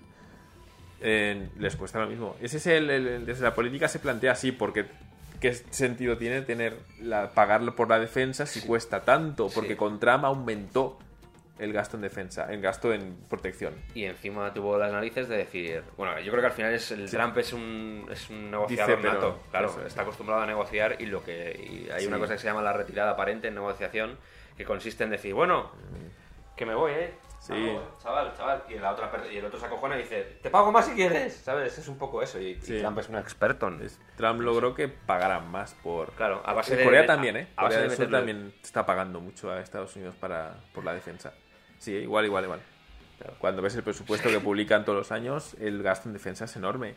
les 1.01 1.75
cuesta 1.75 1.99
lo 1.99 2.07
mismo. 2.07 2.35
Ese 2.41 2.57
es 2.57 2.67
el, 2.67 3.25
desde 3.25 3.43
la 3.43 3.53
política 3.53 3.87
se 3.87 3.99
plantea 3.99 4.33
así, 4.33 4.51
porque 4.51 4.85
¿qué 5.39 5.53
sentido 5.53 6.17
tiene 6.17 6.41
tener 6.41 6.77
la, 7.01 7.31
pagar 7.31 7.75
por 7.75 7.89
la 7.89 7.99
defensa 7.99 8.45
si 8.45 8.61
cuesta 8.61 9.03
tanto? 9.03 9.49
Porque 9.53 9.75
con 9.75 9.99
Trump 9.99 10.25
aumentó 10.25 10.99
el 11.61 11.73
gasto 11.73 11.95
en 11.95 12.01
defensa, 12.01 12.51
el 12.51 12.59
gasto 12.59 12.91
en 12.91 13.17
protección. 13.29 13.75
Y 13.93 14.05
encima 14.05 14.51
tuvo 14.51 14.79
las 14.79 14.91
narices 14.91 15.29
de 15.29 15.37
decir, 15.37 15.83
bueno, 15.95 16.19
yo 16.19 16.31
creo 16.31 16.41
que 16.41 16.47
al 16.47 16.53
final 16.53 16.73
es 16.73 16.91
el 16.91 17.09
Trump 17.09 17.37
es 17.37 17.53
un, 17.53 18.07
es 18.11 18.29
un 18.31 18.49
negociador 18.49 19.03
nato, 19.03 19.39
claro, 19.51 19.85
está 19.85 20.01
acostumbrado 20.01 20.41
a 20.41 20.47
negociar 20.47 20.97
y 20.99 21.05
lo 21.05 21.23
que 21.23 21.91
hay 21.93 22.05
una 22.07 22.17
cosa 22.17 22.33
que 22.33 22.39
se 22.39 22.47
llama 22.47 22.63
la 22.63 22.73
retirada 22.73 23.11
aparente 23.11 23.49
en 23.49 23.55
negociación 23.55 24.17
que 24.61 24.67
consiste 24.67 25.03
en 25.03 25.09
decir, 25.09 25.33
bueno, 25.33 25.71
que 26.55 26.65
me 26.65 26.75
voy, 26.75 26.91
¿eh? 26.91 27.13
Sí. 27.39 27.75
chaval, 27.97 28.31
chaval. 28.37 28.63
Y, 28.69 28.75
la 28.75 28.91
otra, 28.91 29.11
y 29.31 29.37
el 29.37 29.45
otro 29.45 29.59
se 29.59 29.65
acojona 29.65 29.95
y 29.97 30.03
dice, 30.03 30.37
te 30.43 30.51
pago 30.51 30.71
más 30.71 30.85
si 30.85 30.91
quieres. 30.93 31.33
¿Sabes? 31.33 31.75
Es 31.79 31.87
un 31.87 31.97
poco 31.97 32.21
eso. 32.21 32.39
Y, 32.39 32.53
Trump 32.55 32.99
es 32.99 33.09
un 33.09 33.17
experto 33.17 33.67
en... 33.67 33.81
Trump 34.15 34.41
logró 34.41 34.75
que 34.75 34.87
pagaran 34.87 35.49
más 35.49 35.73
por... 35.73 36.11
Claro, 36.11 36.43
a 36.45 36.53
base 36.53 36.75
de... 36.75 36.83
Corea 36.83 37.07
también, 37.07 37.37
¿eh? 37.37 37.47
A, 37.55 37.63
Corea 37.63 37.79
del 37.79 38.11
también 38.11 38.53
está 38.61 38.85
pagando 38.85 39.19
mucho 39.19 39.51
a 39.51 39.59
Estados 39.59 39.95
Unidos 39.95 40.15
para, 40.19 40.57
por 40.71 40.85
la 40.85 40.93
defensa. 40.93 41.33
Sí, 41.79 41.93
igual, 41.93 42.25
igual, 42.25 42.43
igual. 42.43 42.59
Cuando 43.39 43.63
ves 43.63 43.75
el 43.75 43.81
presupuesto 43.81 44.29
que 44.29 44.39
publican 44.41 44.85
todos 44.85 44.99
los 44.99 45.11
años, 45.11 45.55
el 45.59 45.81
gasto 45.81 46.09
en 46.09 46.13
defensa 46.13 46.45
es 46.45 46.55
enorme. 46.55 46.93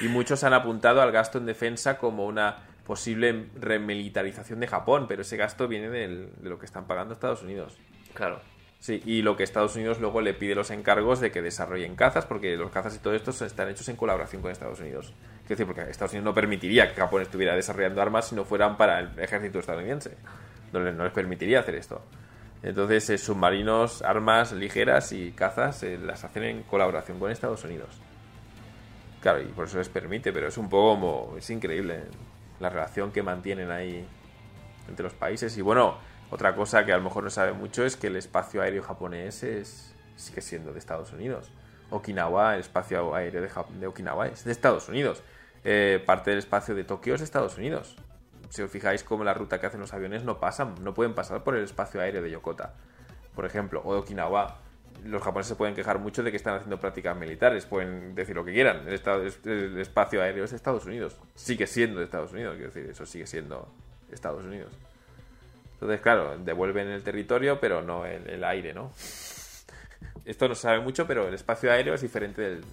Y 0.00 0.08
muchos 0.08 0.42
han 0.42 0.52
apuntado 0.52 1.00
al 1.00 1.12
gasto 1.12 1.38
en 1.38 1.46
defensa 1.46 1.96
como 1.96 2.26
una 2.26 2.66
posible 2.86 3.48
remilitarización 3.56 4.60
de 4.60 4.68
Japón, 4.68 5.06
pero 5.08 5.22
ese 5.22 5.36
gasto 5.36 5.66
viene 5.66 5.90
de 5.90 6.30
lo 6.42 6.58
que 6.58 6.66
están 6.66 6.86
pagando 6.86 7.14
Estados 7.14 7.42
Unidos. 7.42 7.76
Claro. 8.14 8.40
Sí, 8.78 9.02
y 9.04 9.22
lo 9.22 9.36
que 9.36 9.42
Estados 9.42 9.74
Unidos 9.74 10.00
luego 10.00 10.20
le 10.20 10.34
pide 10.34 10.54
los 10.54 10.70
encargos 10.70 11.18
de 11.20 11.32
que 11.32 11.42
desarrollen 11.42 11.96
cazas, 11.96 12.26
porque 12.26 12.56
los 12.56 12.70
cazas 12.70 12.94
y 12.94 12.98
todo 12.98 13.14
esto 13.14 13.32
están 13.44 13.68
hechos 13.68 13.88
en 13.88 13.96
colaboración 13.96 14.42
con 14.42 14.50
Estados 14.52 14.80
Unidos. 14.80 15.12
Es 15.42 15.48
decir, 15.48 15.66
porque 15.66 15.82
Estados 15.82 16.12
Unidos 16.12 16.26
no 16.26 16.34
permitiría 16.34 16.88
que 16.88 17.00
Japón 17.00 17.22
estuviera 17.22 17.56
desarrollando 17.56 18.00
armas 18.00 18.28
si 18.28 18.34
no 18.34 18.44
fueran 18.44 18.76
para 18.76 19.00
el 19.00 19.18
ejército 19.18 19.58
estadounidense. 19.58 20.16
No 20.72 20.80
les, 20.80 20.94
no 20.94 21.04
les 21.04 21.12
permitiría 21.12 21.60
hacer 21.60 21.74
esto. 21.74 22.02
Entonces, 22.62 23.10
eh, 23.10 23.18
submarinos, 23.18 24.02
armas 24.02 24.52
ligeras 24.52 25.12
y 25.12 25.32
cazas 25.32 25.82
eh, 25.82 25.98
las 25.98 26.24
hacen 26.24 26.44
en 26.44 26.62
colaboración 26.62 27.18
con 27.18 27.30
Estados 27.30 27.64
Unidos. 27.64 28.00
Claro, 29.20 29.40
y 29.40 29.46
por 29.46 29.66
eso 29.66 29.78
les 29.78 29.88
permite, 29.88 30.32
pero 30.32 30.48
es 30.48 30.58
un 30.58 30.68
poco 30.68 30.94
como. 30.94 31.36
Es 31.36 31.50
increíble 31.50 32.04
la 32.60 32.68
relación 32.68 33.12
que 33.12 33.22
mantienen 33.22 33.70
ahí 33.70 34.06
entre 34.88 35.04
los 35.04 35.14
países. 35.14 35.56
Y 35.56 35.62
bueno, 35.62 35.98
otra 36.30 36.54
cosa 36.54 36.84
que 36.84 36.92
a 36.92 36.96
lo 36.96 37.02
mejor 37.02 37.24
no 37.24 37.30
sabe 37.30 37.52
mucho 37.52 37.84
es 37.84 37.96
que 37.96 38.08
el 38.08 38.16
espacio 38.16 38.62
aéreo 38.62 38.82
japonés 38.82 39.42
es, 39.42 39.94
sigue 40.16 40.42
siendo 40.42 40.72
de 40.72 40.78
Estados 40.78 41.12
Unidos. 41.12 41.52
Okinawa, 41.90 42.54
el 42.54 42.60
espacio 42.60 43.14
aéreo 43.14 43.42
de, 43.42 43.86
Okinawa 43.86 44.28
es 44.28 44.44
de 44.44 44.52
Estados 44.52 44.88
Unidos. 44.88 45.22
Eh, 45.64 46.02
parte 46.04 46.30
del 46.30 46.38
espacio 46.38 46.74
de 46.74 46.84
Tokio 46.84 47.14
es 47.14 47.20
de 47.20 47.24
Estados 47.24 47.56
Unidos. 47.58 47.96
Si 48.48 48.62
os 48.62 48.70
fijáis 48.70 49.02
cómo 49.02 49.24
la 49.24 49.34
ruta 49.34 49.60
que 49.60 49.66
hacen 49.66 49.80
los 49.80 49.92
aviones 49.92 50.24
no 50.24 50.38
pasan, 50.38 50.74
no 50.82 50.94
pueden 50.94 51.14
pasar 51.14 51.42
por 51.42 51.56
el 51.56 51.64
espacio 51.64 52.00
aéreo 52.00 52.22
de 52.22 52.30
Yokota, 52.30 52.74
por 53.34 53.44
ejemplo, 53.44 53.82
o 53.84 53.92
de 53.92 54.00
Okinawa 54.00 54.58
los 55.04 55.22
japoneses 55.22 55.50
se 55.50 55.56
pueden 55.56 55.74
quejar 55.74 55.98
mucho 55.98 56.22
de 56.22 56.30
que 56.30 56.36
están 56.36 56.54
haciendo 56.54 56.78
prácticas 56.78 57.16
militares, 57.16 57.66
pueden 57.66 58.14
decir 58.14 58.34
lo 58.34 58.44
que 58.44 58.52
quieran. 58.52 58.86
El, 58.86 59.78
espacio 59.78 60.22
aéreo 60.22 60.44
es 60.44 60.50
de 60.50 60.56
Estados 60.56 60.86
Unidos. 60.86 61.16
Sigue 61.34 61.66
siendo 61.66 61.98
de 62.00 62.06
Estados 62.06 62.32
Unidos, 62.32 62.54
quiero 62.56 62.72
decir, 62.72 62.90
eso 62.90 63.06
sigue 63.06 63.26
siendo 63.26 63.68
Estados 64.10 64.44
Unidos. 64.44 64.72
Entonces, 65.74 66.00
claro, 66.00 66.38
devuelven 66.38 66.88
el 66.88 67.02
territorio, 67.02 67.60
pero 67.60 67.82
no 67.82 68.06
el, 68.06 68.42
aire, 68.44 68.72
¿no? 68.72 68.92
Esto 70.24 70.48
no 70.48 70.54
se 70.54 70.62
sabe 70.62 70.80
mucho, 70.80 71.06
pero 71.06 71.28
el 71.28 71.34
espacio 71.34 71.70
aéreo 71.70 71.94
es 71.94 72.00
diferente 72.00 72.42
del, 72.42 72.64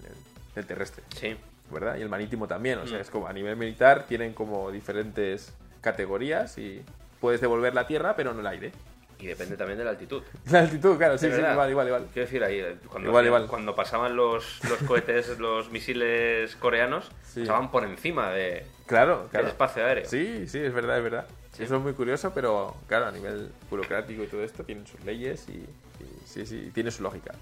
terrestre. 0.66 1.04
Sí. 1.16 1.36
¿Verdad? 1.72 1.98
Y 1.98 2.02
el 2.02 2.10
marítimo 2.10 2.48
también. 2.48 2.80
O 2.80 2.88
sea, 2.88 3.00
mm. 3.00 3.02
es 3.02 3.10
como 3.10 3.28
a 3.28 3.34
nivel 3.34 3.56
militar 3.56 4.06
tienen 4.08 4.34
como 4.34 4.72
diferentes 4.72 5.54
categorías 5.82 6.58
y 6.58 6.84
puedes 7.20 7.42
devolver 7.42 7.74
la 7.74 7.88
tierra, 7.88 8.16
pero 8.16 8.34
no 8.34 8.40
el 8.40 8.48
aire. 8.48 8.72
Y 9.20 9.28
depende 9.28 9.58
también 9.58 9.78
de 9.78 9.86
la 9.86 9.92
altitud. 9.92 10.22
La 10.52 10.60
altitud, 10.60 10.98
claro, 10.98 11.18
sí, 11.18 11.30
sí, 11.32 11.40
igual, 11.40 11.70
igual, 11.70 11.88
igual. 11.88 12.08
Quiero 12.12 12.26
decir, 12.26 12.44
ahí, 12.44 12.60
eh, 12.60 12.78
cuando, 12.90 13.48
cuando 13.48 13.76
pasaban 13.76 14.16
los, 14.16 14.60
los 14.70 14.80
cohetes, 14.88 15.38
los 15.40 15.72
misiles 15.72 16.56
coreanos, 16.58 17.10
pasaban 17.36 17.72
por 17.72 17.84
encima 17.84 18.32
de, 18.32 18.66
claro, 18.86 19.28
claro. 19.30 19.46
del 19.46 19.54
espacio 19.54 19.86
aéreo. 19.86 20.06
Sí, 20.06 20.48
sí, 20.48 20.60
es 20.60 20.74
verdad, 20.74 20.98
es 20.98 21.04
verdad. 21.04 21.28
Eso 21.58 21.76
es 21.76 21.82
muy 21.82 21.94
curioso, 21.94 22.32
pero 22.34 22.76
claro, 22.88 23.06
a 23.06 23.12
nivel 23.12 23.52
burocrático 23.70 24.24
y 24.24 24.28
todo 24.28 24.44
esto 24.44 24.64
tienen 24.64 24.88
sus 24.88 25.04
leyes 25.06 25.48
y, 25.50 25.64
sí, 26.26 26.46
sí, 26.46 26.72
tiene 26.74 26.90
su 26.90 27.04
lógica. 27.04 27.34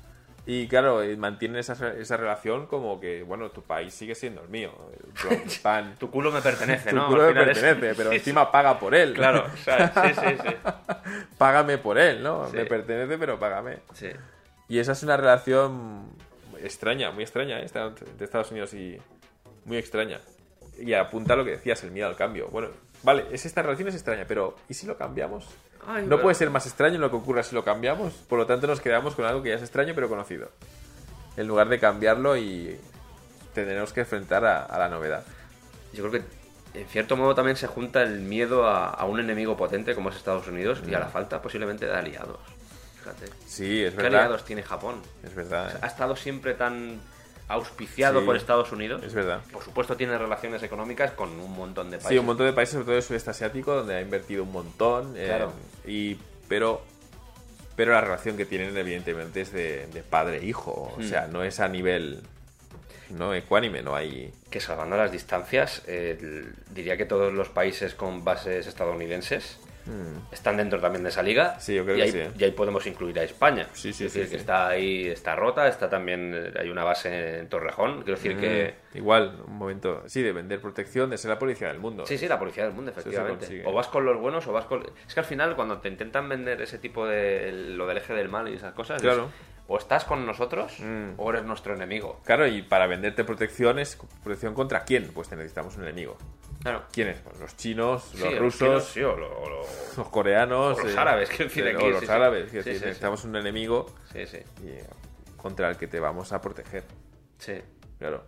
Y 0.45 0.67
claro, 0.67 1.03
eh, 1.03 1.15
mantienen 1.17 1.59
esa, 1.59 1.73
esa 1.93 2.17
relación 2.17 2.65
como 2.65 2.99
que, 2.99 3.21
bueno, 3.21 3.51
tu 3.51 3.61
país 3.61 3.93
sigue 3.93 4.15
siendo 4.15 4.41
el 4.41 4.49
mío. 4.49 4.71
El 5.29 5.39
pan. 5.61 5.95
tu 5.99 6.09
culo 6.09 6.31
me 6.31 6.41
pertenece, 6.41 6.89
tu 6.89 6.95
¿no? 6.95 7.07
culo 7.07 7.21
Al 7.23 7.27
me 7.27 7.33
final 7.41 7.49
es- 7.49 7.59
pertenece, 7.59 7.95
pero 7.95 8.11
encima 8.13 8.51
paga 8.51 8.79
por 8.79 8.95
él. 8.95 9.13
Claro, 9.13 9.45
o 9.53 9.57
sea, 9.57 9.93
sí, 9.93 10.13
sí, 10.19 10.37
sí. 10.41 10.55
Págame 11.37 11.77
por 11.77 11.97
él, 11.99 12.23
¿no? 12.23 12.49
Sí. 12.49 12.55
Me 12.57 12.65
pertenece, 12.65 13.17
pero 13.17 13.39
págame. 13.39 13.79
Sí. 13.93 14.09
Y 14.67 14.79
esa 14.79 14.93
es 14.93 15.03
una 15.03 15.15
relación 15.17 16.07
extraña, 16.63 17.11
muy 17.11 17.23
extraña, 17.23 17.59
¿eh? 17.59 17.67
De 18.17 18.25
Estados 18.25 18.49
Unidos 18.51 18.73
y 18.73 18.97
muy 19.65 19.77
extraña. 19.77 20.19
Y 20.79 20.93
apunta 20.93 21.33
a 21.33 21.37
lo 21.37 21.45
que 21.45 21.51
decías, 21.51 21.83
el 21.83 21.91
miedo 21.91 22.07
al 22.07 22.15
cambio. 22.15 22.47
Bueno, 22.47 22.69
vale, 23.03 23.25
es 23.31 23.45
esta 23.45 23.61
relación 23.61 23.89
es 23.89 23.95
extraña, 23.95 24.25
pero 24.27 24.55
¿y 24.69 24.73
si 24.73 24.87
lo 24.87 24.97
cambiamos? 24.97 25.47
Ay, 25.87 26.03
no 26.03 26.09
bueno. 26.09 26.21
puede 26.23 26.35
ser 26.35 26.49
más 26.49 26.65
extraño 26.65 26.99
lo 26.99 27.09
que 27.09 27.15
ocurra 27.17 27.43
si 27.43 27.55
lo 27.55 27.63
cambiamos. 27.63 28.13
Por 28.13 28.39
lo 28.39 28.45
tanto, 28.45 28.67
nos 28.67 28.81
quedamos 28.81 29.15
con 29.15 29.25
algo 29.25 29.41
que 29.41 29.49
ya 29.49 29.55
es 29.55 29.61
extraño 29.61 29.93
pero 29.95 30.09
conocido. 30.09 30.49
En 31.37 31.47
lugar 31.47 31.69
de 31.69 31.79
cambiarlo 31.79 32.37
y 32.37 32.77
tendremos 33.53 33.93
que 33.93 34.01
enfrentar 34.01 34.45
a, 34.45 34.63
a 34.65 34.79
la 34.79 34.89
novedad. 34.89 35.23
Yo 35.93 36.07
creo 36.07 36.21
que 36.21 36.79
en 36.79 36.87
cierto 36.87 37.17
modo 37.17 37.35
también 37.35 37.57
se 37.57 37.67
junta 37.67 38.01
el 38.01 38.19
miedo 38.21 38.65
a, 38.67 38.87
a 38.89 39.05
un 39.05 39.19
enemigo 39.19 39.57
potente 39.57 39.93
como 39.95 40.09
es 40.09 40.15
Estados 40.15 40.47
Unidos 40.47 40.81
y 40.87 40.93
a 40.93 40.99
la 40.99 41.07
falta 41.07 41.41
posiblemente 41.41 41.85
de 41.85 41.93
aliados. 41.93 42.39
Fíjate. 42.99 43.25
Sí, 43.47 43.83
es 43.83 43.91
¿Qué 43.95 43.97
verdad. 44.03 44.21
aliados 44.21 44.45
tiene 44.45 44.63
Japón? 44.63 45.01
Es 45.23 45.33
verdad. 45.35 45.79
Ha 45.81 45.87
estado 45.87 46.15
siempre 46.15 46.53
tan 46.53 47.01
auspiciado 47.47 48.19
Sí. 48.21 48.25
por 48.25 48.35
Estados 48.35 48.71
Unidos. 48.71 49.03
Es 49.03 49.13
verdad. 49.13 49.41
Por 49.51 49.63
supuesto 49.63 49.95
tiene 49.97 50.17
relaciones 50.17 50.63
económicas 50.63 51.11
con 51.11 51.29
un 51.39 51.51
montón 51.53 51.89
de 51.91 51.97
países. 51.97 52.09
Sí, 52.09 52.17
un 52.17 52.25
montón 52.25 52.45
de 52.47 52.53
países, 52.53 52.73
sobre 52.73 52.85
todo 52.85 52.93
del 52.95 53.03
sudeste 53.03 53.29
asiático, 53.31 53.75
donde 53.75 53.95
ha 53.95 54.01
invertido 54.01 54.43
un 54.43 54.51
montón. 54.51 55.13
eh, 55.17 55.25
Claro. 55.27 55.53
y, 55.85 56.17
pero, 56.47 56.81
pero 57.75 57.91
la 57.93 58.01
relación 58.01 58.37
que 58.37 58.45
tienen, 58.45 58.75
evidentemente, 58.77 59.41
es 59.41 59.51
de, 59.51 59.87
de 59.87 60.03
padre-hijo. 60.03 60.71
O 60.95 60.99
Hmm. 60.99 61.03
sea, 61.03 61.27
no 61.27 61.43
es 61.43 61.59
a 61.59 61.67
nivel 61.67 62.21
no 63.09 63.33
ecuánime, 63.33 63.81
no 63.81 63.93
hay. 63.95 64.33
Que 64.49 64.61
salvando 64.61 64.95
las 64.95 65.11
distancias, 65.11 65.81
eh, 65.87 66.45
diría 66.73 66.95
que 66.95 67.05
todos 67.05 67.33
los 67.33 67.49
países 67.49 67.93
con 67.93 68.23
bases 68.23 68.67
estadounidenses 68.67 69.57
están 70.31 70.57
dentro 70.57 70.79
también 70.79 71.03
de 71.03 71.09
esa 71.09 71.23
liga. 71.23 71.55
Hmm. 71.57 71.61
Sí, 71.61 71.75
yo 71.75 71.83
creo 71.83 71.95
y 71.95 71.99
que 71.99 72.03
ahí, 72.03 72.11
sí. 72.11 72.21
y 72.37 72.43
ahí 72.43 72.51
podemos 72.51 72.85
incluir 72.87 73.19
a 73.19 73.23
España. 73.23 73.67
Sí, 73.73 73.93
sí, 73.93 74.05
Es 74.05 74.13
decir, 74.13 74.29
que 74.29 74.37
está 74.37 74.67
ahí, 74.69 75.07
está 75.07 75.35
rota, 75.35 75.67
está 75.67 75.89
también, 75.89 76.33
eh, 76.35 76.53
hay 76.59 76.69
una 76.69 76.83
base 76.83 77.39
en 77.39 77.47
Torrejón. 77.49 78.03
Quiero 78.03 78.17
decir 78.17 78.37
que... 78.37 78.75
Mm, 78.93 78.97
Igual, 78.97 79.41
un 79.47 79.57
momento. 79.57 80.03
Sí, 80.07 80.21
de 80.21 80.31
vender 80.31 80.59
protección, 80.59 81.09
de 81.09 81.17
ser 81.17 81.29
la 81.29 81.39
policía 81.39 81.69
del 81.69 81.79
mundo. 81.79 82.05
Sí, 82.05 82.17
sí, 82.17 82.27
la 82.27 82.39
policía 82.39 82.65
del 82.65 82.73
mundo, 82.73 82.91
efectivamente. 82.91 83.63
O 83.65 83.73
vas 83.73 83.87
con 83.87 84.05
los 84.05 84.19
buenos 84.19 84.45
o 84.47 84.51
vas 84.51 84.65
con... 84.65 84.83
Es 85.07 85.13
que 85.13 85.19
al 85.19 85.25
final 85.25 85.55
cuando 85.55 85.79
te 85.79 85.89
intentan 85.89 86.27
vender 86.27 86.61
ese 86.61 86.77
tipo 86.77 87.07
de... 87.07 87.51
lo 87.51 87.87
del 87.87 87.97
eje 87.97 88.13
del 88.13 88.29
mal 88.29 88.49
y 88.49 88.55
esas 88.55 88.73
cosas... 88.73 88.97
es, 88.97 89.03
Claro. 89.03 89.29
O 89.71 89.77
estás 89.77 90.03
con 90.03 90.25
nosotros 90.25 90.77
Mm. 90.81 91.13
o 91.17 91.29
eres 91.29 91.43
nuestro 91.45 91.73
enemigo. 91.73 92.19
Claro, 92.25 92.45
y 92.45 92.61
para 92.61 92.87
venderte 92.87 93.23
protección 93.23 93.79
es 93.79 93.97
protección 94.23 94.53
contra 94.53 94.83
quién? 94.83 95.11
Pues 95.13 95.29
te 95.29 95.35
necesitamos 95.37 95.77
un 95.77 95.83
enemigo. 95.83 96.17
Claro. 96.61 96.83
¿Quiénes? 96.91 97.19
Pues 97.21 97.39
los 97.39 97.55
chinos, 97.55 98.03
Sí, 98.13 98.19
los 98.19 98.31
los 98.33 98.39
rusos, 98.39 98.59
chinos, 98.67 98.83
sí, 98.85 99.01
o 99.01 99.15
lo- 99.15 99.39
o 99.41 99.49
lo- 99.49 99.65
los 99.97 100.07
coreanos. 100.09 100.77
o 100.77 100.83
los 100.83 100.93
eh, 100.93 100.99
árabes, 100.99 101.29
quiero 101.29 101.45
decir, 101.45 101.65
eh, 101.67 101.73
aquí, 101.75 101.85
o 101.85 101.89
los 101.89 102.01
sí, 102.01 102.07
árabes. 102.11 102.51
decir, 102.51 102.73
necesitamos 102.73 103.23
un 103.23 103.35
enemigo 103.37 103.85
Sí, 104.11 104.27
sí, 104.27 104.39
y, 104.63 104.67
eh, 104.69 104.85
contra 105.37 105.69
el 105.69 105.77
que 105.77 105.87
te 105.87 105.99
vamos 105.99 106.33
a 106.33 106.41
proteger. 106.41 106.83
sí. 107.37 107.61
Claro. 107.97 108.23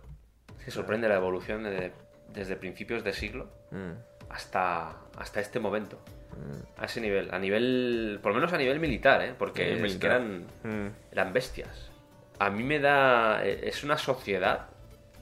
Se 0.64 0.70
sorprende 0.70 1.08
la 1.08 1.16
evolución 1.16 1.64
de- 1.64 1.92
desde 2.32 2.56
principios 2.56 3.04
de 3.04 3.12
siglo 3.12 3.48
Mm. 3.70 3.92
hasta, 4.30 4.96
hasta 5.18 5.40
este 5.40 5.60
momento. 5.60 6.00
A 6.78 6.84
ese 6.86 7.00
nivel, 7.00 7.28
a 7.32 7.38
nivel, 7.38 8.18
por 8.22 8.32
lo 8.32 8.36
menos 8.40 8.52
a 8.52 8.58
nivel 8.58 8.80
militar, 8.80 9.22
¿eh? 9.22 9.34
porque 9.38 9.76
que 10.00 10.06
eran, 10.06 10.46
Mm. 10.62 10.88
eran 11.12 11.32
bestias. 11.32 11.90
A 12.38 12.50
mí 12.50 12.62
me 12.64 12.78
da, 12.80 13.44
eh, 13.46 13.60
es 13.68 13.84
una 13.84 13.96
sociedad 13.98 14.66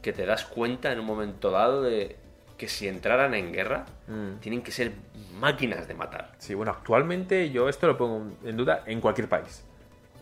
que 0.01 0.13
te 0.13 0.25
das 0.27 0.45
cuenta 0.45 0.91
en 0.93 1.01
un 1.01 1.07
momento 1.07 1.51
dado 1.51 1.83
de 1.83 2.17
que 2.57 2.69
si 2.69 2.87
entraran 2.89 3.35
en 3.35 3.53
guerra, 3.53 3.85
Mm. 4.09 4.37
tienen 4.41 4.63
que 4.63 4.71
ser 4.73 4.93
máquinas 5.39 5.89
de 5.89 5.95
matar. 5.95 6.33
Sí, 6.39 6.55
bueno, 6.55 6.73
actualmente 6.73 7.51
yo 7.51 7.69
esto 7.69 7.87
lo 7.87 7.97
pongo 7.97 8.33
en 8.45 8.57
duda 8.57 8.83
en 8.87 9.01
cualquier 9.01 9.29
país. 9.29 9.65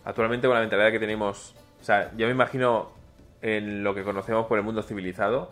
Actualmente 0.04 0.46
con 0.46 0.54
la 0.54 0.60
mentalidad 0.60 0.90
que 0.90 0.98
tenemos, 0.98 1.54
o 1.80 1.84
sea, 1.84 2.10
yo 2.16 2.26
me 2.26 2.32
imagino 2.32 2.92
en 3.42 3.82
lo 3.82 3.94
que 3.94 4.02
conocemos 4.02 4.46
por 4.46 4.58
el 4.58 4.64
mundo 4.64 4.82
civilizado, 4.82 5.50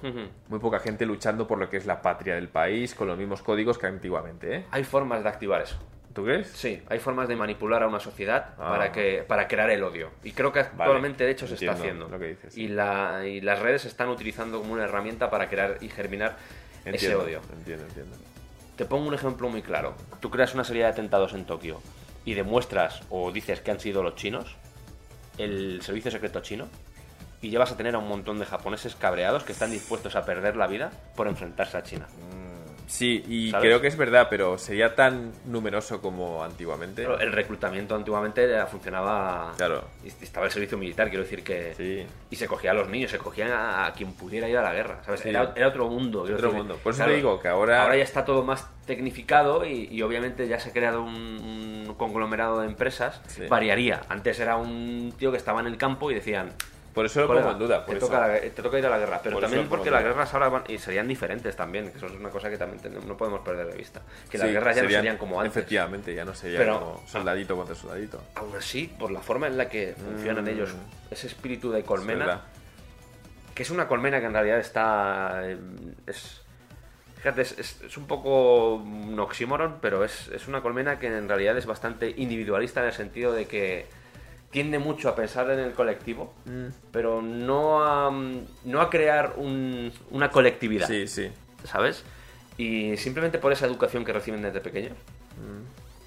muy 0.48 0.58
poca 0.58 0.78
gente 0.78 1.06
luchando 1.06 1.46
por 1.46 1.58
lo 1.58 1.70
que 1.70 1.76
es 1.78 1.86
la 1.86 2.02
patria 2.02 2.34
del 2.34 2.48
país 2.48 2.94
con 2.94 3.08
los 3.08 3.16
mismos 3.16 3.42
códigos 3.42 3.78
que 3.78 3.86
antiguamente, 3.86 4.56
¿eh? 4.56 4.64
Hay 4.70 4.84
formas 4.84 5.22
de 5.22 5.28
activar 5.30 5.62
eso. 5.62 5.76
¿Tú 6.14 6.24
crees? 6.24 6.48
Sí, 6.48 6.82
hay 6.88 6.98
formas 6.98 7.28
de 7.28 7.36
manipular 7.36 7.82
a 7.82 7.86
una 7.86 8.00
sociedad 8.00 8.46
Ah. 8.58 8.70
para 8.70 8.90
que 8.92 9.24
para 9.26 9.46
crear 9.46 9.70
el 9.70 9.82
odio. 9.84 10.10
Y 10.24 10.32
creo 10.32 10.52
que 10.52 10.60
actualmente, 10.60 11.24
de 11.24 11.30
hecho, 11.30 11.46
se 11.46 11.54
está 11.54 11.72
haciendo. 11.72 12.08
lo 12.08 12.18
que 12.18 12.26
dices, 12.28 12.54
sí. 12.54 12.64
y, 12.64 12.68
la, 12.68 13.24
y 13.26 13.40
las 13.40 13.60
redes 13.60 13.82
se 13.82 13.88
están 13.88 14.08
utilizando 14.08 14.58
como 14.60 14.72
una 14.72 14.84
herramienta 14.84 15.30
para 15.30 15.48
crear 15.48 15.76
y 15.80 15.88
germinar 15.88 16.36
ese 16.84 17.14
odio. 17.14 17.40
Entiendo, 17.56 17.84
entiendo. 17.84 18.16
Te 18.76 18.84
pongo 18.84 19.06
un 19.06 19.14
ejemplo 19.14 19.48
muy 19.48 19.62
claro. 19.62 19.94
Tú 20.20 20.30
creas 20.30 20.54
una 20.54 20.64
serie 20.64 20.82
de 20.82 20.88
atentados 20.88 21.34
en 21.34 21.44
Tokio 21.44 21.80
y 22.24 22.34
demuestras 22.34 23.00
o 23.10 23.30
dices 23.30 23.60
que 23.60 23.70
han 23.70 23.78
sido 23.80 24.02
los 24.02 24.14
chinos, 24.16 24.56
el 25.36 25.80
servicio 25.82 26.10
secreto 26.10 26.40
chino, 26.40 26.66
y 27.40 27.50
llevas 27.50 27.72
a 27.72 27.76
tener 27.76 27.94
a 27.94 27.98
un 27.98 28.08
montón 28.08 28.38
de 28.38 28.46
japoneses 28.46 28.94
cabreados 28.96 29.44
que 29.44 29.52
están 29.52 29.70
dispuestos 29.70 30.16
a 30.16 30.24
perder 30.24 30.56
la 30.56 30.66
vida 30.66 30.90
por 31.14 31.28
enfrentarse 31.28 31.76
a 31.76 31.82
China. 31.82 32.06
Sí, 32.86 33.22
y 33.28 33.50
¿Sabes? 33.50 33.66
creo 33.66 33.80
que 33.82 33.86
es 33.88 33.98
verdad, 33.98 34.28
pero 34.30 34.56
sería 34.56 34.94
tan 34.94 35.30
numeroso 35.44 36.00
como 36.00 36.42
antiguamente. 36.42 37.02
Pero 37.02 37.20
el 37.20 37.32
reclutamiento 37.32 37.94
antiguamente 37.94 38.48
ya 38.48 38.64
funcionaba. 38.64 39.52
Claro. 39.58 39.84
Estaba 40.22 40.46
el 40.46 40.52
servicio 40.52 40.78
militar, 40.78 41.10
quiero 41.10 41.22
decir 41.22 41.44
que. 41.44 41.74
Sí. 41.74 42.06
Y 42.30 42.36
se 42.36 42.48
cogía 42.48 42.70
a 42.70 42.74
los 42.74 42.88
niños, 42.88 43.10
se 43.10 43.18
cogían 43.18 43.50
a, 43.50 43.84
a 43.86 43.92
quien 43.92 44.14
pudiera 44.14 44.48
ir 44.48 44.56
a 44.56 44.62
la 44.62 44.72
guerra, 44.72 45.02
¿sabes? 45.04 45.20
Sí. 45.20 45.28
Era, 45.28 45.52
era 45.54 45.68
otro 45.68 45.86
mundo. 45.86 46.22
Otro 46.22 46.36
decir. 46.36 46.50
mundo. 46.52 46.78
Por 46.82 46.94
eso 46.94 47.04
te 47.04 47.10
digo 47.14 47.38
que 47.40 47.48
ahora- 47.48 47.82
Ahora 47.82 47.96
ya 47.98 48.04
está 48.04 48.24
todo 48.24 48.42
más 48.42 48.66
tecnificado 48.86 49.66
y, 49.66 49.86
y 49.92 50.00
obviamente 50.00 50.48
ya 50.48 50.58
se 50.58 50.70
ha 50.70 50.72
creado 50.72 51.02
un, 51.02 51.14
un 51.88 51.94
conglomerado 51.98 52.60
de 52.60 52.68
empresas. 52.68 53.20
Sí. 53.26 53.42
Variaría. 53.50 54.00
Antes 54.08 54.40
era 54.40 54.56
un 54.56 55.12
tío 55.18 55.30
que 55.30 55.36
estaba 55.36 55.60
en 55.60 55.66
el 55.66 55.76
campo 55.76 56.10
y 56.10 56.14
decían. 56.14 56.52
Por 56.98 57.06
eso 57.06 57.20
lo 57.20 57.26
"Colega, 57.28 57.46
pongo 57.46 57.52
en 57.62 57.66
duda. 57.68 57.84
Por 57.86 57.92
te, 57.94 57.98
eso. 57.98 58.06
toca 58.06 58.26
la- 58.26 58.40
te 58.40 58.50
toca 58.50 58.78
ir 58.78 58.86
a 58.86 58.90
la 58.90 58.98
guerra. 58.98 59.20
Pero 59.22 59.34
Por 59.34 59.42
también 59.42 59.68
porque 59.68 59.88
las 59.90 60.02
guerras 60.02 60.34
ahora 60.34 60.48
van, 60.48 60.64
y 60.66 60.78
serían 60.78 61.06
diferentes 61.06 61.54
también, 61.54 61.90
que 61.92 61.98
eso 61.98 62.06
es 62.06 62.12
una 62.14 62.30
cosa 62.30 62.50
que 62.50 62.58
también 62.58 62.82
no 63.06 63.16
podemos 63.16 63.40
perder 63.40 63.68
de 63.68 63.76
vista. 63.76 64.02
Que 64.28 64.36
las 64.38 64.48
guerras 64.50 64.74
ya 64.76 64.82
no 64.82 64.90
serían 64.90 65.16
como 65.16 65.40
antes. 65.40 65.56
Efectivamente, 65.56 66.12
ya 66.14 66.24
no 66.24 66.34
sería 66.34 66.58
Pero- 66.58 66.80
como 66.80 67.02
soldadito 67.06 67.54
contra 67.56 67.76
soldadito. 67.76 68.20
Aún 68.34 68.56
así, 68.56 68.92
por 68.98 69.12
la 69.12 69.20
forma 69.20 69.46
en 69.46 69.56
la 69.56 69.68
que 69.68 69.94
funcionan 69.96 70.44
Mm. 70.44 70.48
ellos, 70.48 70.74
ese 71.10 71.28
espíritu 71.28 71.70
de 71.70 71.84
colmena, 71.84 72.40
que 73.54 73.62
es 73.62 73.70
una 73.70 73.86
colmena 73.86 74.18
que 74.18 74.26
en 74.26 74.32
realidad 74.32 74.58
está. 74.58 75.40
eh, 75.44 75.56
Es, 76.06 76.42
fíjate, 77.18 77.42
es, 77.42 77.58
es- 77.58 77.80
es 77.82 77.96
un 77.96 78.06
poco 78.06 78.74
un 78.74 79.18
oxímoron, 79.20 79.78
pero 79.80 80.04
es, 80.04 80.28
es 80.28 80.48
una 80.48 80.60
colmena 80.62 80.98
que 80.98 81.06
en 81.06 81.28
realidad 81.28 81.56
es 81.58 81.66
bastante 81.66 82.10
individualista 82.16 82.80
en 82.80 82.86
el 82.86 82.92
sentido 82.92 83.32
de 83.32 83.46
que 83.46 83.86
tiende 84.50 84.78
mucho 84.78 85.08
a 85.08 85.14
pensar 85.14 85.50
en 85.50 85.58
el 85.58 85.72
colectivo, 85.72 86.32
Mm. 86.46 86.66
pero 86.90 87.20
no 87.22 87.84
a, 87.84 88.10
no 88.64 88.80
a 88.80 88.88
crear 88.90 89.34
un- 89.36 89.92
una 90.10 90.30
colectividad, 90.30 90.86
Sí, 90.86 91.06
sí. 91.06 91.30
¿sabes? 91.64 92.04
Y 92.56 92.96
simplemente 92.96 93.38
por 93.38 93.52
esa 93.52 93.66
educación 93.66 94.04
que 94.04 94.12
reciben 94.12 94.42
desde 94.42 94.60
pequeños, 94.60 94.92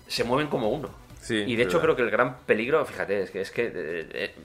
se 0.07 0.23
mueven 0.23 0.47
como 0.47 0.69
uno. 0.69 0.87
Mm. 0.89 1.13
Sí, 1.21 1.35
y 1.47 1.55
de 1.55 1.63
hecho 1.63 1.79
creo 1.81 1.95
que 1.95 2.01
el 2.01 2.09
gran 2.09 2.37
peligro, 2.39 2.83
fíjate, 2.85 3.21
es 3.21 3.29
que, 3.31 3.41
es 3.41 3.51
que 3.51 3.65
eh, 3.67 3.71
eh, 4.13 4.35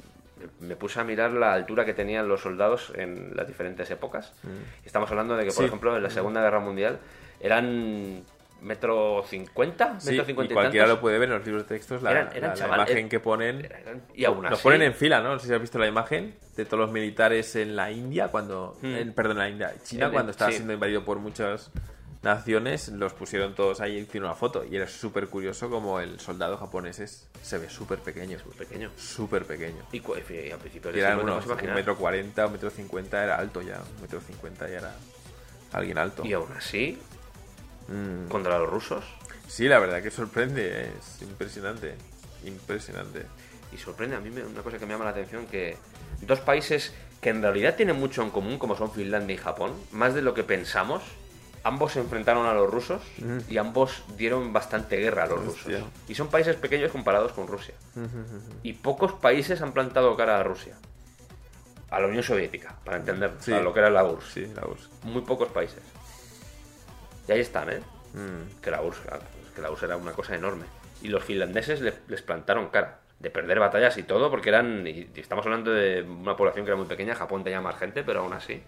me 0.61 0.77
puse 0.77 1.01
a 1.01 1.05
mirar 1.05 1.33
la 1.33 1.55
altura 1.55 1.87
que 1.87 1.95
tenían 1.95 2.29
los 2.29 2.43
soldados 2.43 2.93
en 2.95 3.35
las 3.35 3.47
diferentes 3.49 3.91
épocas. 3.91 4.35
Estamos 4.85 5.11
hablando 5.11 5.37
de 5.37 5.45
que, 5.45 5.51
por 5.51 5.57
Mm. 5.57 5.65
Sí. 5.65 5.65
ejemplo, 5.69 5.97
en 5.97 6.03
la 6.03 6.11
Segunda 6.11 6.43
Guerra 6.43 6.61
Mundial 6.61 6.99
eran 7.41 8.23
metro 8.61 9.23
cincuenta, 9.29 10.01
Sí, 10.01 10.11
metro 10.11 10.25
cincuenta 10.25 10.53
y, 10.53 10.55
cualquiera 10.55 10.87
lo 10.87 11.01
puede 11.01 11.19
ver 11.19 11.29
en 11.29 11.37
los 11.37 11.47
libros 11.47 11.65
de 11.65 11.69
textos, 11.77 12.03
la, 12.03 12.11
Eran- 12.11 12.29
eran 12.35 12.43
la- 12.43 12.49
la 12.49 12.55
chaval- 12.55 12.77
imagen 12.81 13.07
eh, 13.07 13.09
que 13.09 13.21
ponen. 13.21 13.65
Eran- 13.65 14.03
y 14.15 14.25
aún 14.25 14.43
Los 14.45 14.53
así- 14.55 14.63
ponen 14.63 14.83
en 14.83 14.95
fila, 14.95 15.21
¿no? 15.21 15.35
No 15.35 15.39
sé 15.39 15.47
si 15.49 15.55
has 15.55 15.61
visto 15.61 15.79
la 15.79 15.87
imagen 15.87 16.35
de 16.57 16.65
todos 16.65 16.81
los 16.81 16.91
militares 16.93 17.55
en 17.57 17.77
la 17.77 17.91
India, 17.93 18.29
cuando. 18.29 18.77
Mm. 18.83 18.87
en- 18.97 19.13
perdón, 19.13 19.33
en 19.33 19.39
la 19.39 19.49
India. 19.51 19.75
China, 19.85 20.07
En- 20.07 20.13
cuando 20.13 20.31
estaba 20.33 20.51
sí. 20.51 20.57
siendo 20.57 20.73
invadido 20.73 21.05
por 21.05 21.19
muchas 21.19 21.71
naciones, 22.23 22.89
los 22.89 23.13
pusieron 23.13 23.55
todos 23.55 23.81
ahí 23.81 23.97
y 23.97 24.01
hicieron 24.01 24.29
una 24.29 24.37
foto. 24.37 24.65
Y 24.65 24.75
era 24.75 24.89
súper 24.89 25.29
curioso 25.29 25.71
como 25.71 26.01
el 26.01 26.19
soldado 26.19 26.57
japonés 26.57 26.99
es- 26.99 27.29
se 27.43 27.59
ve 27.59 27.69
súper 27.71 28.01
pequeño. 28.01 28.39
Muy 28.45 28.55
pequeño. 28.57 28.91
Súper 28.97 29.45
pequeño. 29.45 29.85
Y, 29.93 29.99
y 29.99 30.51
a 30.51 30.57
principios 30.57 30.93
Y 30.95 30.97
de 30.97 31.05
era 31.05 31.17
unos, 31.19 31.47
un 31.47 31.75
metro 31.75 31.97
cuarenta, 31.97 32.47
un 32.47 32.53
metro 32.53 32.71
cincuenta 32.71 33.23
era 33.23 33.37
alto 33.37 33.63
ya. 33.63 33.81
Un 33.97 34.03
metro 34.03 34.21
cincuenta 34.21 34.67
ya 34.69 34.79
era 34.79 34.95
alguien 35.73 35.99
alto. 35.99 36.25
Y 36.25 36.33
aún 36.33 36.51
así, 36.57 36.99
Mm. 37.89 38.29
contra 38.29 38.59
los 38.59 38.69
rusos, 38.69 39.05
Sí, 39.49 39.69
la 39.69 39.79
verdad 39.79 40.03
que 40.03 40.11
sorprende, 40.11 40.91
es 40.99 41.23
impresionante. 41.23 41.95
Impresionante. 42.45 43.27
y 43.73 43.77
sorprende 43.79 44.17
a 44.17 44.21
mí 44.21 44.31
me- 44.31 44.45
una 44.45 44.63
cosa 44.63 44.79
que 44.79 44.87
me 44.87 44.93
llama 44.93 45.05
la 45.07 45.11
atención 45.11 45.47
que 45.47 45.77
dos 46.21 46.39
países 46.41 46.93
que 47.21 47.31
en 47.31 47.43
realidad 47.43 47.75
tienen 47.77 47.97
mucho 47.99 48.23
en 48.23 48.31
común 48.31 48.59
como 48.59 48.77
son 48.77 48.93
Finlandia 48.93 49.35
y 49.35 49.39
Japón 49.39 49.73
más 49.93 50.15
de 50.15 50.23
lo 50.23 50.35
que 50.35 50.45
pensamos 50.45 51.03
ambos 51.65 51.93
se 51.93 51.99
enfrentaron 52.01 52.47
a 52.47 52.55
los 52.55 52.71
rusos 52.71 53.03
y 53.49 53.59
ambos 53.59 54.05
dieron 54.17 54.53
bastante 54.53 54.97
guerra 54.99 55.25
a 55.25 55.27
los 55.27 55.45
rusos. 55.45 55.73
Y 56.07 56.15
son 56.15 56.29
países 56.29 56.55
pequeños 56.55 56.93
comparados 56.93 57.33
con 57.33 57.49
Rusia. 57.49 57.75
Y 58.63 58.75
pocos 58.75 59.13
países 59.15 59.61
han 59.63 59.73
plantado 59.73 60.17
cara 60.17 60.39
a 60.39 60.45
Rusia. 60.45 60.77
A 61.91 61.99
la 62.01 62.07
Unión 62.07 62.23
Soviética, 62.23 62.77
para 62.85 62.99
entender, 62.99 63.33
a 63.53 63.61
lo 63.61 63.73
que 63.73 63.81
era 63.81 63.91
la 63.91 64.05
URSS. 64.05 64.33
Sí, 64.33 64.47
la 64.55 64.65
URSS. 64.67 64.89
Muy 65.05 65.23
pocos 65.23 65.49
países. 65.49 65.81
Y 67.29 67.33
ahí 67.33 67.41
están, 67.41 67.71
¿eh? 67.71 67.81
Que 68.63 68.71
la 68.71 68.83
URSS, 68.83 69.01
que 69.55 69.61
la 69.61 69.71
URSS 69.71 69.83
era 69.85 69.97
una 69.97 70.13
cosa 70.13 70.35
enorme. 70.35 70.65
Y 71.03 71.09
los 71.09 71.23
finlandeses 71.25 71.81
les 71.81 72.23
plantaron 72.23 72.69
cara 72.69 73.01
de 73.19 73.31
perder 73.31 73.59
batallas 73.59 73.97
y 73.97 74.03
todo, 74.03 74.31
porque 74.31 74.51
eran, 74.51 74.87
y 74.87 75.09
estamos 75.17 75.45
hablando 75.47 75.73
de 75.73 76.03
una 76.03 76.37
población 76.37 76.65
que 76.65 76.71
era 76.71 76.77
muy 76.77 76.87
pequeña, 76.87 77.15
Japón 77.15 77.43
tenía 77.45 77.61
más 77.61 77.77
gente, 77.79 78.03
pero 78.03 78.21
aún 78.21 78.33
así. 78.33 78.63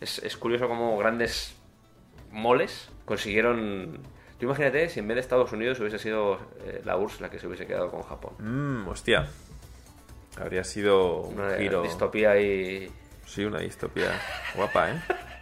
Es, 0.00 0.18
es 0.18 0.36
curioso 0.36 0.68
cómo 0.68 0.96
grandes 0.98 1.56
moles 2.30 2.90
consiguieron... 3.04 3.98
Tú 4.38 4.46
imagínate 4.46 4.88
si 4.88 5.00
en 5.00 5.08
vez 5.08 5.14
de 5.14 5.20
Estados 5.20 5.52
Unidos 5.52 5.78
hubiese 5.80 5.98
sido 5.98 6.38
eh, 6.64 6.82
la 6.84 6.96
URSS 6.96 7.20
la 7.20 7.30
que 7.30 7.38
se 7.38 7.46
hubiese 7.46 7.66
quedado 7.66 7.90
con 7.90 8.02
Japón. 8.02 8.34
Mmm, 8.38 8.88
hostia. 8.88 9.28
Habría 10.36 10.64
sido 10.64 11.20
un 11.22 11.40
una 11.40 11.56
giro... 11.56 11.82
distopía 11.82 12.38
y... 12.38 12.90
Sí, 13.24 13.44
una 13.44 13.60
distopía 13.60 14.10
guapa, 14.54 14.90
¿eh? 14.90 15.00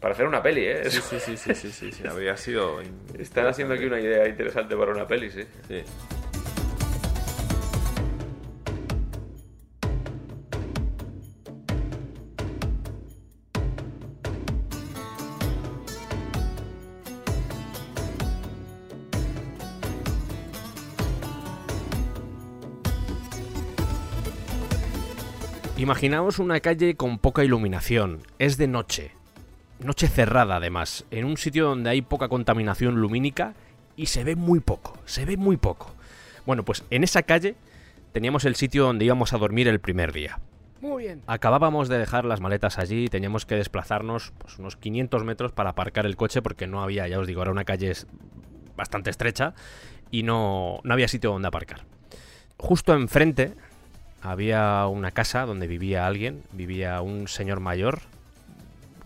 Para 0.00 0.14
hacer 0.14 0.26
una 0.26 0.42
peli, 0.42 0.62
¿eh? 0.64 0.90
Sí, 0.90 1.00
sí, 1.02 1.36
sí, 1.36 1.36
sí, 1.36 1.54
sí, 1.54 1.92
sí, 1.92 2.08
habría 2.08 2.34
sido... 2.36 2.80
Están 3.18 3.46
haciendo 3.46 3.74
aquí 3.74 3.84
una 3.84 4.00
idea 4.00 4.26
interesante 4.26 4.74
para 4.74 4.92
una 4.92 5.06
peli, 5.06 5.30
sí. 5.30 5.42
Sí. 5.68 5.82
Imaginaos 25.76 26.38
una 26.38 26.60
calle 26.60 26.94
con 26.94 27.18
poca 27.18 27.44
iluminación, 27.44 28.20
es 28.38 28.56
de 28.56 28.66
noche, 28.66 29.12
noche 29.80 30.08
cerrada 30.08 30.56
además, 30.56 31.04
en 31.10 31.24
un 31.24 31.36
sitio 31.36 31.66
donde 31.66 31.90
hay 31.90 32.02
poca 32.02 32.28
contaminación 32.28 33.00
lumínica 33.00 33.54
y 33.96 34.06
se 34.06 34.24
ve 34.24 34.36
muy 34.36 34.60
poco, 34.60 34.98
se 35.04 35.24
ve 35.24 35.36
muy 35.36 35.56
poco. 35.56 35.94
Bueno, 36.46 36.64
pues 36.64 36.84
en 36.90 37.04
esa 37.04 37.22
calle 37.22 37.54
teníamos 38.12 38.44
el 38.44 38.56
sitio 38.56 38.84
donde 38.84 39.04
íbamos 39.04 39.32
a 39.32 39.38
dormir 39.38 39.68
el 39.68 39.80
primer 39.80 40.12
día. 40.12 40.38
Muy 40.80 41.04
bien. 41.04 41.22
Acabábamos 41.26 41.88
de 41.88 41.98
dejar 41.98 42.24
las 42.24 42.40
maletas 42.40 42.78
allí 42.78 43.04
y 43.04 43.08
teníamos 43.08 43.44
que 43.44 43.54
desplazarnos 43.54 44.32
pues, 44.38 44.58
unos 44.58 44.76
500 44.76 45.24
metros 45.24 45.52
para 45.52 45.70
aparcar 45.70 46.06
el 46.06 46.16
coche 46.16 46.40
porque 46.40 46.66
no 46.66 46.82
había, 46.82 47.06
ya 47.06 47.18
os 47.18 47.26
digo, 47.26 47.42
era 47.42 47.50
una 47.50 47.64
calle 47.64 47.92
bastante 48.76 49.10
estrecha 49.10 49.54
y 50.10 50.22
no, 50.22 50.80
no 50.82 50.94
había 50.94 51.08
sitio 51.08 51.30
donde 51.30 51.48
aparcar. 51.48 51.84
Justo 52.56 52.94
enfrente 52.94 53.54
había 54.22 54.86
una 54.86 55.10
casa 55.10 55.44
donde 55.44 55.66
vivía 55.66 56.06
alguien, 56.06 56.42
vivía 56.52 57.00
un 57.02 57.28
señor 57.28 57.60
mayor. 57.60 58.00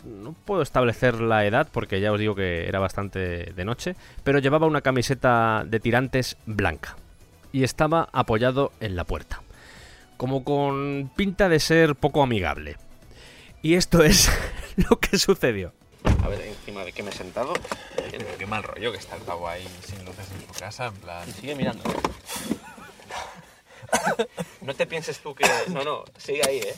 No 0.05 0.35
puedo 0.45 0.63
establecer 0.63 1.21
la 1.21 1.47
edad 1.47 1.69
porque 1.73 2.01
ya 2.01 2.13
os 2.13 2.19
digo 2.19 2.35
que 2.35 2.69
era 2.69 2.79
bastante 2.79 3.53
de 3.53 3.65
noche, 3.65 3.97
pero 4.23 4.39
llevaba 4.39 4.67
una 4.67 4.83
camiseta 4.83 5.65
de 5.67 5.81
tirantes 5.81 6.37
blanca 6.47 6.97
y 7.53 7.65
estaba 7.65 8.09
apoyado 8.13 8.73
en 8.81 8.97
la 8.97 9.05
puerta, 9.05 9.43
como 10.17 10.45
con 10.45 11.11
pinta 11.17 11.49
de 11.49 11.61
ser 11.61 11.95
poco 11.97 12.23
amigable. 12.23 12.77
Y 13.63 13.75
esto 13.75 14.03
es 14.03 14.31
lo 14.77 14.99
que 15.01 15.19
sucedió. 15.19 15.73
A 16.23 16.29
ver, 16.29 16.41
encima 16.43 16.85
de 16.85 16.93
que 16.93 17.03
me 17.03 17.11
he 17.11 17.15
sentado. 17.15 17.55
Qué 18.39 18.47
mal 18.47 18.63
rollo 18.63 18.93
que 18.93 18.99
está 18.99 19.17
el 19.17 19.23
pavo 19.23 19.49
ahí 19.49 19.67
sin 19.87 20.05
luces 20.05 20.27
en 20.33 20.47
su 20.47 20.61
casa, 20.61 20.87
en 20.87 20.95
plan... 20.95 21.27
Sigue 21.33 21.55
mirando. 21.55 21.83
No 24.61 24.75
te 24.75 24.87
pienses 24.87 25.21
tú 25.21 25.35
que. 25.35 25.45
No, 25.69 25.85
no, 25.85 26.05
sigue 26.17 26.41
ahí, 26.47 26.59
¿eh? 26.59 26.75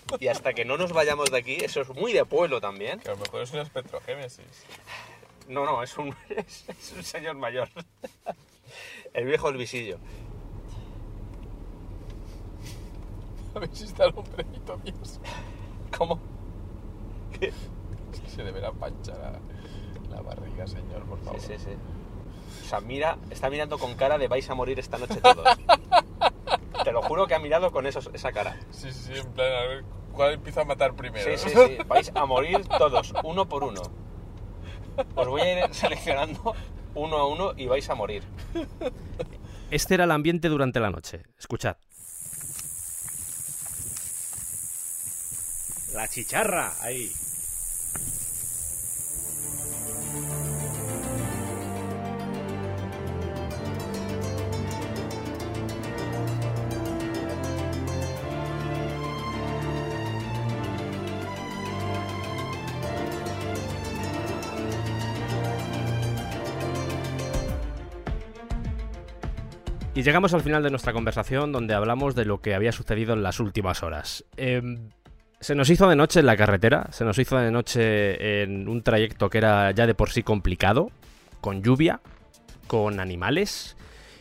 Y 0.20 0.28
hasta 0.28 0.54
que 0.54 0.64
no 0.64 0.76
nos 0.76 0.92
vayamos 0.92 1.30
de 1.30 1.38
aquí, 1.38 1.56
eso 1.56 1.80
es 1.82 1.88
muy 1.90 2.12
de 2.12 2.24
pueblo 2.24 2.60
también. 2.60 3.00
Que 3.00 3.08
a 3.08 3.12
lo 3.12 3.18
mejor 3.18 3.42
es 3.42 3.52
una 3.52 3.62
espectrogénesis. 3.62 4.44
No, 5.48 5.64
no, 5.64 5.82
es 5.82 5.96
un, 5.98 6.14
es, 6.28 6.64
es 6.68 6.92
un 6.96 7.02
señor 7.02 7.36
mayor. 7.36 7.68
El 9.14 9.26
viejo 9.26 9.48
el 9.48 9.56
visillo. 9.56 9.98
A 13.54 13.58
ver 13.58 13.70
si 13.72 13.84
está 13.84 14.04
el 14.06 14.14
hombrecito 14.14 14.76
Dios. 14.84 15.20
¿Cómo? 15.96 16.20
¿Qué? 17.38 17.52
Es 18.12 18.20
que 18.20 18.28
se 18.28 18.42
deberá 18.42 18.72
panchar 18.72 19.16
la, 19.18 20.16
la 20.16 20.22
barriga, 20.22 20.66
señor, 20.66 21.04
por 21.04 21.18
favor. 21.20 21.40
Sí, 21.40 21.54
sí, 21.56 21.64
sí. 21.64 21.70
O 22.64 22.68
sea, 22.68 22.80
mira, 22.80 23.16
está 23.30 23.48
mirando 23.48 23.78
con 23.78 23.94
cara 23.94 24.18
de 24.18 24.28
vais 24.28 24.48
a 24.50 24.54
morir 24.54 24.78
esta 24.78 24.98
noche 24.98 25.20
todos. 25.20 25.46
Te 26.84 26.92
lo 26.92 27.02
juro 27.02 27.26
que 27.26 27.34
ha 27.34 27.38
mirado 27.38 27.70
con 27.72 27.86
esos, 27.86 28.10
esa 28.12 28.32
cara. 28.32 28.56
Sí, 28.70 28.92
sí, 28.92 29.12
en 29.14 29.32
plan, 29.32 29.52
a 29.52 29.66
ver 29.66 29.84
cuál 30.12 30.34
empieza 30.34 30.62
a 30.62 30.64
matar 30.64 30.94
primero. 30.94 31.24
Sí, 31.36 31.50
sí, 31.50 31.56
sí. 31.66 31.78
Vais 31.86 32.10
a 32.14 32.26
morir 32.26 32.66
todos, 32.78 33.14
uno 33.24 33.48
por 33.48 33.64
uno. 33.64 33.82
Os 35.14 35.28
voy 35.28 35.40
a 35.42 35.66
ir 35.66 35.74
seleccionando 35.74 36.54
uno 36.94 37.16
a 37.16 37.26
uno 37.26 37.52
y 37.56 37.66
vais 37.66 37.88
a 37.90 37.94
morir. 37.94 38.22
Este 39.70 39.94
era 39.94 40.04
el 40.04 40.10
ambiente 40.10 40.48
durante 40.48 40.80
la 40.80 40.90
noche. 40.90 41.22
Escuchad. 41.38 41.76
La 45.92 46.08
chicharra, 46.08 46.74
ahí. 46.80 47.12
Llegamos 70.06 70.32
al 70.34 70.40
final 70.40 70.62
de 70.62 70.70
nuestra 70.70 70.92
conversación 70.92 71.50
donde 71.50 71.74
hablamos 71.74 72.14
de 72.14 72.24
lo 72.24 72.40
que 72.40 72.54
había 72.54 72.70
sucedido 72.70 73.12
en 73.14 73.24
las 73.24 73.40
últimas 73.40 73.82
horas. 73.82 74.24
Em, 74.36 74.90
se 75.40 75.56
nos 75.56 75.68
hizo 75.68 75.88
de 75.88 75.96
noche 75.96 76.20
en 76.20 76.26
la 76.26 76.36
carretera, 76.36 76.86
se 76.92 77.04
nos 77.04 77.18
hizo 77.18 77.36
de 77.36 77.50
noche 77.50 78.42
en 78.44 78.68
un 78.68 78.82
trayecto 78.82 79.28
que 79.28 79.38
era 79.38 79.72
ya 79.72 79.84
de 79.84 79.96
por 79.96 80.10
sí 80.10 80.22
complicado, 80.22 80.92
con 81.40 81.60
lluvia, 81.60 82.00
con 82.68 83.00
animales. 83.00 83.76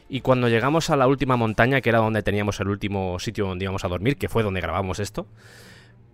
Y 0.09 0.21
cuando 0.21 0.49
llegamos 0.49 0.89
a 0.89 0.95
la 0.95 1.07
última 1.07 1.35
montaña, 1.37 1.81
que 1.81 1.89
era 1.89 1.99
donde 1.99 2.23
teníamos 2.23 2.59
el 2.59 2.69
último 2.69 3.19
sitio 3.19 3.45
donde 3.45 3.65
íbamos 3.65 3.85
a 3.85 3.87
dormir, 3.87 4.17
que 4.17 4.27
fue 4.27 4.41
donde 4.41 4.61
grabamos 4.61 4.99
esto, 4.99 5.27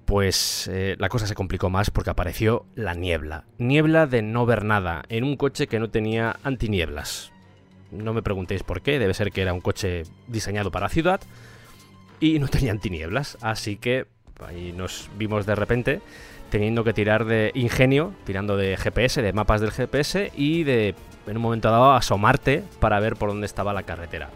pues 0.03 0.69
eh, 0.69 0.98
la 0.99 1.07
cosa 1.07 1.27
se 1.27 1.35
complicó 1.35 1.69
más 1.69 1.91
porque 1.91 2.10
apareció 2.10 2.65
la 2.76 2.93
niebla. 2.93 3.45
Niebla 3.57 4.06
de 4.06 4.22
no 4.22 4.45
ver 4.45 4.65
nada, 4.65 5.03
en 5.07 5.23
un 5.23 5.38
coche 5.38 5.68
que 5.68 5.80
no 5.80 5.89
tenía 5.89 6.35
antinieblas. 6.43 7.31
No 7.91 8.13
me 8.13 8.22
preguntéis 8.22 8.63
por 8.63 8.81
qué, 8.81 8.99
debe 8.99 9.13
ser 9.13 9.31
que 9.31 9.41
era 9.41 9.53
un 9.53 9.61
coche 9.61 10.03
diseñado 10.27 10.72
para 10.72 10.89
ciudad 10.89 11.22
y 12.19 12.39
no 12.39 12.47
tenía 12.47 12.72
antinieblas, 12.72 13.38
así 13.41 13.76
que 13.76 14.05
ahí 14.45 14.72
nos 14.72 15.09
vimos 15.18 15.45
de 15.45 15.55
repente 15.55 16.01
teniendo 16.49 16.84
que 16.84 16.93
tirar 16.93 17.26
de 17.26 17.51
ingenio, 17.55 18.13
tirando 18.26 18.57
de 18.57 18.77
GPS, 18.77 19.22
de 19.22 19.34
mapas 19.34 19.61
del 19.61 19.72
GPS 19.72 20.31
y 20.35 20.63
de 20.63 20.95
en 21.27 21.38
un 21.38 21.43
momento 21.43 21.72
dado 21.72 21.93
asomarte 21.93 22.63
para 22.80 22.99
ver 22.99 23.15
por 23.15 23.30
dónde 23.30 23.45
estaba 23.45 23.73
la 23.73 23.84
carretera. 23.84 24.30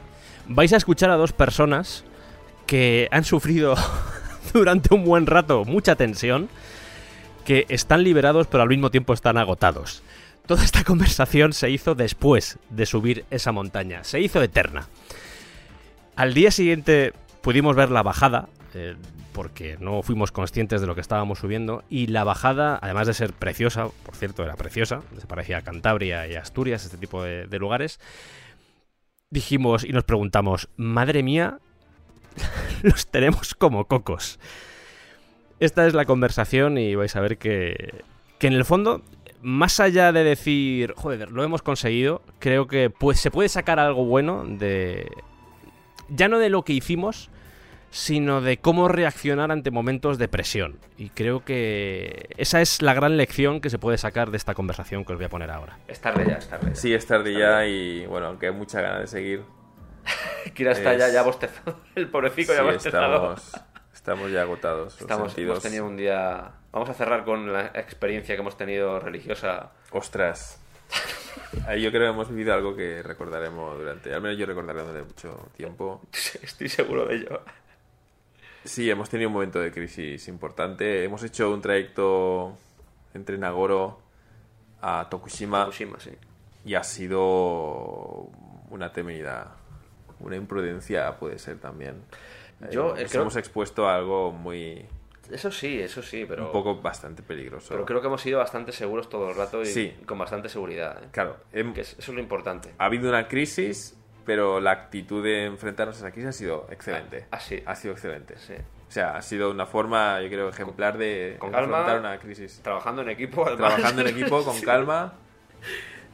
Vais 0.47 0.71
a 0.73 0.77
escuchar 0.77 1.09
a 1.09 1.15
dos 1.15 1.33
personas 1.33 2.03
que 2.65 3.07
han 3.11 3.23
sufrido 3.23 3.75
durante 4.53 4.93
un 4.93 5.03
buen 5.03 5.25
rato 5.25 5.65
mucha 5.65 5.95
tensión, 5.95 6.49
que 7.43 7.65
están 7.69 8.03
liberados 8.03 8.47
pero 8.47 8.63
al 8.63 8.69
mismo 8.69 8.91
tiempo 8.91 9.13
están 9.13 9.37
agotados. 9.37 10.01
Toda 10.45 10.63
esta 10.63 10.83
conversación 10.83 11.53
se 11.53 11.71
hizo 11.71 11.95
después 11.95 12.59
de 12.69 12.85
subir 12.85 13.25
esa 13.31 13.51
montaña, 13.51 14.03
se 14.03 14.21
hizo 14.21 14.43
eterna. 14.43 14.87
Al 16.15 16.35
día 16.35 16.51
siguiente 16.51 17.13
pudimos 17.41 17.75
ver 17.75 17.89
la 17.89 18.03
bajada, 18.03 18.49
eh, 18.75 18.95
porque 19.33 19.77
no 19.79 20.03
fuimos 20.03 20.31
conscientes 20.31 20.81
de 20.81 20.87
lo 20.87 20.93
que 20.93 21.01
estábamos 21.01 21.39
subiendo, 21.39 21.83
y 21.89 22.07
la 22.07 22.23
bajada, 22.23 22.77
además 22.79 23.07
de 23.07 23.15
ser 23.15 23.33
preciosa, 23.33 23.87
por 24.05 24.15
cierto, 24.15 24.43
era 24.43 24.55
preciosa, 24.55 25.01
se 25.19 25.25
parecía 25.25 25.57
a 25.57 25.61
Cantabria 25.61 26.27
y 26.27 26.35
Asturias, 26.35 26.85
este 26.85 26.97
tipo 26.97 27.23
de, 27.23 27.47
de 27.47 27.59
lugares, 27.59 27.99
dijimos 29.31 29.83
y 29.83 29.93
nos 29.93 30.03
preguntamos, 30.03 30.69
madre 30.77 31.23
mía, 31.23 31.57
los 32.83 33.07
tenemos 33.07 33.55
como 33.55 33.85
cocos. 33.85 34.39
Esta 35.59 35.87
es 35.87 35.95
la 35.95 36.05
conversación 36.05 36.77
y 36.77 36.93
vais 36.93 37.15
a 37.15 37.21
ver 37.21 37.39
que, 37.39 38.03
que 38.37 38.47
en 38.47 38.53
el 38.53 38.65
fondo 38.65 39.03
más 39.45 39.79
allá 39.79 40.11
de 40.11 40.23
decir, 40.23 40.93
joder, 40.97 41.31
lo 41.31 41.43
hemos 41.43 41.61
conseguido, 41.61 42.21
creo 42.39 42.67
que 42.67 42.89
pues, 42.89 43.19
se 43.19 43.29
puede 43.31 43.47
sacar 43.49 43.79
algo 43.79 44.03
bueno 44.05 44.43
de... 44.45 45.09
Ya 46.09 46.27
no 46.27 46.39
de 46.39 46.49
lo 46.49 46.63
que 46.63 46.73
hicimos, 46.73 47.29
sino 47.91 48.41
de 48.41 48.57
cómo 48.57 48.87
reaccionar 48.87 49.51
ante 49.51 49.71
momentos 49.71 50.17
de 50.17 50.27
presión. 50.27 50.79
Y 50.97 51.09
creo 51.09 51.45
que 51.45 52.27
esa 52.37 52.59
es 52.61 52.81
la 52.81 52.93
gran 52.93 53.17
lección 53.17 53.61
que 53.61 53.69
se 53.69 53.77
puede 53.79 53.97
sacar 53.97 54.31
de 54.31 54.37
esta 54.37 54.53
conversación 54.55 55.05
que 55.05 55.13
os 55.13 55.17
voy 55.19 55.25
a 55.25 55.29
poner 55.29 55.51
ahora. 55.51 55.77
Es 55.87 56.01
tarde 56.01 56.25
ya, 56.27 56.35
es 56.35 56.47
tarde. 56.49 56.69
ya. 56.69 56.75
Sí, 56.75 56.93
es 56.93 57.05
tarde 57.05 57.33
ya 57.37 57.65
y 57.65 58.05
bueno, 58.07 58.27
aunque 58.27 58.47
hay 58.47 58.53
mucha 58.53 58.81
ganas 58.81 59.01
de 59.01 59.07
seguir. 59.07 59.41
Kira 60.53 60.71
está 60.73 60.93
Es- 60.93 60.99
ya, 60.99 61.09
ya 61.09 61.21
bostezado. 61.23 61.79
El 61.95 62.07
pobrecito 62.09 62.51
Sí, 62.51 62.57
ya 62.57 62.63
bostezado. 62.63 63.33
estamos, 63.35 63.53
estamos 64.05 64.31
ya 64.31 64.43
agotados. 64.43 65.01
Estamos, 65.01 65.35
hemos 65.35 65.63
tenido 65.63 65.83
un 65.87 65.97
día... 65.97 66.51
Vamos 66.71 66.87
a 66.91 66.93
cerrar 66.93 67.25
con 67.25 67.51
la 67.51 67.71
experiencia 67.73 68.35
que 68.35 68.41
hemos 68.41 68.55
tenido 68.55 68.99
religiosa. 68.99 69.71
Ostras. 69.89 70.61
Ahí 71.67 71.81
yo 71.81 71.89
creo 71.89 72.03
que 72.03 72.09
hemos 72.09 72.29
vivido 72.29 72.53
algo 72.53 72.75
que 72.75 73.01
recordaremos 73.01 73.79
durante, 73.79 74.13
al 74.13 74.21
menos 74.21 74.37
yo 74.37 74.45
recordaré 74.45 74.81
durante 74.81 75.01
mucho 75.01 75.49
tiempo. 75.57 76.01
Estoy 76.43 76.69
seguro 76.69 77.07
de 77.07 77.15
ello. 77.15 77.41
Sí, 78.63 78.87
hemos 78.91 79.09
tenido 79.09 79.29
un 79.29 79.33
momento 79.33 79.59
de 79.59 79.71
crisis 79.71 80.27
importante. 80.27 81.03
Hemos 81.03 81.23
hecho 81.23 81.51
un 81.51 81.63
trayecto 81.63 82.55
entre 83.15 83.39
Nagoro 83.39 84.01
a 84.83 85.07
Tokushima 85.09 85.65
Fukushima, 85.65 85.99
sí. 85.99 86.11
y 86.63 86.75
ha 86.75 86.83
sido 86.83 88.29
una 88.69 88.93
temeridad, 88.93 89.47
una 90.19 90.35
imprudencia 90.35 91.17
puede 91.17 91.39
ser 91.39 91.57
también. 91.57 92.03
Yo, 92.71 92.95
Eh, 92.95 92.99
eh, 92.99 93.01
nos 93.03 93.11
creo- 93.11 93.21
hemos 93.23 93.35
expuesto 93.35 93.87
a 93.87 93.95
algo 93.95 94.31
muy 94.31 94.85
Eso 95.31 95.51
sí, 95.51 95.79
eso 95.81 96.01
sí, 96.03 96.25
pero... 96.27 96.45
un 96.45 96.51
poco 96.51 96.75
bastante 96.81 97.23
peligroso. 97.23 97.69
Pero 97.69 97.85
creo 97.85 97.99
que 98.01 98.07
hemos 98.07 98.21
sido 98.21 98.39
bastante 98.39 98.71
seguros 98.71 99.09
todo 99.09 99.29
el 99.31 99.35
rato 99.35 99.61
y 99.61 99.65
Sí. 99.65 99.95
con 100.05 100.17
bastante 100.19 100.49
seguridad. 100.49 101.03
¿eh? 101.03 101.07
Claro, 101.11 101.37
hem- 101.53 101.73
Que 101.73 101.81
es- 101.81 101.93
eso 101.97 102.11
es 102.11 102.15
lo 102.15 102.21
importante. 102.21 102.73
ha 102.77 102.85
habido 102.85 103.09
una 103.09 103.27
crisis, 103.27 103.97
pero 104.25 104.59
la 104.59 104.71
actitud 104.71 105.23
de 105.23 105.45
enfrentarnos 105.45 105.95
a 105.97 105.99
esa 105.99 106.11
crisis 106.11 106.29
ha 106.29 106.33
sido 106.33 106.67
excelente. 106.71 107.25
Ah, 107.31 107.39
sí. 107.39 107.61
Ha 107.65 107.75
sido 107.75 107.93
excelente. 107.93 108.37
Sí. 108.37 108.53
O 108.87 108.91
sea, 108.91 109.17
ha 109.17 109.21
sido 109.23 109.49
una 109.51 109.65
forma, 109.65 110.21
yo 110.21 110.29
creo, 110.29 110.47
ejemplar 110.47 110.97
de 110.97 111.35
Con 111.39 111.53
enfrentar 111.53 111.99
una 111.99 112.17
crisis. 112.19 112.61
Trabajando 112.63 113.01
en 113.01 113.09
equipo, 113.09 113.45
además. 113.45 113.57
Trabajando 113.75 114.01
en 114.03 114.07
equipo, 114.09 114.43
con 114.43 114.61
calma, 114.61 115.13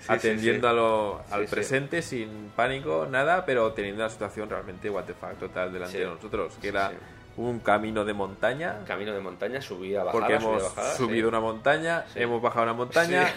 sí, 0.01 0.07
atendiendo 0.11 0.67
sí. 0.67 0.71
a 0.71 0.73
lo- 0.75 1.21
al 1.31 1.45
presente 1.45 2.01
sin 2.01 2.51
pánico, 2.55 3.07
nada, 3.09 3.45
pero 3.45 3.71
teniendo 3.73 4.03
una 4.03 4.09
situación 4.09 4.49
realmente 4.49 4.89
what 4.89 5.05
the 5.05 5.13
fuck 5.13 5.37
total 5.39 5.71
delante 5.71 5.97
de 5.99 6.05
nosotros, 6.05 6.53
que 6.61 6.67
era 6.69 6.91
un 7.37 7.59
camino 7.59 8.03
de 8.03 8.13
montaña, 8.13 8.79
Camino 8.85 9.13
de 9.13 9.21
montaña, 9.21 9.61
subida, 9.61 10.03
bajada, 10.03 10.11
porque 10.19 10.33
hemos 10.35 10.63
bajada, 10.63 10.95
subido 10.95 11.29
una 11.29 11.39
montaña, 11.39 12.05
hemos 12.15 12.41
bajado 12.41 12.63
una 12.63 12.73
montaña, 12.73 13.27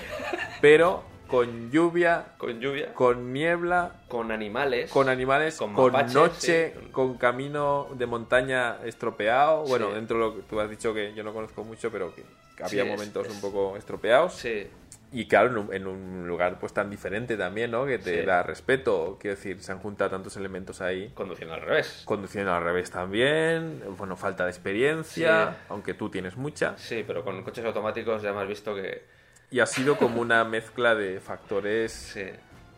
pero 0.61 1.05
con 1.35 1.71
lluvia, 1.71 2.25
Con 2.39 2.61
lluvia, 2.61 2.95
con 2.95 3.33
niebla, 3.33 3.93
con 4.09 4.31
animales. 4.31 4.91
con 4.91 5.09
animales, 5.09 5.57
Con 5.57 5.73
noche, 6.13 6.75
sí. 6.75 6.89
con 6.93 7.17
camino 7.17 7.89
de 7.95 8.07
montaña 8.07 8.77
estropeado. 8.85 9.65
Bueno, 9.65 9.89
Sí. 9.89 9.95
dentro 9.95 10.19
de 10.19 10.25
lo 10.25 10.37
que 10.37 10.43
tú 10.43 10.61
has 10.61 10.71
dicho 10.71 10.95
que 10.95 11.13
yo 11.15 11.25
no 11.25 11.33
conozco 11.33 11.65
mucho, 11.65 11.91
pero 11.91 12.15
que, 12.15 12.23
había 12.63 12.85
Sí, 12.85 12.89
momentos 12.89 13.27
es- 13.27 13.35
un 13.35 13.41
poco 13.41 13.77
estropeados. 13.77 14.35
Sí, 14.35 14.69
Y 15.17 15.29
claro, 15.29 15.49
en 15.51 15.59
un, 15.59 15.73
en 15.75 15.87
un 15.87 16.27
lugar 16.27 16.59
pues 16.59 16.73
tan 16.73 16.91
diferente 16.91 17.37
también, 17.37 17.71
¿no? 17.71 17.87
Que 17.87 17.99
te 17.99 18.21
Sí. 18.21 18.27
da 18.27 18.43
respeto. 18.43 19.17
Quiero 19.21 19.37
decir, 19.37 19.63
se 19.63 19.71
han 19.71 19.79
juntado 19.79 20.11
tantos 20.11 20.37
elementos 20.37 20.81
ahí. 20.81 21.11
conduciendo 21.15 21.55
al 21.55 21.61
revés. 21.61 22.03
Conduciendo 22.05 22.53
al 22.53 22.65
revés 22.65 22.91
también. 22.91 23.81
Bueno, 23.97 24.17
falta 24.17 24.43
de 24.45 24.51
experiencia, 24.51 25.51
Sí. 25.53 25.57
aunque 25.69 25.95
tú 25.95 26.11
tienes 26.11 26.37
mucha. 26.37 26.77
Sí, 26.79 27.05
pero 27.07 27.23
con 27.23 27.45
coches 27.45 27.65
automáticos 27.65 28.23
ya 28.23 28.31
hemos 28.31 28.49
visto 28.49 28.75
que... 28.75 29.05
Y 29.51 29.61
ha 29.61 29.67
sido 29.67 29.97
como 29.97 30.21
una 30.21 30.45
mezcla 30.45 30.95
de 30.95 31.21
factores 31.21 31.93
Sí, 31.93 32.25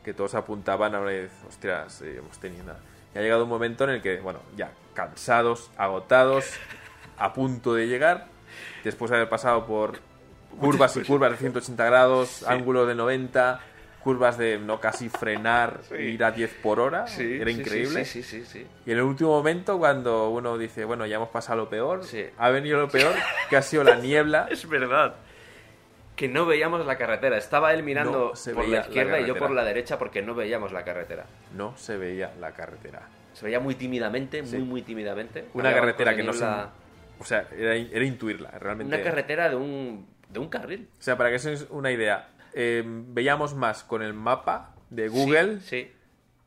que 0.04 0.12
todos 0.14 0.34
apuntaban 0.34 0.94
a 0.94 1.00
una 1.00 1.08
vez, 1.10 1.30
ostras, 1.48 2.02
eh, 2.02 2.16
hemos 2.18 2.38
tenido 2.38 2.64
una... 2.64 2.76
Y 3.14 3.18
ha 3.18 3.22
llegado 3.22 3.44
un 3.44 3.48
momento 3.48 3.84
en 3.84 3.90
el 3.90 4.02
que, 4.02 4.18
bueno, 4.20 4.40
ya 4.56 4.70
cansados, 4.94 5.70
agotados, 5.78 6.44
a 7.18 7.32
punto 7.32 7.74
de 7.74 7.86
llegar, 7.88 8.26
después 8.84 9.10
de 9.10 9.16
haber 9.16 9.28
pasado 9.28 9.66
por 9.66 9.98
curvas 10.60 10.96
y 10.96 11.02
curvas 11.02 11.30
de 11.32 11.36
180 11.38 11.84
grados, 11.84 12.42
ángulo 12.46 12.86
de 12.86 12.94
90, 12.94 13.60
curvas 14.02 14.38
de 14.38 14.58
no 14.58 14.80
casi 14.80 15.08
frenar, 15.08 15.80
Sí. 15.88 15.94
ir 15.96 16.24
a 16.24 16.30
10 16.30 16.54
por 16.62 16.78
hora, 16.78 17.06
sí. 17.06 17.38
era 17.40 17.50
increíble. 17.50 18.04
Sí, 18.04 18.22
sí, 18.22 18.42
sí, 18.42 18.46
sí. 18.46 18.66
Y 18.86 18.92
en 18.92 18.98
el 18.98 19.02
último 19.04 19.30
momento, 19.30 19.78
cuando 19.78 20.28
uno 20.30 20.56
dice, 20.58 20.84
bueno, 20.84 21.06
ya 21.06 21.16
hemos 21.16 21.30
pasado 21.30 21.56
lo 21.58 21.68
peor, 21.68 22.02
ha 22.38 22.50
venido 22.50 22.78
lo 22.78 22.88
peor, 22.88 23.14
que 23.50 23.56
ha 23.56 23.62
sido 23.62 23.82
la 23.82 23.96
niebla. 23.96 24.46
Es 24.50 24.68
verdad. 24.68 25.16
Que 26.16 26.28
no 26.28 26.46
veíamos 26.46 26.84
la 26.86 26.96
carretera. 26.96 27.36
Estaba 27.36 27.72
él 27.74 27.82
mirando 27.82 28.32
No 28.34 28.54
por 28.54 28.66
la 28.66 28.76
la 28.76 28.80
izquierda 28.82 29.20
y 29.20 29.26
yo 29.26 29.36
por 29.36 29.50
la 29.50 29.64
derecha 29.64 29.98
porque 29.98 30.22
no 30.22 30.34
veíamos 30.34 30.72
la 30.72 30.82
carretera. 30.84 31.26
No 31.54 31.76
se 31.76 31.96
veía 31.96 32.32
la 32.40 32.52
carretera. 32.52 33.02
Se 33.34 33.44
veía 33.44 33.60
muy 33.60 33.74
tímidamente, 33.74 34.44
Sí. 34.46 34.56
muy, 34.56 34.66
muy 34.66 34.82
tímidamente. 34.82 35.44
Una 35.52 35.68
Había 35.68 35.80
carretera 35.80 36.16
que 36.16 36.22
no 36.22 36.32
se... 36.32 36.44
O 37.18 37.24
sea, 37.24 37.46
era, 37.56 37.74
era 37.74 38.04
intuirla, 38.04 38.50
realmente. 38.50 38.94
Una 38.94 39.04
carretera 39.04 39.48
de 39.50 39.56
un, 39.56 40.06
de 40.28 40.38
un 40.38 40.48
carril. 40.48 40.88
O 40.98 41.02
sea, 41.02 41.16
para 41.16 41.30
que 41.30 41.36
os 41.36 41.66
una 41.70 41.90
idea, 41.92 42.28
eh, 42.54 42.82
veíamos 42.86 43.54
más 43.54 43.84
con 43.84 44.02
el 44.02 44.14
mapa 44.14 44.74
de 44.90 45.08
Google 45.08 45.60
Sí, 45.60 45.92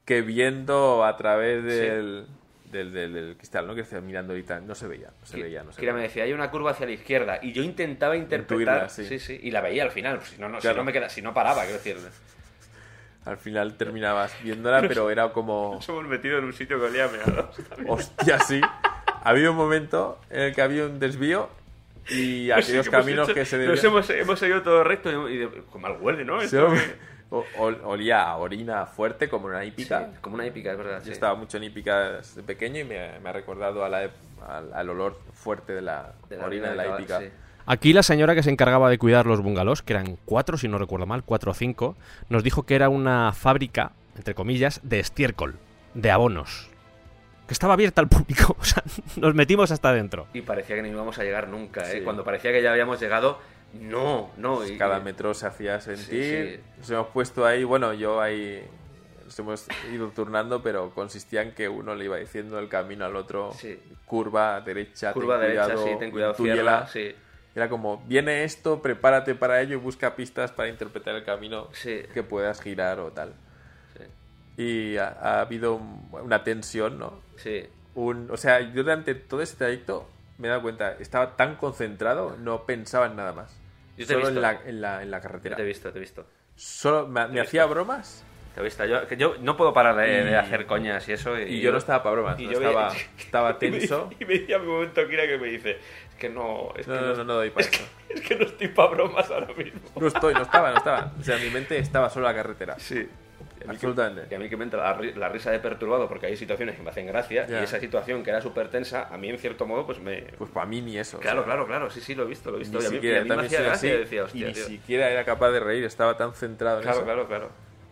que 0.06 0.22
viendo 0.24 1.06
a 1.06 1.16
través 1.18 1.64
del, 1.64 2.28
del, 2.72 2.91
del- 2.94 3.14
del 3.14 3.38
cristal, 3.38 3.66
¿no? 3.68 3.74
Que 3.76 3.82
decía, 3.82 4.00
mirando 4.02 4.34
ahorita, 4.34 4.60
no 4.60 4.76
se 4.76 4.88
veía, 4.88 5.08
no 5.20 5.26
se 5.26 5.34
sí. 5.38 5.41
veía, 5.41 5.64
no 5.64 5.72
se 5.72 5.80
Kira 5.80 5.91
me 5.94 5.98
veía. 6.00 6.08
decía, 6.08 6.24
hay 6.24 6.34
una 6.34 6.50
curva 6.52 6.72
hacia 6.72 6.86
la 6.86 6.91
izquierda. 6.94 7.40
Y 7.41 7.52
yo 7.54 7.64
intentaba 7.64 8.16
interpretar. 8.16 8.60
Intuirla, 8.78 8.90
sí. 8.90 9.06
sí. 9.06 9.20
sí, 9.20 9.40
Y 9.41 9.52
la 9.52 9.62
veía 9.62 9.84
al 9.84 9.91
final. 9.91 10.18
pues, 10.18 10.30
si, 10.30 10.41
no, 10.41 10.50
no, 10.50 10.58
si 10.58 10.62
Claro. 10.64 10.78
no 10.78 10.84
me 10.84 10.94
queda, 10.94 11.10
si 11.10 11.22
no 11.22 11.34
paraba, 11.34 11.62
quiero 11.64 11.78
decir. 11.78 11.98
Al 13.26 13.38
final 13.38 13.76
terminabas 13.76 14.34
viéndola, 14.44 14.82
pero 14.88 15.10
era 15.12 15.32
como, 15.34 15.72
Nos 15.76 15.90
hemos 15.90 16.06
metido 16.08 16.38
en 16.40 16.46
un 16.46 16.54
sitio 16.54 16.80
que 16.80 16.86
olía 16.86 17.08
meados. 17.10 17.56
hostia, 17.88 18.40
sí. 18.40 18.62
Había 19.24 19.52
un 19.52 19.58
momento 19.58 20.20
en 20.30 20.41
el 20.41 20.56
que 20.56 20.62
había 20.62 20.86
un 20.86 21.00
desvío 21.00 21.50
y 22.10 22.50
aquellos 22.50 22.86
Sí, 22.86 22.91
caminos 22.91 23.28
hecho- 23.28 23.36
que 23.36 23.46
se 23.46 23.58
Nos 23.58 23.68
debían... 23.82 23.86
hemos, 23.88 24.10
hemos 24.10 24.40
seguido 24.40 24.62
todo 24.64 24.84
recto 24.84 25.30
y, 25.30 25.44
y 25.44 25.48
con 25.70 25.82
mal 25.82 25.98
huele, 26.00 26.24
¿no? 26.26 26.41
Esto 26.41 26.72
que- 26.74 27.09
o- 27.31 27.45
ol- 27.57 27.81
olía 27.84 28.23
a 28.23 28.38
orina 28.38 28.85
fuerte, 28.85 29.30
como 29.30 29.47
una 29.47 29.64
hípica. 29.65 30.10
Sí, 30.14 30.18
como 30.22 30.35
una 30.35 30.45
épica, 30.45 30.72
es 30.72 30.77
verdad. 30.77 30.99
Yo 30.99 31.06
sí. 31.06 31.11
estaba 31.11 31.35
mucho 31.35 31.57
en 31.57 31.64
hípica 31.65 32.11
desde 32.14 32.43
pequeño 32.43 32.80
y 32.80 32.84
me, 32.84 33.19
me 33.19 33.30
ha 33.30 33.34
recordado 33.34 33.84
a 33.84 33.89
la 33.89 34.06
ep- 34.06 34.11
al, 34.47 34.73
al 34.73 34.89
olor 34.89 35.19
fuerte 35.34 35.73
de 35.73 35.81
la, 35.81 36.14
De 36.30 36.38
la 36.38 36.45
orina 36.45 36.69
de 36.69 36.76
la 36.76 36.84
cabal, 36.84 36.99
hípica. 37.01 37.19
sí. 37.19 37.26
Aquí 37.65 37.93
la 37.93 38.01
señora 38.01 38.34
que 38.34 38.41
se 38.41 38.49
encargaba 38.49 38.89
de 38.89 38.97
cuidar 38.97 39.27
los 39.27 39.41
bungalows, 39.41 39.84
que 39.84 39.93
eran 39.93 40.18
cuatro, 40.26 40.57
si 40.57 40.68
no 40.68 40.80
recuerdo 40.80 41.06
mal, 41.06 41.23
cuatro 41.23 41.51
o 41.51 41.53
cinco, 41.53 41.95
nos 42.30 42.43
dijo 42.43 42.64
que 42.64 42.73
era 42.73 42.89
una 42.89 43.31
fábrica, 43.34 43.91
entre 44.15 44.34
comillas, 44.34 44.80
de 44.81 44.99
estiércol, 44.99 45.56
de 45.93 46.10
abonos, 46.10 46.68
que 47.45 47.53
estaba 47.53 47.73
abierta 47.73 48.01
al 48.01 48.07
público. 48.07 48.56
O 48.60 48.64
sea, 48.64 48.81
nos 49.18 49.35
metimos 49.35 49.69
hasta 49.72 49.89
adentro. 49.89 50.26
Y 50.34 50.41
parecía 50.41 50.76
que 50.77 50.81
no 50.81 50.88
íbamos 50.88 51.19
a 51.19 51.23
llegar 51.23 51.47
nunca, 51.47 51.81
¿eh? 51.91 51.99
Sí. 51.99 52.01
Cuando 52.01 52.23
parecía 52.23 52.51
que 52.51 52.64
ya 52.64 52.72
habíamos 52.72 52.99
llegado, 52.99 53.38
no, 53.74 54.32
no. 54.38 54.66
Y, 54.66 54.78
Cada 54.78 55.00
metro 55.00 55.34
se 55.34 55.48
hacía 55.48 55.80
sentir. 55.82 56.06
Sí, 56.08 56.56
sí. 56.56 56.64
Nos 56.80 56.90
hemos 56.91 57.08
puesto 57.08 57.46
ahí, 57.46 57.64
bueno, 57.64 57.94
yo 57.94 58.20
ahí 58.22 58.64
nos 59.26 59.38
hemos 59.40 59.68
ido 59.94 60.08
turnando, 60.10 60.64
pero 60.64 60.90
consistía 60.91 61.41
en 61.44 61.54
que 61.54 61.70
uno 61.70 61.94
le 61.96 62.06
iba 62.06 62.18
diciendo 62.18 62.58
el 62.60 62.68
camino 62.68 63.06
al 63.06 63.16
otro, 63.16 63.52
Sí. 63.54 63.80
curva 64.06 64.60
derecha, 64.62 65.14
Curva 65.14 65.36
ten 65.40 65.50
derecha, 65.50 65.66
cuidado, 65.66 65.86
sí, 65.86 65.96
ten 66.00 66.12
cuidado, 66.12 66.88
sí. 66.88 67.16
Era 67.56 67.68
como, 67.70 67.98
viene 68.08 68.44
esto, 68.44 68.82
prepárate 68.82 69.36
para 69.36 69.60
ello 69.62 69.74
y 69.74 69.80
busca 69.80 70.16
pistas 70.16 70.52
para 70.52 70.70
interpretar 70.70 71.16
el 71.16 71.24
camino 71.24 71.70
que 72.14 72.24
puedas 72.24 72.62
girar 72.62 73.00
o 73.00 73.12
tal. 73.12 73.34
Y 74.58 74.98
ha, 74.98 75.08
ha 75.22 75.41
habido 75.41 75.76
un- 75.76 76.08
una 76.12 76.44
tensión, 76.44 77.00
¿no? 77.00 77.22
Sí. 77.38 77.66
Un, 77.96 78.30
o 78.30 78.38
sea, 78.38 78.60
yo 78.60 78.84
durante 78.84 79.16
todo 79.16 79.41
ese 79.41 79.56
trayecto 79.56 80.08
me 80.40 80.48
he 80.48 80.49
dado 80.49 80.61
cuenta, 80.64 80.94
estaba 80.99 81.36
tan 81.36 81.56
concentrado, 81.56 82.36
no 82.40 82.66
pensaba 82.66 83.06
en 83.06 83.16
nada 83.16 83.34
más. 83.34 83.56
Yo 83.98 84.07
te 84.07 84.14
he 84.14 84.16
Solo 84.16 84.28
visto. 84.28 84.36
en 84.38 84.41
la, 84.41 84.52
en, 84.66 84.82
la, 84.82 85.03
en 85.03 85.11
la 85.11 85.18
Yo 85.18 85.24
carretera. 85.24 85.56
te 85.57 85.61
he 85.61 85.66
visto, 85.66 85.91
te 85.91 85.98
he 85.98 86.02
visto. 86.02 86.26
Solo 86.56 87.07
me, 87.07 87.28
me 87.28 87.40
he 87.40 87.41
hacía 87.41 87.66
bromas 87.66 88.24
Te 88.56 88.61
he 88.61 88.64
visto. 88.64 88.84
Yo, 88.86 89.06
que 89.07 89.16
yo 89.18 89.36
no 89.41 89.56
puedo 89.57 89.74
parar 89.74 89.95
de, 89.98 90.24
de 90.24 90.36
hacer 90.38 90.66
coñas 90.66 91.07
y 91.07 91.14
eso. 91.14 91.38
Y, 91.38 91.44
y 91.44 91.61
yo 91.61 91.72
no 91.72 91.78
estaba 91.78 92.02
para 92.03 92.14
bromas, 92.16 92.40
y 92.40 92.45
no 92.48 92.53
yo 92.53 92.57
estaba, 92.60 92.90
veía- 92.90 93.02
estaba 93.20 93.60
tenso. 93.60 94.10
Y 94.20 94.26
me 94.26 94.40
decía 94.40 94.57
mi 94.60 94.68
momento 94.68 95.07
Kira 95.07 95.28
que 95.28 95.38
me 95.38 95.48
dice, 95.49 95.72
es 96.10 96.16
que 96.18 96.30
no, 96.30 96.74
es 96.76 96.86
que 96.86 96.91
No, 96.91 97.02
no, 97.02 97.16
no, 97.16 97.24
no 97.26 97.34
doy 97.36 97.49
para 97.52 97.68
eso. 97.68 97.84
es 98.10 98.22
que 98.22 98.36
no 98.36 98.45
estoy 98.45 98.68
para 98.70 98.90
bromas 98.91 99.30
ahora 99.30 99.53
mismo. 99.53 99.82
No 99.99 100.07
estoy, 100.07 100.34
no 100.34 100.41
estaba, 100.44 100.72
no 100.72 100.78
estaba. 100.78 101.11
O 101.20 101.24
sea, 101.24 101.38
mi 101.38 101.49
mente 101.49 101.78
estaba 101.78 102.10
solo 102.10 102.26
la 102.28 102.34
carretera. 102.34 102.80
Sí. 102.80 103.07
Y 103.40 103.64
a 103.64 103.68
mí 103.72 103.78
que- 103.78 103.86
Absolutamente. 103.88 104.28
Y 104.32 104.36
a 104.36 104.40
mí 104.40 104.49
que 104.49 104.57
me 104.57 104.64
entra 104.64 104.94
la, 104.95 105.02
la 105.16 105.30
risa 105.30 105.52
de 105.52 105.60
perturbado 105.60 106.07
porque 106.07 106.26
hay 106.28 106.38
situaciones 106.38 106.76
que 106.76 106.82
me 106.84 106.90
hacen 106.90 107.07
gracia 107.07 107.45
Ya. 107.48 107.61
y 107.61 107.64
esa 107.64 107.80
situación 107.80 108.24
que 108.24 108.30
era 108.30 108.41
súper 108.41 108.70
tensa, 108.70 109.07
a 109.11 109.18
mí 109.18 109.30
en 109.30 109.38
cierto 109.38 109.66
modo 109.66 109.86
pues 109.86 109.99
me... 109.99 110.22
Pues 110.38 110.49
para 110.52 110.66
mí 110.66 110.82
ni 110.82 110.98
eso. 110.98 111.18
o 111.18 111.20
claro, 111.20 111.40
sea, 111.40 111.45
claro, 111.45 111.68
claro, 111.68 111.90
sí, 111.90 112.02
sí, 112.02 112.16
lo 112.16 112.24
he 112.24 112.28
visto, 112.28 112.52
lo 112.52 112.57
he 112.57 112.60
visto. 112.60 112.78
Ni 112.80 112.84
y 112.84 112.88
a 112.88 112.90
mí, 112.90 112.95
y 112.95 112.99
siquiera, 112.99 113.20
a 113.20 113.24
mí 113.24 113.30
me 113.30 113.36
hacía 113.45 113.61
gracia 113.61 113.74
así, 113.74 113.88
y 113.88 113.99
decía, 113.99 114.18
y 114.20 114.22
hostia, 114.24 114.48
ni 114.48 114.53
tío. 114.53 114.66
siquiera 114.66 115.10
era 115.10 115.24
capaz 115.26 115.52
de 115.52 115.60
reír, 115.60 115.84
estaba 115.84 116.16
tan 116.18 116.34
centrado 116.34 116.78
en 116.78 116.84
Claro, 116.84 116.98
eso. 116.98 117.06
claro, 117.06 117.28
claro. 117.28 117.49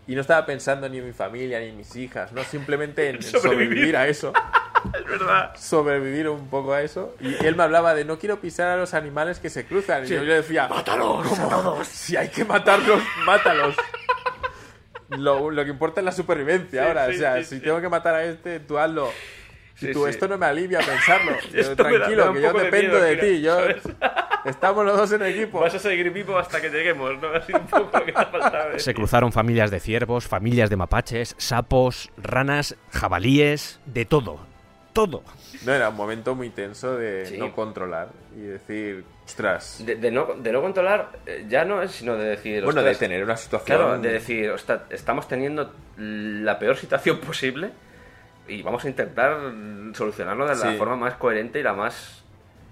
Y 0.07 0.15
no 0.15 0.21
estaba 0.21 0.45
pensando 0.45 0.87
ni 0.87 0.99
en 0.99 1.05
mi 1.07 1.11
familia, 1.13 1.59
ni 1.59 1.67
en 1.67 1.77
mis 1.77 1.93
hijas, 1.97 2.31
no 2.31 2.43
simplemente 2.43 3.09
en, 3.09 3.21
Sobrevivir. 3.21 3.41
sobrevivir 3.67 3.97
a 3.97 4.07
eso. 4.07 4.33
Es 4.93 5.03
verdad. 5.05 5.53
sobrevivir 5.57 6.29
un 6.29 6.47
poco 6.49 6.71
a 6.71 6.81
eso. 6.83 7.15
Y 7.19 7.33
él 7.45 7.55
me 7.55 7.63
hablaba 7.63 7.93
de 7.95 8.05
no 8.05 8.19
quiero 8.19 8.39
pisar 8.39 8.67
a 8.69 8.77
los 8.77 8.93
animales 8.93 9.39
que 9.39 9.49
se 9.49 9.65
cruzan. 9.65 10.05
Y 10.05 10.07
yo 10.09 10.21
le 10.23 10.35
decía, 10.35 10.67
¡Mátalos 10.69 11.37
a 11.39 11.49
todos! 11.49 11.87
si 11.87 12.15
hay 12.15 12.29
que 12.29 12.45
matarlos, 12.45 13.01
mátalos. 13.25 13.75
Lo, 15.09 15.51
lo 15.51 15.63
que 15.63 15.71
importa 15.71 16.01
es 16.01 16.05
la 16.05 16.11
supervivencia 16.11 16.81
Sí, 16.83 16.87
ahora. 16.87 17.07
sí, 17.07 17.15
o 17.15 17.19
sea, 17.19 17.37
sí, 17.37 17.43
si 17.45 17.55
sí. 17.57 17.61
tengo 17.61 17.79
que 17.79 17.89
matar 17.89 18.15
a 18.15 18.23
este, 18.25 18.59
tú 18.59 18.77
hazlo. 18.77 19.09
y 19.79 19.91
tú, 19.91 20.07
esto 20.07 20.27
no 20.27 20.37
me 20.37 20.45
alivia 20.45 20.79
pensarlo. 20.79 21.31
tranquilo, 21.75 22.33
que 22.33 22.41
yo 22.41 22.53
dependo 22.53 22.99
de, 22.99 23.15
ti. 23.17 23.41
Yo... 23.41 23.57
Estamos 24.45 24.85
los 24.85 24.95
dos 24.97 25.11
en 25.11 25.23
equipo. 25.23 25.59
Vas 25.59 25.75
a 25.75 25.79
seguir 25.79 26.09
vivo 26.11 26.37
hasta 26.37 26.61
que 26.61 26.69
lleguemos, 26.69 27.19
¿no? 27.21 27.29
Así 27.35 27.51
un 27.53 27.67
poco 27.67 27.91
que 28.05 28.13
te 28.13 28.79
Se 28.79 28.93
cruzaron 28.93 29.33
familias 29.33 29.71
de 29.71 29.79
ciervos, 29.79 30.27
familias 30.27 30.69
de 30.69 30.77
mapaches, 30.77 31.35
sapos, 31.37 32.09
ranas, 32.17 32.77
jabalíes, 32.91 33.81
de 33.85 34.05
todo. 34.05 34.39
Todo. 34.97 35.21
No, 35.63 35.73
era 35.75 35.89
un 35.89 35.95
momento 35.95 36.33
muy 36.33 36.49
tenso 36.49 36.97
de 36.97 37.37
no 37.37 37.53
controlar 37.53 38.09
y 38.35 38.41
decir, 38.41 39.05
ostras. 39.27 39.83
De, 39.85 40.09
no, 40.09 40.25
de 40.33 40.51
no 40.51 40.59
controlar, 40.59 41.19
eh, 41.27 41.45
ya 41.47 41.65
no 41.65 41.83
es 41.83 41.91
sino 41.91 42.15
de 42.15 42.29
decir. 42.29 42.63
Bueno, 42.63 42.81
de 42.81 42.95
tener 42.95 43.23
una 43.23 43.37
situación. 43.37 43.77
Claro, 43.77 43.99
de 43.99 44.13
decir, 44.13 44.51
estamos 44.89 45.27
teniendo 45.27 45.71
la 45.97 46.57
peor 46.57 46.77
situación 46.77 47.19
posible 47.27 47.69
y 48.47 48.63
vamos 48.63 48.85
a 48.85 48.87
intentar 48.87 49.37
solucionarlo 49.93 50.47
de 50.47 50.55
la 50.55 50.71
forma 50.71 50.95
más 50.95 51.13
coherente 51.13 51.59
y 51.59 51.63
la 51.63 51.73
más 51.73 52.23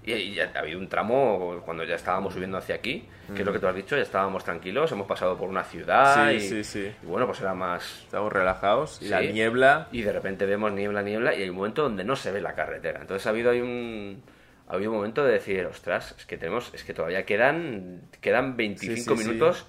y, 0.06 0.34
ya 0.34 0.52
ha 0.54 0.58
habido 0.60 0.78
un 0.78 0.88
tramo 0.88 1.60
cuando 1.64 1.84
ya 1.84 1.96
estábamos 1.96 2.32
subiendo 2.32 2.56
hacia 2.56 2.76
aquí, 2.76 3.08
que 3.34 3.40
es 3.40 3.46
lo 3.46 3.52
que 3.52 3.58
tú 3.58 3.66
has 3.66 3.74
dicho, 3.74 3.96
ya 3.96 4.02
estábamos 4.02 4.44
tranquilos, 4.44 4.90
hemos 4.92 5.06
pasado 5.06 5.36
por 5.36 5.48
una 5.48 5.64
ciudad 5.64 6.30
y, 6.30 6.40
sí, 6.40 6.64
sí. 6.64 6.92
y 7.02 7.06
bueno, 7.06 7.26
pues 7.26 7.40
era 7.40 7.54
más... 7.54 8.02
Estamos 8.04 8.32
relajados 8.32 9.02
y 9.02 9.08
la 9.08 9.20
niebla... 9.20 9.88
Y 9.90 10.02
de 10.02 10.12
repente 10.12 10.46
vemos 10.46 10.72
niebla, 10.72 11.02
niebla 11.02 11.34
y 11.34 11.42
hay 11.42 11.50
un 11.50 11.56
momento 11.56 11.82
donde 11.82 12.04
no 12.04 12.14
se 12.14 12.30
ve 12.30 12.40
la 12.40 12.54
carretera. 12.54 13.00
Entonces 13.00 13.26
ha 13.26 13.30
habido 13.30 13.50
ahí 13.50 13.60
un... 13.60 14.22
Ha 14.68 14.74
habido 14.74 14.90
un 14.90 14.96
momento 14.96 15.24
de 15.24 15.32
decir, 15.32 15.64
ostras, 15.66 16.14
es 16.18 16.26
que 16.26 16.36
tenemos, 16.38 16.72
es 16.74 16.82
que 16.82 16.92
todavía 16.92 17.24
quedan, 17.24 18.02
quedan 18.20 18.56
25 18.56 19.14
minutos 19.14 19.66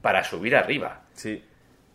para 0.00 0.22
subir 0.22 0.54
arriba. 0.54 1.02
Sí. 1.12 1.42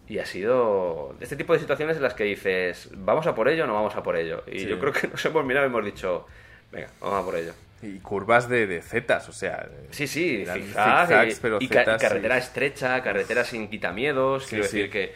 Y 0.07 0.19
ha 0.19 0.25
sido 0.25 1.15
este 1.21 1.35
tipo 1.35 1.53
de 1.53 1.59
situaciones 1.59 1.97
en 1.97 2.03
las 2.03 2.13
que 2.13 2.25
dices, 2.25 2.89
vamos 2.93 3.25
a 3.27 3.33
por 3.33 3.47
ello 3.47 3.63
o 3.63 3.67
no 3.67 3.73
vamos 3.73 3.95
a 3.95 4.03
por 4.03 4.17
ello. 4.17 4.43
Y 4.47 4.65
yo 4.65 4.77
creo 4.77 4.91
que 4.91 5.07
nos 5.11 5.25
hemos 5.25 5.45
mirado 5.45 5.65
y 5.65 5.69
hemos 5.69 5.85
dicho, 5.85 6.25
venga, 6.71 6.89
vamos 6.99 7.21
a 7.21 7.25
por 7.25 7.35
ello. 7.37 7.53
Y 7.83 7.99
curvas 7.99 8.47
de, 8.47 8.65
de 8.65 8.81
zetas, 8.81 9.27
o 9.27 9.33
sea. 9.33 9.69
Sí, 9.91 10.07
sí, 10.07 10.45
zigzags, 10.45 11.39
pero 11.41 11.57
y, 11.59 11.67
carretera 11.67 12.37
estrecha, 12.37 13.03
carretera 13.03 13.43
sin 13.43 13.69
quitamiedos. 13.69 14.47
quiero 14.47 14.63
decir 14.63 14.89
que. 14.89 15.13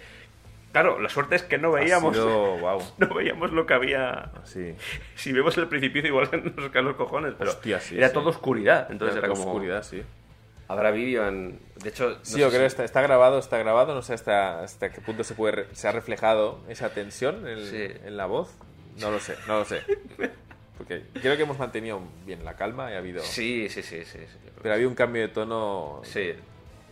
Claro, 0.74 1.00
la 1.00 1.08
suerte 1.08 1.38
es 1.38 1.44
que 1.44 1.58
no 1.58 1.72
veíamos. 1.72 2.18
No 2.98 3.14
veíamos 3.16 3.52
lo 3.54 3.66
que 3.66 3.74
había. 3.74 4.32
Sí. 4.44 4.76
Si 5.16 5.32
vemos 5.32 5.58
el 5.58 5.68
precipicio, 5.68 6.10
igual 6.10 6.30
nos 6.58 6.70
caen 6.70 6.86
los 6.86 6.96
cojones, 6.98 7.36
pero 7.38 7.54
era 7.92 8.12
todo 8.12 8.30
oscuridad. 8.30 8.88
Entonces 8.92 9.18
era, 9.18 9.30
como. 9.30 9.46
oscuridad, 9.46 9.84
sí. 9.84 10.04
Habrá 10.68 10.92
vídeo 10.92 11.26
en. 11.26 11.62
De 11.82 11.90
hecho. 11.90 12.20
sí, 12.22 12.38
yo 12.38 12.50
creo 12.50 12.62
que 12.62 12.66
está, 12.66 12.84
está, 12.84 13.02
grabado, 13.02 13.40
está 13.40 13.58
grabado. 13.58 13.96
No 13.96 14.02
sé 14.02 14.14
hasta, 14.14 14.62
hasta 14.62 14.92
qué 14.92 15.00
punto 15.00 15.24
se 15.24 15.36
puede 15.36 15.74
se 15.74 15.88
ha 15.88 15.94
reflejado 15.94 16.60
esa 16.68 16.90
tensión 16.90 17.48
en, 17.48 17.60
en 18.06 18.18
la 18.18 18.26
voz. 18.26 18.54
No 19.00 19.10
lo 19.10 19.22
sé, 19.22 19.36
no 19.48 19.60
lo 19.60 19.66
sé. 19.66 19.84
Porque 20.78 21.04
creo 21.22 21.36
que 21.36 21.44
hemos 21.44 21.58
mantenido 21.58 22.02
bien 22.26 22.46
la 22.46 22.56
calma 22.56 22.92
y 22.92 22.96
ha 22.96 23.00
habido... 23.00 23.22
Sí, 23.24 23.68
sí, 23.70 23.82
sí, 23.82 24.06
sí. 24.06 24.20
Pero 24.62 24.72
ha 24.72 24.76
habido 24.76 24.90
un 24.90 24.96
cambio 24.96 25.24
de 25.24 25.30
tono 25.30 26.02
sí. 26.04 26.34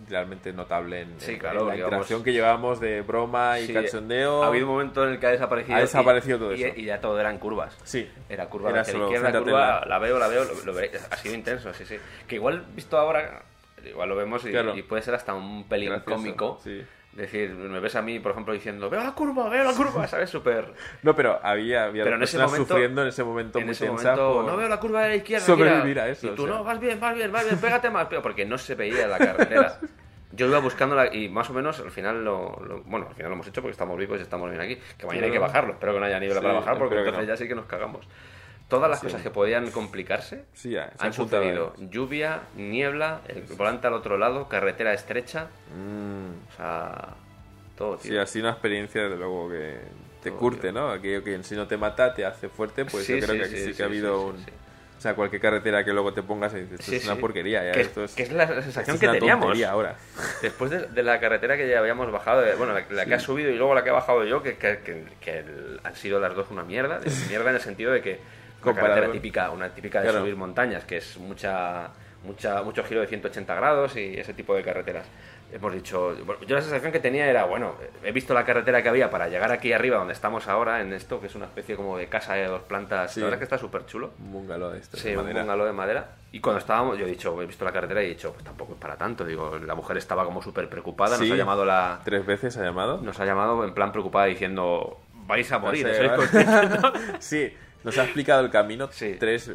realmente 0.09 0.51
notable 0.53 1.01
en, 1.01 1.19
sí, 1.19 1.37
claro, 1.37 1.67
la 1.67 1.75
interacción 1.75 2.23
que 2.23 2.33
llevábamos 2.33 2.79
de 2.79 3.01
broma 3.01 3.59
y 3.59 3.71
cachondeo. 3.71 4.43
Ha 4.43 4.47
habido 4.47 4.65
un 4.65 4.73
momento 4.73 5.05
en 5.05 5.13
el 5.13 5.19
que 5.19 5.27
ha 5.27 5.31
desaparecido. 5.31 5.77
Ha 5.77 5.81
desaparecido 5.81 6.39
todo 6.39 6.51
eso. 6.51 6.67
Y, 6.75 6.85
ya 6.85 6.99
todo 6.99 7.19
eran 7.19 7.37
curvas. 7.37 7.77
Sí. 7.83 8.09
Era 8.27 8.47
curva 8.47 8.71
Era 8.71 8.81
hacia 8.81 8.97
la 8.97 9.05
izquierda, 9.05 9.39
curva, 9.39 9.85
la 9.85 9.99
veo, 9.99 10.17
la 10.17 10.27
veo, 10.27 10.45
lo, 10.65 10.73
ha 11.11 11.17
sido 11.17 11.35
intenso, 11.35 11.73
sí, 11.73 11.85
sí. 11.85 11.97
Que 12.27 12.35
igual 12.35 12.65
visto 12.73 12.97
ahora, 12.97 13.43
igual 13.85 14.09
lo 14.09 14.15
vemos 14.15 14.43
y, 14.45 14.81
puede 14.83 15.03
ser 15.03 15.13
hasta 15.13 15.33
un 15.35 15.67
pelín 15.67 15.99
cómico. 16.05 16.59
Sí 16.63 16.83
decir, 17.15 17.51
me 17.51 17.79
ves 17.79 17.95
a 17.95 18.01
mí, 18.01 18.19
por 18.19 18.31
ejemplo, 18.31 18.53
diciendo, 18.53 18.89
veo 18.89 19.03
la 19.03 19.13
curva, 19.13 19.49
veo 19.49 19.63
la 19.63 19.73
curva, 19.73 20.07
¿sabes? 20.07 20.29
Súper... 20.29 20.73
No, 21.01 21.15
pero 21.15 21.39
había, 21.41 21.85
había 21.85 22.03
pero 22.03 22.17
en 22.17 22.23
ese 22.23 22.37
momento, 22.37 22.67
sufriendo 22.67 23.01
en 23.01 23.07
ese 23.07 23.23
momento 23.23 23.59
en 23.59 23.65
muy 23.65 23.71
ese 23.71 23.89
momento, 23.89 24.43
no 24.43 24.57
veo 24.57 24.67
la 24.67 24.79
curva 24.79 25.03
de 25.03 25.09
la 25.09 25.15
izquierda. 25.15 25.45
Sobrevivir 25.45 25.99
a 25.99 26.09
eso. 26.09 26.27
Y 26.27 26.35
tú, 26.35 26.45
no, 26.45 26.63
vas 26.63 26.79
bien, 26.79 26.99
vas 26.99 27.15
bien, 27.15 27.31
vas 27.31 27.45
bien, 27.45 27.57
pégate 27.57 27.89
más, 27.89 28.07
porque 28.21 28.45
no 28.45 28.57
se 28.57 28.75
veía 28.75 29.07
la 29.07 29.17
carretera. 29.17 29.79
Yo 30.31 30.47
iba 30.47 30.59
buscando 30.59 31.01
y 31.13 31.29
más 31.29 31.49
o 31.49 31.53
menos 31.53 31.79
al 31.79 31.91
final 31.91 32.25
lo, 32.25 32.83
Bueno, 32.85 33.07
al 33.07 33.15
final 33.15 33.29
lo 33.29 33.35
hemos 33.35 33.47
hecho 33.47 33.61
porque 33.61 33.71
estamos 33.71 33.97
vivos 33.97 34.19
y 34.19 34.23
estamos 34.23 34.49
bien 34.49 34.61
aquí. 34.61 34.77
Que 34.97 35.05
mañana 35.05 35.27
hay 35.27 35.31
que 35.31 35.39
bajarlo. 35.39 35.73
Espero 35.73 35.93
que 35.93 35.99
no 35.99 36.05
haya 36.07 36.19
nivel 36.19 36.41
para 36.41 36.55
bajar 36.55 36.77
porque 36.77 36.97
entonces 36.97 37.27
ya 37.27 37.37
sí 37.37 37.47
que 37.47 37.55
nos 37.55 37.65
cagamos 37.65 38.05
todas 38.67 38.89
las 38.89 38.99
cosas 38.99 39.21
que 39.21 39.29
podían 39.29 39.71
complicarse 39.71 40.45
han 40.99 41.13
sucedido. 41.13 41.73
Lluvia, 41.77 42.41
niebla, 42.55 43.21
el 43.27 43.43
volante 43.55 43.87
al 43.87 43.93
otro 43.93 44.17
lado, 44.17 44.47
carretera 44.47 44.93
estrecha. 44.93 45.47
Mm. 45.75 46.49
O 46.49 46.57
sea, 46.57 47.15
todo, 47.77 47.99
Sí, 47.99 48.17
así 48.17 48.39
una 48.39 48.51
experiencia, 48.51 49.03
desde 49.03 49.17
luego, 49.17 49.49
que 49.49 49.77
te 50.23 50.31
curte, 50.31 50.71
¿no? 50.71 50.89
Aquello 50.89 51.23
que 51.23 51.43
si 51.43 51.55
no 51.55 51.67
te 51.67 51.77
mata 51.77 52.13
te 52.13 52.25
hace 52.25 52.49
fuerte, 52.49 52.85
pues 52.85 53.07
yo 53.07 53.19
creo 53.19 53.43
que 53.43 53.57
sí, 53.57 53.73
que 53.73 53.83
ha 53.83 53.85
habido 53.85 54.27
un... 54.27 54.35
O 54.97 55.01
sea, 55.01 55.13
cualquier 55.13 55.41
carretera 55.41 55.83
que 55.83 55.91
luego 55.91 56.13
te 56.13 56.23
pongas 56.23 56.53
y 56.53 56.61
dices, 56.61 56.79
esto 56.79 56.93
es 56.93 57.05
una 57.05 57.17
porquería. 57.17 57.63
Ya, 57.63 57.79
esto 57.79 58.05
es, 58.05 58.15
que 58.15 58.23
es 58.23 58.31
la 58.31 58.47
sensación 58.63 58.97
que 58.97 59.07
teníamos. 59.07 59.61
ahora. 59.63 59.97
Después 60.41 60.71
de, 60.71 61.03
la 61.03 61.19
carretera 61.19 61.57
que 61.57 61.69
ya 61.69 61.79
habíamos 61.79 62.11
bajado, 62.11 62.43
bueno, 62.57 62.73
la, 62.73 63.05
que 63.05 63.13
ha 63.13 63.19
subido 63.19 63.51
y 63.51 63.55
luego 63.55 63.75
la 63.75 63.83
que 63.83 63.89
he 63.89 63.93
bajado 63.93 64.23
yo, 64.23 64.41
que, 64.41 64.57
que, 64.57 65.45
han 65.83 65.95
sido 65.95 66.19
las 66.19 66.33
dos 66.33 66.47
una 66.49 66.63
mierda. 66.63 67.01
mierda 67.29 67.49
en 67.49 67.57
el 67.57 67.61
sentido 67.61 67.91
de 67.91 68.01
que 68.01 68.19
carretera 68.73 69.11
típica, 69.11 69.49
una 69.51 69.69
típica 69.69 70.01
de 70.01 70.11
subir 70.11 70.35
montañas, 70.35 70.85
que 70.85 70.97
es 70.97 71.17
mucha, 71.17 71.89
mucha, 72.23 72.63
mucho 72.63 72.83
giro 72.83 73.01
de 73.01 73.07
180 73.07 73.55
grados 73.55 73.95
y 73.97 74.17
ese 74.17 74.33
tipo 74.33 74.55
de 74.55 74.63
carreteras 74.63 75.05
hemos 75.51 75.73
dicho, 75.73 76.15
yo 76.45 76.55
la 76.55 76.61
sensación 76.61 76.91
que 76.91 76.99
tenía 76.99 77.27
era, 77.27 77.45
bueno, 77.45 77.75
he 78.03 78.11
visto 78.11 78.33
la 78.33 78.43
carretera 78.43 78.81
que 78.81 78.89
había 78.89 79.09
para 79.09 79.29
llegar 79.29 79.51
aquí 79.51 79.71
arriba 79.73 79.97
donde 79.97 80.13
estamos 80.13 80.47
ahora, 80.47 80.81
en 80.81 80.91
esto, 80.93 81.19
que 81.21 81.27
es 81.27 81.35
una 81.35 81.45
especie 81.45 81.75
como 81.75 81.97
de 81.97 82.07
casa 82.07 82.33
de 82.33 82.45
dos 82.45 82.61
plantas, 82.63 83.15
la 83.17 83.23
verdad 83.23 83.37
que 83.37 83.43
está 83.45 83.57
súper 83.57 83.85
chulo. 83.85 84.11
Un 84.19 84.31
bungalow 84.31 84.71
de 84.71 84.79
esto. 84.79 84.97
Sí, 84.97 85.15
un 85.15 85.31
bungalow 85.31 85.65
de 85.65 85.73
madera. 85.73 86.09
Y 86.31 86.39
cuando 86.39 86.59
estábamos, 86.59 86.97
yo 86.97 87.05
he 87.05 87.09
dicho, 87.09 87.41
he 87.41 87.45
visto 87.45 87.63
la 87.63 87.71
carretera 87.71 88.03
y 88.03 88.07
he 88.07 88.09
dicho, 88.09 88.33
pues 88.33 88.43
tampoco 88.43 88.73
es 88.73 88.79
para 88.79 88.97
tanto. 88.97 89.23
Digo, 89.23 89.57
la 89.57 89.75
mujer 89.75 89.97
estaba 89.97 90.25
como 90.25 90.41
súper 90.41 90.67
preocupada, 90.67 91.17
nos 91.17 91.31
ha 91.31 91.35
llamado 91.35 91.63
la... 91.63 92.01
¿Tres 92.03 92.25
veces 92.25 92.57
ha 92.57 92.63
llamado? 92.63 92.99
Nos 93.01 93.19
ha 93.19 93.25
llamado 93.25 93.63
en 93.63 93.73
plan 93.73 93.91
preocupada 93.91 94.25
diciendo, 94.25 94.99
vais 95.13 95.49
a 95.51 95.59
morir, 95.59 95.87
sí, 97.19 97.53
nos 97.85 97.97
ha 97.99 98.03
explicado 98.03 98.43
el 98.43 98.49
camino 98.49 98.89
sí. 98.91 99.15
tres, 99.19 99.51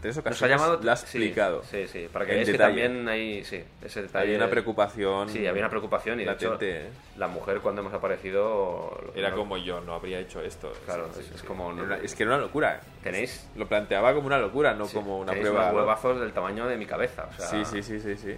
tres 0.00 0.18
ocasiones. 0.18 0.24
Nos 0.24 0.42
ha 0.42 0.48
llamado. 0.48 0.80
Lo 0.82 0.90
ha 0.90 0.94
explicado. 0.94 1.62
Sí, 1.64 1.88
sí, 1.88 2.08
para 2.12 2.26
que 2.26 2.32
veáis 2.32 2.50
que 2.50 2.58
también 2.58 3.08
hay. 3.08 3.42
Sí, 3.42 3.64
ese 3.82 4.02
detalle. 4.02 4.26
Había 4.26 4.36
una 4.36 4.50
preocupación. 4.50 5.28
Sí, 5.30 5.46
había 5.46 5.62
una 5.62 5.70
preocupación 5.70 6.20
y 6.20 6.26
de 6.26 6.32
hecho, 6.32 6.58
¿eh? 6.60 6.90
la 7.16 7.26
mujer 7.26 7.60
cuando 7.60 7.80
hemos 7.80 7.94
aparecido. 7.94 9.12
Era 9.14 9.32
como 9.32 9.56
yo, 9.56 9.80
no 9.80 9.94
habría 9.94 10.20
hecho 10.20 10.42
esto. 10.42 10.70
Claro, 10.84 11.08
es, 11.18 11.42
como. 11.42 11.72
es 12.02 12.14
que 12.14 12.22
era 12.22 12.34
una 12.34 12.42
locura. 12.42 12.80
¿Tenéis? 13.02 13.48
Lo 13.56 13.66
planteaba 13.66 14.12
como 14.12 14.26
una 14.26 14.38
locura, 14.38 14.74
no 14.74 14.86
como 14.86 15.18
una 15.18 15.32
prueba. 15.32 15.70
Unos 15.70 15.76
huevazos 15.76 16.20
del 16.20 16.32
tamaño 16.32 16.66
de 16.66 16.76
mi 16.76 16.84
cabeza. 16.84 17.28
O 17.30 17.32
sea, 17.32 17.46
sí, 17.48 17.64
sí, 17.64 17.82
sí, 17.82 17.98
sí, 17.98 18.14
sí. 18.16 18.36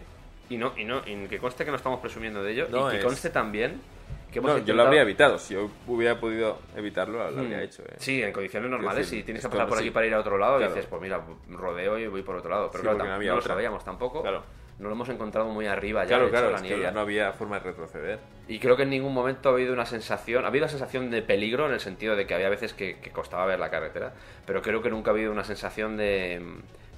Y 0.50 0.56
no, 0.56 0.72
y 0.76 0.84
no, 0.84 1.02
y 1.04 1.26
que 1.26 1.38
conste 1.38 1.64
que 1.64 1.70
no 1.70 1.78
estamos 1.78 1.98
presumiendo 2.00 2.44
de 2.44 2.52
ello. 2.52 2.68
y 2.68 2.96
que 2.96 3.02
conste 3.02 3.30
también 3.30 3.80
no, 4.40 4.58
yo 4.58 4.74
lo 4.74 4.82
habría 4.82 5.02
evitado. 5.02 5.38
Si 5.38 5.54
yo 5.54 5.70
hubiera 5.86 6.18
podido 6.18 6.58
evitarlo, 6.76 7.18
lo 7.30 7.40
habría 7.40 7.58
hmm. 7.58 7.62
hecho. 7.62 7.82
¿eh? 7.82 7.94
Sí, 7.98 8.22
en 8.22 8.32
condiciones 8.32 8.70
normales. 8.70 9.08
si 9.08 9.22
tienes 9.22 9.42
que 9.42 9.48
pasar 9.48 9.68
por 9.68 9.78
aquí 9.78 9.90
para 9.90 10.06
ir 10.06 10.14
a 10.14 10.20
otro 10.20 10.38
lado, 10.38 10.60
y 10.60 10.64
dices, 10.64 10.86
pues 10.86 11.02
mira, 11.02 11.20
rodeo 11.50 11.98
y 11.98 12.06
voy 12.06 12.22
por 12.22 12.36
otro 12.36 12.50
lado. 12.50 12.70
Pero 12.70 12.82
claro, 12.82 13.18
no, 13.18 13.34
lo 13.36 13.42
sabíamos 13.42 13.84
tampoco. 13.84 14.22
Claro. 14.22 14.42
No 14.78 14.88
lo 14.88 14.94
hemos 14.94 15.08
encontrado 15.10 15.48
muy 15.48 15.66
arriba 15.66 16.02
ya. 16.04 16.16
Claro, 16.16 16.30
claro, 16.30 16.50
la 16.50 16.60
ya 16.60 16.90
no 16.90 17.00
había 17.00 17.32
forma 17.32 17.60
de 17.60 17.66
retroceder. 17.66 18.18
Y 18.48 18.58
creo 18.58 18.76
que 18.76 18.82
en 18.82 18.90
ningún 18.90 19.14
momento 19.14 19.50
ha 19.50 19.52
habido 19.52 19.72
una 19.72 19.86
sensación, 19.86 20.44
ha 20.44 20.48
habido 20.48 20.64
una 20.64 20.70
sensación 20.70 21.10
de 21.10 21.22
peligro 21.22 21.66
en 21.66 21.72
el 21.72 21.80
sentido 21.80 22.16
de 22.16 22.26
que 22.26 22.34
había 22.34 22.48
veces 22.48 22.72
que, 22.72 22.96
costaba 23.12 23.46
ver 23.46 23.60
la 23.60 23.70
carretera, 23.70 24.14
pero 24.46 24.60
creo 24.62 24.82
que 24.82 24.90
nunca 24.90 25.10
ha 25.10 25.14
habido 25.14 25.30
una 25.30 25.44
sensación 25.44 25.96
de, 25.96 26.42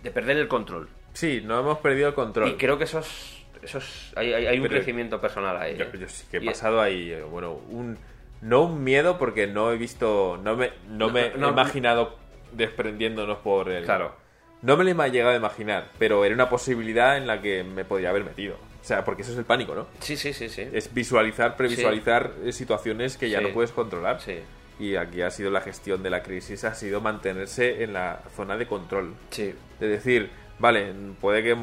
de 0.03 0.11
perder 0.11 0.39
el 0.39 0.49
control. 0.49 0.89
Sí, 1.13 1.43
no 1.45 1.61
hemos 1.61 1.79
perdido 1.79 2.09
el 2.09 2.15
control. 2.15 2.49
Y 2.49 2.55
creo 2.55 2.79
que 2.79 2.85
eso 2.85 3.01
es 3.01 3.34
eso 3.65 3.79
es, 3.79 4.13
hay, 4.17 4.33
hay, 4.33 4.59
un 4.59 4.69
crecimiento 4.69 5.21
personal 5.21 5.57
ahí. 5.57 5.77
Yo, 5.77 5.85
¿eh? 5.85 6.09
sí 6.09 6.27
que 6.31 6.39
he 6.39 6.41
pasado 6.41 6.81
ahí, 6.81 7.13
eh, 7.13 7.23
bueno, 7.23 7.53
un 7.71 7.99
no 8.45 8.65
un 8.65 8.85
miedo 8.85 9.19
porque 9.19 9.47
no 9.47 9.73
he 9.73 9.79
visto, 9.79 10.39
no 10.43 10.55
me, 10.55 10.71
no, 10.89 11.09
me 11.09 11.29
he 11.29 11.37
imaginado 11.37 12.19
desprendiéndonos 12.53 13.39
por 13.39 13.71
el... 13.71 13.85
Claro. 13.85 14.15
No 14.61 14.77
me 14.77 14.85
lo 14.85 15.05
he 15.05 15.11
llegado 15.11 15.33
a 15.33 15.37
imaginar, 15.37 15.91
pero 15.99 16.25
era 16.25 16.35
una 16.35 16.49
posibilidad 16.49 17.17
en 17.17 17.27
la 17.27 17.41
que 17.41 17.65
me 17.65 17.85
podría 17.85 18.11
haber 18.11 18.25
metido. 18.25 18.57
O 18.81 18.87
sea, 18.87 19.05
porque 19.05 19.23
eso 19.23 19.33
es 19.33 19.39
el 19.39 19.45
pánico, 19.45 19.75
¿no? 19.75 19.87
Sí, 20.01 20.17
sí, 20.17 20.33
sí, 20.33 20.49
sí. 20.49 20.69
Es 20.73 20.93
visualizar, 20.93 21.57
previsualizar 21.57 22.33
eh, 22.45 22.53
situaciones 22.53 23.17
que 23.17 23.31
ya 23.31 23.41
no 23.41 23.51
puedes 23.51 23.73
controlar. 23.73 24.21
Sí. 24.21 24.39
Y 24.79 24.97
aquí 24.97 25.23
ha 25.23 25.31
sido 25.31 25.51
la 25.51 25.61
gestión 25.61 26.03
de 26.03 26.11
la 26.11 26.23
crisis, 26.23 26.65
ha 26.65 26.75
sido 26.75 27.01
mantenerse 27.01 27.83
en 27.83 27.93
la 27.93 28.21
zona 28.37 28.57
de 28.57 28.67
control. 28.67 29.15
Sí. 29.31 29.55
De 29.81 29.89
decir, 29.89 30.31
vale, 30.59 30.93
puede 31.21 31.43
que 31.43 31.57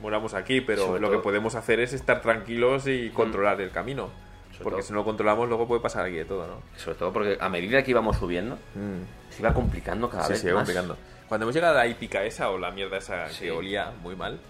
muramos 0.00 0.34
aquí, 0.34 0.60
pero 0.60 0.98
lo 0.98 1.10
que 1.10 1.18
podemos 1.18 1.54
hacer 1.54 1.80
es 1.80 1.92
estar 1.92 2.20
tranquilos 2.20 2.86
y 2.86 3.10
controlar 3.10 3.60
el 3.60 3.70
camino. 3.70 4.10
porque 4.62 4.82
si 4.82 4.92
no 4.92 4.98
lo 5.00 5.04
controlamos, 5.04 5.48
luego 5.48 5.68
puede 5.68 5.80
pasar 5.80 6.06
aquí 6.06 6.16
de 6.16 6.24
todo, 6.24 6.46
¿no? 6.46 6.62
Sobre 6.76 6.96
todo 6.96 7.12
porque 7.12 7.38
a 7.40 7.48
medida 7.48 7.82
que 7.82 7.90
íbamos 7.92 8.16
subiendo, 8.16 8.56
mm. 8.74 9.30
se 9.30 9.40
iba 9.40 9.54
complicando 9.54 10.08
cada 10.10 10.28
vez 10.28 10.40
se 10.40 10.48
iba 10.48 10.56
complicando. 10.56 10.96
Cuando 11.28 11.44
hemos 11.44 11.54
llegado 11.54 11.74
a 11.74 11.84
la 11.84 11.86
hípica 11.86 12.24
esa 12.24 12.50
o 12.50 12.58
la 12.58 12.70
mierda 12.70 12.98
esa 12.98 13.26
que 13.38 13.50
olía 13.50 13.92
muy 14.02 14.16
mal, 14.16 14.40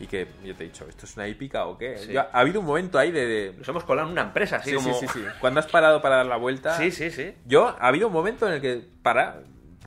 y 0.00 0.06
que 0.06 0.28
yo 0.44 0.54
te 0.54 0.64
he 0.64 0.66
dicho, 0.68 0.86
¿esto 0.88 1.06
es 1.06 1.16
una 1.16 1.26
hípica 1.26 1.66
o 1.66 1.76
qué? 1.76 2.16
ha 2.16 2.38
habido 2.38 2.60
un 2.60 2.66
momento 2.66 2.98
ahí 2.98 3.10
de, 3.10 3.54
Nos 3.58 3.68
hemos 3.68 3.84
colado 3.84 4.06
en 4.06 4.12
una 4.12 4.22
empresa, 4.22 4.56
así 4.56 4.72
como... 4.72 4.94
Sí, 4.94 5.06
sí, 5.06 5.18
sí. 5.20 5.24
Cuando 5.40 5.60
has 5.60 5.66
parado 5.66 6.00
para 6.00 6.16
dar 6.16 6.26
la 6.26 6.36
vuelta... 6.36 6.76
Sí, 6.76 6.92
sí, 6.92 7.10
sí. 7.10 7.34
Yo, 7.46 7.66
ha 7.66 7.88
habido 7.88 8.06
un 8.06 8.12
momento 8.12 8.46
en 8.46 8.54
el 8.54 8.60
que 8.60 8.88
para 9.02 9.40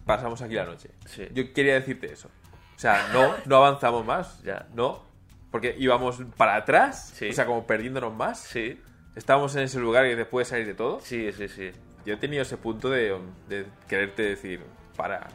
pasamos 0.05 0.41
aquí 0.41 0.55
la 0.55 0.65
noche. 0.65 0.89
Sí. 1.05 1.27
Yo 1.31 1.53
quería 1.53 1.75
decirte 1.75 2.11
eso. 2.11 2.29
O 2.75 2.79
sea, 2.79 3.09
no, 3.13 3.35
no 3.45 3.57
avanzamos 3.57 4.05
más. 4.05 4.41
Ya. 4.43 4.67
No. 4.73 5.03
Porque 5.51 5.75
íbamos 5.77 6.19
para 6.37 6.55
atrás. 6.55 7.11
Sí. 7.15 7.29
O 7.29 7.33
sea, 7.33 7.45
como 7.45 7.65
perdiéndonos 7.67 8.13
más. 8.13 8.39
Sí, 8.39 8.79
Estábamos 9.15 9.53
en 9.57 9.63
ese 9.63 9.77
lugar 9.79 10.05
que 10.05 10.15
te 10.15 10.23
puede 10.25 10.45
salir 10.45 10.65
de 10.65 10.73
todo. 10.73 10.99
sí, 11.01 11.31
sí, 11.33 11.47
sí. 11.49 11.71
Yo 12.05 12.13
he 12.13 12.17
tenido 12.17 12.41
ese 12.41 12.55
punto 12.57 12.89
de, 12.89 13.15
de 13.49 13.65
quererte 13.87 14.23
decir, 14.23 14.61
para, 14.95 15.27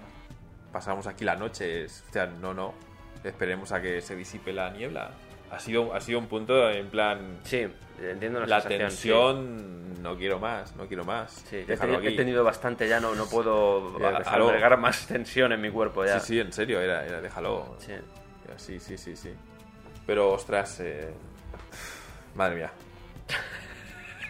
pasamos 0.72 1.06
aquí 1.06 1.24
la 1.24 1.36
noche. 1.36 1.84
O 1.84 2.12
sea, 2.12 2.26
no, 2.26 2.55
no. 2.55 2.74
Esperemos 3.22 3.72
a 3.72 3.80
que 3.82 4.01
se 4.01 4.16
disipe 4.16 4.52
la 4.52 4.70
niebla. 4.70 5.10
Ha 5.51 5.59
sido, 5.60 5.94
ha 5.94 6.01
sido 6.01 6.18
un 6.18 6.26
punto 6.26 6.68
en 6.70 6.88
plan. 6.88 7.38
Sí, 7.44 7.66
entiendo 8.02 8.40
la, 8.40 8.47
La 8.47 8.60
sensación, 8.62 8.90
sí. 8.90 8.97
tensión, 9.09 10.02
no 10.02 10.16
quiero 10.16 10.38
más, 10.40 10.74
no 10.74 10.86
quiero 10.86 11.05
más. 11.05 11.32
Sí, 11.48 11.59
he 11.68 11.76
tenido, 11.76 12.01
he 12.01 12.12
tenido 12.16 12.43
bastante 12.43 12.88
ya, 12.88 12.98
no, 12.98 13.14
no 13.14 13.26
puedo 13.26 13.97
Ya, 14.01 14.09
a- 14.09 14.18
déjalo. 14.18 14.48
albergar 14.48 14.76
más 14.78 15.06
tensión 15.06 15.52
en 15.52 15.60
mi 15.60 15.70
cuerpo 15.70 16.05
ya. 16.05 16.18
Sí, 16.18 16.34
sí, 16.34 16.40
en 16.40 16.52
serio, 16.52 16.80
era, 16.80 17.06
era 17.06 17.20
déjalo. 17.20 17.76
Sí. 17.78 17.93
Sí, 18.56 18.80
sí, 18.80 18.97
sí, 18.98 19.14
sí. 19.16 19.30
Pero, 20.06 20.32
ostras, 20.32 20.80
eh, 20.80 21.10
madre 22.34 22.56
mía. 22.56 22.72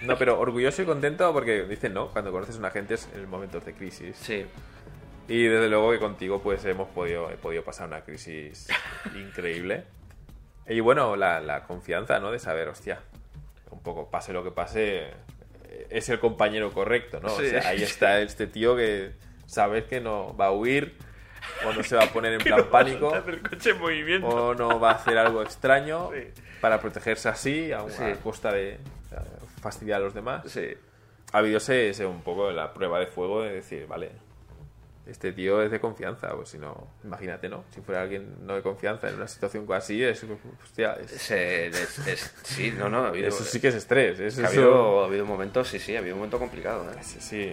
No, 0.02 0.16
pero 0.16 0.38
orgulloso 0.38 0.82
y 0.82 0.84
contento 0.84 1.32
porque 1.32 1.64
dicen, 1.64 1.94
¿no? 1.94 2.08
Cuando 2.08 2.30
conoces 2.30 2.56
a 2.56 2.58
una 2.58 2.70
gente 2.70 2.94
es 2.94 3.08
en 3.14 3.28
momentos 3.28 3.64
de 3.64 3.72
crisis. 3.74 4.16
Sí, 4.16 4.46
Y 5.28 5.44
desde 5.44 5.68
luego 5.68 5.90
que 5.92 5.98
contigo 5.98 6.42
pues 6.42 6.64
hemos 6.64 6.88
podido, 6.88 7.30
he 7.30 7.36
podido 7.36 7.64
pasar 7.64 7.88
una 7.88 8.02
crisis 8.02 8.68
increíble. 9.14 9.84
Y 10.68 10.80
bueno, 10.80 11.16
la, 11.16 11.40
la 11.40 11.62
confianza, 11.64 12.18
¿no? 12.20 12.30
De 12.30 12.38
saber, 12.38 12.68
hostia, 12.68 13.00
un 13.70 13.80
poco, 13.80 14.10
pase 14.10 14.32
lo 14.32 14.42
que 14.44 14.50
pase, 14.50 15.04
eh, 15.64 15.86
es 15.90 16.08
el 16.08 16.18
compañero 16.18 16.72
correcto, 16.72 17.20
¿no? 17.20 17.28
Sí. 17.30 17.46
O 17.46 17.48
sea, 17.48 17.68
ahí 17.68 17.82
está 17.82 18.20
este 18.20 18.46
tío 18.46 18.76
que 18.76 19.12
sabes 19.46 19.84
que 19.84 20.00
no 20.00 20.36
va 20.36 20.46
a 20.46 20.52
huir 20.52 20.96
o 21.66 21.72
no 21.72 21.82
se 21.82 21.96
va 21.96 22.04
a 22.04 22.12
poner 22.12 22.32
en 22.34 22.38
plan 22.44 22.64
pánico 22.70 23.14
el 23.14 23.40
coche 23.42 23.70
en 23.70 23.78
movimiento. 23.78 24.26
o 24.28 24.54
no 24.54 24.78
va 24.80 24.90
a 24.92 24.94
hacer 24.94 25.16
algo 25.18 25.42
extraño 25.42 26.10
Sí. 26.12 26.42
para 26.60 26.80
protegerse 26.80 27.28
así 27.28 27.72
a, 27.72 27.88
Sí. 27.88 28.02
a 28.02 28.14
costa 28.16 28.52
de 28.52 28.78
fastidiar 29.60 30.00
a 30.00 30.04
los 30.04 30.14
demás. 30.14 30.42
Sí, 30.50 30.68
Ha 31.32 31.38
habido 31.38 31.58
ese, 31.58 31.90
ese 31.90 32.06
un 32.06 32.22
poco 32.22 32.50
la 32.52 32.72
prueba 32.72 32.98
de 33.00 33.06
fuego 33.06 33.42
de 33.42 33.52
decir, 33.54 33.86
vale, 33.88 34.10
este 35.06 35.32
tío 35.32 35.60
es 35.62 35.70
de 35.70 35.78
confianza, 35.80 36.34
pues 36.34 36.48
si 36.50 36.58
no, 36.58 36.88
imagínate, 37.04 37.48
¿no? 37.48 37.64
Si 37.74 37.80
fuera 37.80 38.02
alguien 38.02 38.36
no 38.46 38.54
de 38.54 38.62
confianza 38.62 39.08
en 39.08 39.16
una 39.16 39.28
situación 39.28 39.66
así, 39.72 40.02
es, 40.02 40.24
hostia, 40.64 40.94
es- 41.00 41.10
Se- 41.10 41.66
es- 41.68 41.98
es- 42.06 42.34
sí, 42.42 42.72
no, 42.76 42.88
no, 42.88 43.04
ha 43.04 43.08
habido, 43.08 43.28
eso 43.28 43.44
sí 43.44 43.60
que 43.60 43.68
es 43.68 43.74
estrés, 43.74 44.18
eso, 44.20 44.44
ha 44.44 44.48
habido, 44.48 45.02
ha 45.02 45.06
habido 45.06 45.24
momentos, 45.26 45.68
sí, 45.68 45.78
sí, 45.78 45.94
ha 45.94 45.98
habido 46.00 46.14
un 46.14 46.20
momento 46.20 46.38
complicado, 46.38 46.84
¿eh? 46.90 46.96
sí, 47.02 47.20
sí. 47.20 47.52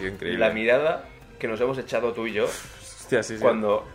Y 0.00 0.06
increíble. 0.06 0.38
la 0.38 0.50
mirada 0.50 1.04
que 1.38 1.48
nos 1.48 1.60
hemos 1.60 1.76
echado 1.78 2.12
tú 2.12 2.26
y 2.26 2.32
yo 2.32 2.44
Hostia, 2.46 3.22
sí, 3.22 3.36
sí. 3.36 3.42
cuando, 3.42 3.86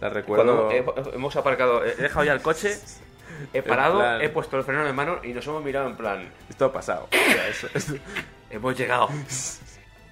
la 0.00 0.08
recuerdo. 0.10 0.68
cuando 0.68 0.70
he- 1.10 1.14
hemos 1.14 1.36
aparcado, 1.36 1.84
he 1.84 1.94
dejado 1.94 2.24
ya 2.24 2.32
el 2.32 2.42
coche, 2.42 2.76
he 3.52 3.62
parado, 3.62 3.98
plan- 3.98 4.20
he 4.22 4.28
puesto 4.28 4.56
el 4.58 4.64
freno 4.64 4.84
de 4.84 4.92
mano 4.92 5.20
y 5.22 5.28
nos 5.32 5.46
hemos 5.46 5.62
mirado 5.64 5.88
en 5.88 5.96
plan, 5.96 6.28
Esto 6.48 6.66
ha 6.66 6.72
pasado. 6.72 7.08
O 7.12 7.32
sea, 7.32 7.48
eso- 7.48 7.68
eso- 7.74 7.94
hemos 8.50 8.76
llegado. 8.76 9.08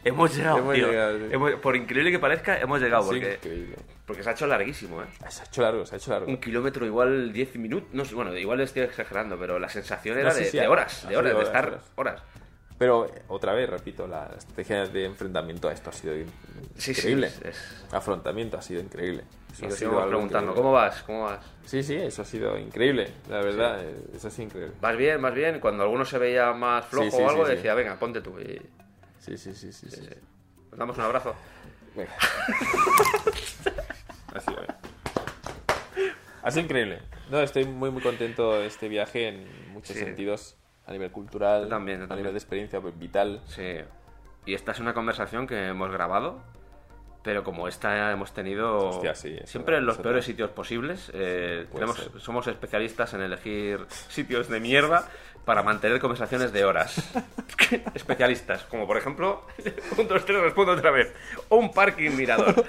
Hemos 0.04 0.34
llegado, 0.34 0.58
Hemos 0.58 0.74
tío. 0.74 0.86
llegado, 0.88 1.18
sí. 1.18 1.24
Hemos- 1.32 1.52
por 1.54 1.76
increíble 1.76 2.10
que 2.10 2.18
parezca, 2.18 2.58
hemos 2.58 2.80
llegado. 2.80 3.02
es 3.02 3.08
Porque, 3.08 3.34
increíble. 3.34 3.76
porque 4.06 4.22
se 4.22 4.28
ha 4.30 4.32
hecho 4.32 4.46
larguísimo, 4.46 5.02
¿eh? 5.02 5.06
Se 5.28 5.42
ha 5.42 5.44
hecho 5.44 5.60
largo, 5.62 5.84
se 5.84 5.94
ha 5.96 5.98
hecho 5.98 6.10
largo. 6.12 6.28
Un 6.28 6.36
kilómetro 6.38 6.86
igual 6.86 7.32
10 7.32 7.56
minutos. 7.56 7.88
No 7.92 8.04
sé, 8.04 8.14
bueno, 8.14 8.34
igual 8.36 8.60
estoy 8.60 8.82
exagerando, 8.82 9.36
pero 9.36 9.58
la 9.58 9.68
sensación 9.68 10.14
No, 10.14 10.20
era 10.22 10.30
sí, 10.30 10.44
de, 10.44 10.50
sí, 10.52 10.58
de 10.58 10.68
horas, 10.68 11.04
ha 11.04 11.08
de 11.08 11.16
horas, 11.16 11.30
sido 11.32 11.40
de 11.42 11.46
horas, 11.46 11.46
estar 11.48 11.68
horas. 11.68 11.90
horas. 11.96 12.22
Pero 12.78 13.10
otra 13.26 13.54
vez, 13.54 13.68
repito, 13.68 14.06
la 14.06 14.30
estrategia 14.38 14.86
de 14.86 15.04
enfrentamiento 15.04 15.68
a 15.68 15.72
esto 15.72 15.90
ha 15.90 15.92
sido 15.92 16.14
Sí, 16.76 16.92
increíble. 16.92 17.26
es- 17.44 17.84
Afrontamiento 17.90 18.56
ha 18.56 18.62
sido 18.62 18.80
increíble. 18.80 19.24
Eso 19.52 19.64
Y 19.64 19.88
algo 19.88 20.06
preguntando, 20.06 20.52
increíble. 20.52 20.54
¿cómo 20.54 20.72
vas? 20.72 21.02
¿Cómo 21.02 21.24
vas? 21.24 21.40
Sí, 21.64 21.82
sí, 21.82 21.96
eso 21.96 22.22
ha 22.22 22.24
sido 22.24 22.56
increíble, 22.56 23.10
la 23.28 23.40
verdad, 23.40 23.82
eh, 23.84 23.96
eso 24.14 24.28
ha 24.28 24.30
sido 24.30 24.44
increíble. 24.46 24.74
¿Vas 24.80 24.96
bien? 24.96 25.20
¿Vas 25.20 25.34
bien? 25.34 25.58
Cuando 25.58 25.82
alguno 25.82 26.04
se 26.04 26.18
veía 26.18 26.52
más 26.52 26.86
flojo 26.86 27.16
o 27.16 27.28
algo, 27.28 27.44
decía, 27.46 27.74
venga, 27.74 27.98
ponte 27.98 28.20
tú. 28.20 28.38
Y 28.38 28.60
Sí, 29.18 29.36
sí, 29.36 29.52
sí, 29.54 29.72
sí. 29.72 29.90
sí. 29.90 30.08
nos 30.70 30.78
damos 30.78 30.96
un 30.96 31.04
abrazo. 31.04 31.34
Venga. 31.96 32.12
ha 34.34 34.40
sido 34.40 34.56
bien. 34.60 34.74
Ha 36.42 36.50
sido 36.52 36.64
increíble. 36.64 37.00
No, 37.30 37.40
estoy 37.40 37.64
muy, 37.64 37.90
muy 37.90 38.02
contento 38.02 38.54
de 38.60 38.66
este 38.66 38.88
viaje 38.88 39.28
en 39.28 39.72
muchos 39.72 39.96
sentidos. 39.96 40.56
A 40.88 40.92
nivel 40.92 41.10
cultural, 41.12 41.64
Yo 41.64 41.68
también, 41.68 41.98
yo 41.98 42.04
a 42.04 42.08
también. 42.08 42.24
nivel 42.24 42.34
de 42.34 42.38
experiencia 42.38 42.80
vital. 42.80 43.42
Sí. 43.46 43.76
Y 44.46 44.54
esta 44.54 44.72
es 44.72 44.80
una 44.80 44.94
conversación 44.94 45.46
que 45.46 45.68
hemos 45.68 45.90
grabado, 45.92 46.40
pero 47.22 47.44
como 47.44 47.68
esta 47.68 48.10
hemos 48.10 48.32
tenido 48.32 48.88
Hostia, 48.88 49.14
sí, 49.14 49.36
siempre 49.44 49.76
en 49.76 49.84
los 49.84 49.96
eso 49.96 50.02
peores 50.02 50.24
sitios 50.24 50.50
posibles. 50.50 51.10
eh, 51.12 51.66
Puede 51.70 51.84
tenemos, 51.86 51.96
ser. 52.12 52.20
somos 52.20 52.46
especialistas 52.46 53.12
en 53.14 53.20
elegir 53.20 53.84
sitios 54.08 54.48
de 54.48 54.60
mierda 54.60 55.06
para 55.44 55.62
mantener 55.62 56.00
conversaciones 56.00 56.52
de 56.52 56.64
horas. 56.64 57.12
especialistas, 57.94 58.64
como 58.64 58.86
por 58.86 58.96
ejemplo, 58.96 59.44
un, 59.98 60.08
dos, 60.08 60.24
tres, 60.24 60.40
respondo 60.40 60.72
otra 60.72 60.90
vez, 60.90 61.14
un 61.50 61.70
parking 61.72 62.12
mirador. 62.12 62.64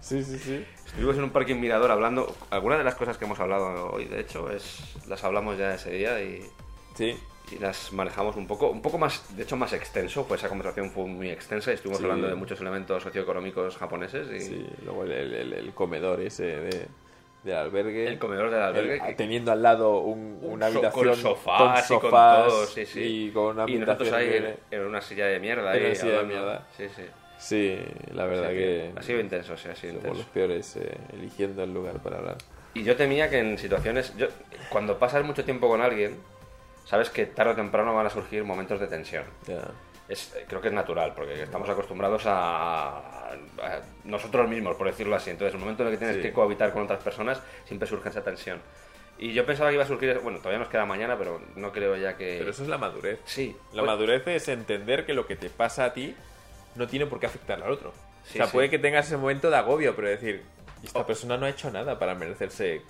Sí, 0.00 0.22
sí, 0.22 0.38
sí. 0.38 0.64
Estuvimos 0.86 1.16
en 1.16 1.24
un 1.24 1.30
parking 1.30 1.56
mirador 1.56 1.90
hablando, 1.90 2.34
algunas 2.50 2.78
de 2.78 2.84
las 2.84 2.94
cosas 2.96 3.16
que 3.18 3.24
hemos 3.24 3.38
hablado 3.40 3.90
hoy, 3.92 4.04
de 4.06 4.20
hecho, 4.20 4.50
es 4.50 4.96
las 5.08 5.22
hablamos 5.24 5.56
ya 5.58 5.74
ese 5.74 5.90
día 5.90 6.20
y 6.22 6.44
Sí, 6.94 7.16
y 7.52 7.58
las 7.58 7.92
manejamos 7.92 8.36
un 8.36 8.46
poco, 8.46 8.68
un 8.70 8.82
poco 8.82 8.98
más, 8.98 9.36
de 9.36 9.42
hecho 9.42 9.56
más 9.56 9.72
extenso, 9.72 10.26
pues 10.26 10.40
esa 10.40 10.48
conversación 10.48 10.90
fue 10.90 11.06
muy 11.06 11.30
extensa 11.30 11.70
y 11.70 11.74
estuvimos 11.74 11.98
Sí. 11.98 12.04
hablando 12.04 12.28
de 12.28 12.34
muchos 12.34 12.60
elementos 12.60 13.02
socioeconómicos 13.02 13.76
japoneses 13.76 14.28
y 14.30 14.40
sí. 14.40 14.66
Luego 14.84 15.04
el, 15.04 15.12
el- 15.12 15.52
el 15.52 15.72
comedor 15.72 16.20
ese 16.20 16.44
de, 16.44 16.86
del 17.42 17.56
albergue. 17.56 18.06
el 18.06 18.18
comedor 18.18 18.50
del 18.50 18.60
albergue. 18.62 18.94
El- 18.96 19.00
que- 19.02 19.14
teniendo 19.14 19.50
al 19.52 19.62
lado 19.62 19.98
un- 20.00 20.38
un 20.42 20.52
una 20.52 20.66
habitación 20.66 21.06
con 21.06 21.16
sofás, 21.16 21.90
y 21.90 21.94
con 21.94 22.10
todo, 22.10 22.66
sí, 22.66 22.86
sí. 22.86 23.00
y 23.02 23.30
con 23.30 23.58
una 23.58 23.70
Y 23.70 23.78
nosotros 23.78 24.12
ahí 24.12 24.28
que- 24.28 24.58
en, 24.70 24.82
una 24.86 25.00
silla 25.00 25.26
de 25.26 25.40
mierda. 25.40 25.74
En 25.74 25.80
ahí 25.82 25.86
una 25.90 25.94
silla 25.94 26.12
de 26.12 26.18
hablando. 26.18 26.44
mierda. 26.44 26.66
Sí, 26.76 26.84
sí. 26.94 27.02
Sí, 27.38 27.78
la 28.12 28.26
verdad 28.26 28.50
que, 28.50 28.92
Ha 28.94 29.02
sido 29.02 29.18
intenso, 29.18 29.56
sí, 29.56 29.68
ha 29.70 29.74
sido 29.74 29.94
somos 29.94 30.04
los 30.18 30.26
intenso. 30.26 30.32
peores 30.34 30.76
eh, 30.76 30.94
eligiendo 31.14 31.64
el 31.64 31.72
lugar 31.72 31.94
para 32.02 32.18
hablar. 32.18 32.36
Y 32.74 32.84
yo 32.84 32.94
temía 32.96 33.30
que 33.30 33.38
en 33.38 33.56
situaciones... 33.56 34.14
Yo, 34.18 34.26
cuando 34.68 34.98
pasas 34.98 35.24
mucho 35.24 35.42
tiempo 35.42 35.66
con 35.66 35.80
alguien, 35.80 36.16
sabes 36.90 37.08
que 37.08 37.26
tarde 37.26 37.52
o 37.52 37.54
temprano 37.54 37.94
van 37.94 38.06
a 38.06 38.10
surgir 38.10 38.42
momentos 38.42 38.80
de 38.80 38.88
tensión. 38.88 39.22
Ya. 39.46 39.62
Es, 40.08 40.34
creo 40.48 40.60
que 40.60 40.66
es 40.66 40.74
natural, 40.74 41.12
porque 41.14 41.40
estamos 41.40 41.68
acostumbrados 41.70 42.24
a, 42.26 42.96
a 43.30 43.80
nosotros 44.02 44.48
mismos, 44.48 44.74
por 44.74 44.88
decirlo 44.88 45.14
así. 45.14 45.30
Entonces, 45.30 45.54
el 45.54 45.60
momento 45.60 45.84
en 45.84 45.88
el 45.90 45.94
que 45.94 45.98
tienes 45.98 46.16
Sí. 46.16 46.22
que 46.22 46.32
cohabitar 46.32 46.72
con 46.72 46.82
otras 46.82 47.00
personas, 47.00 47.40
siempre 47.64 47.86
surge 47.88 48.08
esa 48.08 48.24
tensión. 48.24 48.60
Y 49.18 49.32
yo 49.32 49.46
pensaba 49.46 49.70
que 49.70 49.74
iba 49.74 49.84
a 49.84 49.86
surgir, 49.86 50.18
bueno, 50.18 50.38
todavía 50.38 50.58
nos 50.58 50.68
queda 50.68 50.84
mañana, 50.84 51.16
pero 51.16 51.40
no 51.54 51.70
creo 51.70 51.94
ya 51.94 52.16
que... 52.16 52.38
Pero 52.38 52.50
eso 52.50 52.64
es 52.64 52.68
la 52.68 52.78
madurez. 52.78 53.20
Sí. 53.24 53.54
La 53.72 53.82
Pues- 53.82 53.86
madurez 53.92 54.26
es 54.26 54.48
entender 54.48 55.06
que 55.06 55.14
lo 55.14 55.26
que 55.28 55.36
te 55.36 55.48
pasa 55.48 55.84
a 55.84 55.92
ti 55.92 56.16
no 56.74 56.88
tiene 56.88 57.06
por 57.06 57.20
qué 57.20 57.26
afectar 57.26 57.62
al 57.62 57.70
otro. 57.70 57.92
Sí, 58.24 58.30
o 58.30 58.36
sea, 58.38 58.46
sí. 58.46 58.52
puede 58.52 58.68
que 58.68 58.78
tengas 58.80 59.06
ese 59.06 59.16
momento 59.16 59.48
de 59.48 59.56
agobio, 59.56 59.94
pero 59.94 60.08
decir, 60.08 60.42
esta 60.82 60.98
Oh. 61.00 61.06
persona 61.06 61.36
no 61.36 61.46
ha 61.46 61.50
hecho 61.50 61.70
nada 61.70 61.98
para 62.00 62.14
merecerse. 62.16 62.82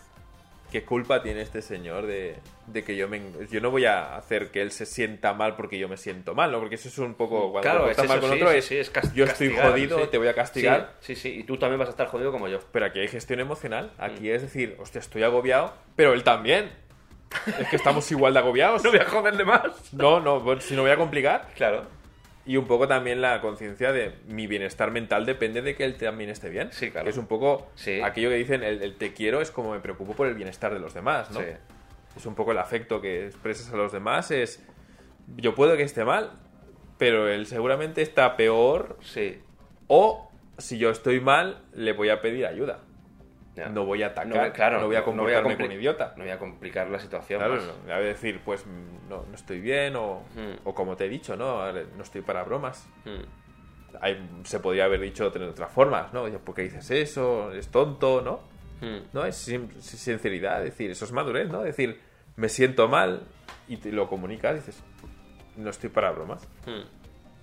¿Qué 0.71 0.85
culpa 0.85 1.23
tiene 1.23 1.41
este 1.43 1.63
señor 1.63 2.07
de, 2.07 2.37
de 2.67 2.85
que 2.85 2.97
yo 2.97 3.09
me... 3.09 3.21
Yo 3.51 3.61
no 3.61 3.71
voy 3.71 3.85
a 3.87 4.17
hacer 4.17 4.51
que 4.51 4.63
él 4.63 4.71
se 4.71 4.87
sienta 4.87 5.35
mal 5.35 5.57
porque 5.57 5.79
yo 5.79 5.89
me 5.89 5.97
siento 5.97 6.35
mal, 6.35 6.53
¿no? 6.53 6.61
Porque 6.61 6.77
eso 6.77 6.89
es 6.89 6.99
un 6.99 7.15
poco... 7.15 7.51
Cuando 7.51 7.69
Mm, 7.69 7.73
Claro, 7.73 7.85
te 7.87 7.91
es 8.03 8.09
mal 8.09 8.19
eso, 8.19 8.21
con 8.21 8.31
sí, 8.31 8.43
otro 8.43 8.53
sí, 8.53 8.59
es, 8.59 8.65
sí, 8.67 8.77
es 8.79 9.15
yo 9.15 9.25
estoy 9.25 9.51
jodido, 9.51 10.09
te 10.09 10.19
voy 10.19 10.29
a 10.29 10.35
castigar. 10.35 10.95
Sí, 11.01 11.15
sí, 11.15 11.21
sí, 11.33 11.41
y 11.41 11.45
tú 11.45 11.57
también 11.59 11.79
vas 11.79 11.89
a 11.89 11.93
estar 11.93 12.07
jodido 12.07 12.31
como 12.33 12.49
yo. 12.49 12.61
Pero 12.73 12.87
aquí 12.87 13.01
hay 13.01 13.09
gestión 13.09 13.41
emocional. 13.41 13.93
Mm. 13.99 14.03
Aquí 14.03 14.31
es 14.31 14.43
decir, 14.43 14.77
hostia, 14.79 15.01
estoy 15.01 15.23
agobiado, 15.23 15.75
pero 15.97 16.13
él 16.13 16.23
también. 16.25 16.71
Es 17.59 17.69
que 17.69 17.77
estamos 17.77 18.11
igual 18.11 18.33
de 18.35 18.41
agobiados. 18.41 18.83
No 18.85 18.91
voy 18.91 19.01
a 19.01 19.05
joderle 19.05 19.45
más. 19.45 19.93
No, 19.93 20.21
no, 20.21 20.61
si 20.61 20.75
no 20.75 20.83
voy 20.83 20.91
a 20.91 20.97
complicar. 20.97 21.49
Claro. 21.57 22.00
Y 22.47 22.57
un 22.57 22.67
poco 22.67 22.89
también 22.89 23.21
la 23.21 23.41
conciencia 23.41 23.93
de 23.93 24.15
mi 24.27 24.47
bienestar 24.47 24.91
mental 24.91 25.27
depende 25.27 25.61
de 25.63 25.75
que 25.77 25.85
él 25.85 25.97
también 25.97 26.31
esté 26.31 26.49
bien. 26.49 26.73
Sí, 26.73 26.91
claro. 26.91 27.05
Que 27.05 27.11
es 27.11 27.19
un 27.19 27.27
poco 27.27 27.71
Sí. 27.75 28.01
aquello 28.01 28.31
que 28.31 28.37
dicen, 28.37 28.63
el, 28.63 28.83
el 28.83 28.97
te 28.97 29.13
quiero 29.13 29.41
es 29.41 29.51
como 29.51 29.73
me 29.73 29.81
preocupo 29.81 30.15
por 30.15 30.27
el 30.27 30.35
bienestar 30.35 30.73
de 30.73 30.81
los 30.81 30.95
demás, 30.95 31.31
¿no? 31.31 31.41
Sí. 31.41 31.47
Es 32.17 32.27
un 32.27 32.35
poco 32.35 32.53
el 32.53 32.59
afecto 32.59 33.01
que 33.01 33.27
expresas 33.27 33.73
a 33.73 33.77
los 33.77 33.93
demás, 33.93 34.31
es 34.31 34.65
yo 35.37 35.55
puedo 35.55 35.77
que 35.77 35.83
esté 35.85 36.05
mal, 36.05 36.33
pero 36.99 37.29
él 37.29 37.47
seguramente 37.47 38.03
está 38.03 38.37
peor 38.37 38.97
Sí. 39.01 39.39
o 39.87 40.31
si 40.59 40.77
yo 40.79 40.91
estoy 40.91 41.21
mal, 41.21 41.63
le 41.75 41.93
voy 41.93 42.09
a 42.09 42.21
pedir 42.21 42.47
ayuda. 42.47 42.81
No 43.69 43.85
voy 43.85 44.03
a 44.03 44.07
atacar, 44.09 44.27
No, 44.29 44.37
voy- 44.41 44.51
claro, 44.51 44.81
no 44.81 44.87
voy 44.87 44.97
a 44.97 45.05
comportarme 45.05 45.55
como 45.57 45.67
un 45.67 45.73
idiota. 45.73 46.15
No 46.17 46.23
voy 46.25 46.33
a 46.33 46.39
complicar 46.39 46.89
la 46.89 46.99
situación. 46.99 47.39
Claro, 47.41 47.57
más. 47.57 47.65
no, 47.67 47.73
voy 47.83 47.93
a 47.93 47.99
decir, 47.99 48.41
pues 48.45 48.65
no, 48.67 49.25
no 49.29 49.35
estoy 49.35 49.61
bien 49.61 49.97
o, 49.97 50.23
Mm. 50.35 50.61
o 50.65 50.75
como 50.75 50.97
te 50.97 51.05
he 51.07 51.09
dicho, 51.09 51.37
¿no? 51.37 51.71
No 51.73 52.03
estoy 52.03 52.23
para 52.23 52.43
bromas. 52.45 52.89
Mm. 53.05 53.97
Hay- 54.01 54.29
se 54.45 54.61
podría 54.61 54.85
haber 54.85 55.01
dicho 55.01 55.29
de 55.31 55.45
otras 55.49 55.71
formas, 55.73 56.13
¿no? 56.13 56.25
¿Por 56.41 56.55
qué 56.55 56.63
dices 56.63 56.91
eso? 56.91 57.53
Es 57.53 57.69
tonto, 57.69 58.23
¿no? 58.23 58.41
Mm. 58.81 59.09
No, 59.13 59.27
es 59.27 59.37
sinceridad, 59.81 60.59
es 60.65 60.71
decir, 60.71 60.91
eso 60.91 61.05
es 61.05 61.13
madurez, 61.13 61.49
¿no? 61.51 61.63
Decir, 61.63 62.01
me 62.37 62.49
siento 62.49 62.89
mal 62.89 63.23
y 63.69 63.77
te 63.77 63.93
lo 63.93 64.09
comunicas, 64.09 64.55
dices, 64.55 64.83
no 65.57 65.69
estoy 65.71 65.91
para 65.91 66.11
bromas. 66.13 66.49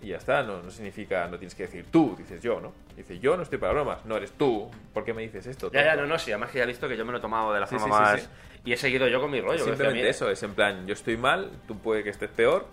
Y 0.01 0.09
ya 0.09 0.17
está, 0.17 0.43
no, 0.43 0.61
no 0.61 0.69
significa, 0.69 1.27
no 1.27 1.37
tienes 1.39 1.55
que 1.55 1.63
decir 1.63 1.85
tú, 1.91 2.15
dices 2.17 2.41
yo, 2.41 2.61
¿no? 2.61 2.71
Dice 2.95 3.17
yo 3.19 3.35
no 3.35 3.43
estoy 3.43 3.57
para 3.57 3.73
bromas, 3.73 4.05
no 4.05 4.15
eres 4.15 4.31
tú, 4.33 4.69
¿por 4.93 5.03
qué 5.03 5.13
me 5.13 5.23
dices 5.23 5.47
esto? 5.47 5.71
Ya, 5.71 5.83
ya, 5.83 5.95
no, 5.95 6.05
no, 6.05 6.19
sí, 6.19 6.31
además 6.31 6.51
que 6.51 6.59
ya 6.59 6.65
he 6.65 6.67
visto 6.67 6.87
que 6.87 6.95
yo 6.95 7.03
me 7.03 7.11
lo 7.11 7.17
he 7.17 7.21
tomado 7.21 7.51
de 7.51 7.59
la 7.59 7.67
Sí, 7.67 7.79
forma 7.79 7.95
sí, 7.95 8.01
más... 8.01 8.21
sí. 8.21 8.27
Y 8.65 8.73
he 8.73 8.77
seguido 8.77 9.07
yo 9.07 9.21
con 9.21 9.31
mi 9.31 9.39
rollo. 9.41 9.63
Simplemente 9.63 10.07
eso, 10.09 10.29
es 10.29 10.43
en 10.43 10.53
plan, 10.53 10.85
yo 10.85 10.93
estoy 10.93 11.15
mal, 11.17 11.51
tú 11.67 11.79
puede 11.79 12.03
que 12.03 12.09
estés 12.09 12.29
peor. 12.29 12.67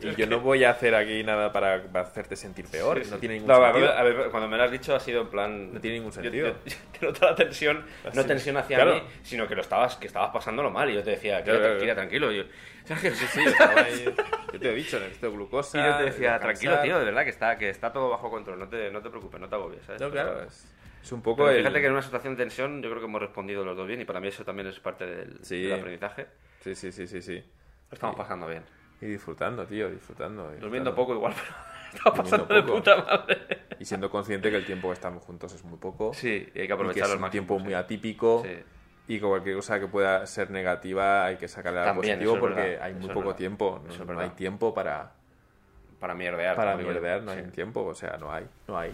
Y 0.00 0.14
yo 0.14 0.26
no 0.28 0.38
voy 0.40 0.62
a 0.62 0.70
hacer 0.70 0.94
aquí 0.94 1.24
nada 1.24 1.52
para, 1.52 1.82
hacerte 2.00 2.36
sentir 2.36 2.66
peor. 2.66 2.98
Sí, 2.98 3.04
sí. 3.06 3.10
No 3.10 3.16
tiene 3.18 3.34
ningún 3.36 3.48
No, 3.48 3.60
sentido. 3.64 3.92
a 3.92 4.02
ver, 4.04 4.30
cuando 4.30 4.48
me 4.48 4.56
lo 4.56 4.62
has 4.62 4.70
dicho 4.70 4.94
ha 4.94 5.00
sido 5.00 5.22
en 5.22 5.28
plan... 5.28 5.74
No 5.74 5.80
tiene 5.80 5.96
ningún 5.96 6.12
sentido. 6.12 6.48
Yo, 6.48 6.54
yo 6.64 6.76
te 6.98 7.06
noto 7.06 7.26
la 7.26 7.34
tensión, 7.34 7.84
no 8.04 8.10
Así. 8.10 8.24
tensión 8.28 8.56
hacia 8.58 8.76
Claro. 8.76 8.94
mí, 8.94 9.02
sino 9.22 9.48
que 9.48 9.56
lo 9.56 9.62
estabas, 9.62 9.96
que 9.96 10.06
estabas 10.06 10.30
pasándolo 10.30 10.70
mal 10.70 10.88
y 10.88 10.94
yo 10.94 11.02
te 11.02 11.10
decía, 11.10 11.42
Claro, 11.42 11.58
"Quédate, 11.58 11.58
claro. 11.60 11.94
tranquila, 11.94 11.94
tranquilo. 11.94 12.32
Y 12.32 12.36
yo, 12.36 12.42
¿sabes 12.84 13.02
qué? 13.02 13.10
Sí, 13.10 13.26
sí, 13.26 13.40
ahí. 13.76 14.14
Yo 14.52 14.60
te 14.60 14.70
he 14.70 14.74
dicho, 14.74 15.00
necesito 15.00 15.32
glucosa. 15.32 15.78
Y 15.78 15.82
yo 15.90 15.96
te 15.96 16.04
decía, 16.04 16.38
tranquilo, 16.38 16.80
tío, 16.80 16.98
de 17.00 17.04
verdad 17.04 17.24
que 17.24 17.30
está, 17.30 17.58
que 17.58 17.68
está 17.68 17.92
todo 17.92 18.08
bajo 18.10 18.30
control, 18.30 18.58
no 18.60 18.68
te, 18.68 18.90
no 18.92 19.02
te 19.02 19.10
preocupes, 19.10 19.40
no 19.40 19.48
te 19.48 19.54
agobies, 19.56 19.82
¿sabes? 19.84 20.00
No, 20.00 20.10
claro, 20.10 20.42
es, 20.44 20.72
es 21.02 21.10
un 21.12 21.22
poco 21.22 21.38
Pero 21.44 21.50
el... 21.56 21.58
fíjate 21.58 21.80
que 21.80 21.86
en 21.86 21.92
una 21.92 22.02
situación 22.02 22.36
de 22.36 22.44
tensión 22.44 22.82
yo 22.82 22.88
creo 22.88 23.00
que 23.00 23.06
hemos 23.06 23.20
respondido 23.20 23.64
los 23.64 23.76
dos 23.76 23.86
bien 23.88 24.00
y 24.00 24.04
para 24.04 24.20
mí 24.20 24.28
eso 24.28 24.44
también 24.44 24.68
es 24.68 24.78
parte 24.78 25.06
del, 25.06 25.38
Sí. 25.44 25.62
del 25.62 25.72
aprendizaje. 25.72 26.26
Sí, 26.60 26.74
sí, 26.76 26.92
sí, 26.92 27.08
sí, 27.08 27.20
sí. 27.20 27.34
Lo 27.90 27.94
estamos 27.94 28.14
pasando 28.16 28.46
bien. 28.46 28.62
Y 29.00 29.06
disfrutando, 29.06 29.64
tío, 29.66 29.88
disfrutando. 29.90 30.50
Durmiendo 30.60 30.94
poco 30.94 31.14
igual, 31.14 31.32
pero 31.92 32.04
Durmiendo 32.04 32.22
pasando 32.22 32.54
de 32.54 32.62
puta 32.62 32.96
madre. 32.96 33.38
Y 33.78 33.84
siendo 33.84 34.10
consciente 34.10 34.50
que 34.50 34.56
el 34.56 34.66
tiempo 34.66 34.88
que 34.88 34.94
estamos 34.94 35.22
juntos 35.24 35.52
es 35.54 35.64
muy 35.64 35.78
poco. 35.78 36.12
Sí, 36.14 36.48
y 36.54 36.60
hay 36.60 36.66
que 36.66 36.72
aprovecharlo 36.72 37.14
es 37.14 37.20
un 37.22 37.30
tiempo 37.30 37.58
sí. 37.58 37.64
muy 37.64 37.74
atípico. 37.74 38.42
Sí. 38.44 38.58
Y 39.10 39.20
que 39.20 39.26
cualquier 39.26 39.56
cosa 39.56 39.80
que 39.80 39.86
pueda 39.86 40.26
ser 40.26 40.50
negativa 40.50 41.24
hay 41.24 41.36
que 41.36 41.48
sacarle 41.48 41.78
al 41.80 41.86
También, 41.86 42.16
positivo 42.18 42.34
es 42.34 42.40
porque 42.40 42.60
verdad, 42.60 42.82
hay 42.84 42.94
muy 42.94 43.08
poco 43.08 43.34
tiempo. 43.34 43.80
No, 44.06 44.20
hay 44.20 44.30
tiempo 44.30 44.74
para, 44.74 45.12
Para 45.98 46.14
mierdear. 46.14 46.54
para 46.56 46.76
mierdear, 46.76 47.22
no 47.22 47.30
hay 47.30 47.44
Sí. 47.44 47.50
tiempo. 47.52 47.84
O 47.86 47.94
sea, 47.94 48.18
no 48.18 48.30
hay. 48.30 48.46
No 48.66 48.76
hay. 48.78 48.92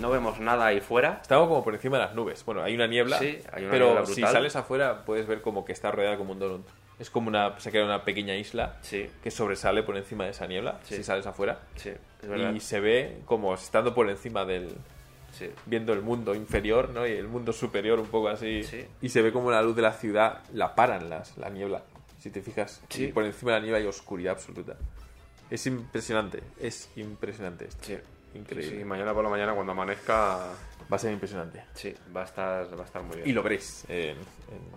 No 0.00 0.10
vemos 0.10 0.40
nada 0.40 0.66
ahí 0.66 0.80
fuera. 0.80 1.20
Estamos 1.22 1.48
como 1.48 1.64
por 1.64 1.74
encima 1.74 1.98
de 1.98 2.04
las 2.04 2.14
nubes. 2.14 2.44
Bueno, 2.44 2.62
hay 2.62 2.74
una 2.74 2.86
niebla. 2.86 3.18
Sí, 3.18 3.38
hay 3.52 3.64
una 3.64 3.70
pero 3.70 3.86
niebla 3.86 4.06
si 4.06 4.20
sales 4.22 4.56
afuera 4.56 5.04
puedes 5.04 5.26
ver 5.26 5.42
como 5.42 5.64
que 5.64 5.72
está 5.72 5.90
rodeada 5.90 6.16
como 6.16 6.32
un 6.32 6.38
donut. 6.38 6.66
Es 6.98 7.10
como 7.10 7.28
una. 7.28 7.58
Se 7.60 7.70
crea 7.70 7.84
una 7.84 8.04
pequeña 8.04 8.34
isla 8.36 8.78
Sí, 8.80 9.08
que 9.22 9.30
sobresale 9.30 9.82
por 9.82 9.96
encima 9.96 10.24
de 10.24 10.30
esa 10.30 10.46
niebla. 10.46 10.80
Sí. 10.84 10.96
Si 10.96 11.04
sales 11.04 11.26
afuera. 11.26 11.60
sí, 11.76 11.90
es 12.22 12.28
verdad. 12.28 12.54
Y 12.54 12.60
se 12.60 12.80
ve 12.80 13.18
como 13.26 13.54
estando 13.54 13.94
por 13.94 14.08
encima 14.08 14.44
del, 14.44 14.74
viendo 15.66 15.92
el 15.92 16.02
mundo 16.02 16.34
inferior, 16.34 16.90
¿no? 16.90 17.06
Y 17.06 17.12
el 17.12 17.28
mundo 17.28 17.52
superior 17.52 18.00
un 18.00 18.06
poco 18.06 18.28
así. 18.28 18.62
Sí. 18.64 18.86
Y 19.02 19.08
se 19.10 19.22
ve 19.22 19.32
como 19.32 19.50
la 19.50 19.62
luz 19.62 19.76
de 19.76 19.82
la 19.82 19.92
ciudad 19.92 20.40
la 20.52 20.74
paran 20.74 21.10
las, 21.10 21.36
la 21.36 21.50
niebla. 21.50 21.82
Si 22.18 22.30
te 22.30 22.40
fijas. 22.42 22.82
Y 22.96 23.08
por 23.08 23.24
encima 23.24 23.52
de 23.52 23.58
la 23.58 23.62
niebla 23.62 23.78
hay 23.78 23.86
oscuridad 23.86 24.32
absoluta. 24.32 24.76
Es 25.50 25.66
impresionante, 25.66 26.42
es 26.58 26.90
impresionante 26.96 27.66
esto. 27.66 27.84
Sí. 27.84 27.96
Increíble. 28.36 28.78
Sí, 28.78 28.84
mañana 28.84 29.12
por 29.14 29.24
la 29.24 29.30
mañana 29.30 29.54
cuando 29.54 29.72
amanezca, 29.72 30.38
Va 30.90 30.96
a 30.96 30.98
ser 30.98 31.12
impresionante. 31.12 31.64
sí, 31.74 31.94
va 32.16 32.22
a 32.22 32.24
estar, 32.24 32.78
va 32.78 32.82
a 32.82 32.86
estar 32.86 33.02
muy 33.02 33.16
bien. 33.16 33.28
Y 33.28 33.32
lo 33.32 33.42
veréis 33.42 33.84
en, 33.88 34.16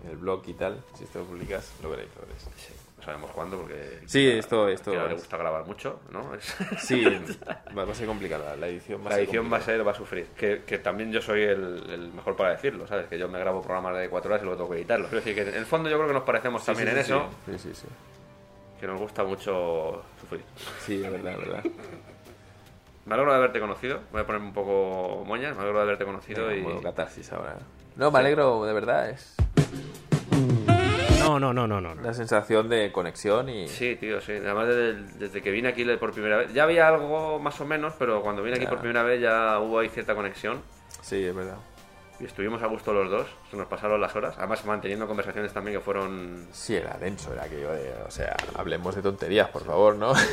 en 0.04 0.10
el 0.10 0.18
blog 0.18 0.44
y 0.48 0.54
tal. 0.54 0.84
Si 0.96 1.04
esto 1.04 1.20
lo 1.20 1.26
publicas, 1.26 1.72
lo 1.84 1.90
veréis, 1.92 2.10
lo 2.16 2.22
veréis. 2.24 2.44
Sí, 2.58 2.74
no 2.98 3.04
sabemos 3.04 3.30
cuándo 3.32 3.58
porque... 3.60 4.00
Sí, 4.08 4.28
a- 4.28 4.36
esto- 4.40 4.68
esto 4.70 4.92
le 4.92 5.06
es- 5.14 5.20
gusta 5.22 5.38
grabar 5.38 5.66
mucho, 5.68 6.00
¿no? 6.12 6.34
Es- 6.34 6.56
Sí, 6.80 7.06
va, 7.78 7.86
va 7.86 7.92
a 7.92 7.96
ser 7.96 8.08
complicada. 8.08 8.56
La 8.56 8.68
edición 8.68 9.02
va 9.04 9.08
a 9.08 9.10
La 9.12 9.20
edición 9.20 9.54
va 9.54 9.58
a 9.58 9.62
ser, 9.62 9.86
va 9.88 9.92
a 9.92 9.96
sufrir. 9.96 10.26
Que, 10.36 10.64
que 10.66 10.80
también 10.80 11.12
yo 11.12 11.22
soy 11.22 11.44
el, 11.44 11.90
el 11.92 12.12
mejor 12.12 12.36
para 12.36 12.52
decirlo, 12.52 12.88
¿sabes? 12.88 13.08
Que 13.08 13.20
yo 13.20 13.28
me 13.30 13.38
grabo 13.40 13.62
programas 13.62 13.96
de 14.00 14.10
cuatro 14.10 14.32
horas 14.32 14.42
y 14.42 14.46
luego 14.46 14.58
tengo 14.58 14.72
que 14.72 14.78
editarlos. 14.78 15.10
Quiero 15.10 15.24
decir 15.24 15.36
que 15.44 15.50
en 15.50 15.56
el 15.56 15.66
fondo 15.68 15.90
yo 15.90 15.96
creo 15.98 16.08
que 16.08 16.14
nos 16.16 16.24
parecemos 16.24 16.62
Sí, 16.62 16.66
también 16.66 16.90
sí, 16.90 16.96
en 16.98 17.06
sí, 17.06 17.12
eso, 17.12 17.30
Sí, 17.46 17.58
sí, 17.60 17.76
sí. 17.76 17.88
que 18.80 18.88
nos 18.88 19.00
gusta 19.00 19.24
mucho 19.24 20.04
sufrir. 20.20 20.42
Sí, 20.86 21.04
es 21.04 21.12
verdad, 21.12 21.34
es 21.34 21.40
verdad. 21.40 21.64
Me 23.10 23.16
alegro 23.16 23.32
de 23.32 23.38
haberte 23.40 23.60
conocido, 23.60 24.02
voy 24.12 24.22
a 24.22 24.26
ponerme 24.28 24.50
un 24.50 24.54
poco 24.54 25.24
moñas, 25.26 25.56
me 25.56 25.62
alegro 25.64 25.80
de 25.80 25.84
haberte 25.84 26.06
conocido 26.06 26.54
y... 26.54 26.62
modo 26.62 26.80
catarsis 26.80 27.32
ahora. 27.34 27.58
No, 27.96 28.12
me 28.12 28.20
alegro, 28.20 28.64
de 28.66 28.72
verdad. 28.74 29.10
Es 29.10 29.36
No, 31.18 31.40
no, 31.40 31.52
no, 31.52 31.66
no, 31.66 31.82
no. 31.82 31.94
una 31.94 32.14
sensación 32.14 32.70
de 32.70 32.92
conexión 32.92 33.50
y... 33.50 33.68
Sí, 33.68 33.96
tío, 33.96 34.22
sí. 34.22 34.34
Además, 34.34 34.68
desde, 34.68 34.94
desde 35.18 35.42
que 35.42 35.50
vine 35.50 35.70
aquí 35.70 35.84
por 35.98 36.12
primera 36.12 36.38
vez, 36.38 36.54
ya 36.54 36.66
había 36.66 36.88
algo 36.88 37.40
más 37.40 37.60
o 37.60 37.66
menos, 37.66 37.96
pero 37.98 38.22
cuando 38.22 38.44
vine 38.44 38.58
aquí 38.58 38.66
Ya. 38.66 38.70
por 38.70 38.78
primera 38.80 39.02
vez 39.02 39.20
ya 39.20 39.58
hubo 39.58 39.80
ahí 39.80 39.90
cierta 39.90 40.14
conexión. 40.14 40.62
Sí, 41.02 41.26
es 41.26 41.34
verdad. 41.34 41.58
Y 42.20 42.26
estuvimos 42.26 42.62
a 42.62 42.68
gusto 42.68 42.94
los 42.94 43.10
dos, 43.10 43.26
se 43.50 43.58
nos 43.58 43.66
pasaron 43.66 44.00
las 44.00 44.16
horas, 44.16 44.36
además 44.38 44.64
manteniendo 44.66 45.08
conversaciones 45.08 45.52
también 45.52 45.78
que 45.78 45.84
fueron... 45.84 46.46
Sí, 46.52 46.76
era 46.76 46.96
denso, 47.00 47.34
era 47.34 47.46
aquello 47.46 47.72
de... 47.72 47.92
O 48.08 48.12
sea, 48.12 48.38
hablemos 48.56 48.94
de 48.94 49.02
tonterías, 49.02 49.50
por 49.50 49.64
favor, 49.66 49.96
¿no? 49.96 50.14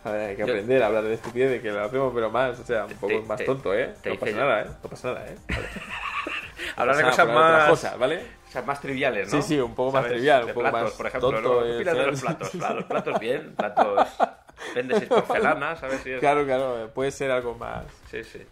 A 0.04 0.10
ver, 0.12 0.30
hay 0.30 0.36
que 0.36 0.40
Yo- 0.40 0.48
aprender 0.52 0.82
a 0.82 0.86
hablar 0.86 1.04
de 1.04 1.14
estupidez, 1.14 1.60
que 1.62 1.70
lo 1.70 1.84
hacemos, 1.84 2.12
pero 2.14 2.30
más, 2.30 2.58
o 2.58 2.64
sea, 2.64 2.86
un 2.86 2.94
poco 2.94 3.08
te- 3.20 3.22
más 3.22 3.38
te- 3.38 3.44
tonto, 3.44 3.74
¿eh? 3.74 3.94
te 4.02 4.10
No 4.10 4.16
pasa 4.18 4.32
yo- 4.32 4.38
nada, 4.38 4.62
¿eh? 4.62 4.66
No 4.82 4.88
pasa 4.90 5.08
nada, 5.12 5.26
¿eh? 5.28 5.36
Vale. 5.48 5.68
Hablar 6.76 6.96
de 6.96 7.02
cosas 7.04 7.28
más... 7.28 7.68
cosas, 7.68 7.98
¿vale? 7.98 8.22
O 8.48 8.52
sea, 8.52 8.62
más 8.62 8.80
triviales, 8.80 9.32
¿no? 9.32 9.40
Sí, 9.42 9.48
sí, 9.54 9.60
un 9.60 9.74
poco 9.74 9.92
más 9.92 10.06
trivial, 10.06 10.42
un 10.44 10.48
poco 10.48 10.60
platos, 10.60 10.82
más 10.82 10.92
por 10.92 11.06
ejemplo, 11.06 11.30
tonto, 11.30 11.54
¿no? 11.54 11.62
¿Qué 11.62 11.70
eh, 11.70 11.76
opinas 11.76 11.94
de 11.96 12.06
los 12.06 12.20
platos? 12.20 12.50
Claro, 12.50 12.74
los 12.76 12.84
platos 12.84 13.20
bien, 13.20 13.54
platos... 13.54 14.08
Vendes 14.74 15.04
porcelana, 15.04 15.76
¿sabes? 15.76 16.00
Sí, 16.02 16.10
Claro, 16.20 16.44
claro, 16.44 16.90
puede 16.94 17.10
ser 17.10 17.30
algo 17.30 17.54
más... 17.54 17.84
sí, 18.10 18.22
sí. 18.24 18.46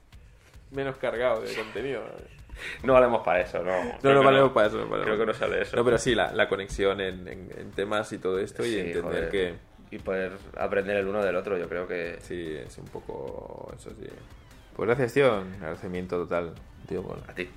Menos 0.71 0.97
cargado 0.99 1.41
de 1.41 1.55
contenido. 1.55 2.03
No 2.83 2.93
valemos 2.95 3.23
para 3.25 3.41
eso, 3.41 3.63
¿no? 3.63 3.73
No, 4.03 4.13
no 4.15 4.23
valemos 4.23 4.53
para 4.53 4.67
eso. 4.69 4.79
no. 4.85 5.03
Creo 5.03 5.17
que 5.19 5.27
no 5.27 5.33
sale 5.35 5.63
eso. 5.63 5.77
No, 5.77 5.85
pero 5.85 5.97
sí, 5.99 6.15
la, 6.15 6.33
la 6.33 6.47
conexión 6.49 7.01
en, 7.01 7.27
en- 7.27 7.51
en 7.57 7.71
temas 7.73 8.13
y 8.13 8.19
todo 8.19 8.39
esto 8.39 8.65
y 8.67 8.71
Sí, 8.73 8.81
entender 8.81 9.03
joder. 9.03 9.31
que 9.31 9.55
Y 9.91 9.99
poder 9.99 10.37
aprender 10.59 10.97
el 10.99 11.07
uno 11.09 11.23
del 11.23 11.35
otro, 11.37 11.57
yo 11.57 11.69
creo 11.69 11.87
que... 11.89 12.19
sí, 12.21 12.55
es 12.57 12.77
un 12.79 12.85
poco 12.87 13.73
eso 13.75 13.91
sí. 13.91 14.07
Pues 14.77 14.87
gracias, 14.87 15.15
tío. 15.15 15.35
Agradecimiento 15.37 16.17
total, 16.19 16.55
tío, 16.87 17.03
por 17.03 17.19
A 17.29 17.35
ti. 17.35 17.49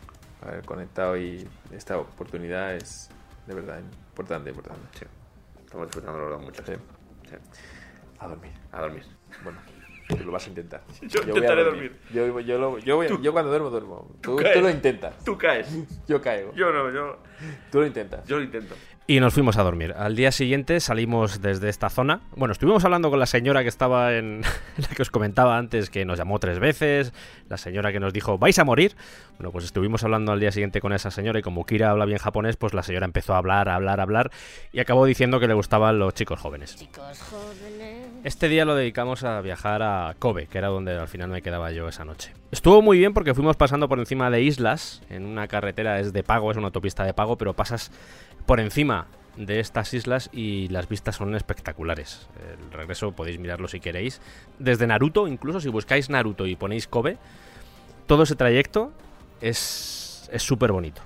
haber 0.41 0.65
conectado 0.65 1.17
y 1.17 1.47
esta 1.71 1.97
oportunidad 1.97 2.73
es 2.75 3.09
de 3.47 3.53
verdad 3.53 3.79
importante, 3.79 4.49
importante. 4.49 4.81
Sí. 4.97 5.05
Estamos 5.65 5.87
disfrutando 5.87 6.19
los 6.19 6.29
dos 6.31 6.41
mucho. 6.41 6.63
Sí. 6.65 6.73
Sí. 7.29 7.35
A 8.19 8.27
dormir. 8.27 8.51
A 8.71 8.81
dormir. 8.81 9.03
Bueno, 9.43 9.59
tú 10.15 10.23
lo 10.25 10.31
vas 10.31 10.45
a 10.45 10.49
intentar. 10.49 10.81
Yo 11.01 11.21
voy 11.21 11.31
a 11.31 11.33
intentaré 11.35 11.63
dormir. 11.63 11.95
Yo, 12.13 12.39
yo, 12.39 12.57
lo- 12.57 12.77
yo, 12.79 12.95
voy 12.97 13.07
a- 13.07 13.21
yo 13.21 13.31
cuando 13.33 13.49
duermo, 13.49 13.69
duermo. 13.69 14.11
Tú, 14.21 14.39
lo 14.39 14.69
intentas. 14.69 15.23
Tú 15.23 15.37
caes. 15.37 15.67
Yo 16.07 16.21
caigo. 16.21 16.53
Yo 16.55 16.71
no, 16.71 16.91
yo... 16.91 17.17
Tú 17.71 17.79
lo 17.79 17.85
intentas. 17.87 18.25
Yo 18.27 18.37
lo 18.37 18.43
intento. 18.43 18.75
Y 19.07 19.19
nos 19.19 19.33
fuimos 19.33 19.57
a 19.57 19.63
dormir. 19.63 19.93
Al 19.97 20.15
día 20.15 20.31
siguiente 20.31 20.79
salimos 20.79 21.41
desde 21.41 21.69
esta 21.69 21.89
zona. 21.89 22.21
Bueno, 22.35 22.51
estuvimos 22.51 22.85
hablando 22.85 23.09
con 23.09 23.19
la 23.19 23.25
señora 23.25 23.63
que 23.63 23.67
estaba 23.67 24.13
en 24.13 24.41
la 24.77 24.87
que 24.95 25.01
os 25.01 25.09
comentaba 25.09 25.57
antes, 25.57 25.89
que 25.89 26.05
nos 26.05 26.19
llamó 26.19 26.39
tres 26.39 26.59
veces. 26.59 27.11
La 27.49 27.57
señora 27.57 27.91
que 27.91 27.99
nos 27.99 28.13
dijo, 28.13 28.37
vais 28.37 28.57
a 28.59 28.63
morir. 28.63 28.95
Bueno, 29.37 29.51
pues 29.51 29.65
estuvimos 29.65 30.03
hablando 30.03 30.31
al 30.31 30.39
día 30.39 30.51
siguiente 30.51 30.79
con 30.81 30.93
esa 30.93 31.09
señora 31.11 31.39
y 31.39 31.41
como 31.41 31.65
Kira 31.65 31.89
habla 31.89 32.05
bien 32.05 32.19
japonés, 32.19 32.57
pues 32.57 32.73
la 32.75 32.83
señora 32.83 33.05
empezó 33.05 33.33
a 33.33 33.37
hablar, 33.39 33.67
a 33.69 33.75
hablar, 33.75 33.99
a 33.99 34.03
hablar 34.03 34.31
y 34.71 34.79
acabó 34.79 35.05
diciendo 35.05 35.39
que 35.39 35.47
le 35.47 35.55
gustaban 35.55 35.97
los 35.97 36.13
chicos 36.13 36.39
jóvenes. 36.39 36.75
Chicos 36.75 37.19
jóvenes. 37.23 38.00
Este 38.23 38.49
día 38.49 38.65
lo 38.65 38.75
dedicamos 38.75 39.23
a 39.23 39.41
viajar 39.41 39.81
a 39.81 40.15
Kobe, 40.19 40.45
que 40.45 40.59
era 40.59 40.67
donde 40.67 40.95
al 40.95 41.07
final 41.07 41.29
me 41.29 41.41
quedaba 41.41 41.71
yo 41.71 41.87
esa 41.87 42.05
noche. 42.05 42.33
Estuvo 42.51 42.83
muy 42.83 42.99
bien 42.99 43.15
porque 43.15 43.33
fuimos 43.33 43.55
pasando 43.55 43.89
por 43.89 43.97
encima 43.97 44.29
de 44.29 44.43
islas, 44.43 45.01
en 45.09 45.25
una 45.25 45.47
carretera 45.47 45.99
es 45.99 46.13
de 46.13 46.21
pago, 46.21 46.51
es 46.51 46.57
una 46.57 46.67
autopista 46.67 47.03
de 47.03 47.15
pago, 47.15 47.39
pero 47.39 47.55
pasas 47.55 47.91
por 48.45 48.59
encima 48.59 49.07
de 49.37 49.59
estas 49.59 49.95
islas 49.95 50.29
y 50.31 50.67
las 50.67 50.87
vistas 50.87 51.15
son 51.15 51.33
espectaculares. 51.33 52.29
El 52.47 52.71
regreso 52.71 53.11
podéis 53.11 53.39
mirarlo 53.39 53.67
si 53.67 53.79
queréis. 53.79 54.21
Desde 54.59 54.85
Naruto, 54.85 55.27
incluso 55.27 55.59
si 55.59 55.69
buscáis 55.69 56.11
Naruto 56.11 56.45
y 56.45 56.55
ponéis 56.55 56.87
Kobe, 56.87 57.17
todo 58.05 58.21
ese 58.23 58.35
trayecto 58.35 58.91
es 59.41 60.29
súper 60.37 60.71
bonito. 60.71 61.01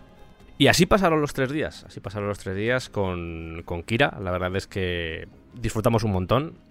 Y 0.58 0.68
así 0.68 0.86
pasaron 0.86 1.22
los 1.22 1.34
tres 1.34 1.50
días, 1.50 1.86
así 1.86 2.02
pasaron 2.02 2.28
los 2.28 2.40
tres 2.40 2.58
días 2.58 2.90
con, 2.90 3.62
con 3.64 3.84
Kira. 3.84 4.18
La 4.22 4.32
verdad 4.32 4.54
es 4.56 4.68
que 4.68 5.30
disfrutamos 5.54 6.04
un 6.04 6.12
montón. 6.12 6.65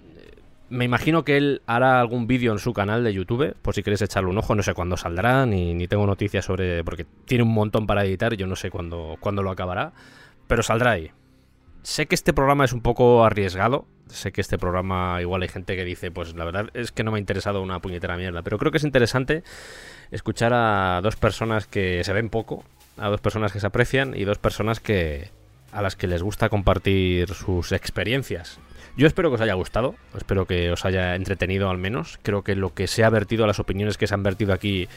Me 0.74 0.84
imagino 0.84 1.24
que 1.24 1.36
él 1.36 1.62
hará 1.66 2.00
algún 2.00 2.26
vídeo 2.26 2.50
en 2.50 2.58
su 2.58 2.72
canal 2.72 3.04
de 3.04 3.14
YouTube, 3.14 3.54
por 3.62 3.76
si 3.76 3.84
queréis 3.84 4.02
echarle 4.02 4.28
un 4.28 4.38
ojo. 4.38 4.56
No 4.56 4.64
sé 4.64 4.74
cuándo 4.74 4.96
saldrá, 4.96 5.46
ni, 5.46 5.72
ni 5.72 5.86
tengo 5.86 6.04
noticias 6.04 6.44
sobre. 6.44 6.82
porque 6.82 7.06
tiene 7.26 7.44
un 7.44 7.54
montón 7.54 7.86
para 7.86 8.04
editar, 8.04 8.34
yo 8.34 8.48
no 8.48 8.56
sé 8.56 8.70
cuándo, 8.70 9.16
cuándo 9.20 9.44
lo 9.44 9.52
acabará, 9.52 9.92
pero 10.48 10.64
saldrá 10.64 10.90
ahí. 10.90 11.12
Sé 11.82 12.06
que 12.06 12.16
este 12.16 12.32
programa 12.32 12.64
es 12.64 12.72
un 12.72 12.80
poco 12.80 13.24
arriesgado. 13.24 13.86
Sé 14.08 14.32
que 14.32 14.40
este 14.40 14.58
programa, 14.58 15.18
igual 15.20 15.42
hay 15.42 15.48
gente 15.48 15.76
que 15.76 15.84
dice, 15.84 16.10
pues 16.10 16.34
la 16.34 16.44
verdad 16.44 16.70
es 16.74 16.90
que 16.90 17.04
no 17.04 17.12
me 17.12 17.18
ha 17.18 17.20
interesado 17.20 17.62
una 17.62 17.78
puñetera 17.78 18.16
mierda. 18.16 18.42
Pero 18.42 18.58
creo 18.58 18.72
que 18.72 18.78
es 18.78 18.84
interesante 18.84 19.44
escuchar 20.10 20.52
a 20.52 21.00
dos 21.04 21.14
personas 21.14 21.68
que 21.68 22.02
se 22.02 22.12
ven 22.12 22.30
poco, 22.30 22.64
a 22.96 23.10
dos 23.10 23.20
personas 23.20 23.52
que 23.52 23.60
se 23.60 23.66
aprecian 23.68 24.12
y 24.16 24.24
dos 24.24 24.38
personas 24.38 24.80
que 24.80 25.30
a 25.70 25.82
las 25.82 25.94
que 25.94 26.08
les 26.08 26.20
gusta 26.24 26.48
compartir 26.48 27.32
sus 27.32 27.70
experiencias. 27.70 28.58
Yo 28.96 29.06
espero 29.06 29.28
que 29.28 29.34
os 29.34 29.40
haya 29.40 29.54
gustado, 29.54 29.96
espero 30.16 30.46
que 30.46 30.70
os 30.70 30.84
haya 30.84 31.16
entretenido 31.16 31.68
al 31.68 31.78
menos. 31.78 32.18
Creo 32.22 32.42
que 32.42 32.54
lo 32.54 32.74
que 32.74 32.86
se 32.86 33.02
ha 33.02 33.10
vertido, 33.10 33.46
las 33.46 33.58
opiniones 33.58 33.98
que 33.98 34.06
se 34.06 34.14
han 34.14 34.22
vertido 34.22 34.52
aquí, 34.52 34.88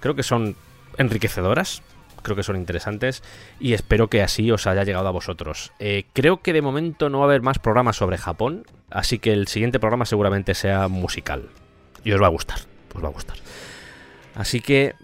creo 0.00 0.14
que 0.14 0.22
son 0.22 0.56
enriquecedoras. 0.96 1.82
creo 2.22 2.36
que 2.36 2.42
son 2.42 2.56
interesantes 2.56 3.22
y 3.60 3.74
espero 3.74 4.08
que 4.08 4.22
así 4.22 4.50
os 4.50 4.66
haya 4.66 4.82
llegado 4.84 5.08
a 5.08 5.10
vosotros. 5.10 5.72
Eh, 5.78 6.04
creo 6.14 6.40
que 6.40 6.54
de 6.54 6.62
momento 6.62 7.10
no 7.10 7.18
va 7.18 7.26
a 7.26 7.28
haber 7.28 7.42
más 7.42 7.58
programas 7.58 7.96
sobre 7.96 8.16
Japón, 8.16 8.64
así 8.88 9.18
que 9.18 9.34
el 9.34 9.46
siguiente 9.46 9.78
programa 9.78 10.06
seguramente 10.06 10.54
sea 10.54 10.88
musical. 10.88 11.50
Y 12.02 12.12
os 12.12 12.22
va 12.22 12.26
a 12.26 12.30
gustar, 12.30 12.60
os 12.94 13.04
va 13.04 13.08
a 13.08 13.12
gustar. 13.12 13.36
Así 14.34 14.60
que 14.60 14.94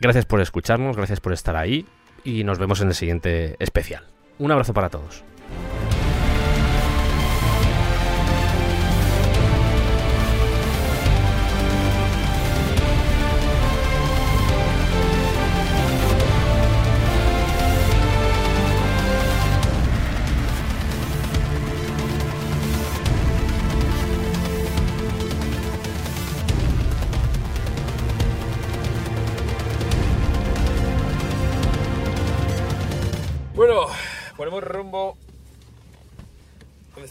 gracias 0.00 0.24
por 0.24 0.40
escucharnos, 0.40 0.96
gracias 0.96 1.20
por 1.20 1.34
estar 1.34 1.54
ahí 1.54 1.84
y 2.24 2.44
nos 2.44 2.58
vemos 2.58 2.80
en 2.80 2.88
el 2.88 2.94
siguiente 2.94 3.56
especial. 3.58 4.04
Un 4.38 4.50
abrazo 4.50 4.72
para 4.72 4.88
todos. 4.88 5.22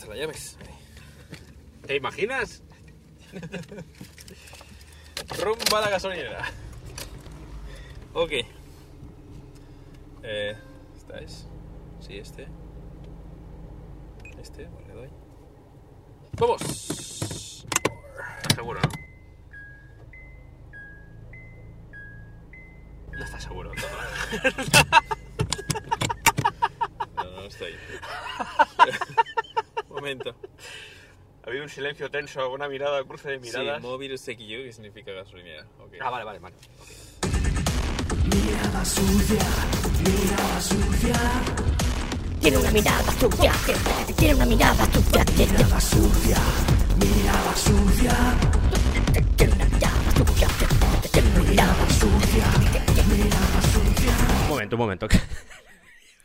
¿Dónde 0.10 0.24
están 0.24 0.48
las 0.48 0.58
llaves? 0.58 0.58
¿Te 1.86 1.96
imaginas? 1.96 2.64
rumbo 5.38 5.78
a 5.78 5.82
la 5.82 5.90
gasolinera. 5.92 6.50
Ok. 8.14 8.32
Eh, 10.24 10.58
¿Esta 10.98 11.20
es? 11.20 11.46
Sí, 12.00 12.18
este. 12.18 12.48
Este, 14.42 14.66
pues 14.66 14.88
le 14.88 14.94
doy. 14.94 15.10
¡Vamos! 16.40 17.66
Seguro, 18.56 18.80
¿no? 18.82 18.90
No 23.16 23.24
estás 23.24 23.44
seguro. 23.44 23.72
No, 27.16 27.32
no 27.32 27.42
estoy. 27.44 27.74
Momento. 30.00 30.36
Ha 31.42 31.50
habido 31.50 31.64
un 31.64 31.70
silencio 31.70 32.12
tenso, 32.12 32.52
una 32.52 32.68
mirada, 32.68 33.02
cruce 33.06 33.30
de 33.30 33.40
miradas. 33.40 33.78
Sí, 33.78 33.88
móvil 33.88 34.20
Sekiyu, 34.20 34.62
que 34.66 34.74
significa 34.74 35.14
gasolinera. 35.14 35.66
Ah, 36.02 36.10
vale, 36.10 36.26
vale, 36.26 36.38
vale. 36.40 36.56
Tiene 42.40 42.58
una 42.58 42.72
mirada 42.72 43.12
sucia, 43.20 43.52
tiene- 43.66 44.14
tiene 44.16 44.36
una 44.36 44.46
mirada 44.46 44.86
sucia, 44.94 45.26
tiene 45.26 45.52
mirada 45.52 45.80
sucia, 45.82 46.38
mirada 46.98 47.56
sucia. 47.56 48.36
Tiene 49.36 49.54
una 49.54 49.66
mirada 49.66 50.12
sucia, 50.16 50.48
tiene 51.12 51.30
una 51.30 51.40
mirada 51.50 51.90
sucia, 51.90 52.46
mirada 53.08 53.62
sucia. 53.74 54.14
Un 54.44 54.48
momento, 54.50 54.76
un 54.76 54.80
momento. 54.82 55.08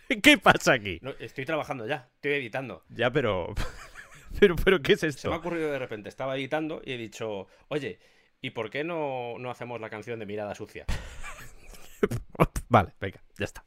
¿Qué 0.22 0.38
pasa 0.38 0.74
aquí? 0.74 0.98
No, 1.02 1.10
estoy 1.18 1.44
trabajando 1.44 1.86
ya, 1.86 2.10
estoy 2.14 2.32
editando. 2.32 2.84
Ya, 2.90 3.10
pero. 3.10 3.54
pero, 4.40 4.56
pero, 4.56 4.82
¿qué 4.82 4.94
es 4.94 5.00
Se 5.00 5.06
me 5.06 5.10
ha 5.10 5.10
esto? 5.10 5.34
ocurrido 5.34 5.70
de 5.70 5.78
repente, 5.78 6.08
estaba 6.08 6.36
editando 6.36 6.82
y 6.84 6.92
he 6.92 6.98
dicho, 6.98 7.46
oye, 7.68 7.98
¿y 8.40 8.50
por 8.50 8.70
qué 8.70 8.84
no, 8.84 9.38
no 9.38 9.50
hacemos 9.50 9.80
la 9.80 9.90
canción 9.90 10.18
de 10.18 10.26
Mirada 10.26 10.54
Sucia? 10.54 10.86
vale, 12.68 12.94
venga, 13.00 13.22
ya 13.38 13.44
está. 13.44 13.64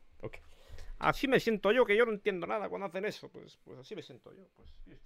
Así 1.00 1.28
me 1.28 1.40
siento 1.40 1.72
yo, 1.72 1.86
que 1.86 1.96
yo 1.96 2.06
no 2.06 2.12
entiendo 2.12 2.48
nada 2.48 2.70
cuando 2.70 2.88
hacen 2.88 3.06
eso. 3.06 3.30
Pues, 3.30 3.58
pues 3.64 3.80
así 3.80 3.96
me 3.96 4.02
siento 4.02 4.34
yo. 4.34 4.48
Pues, 4.56 5.00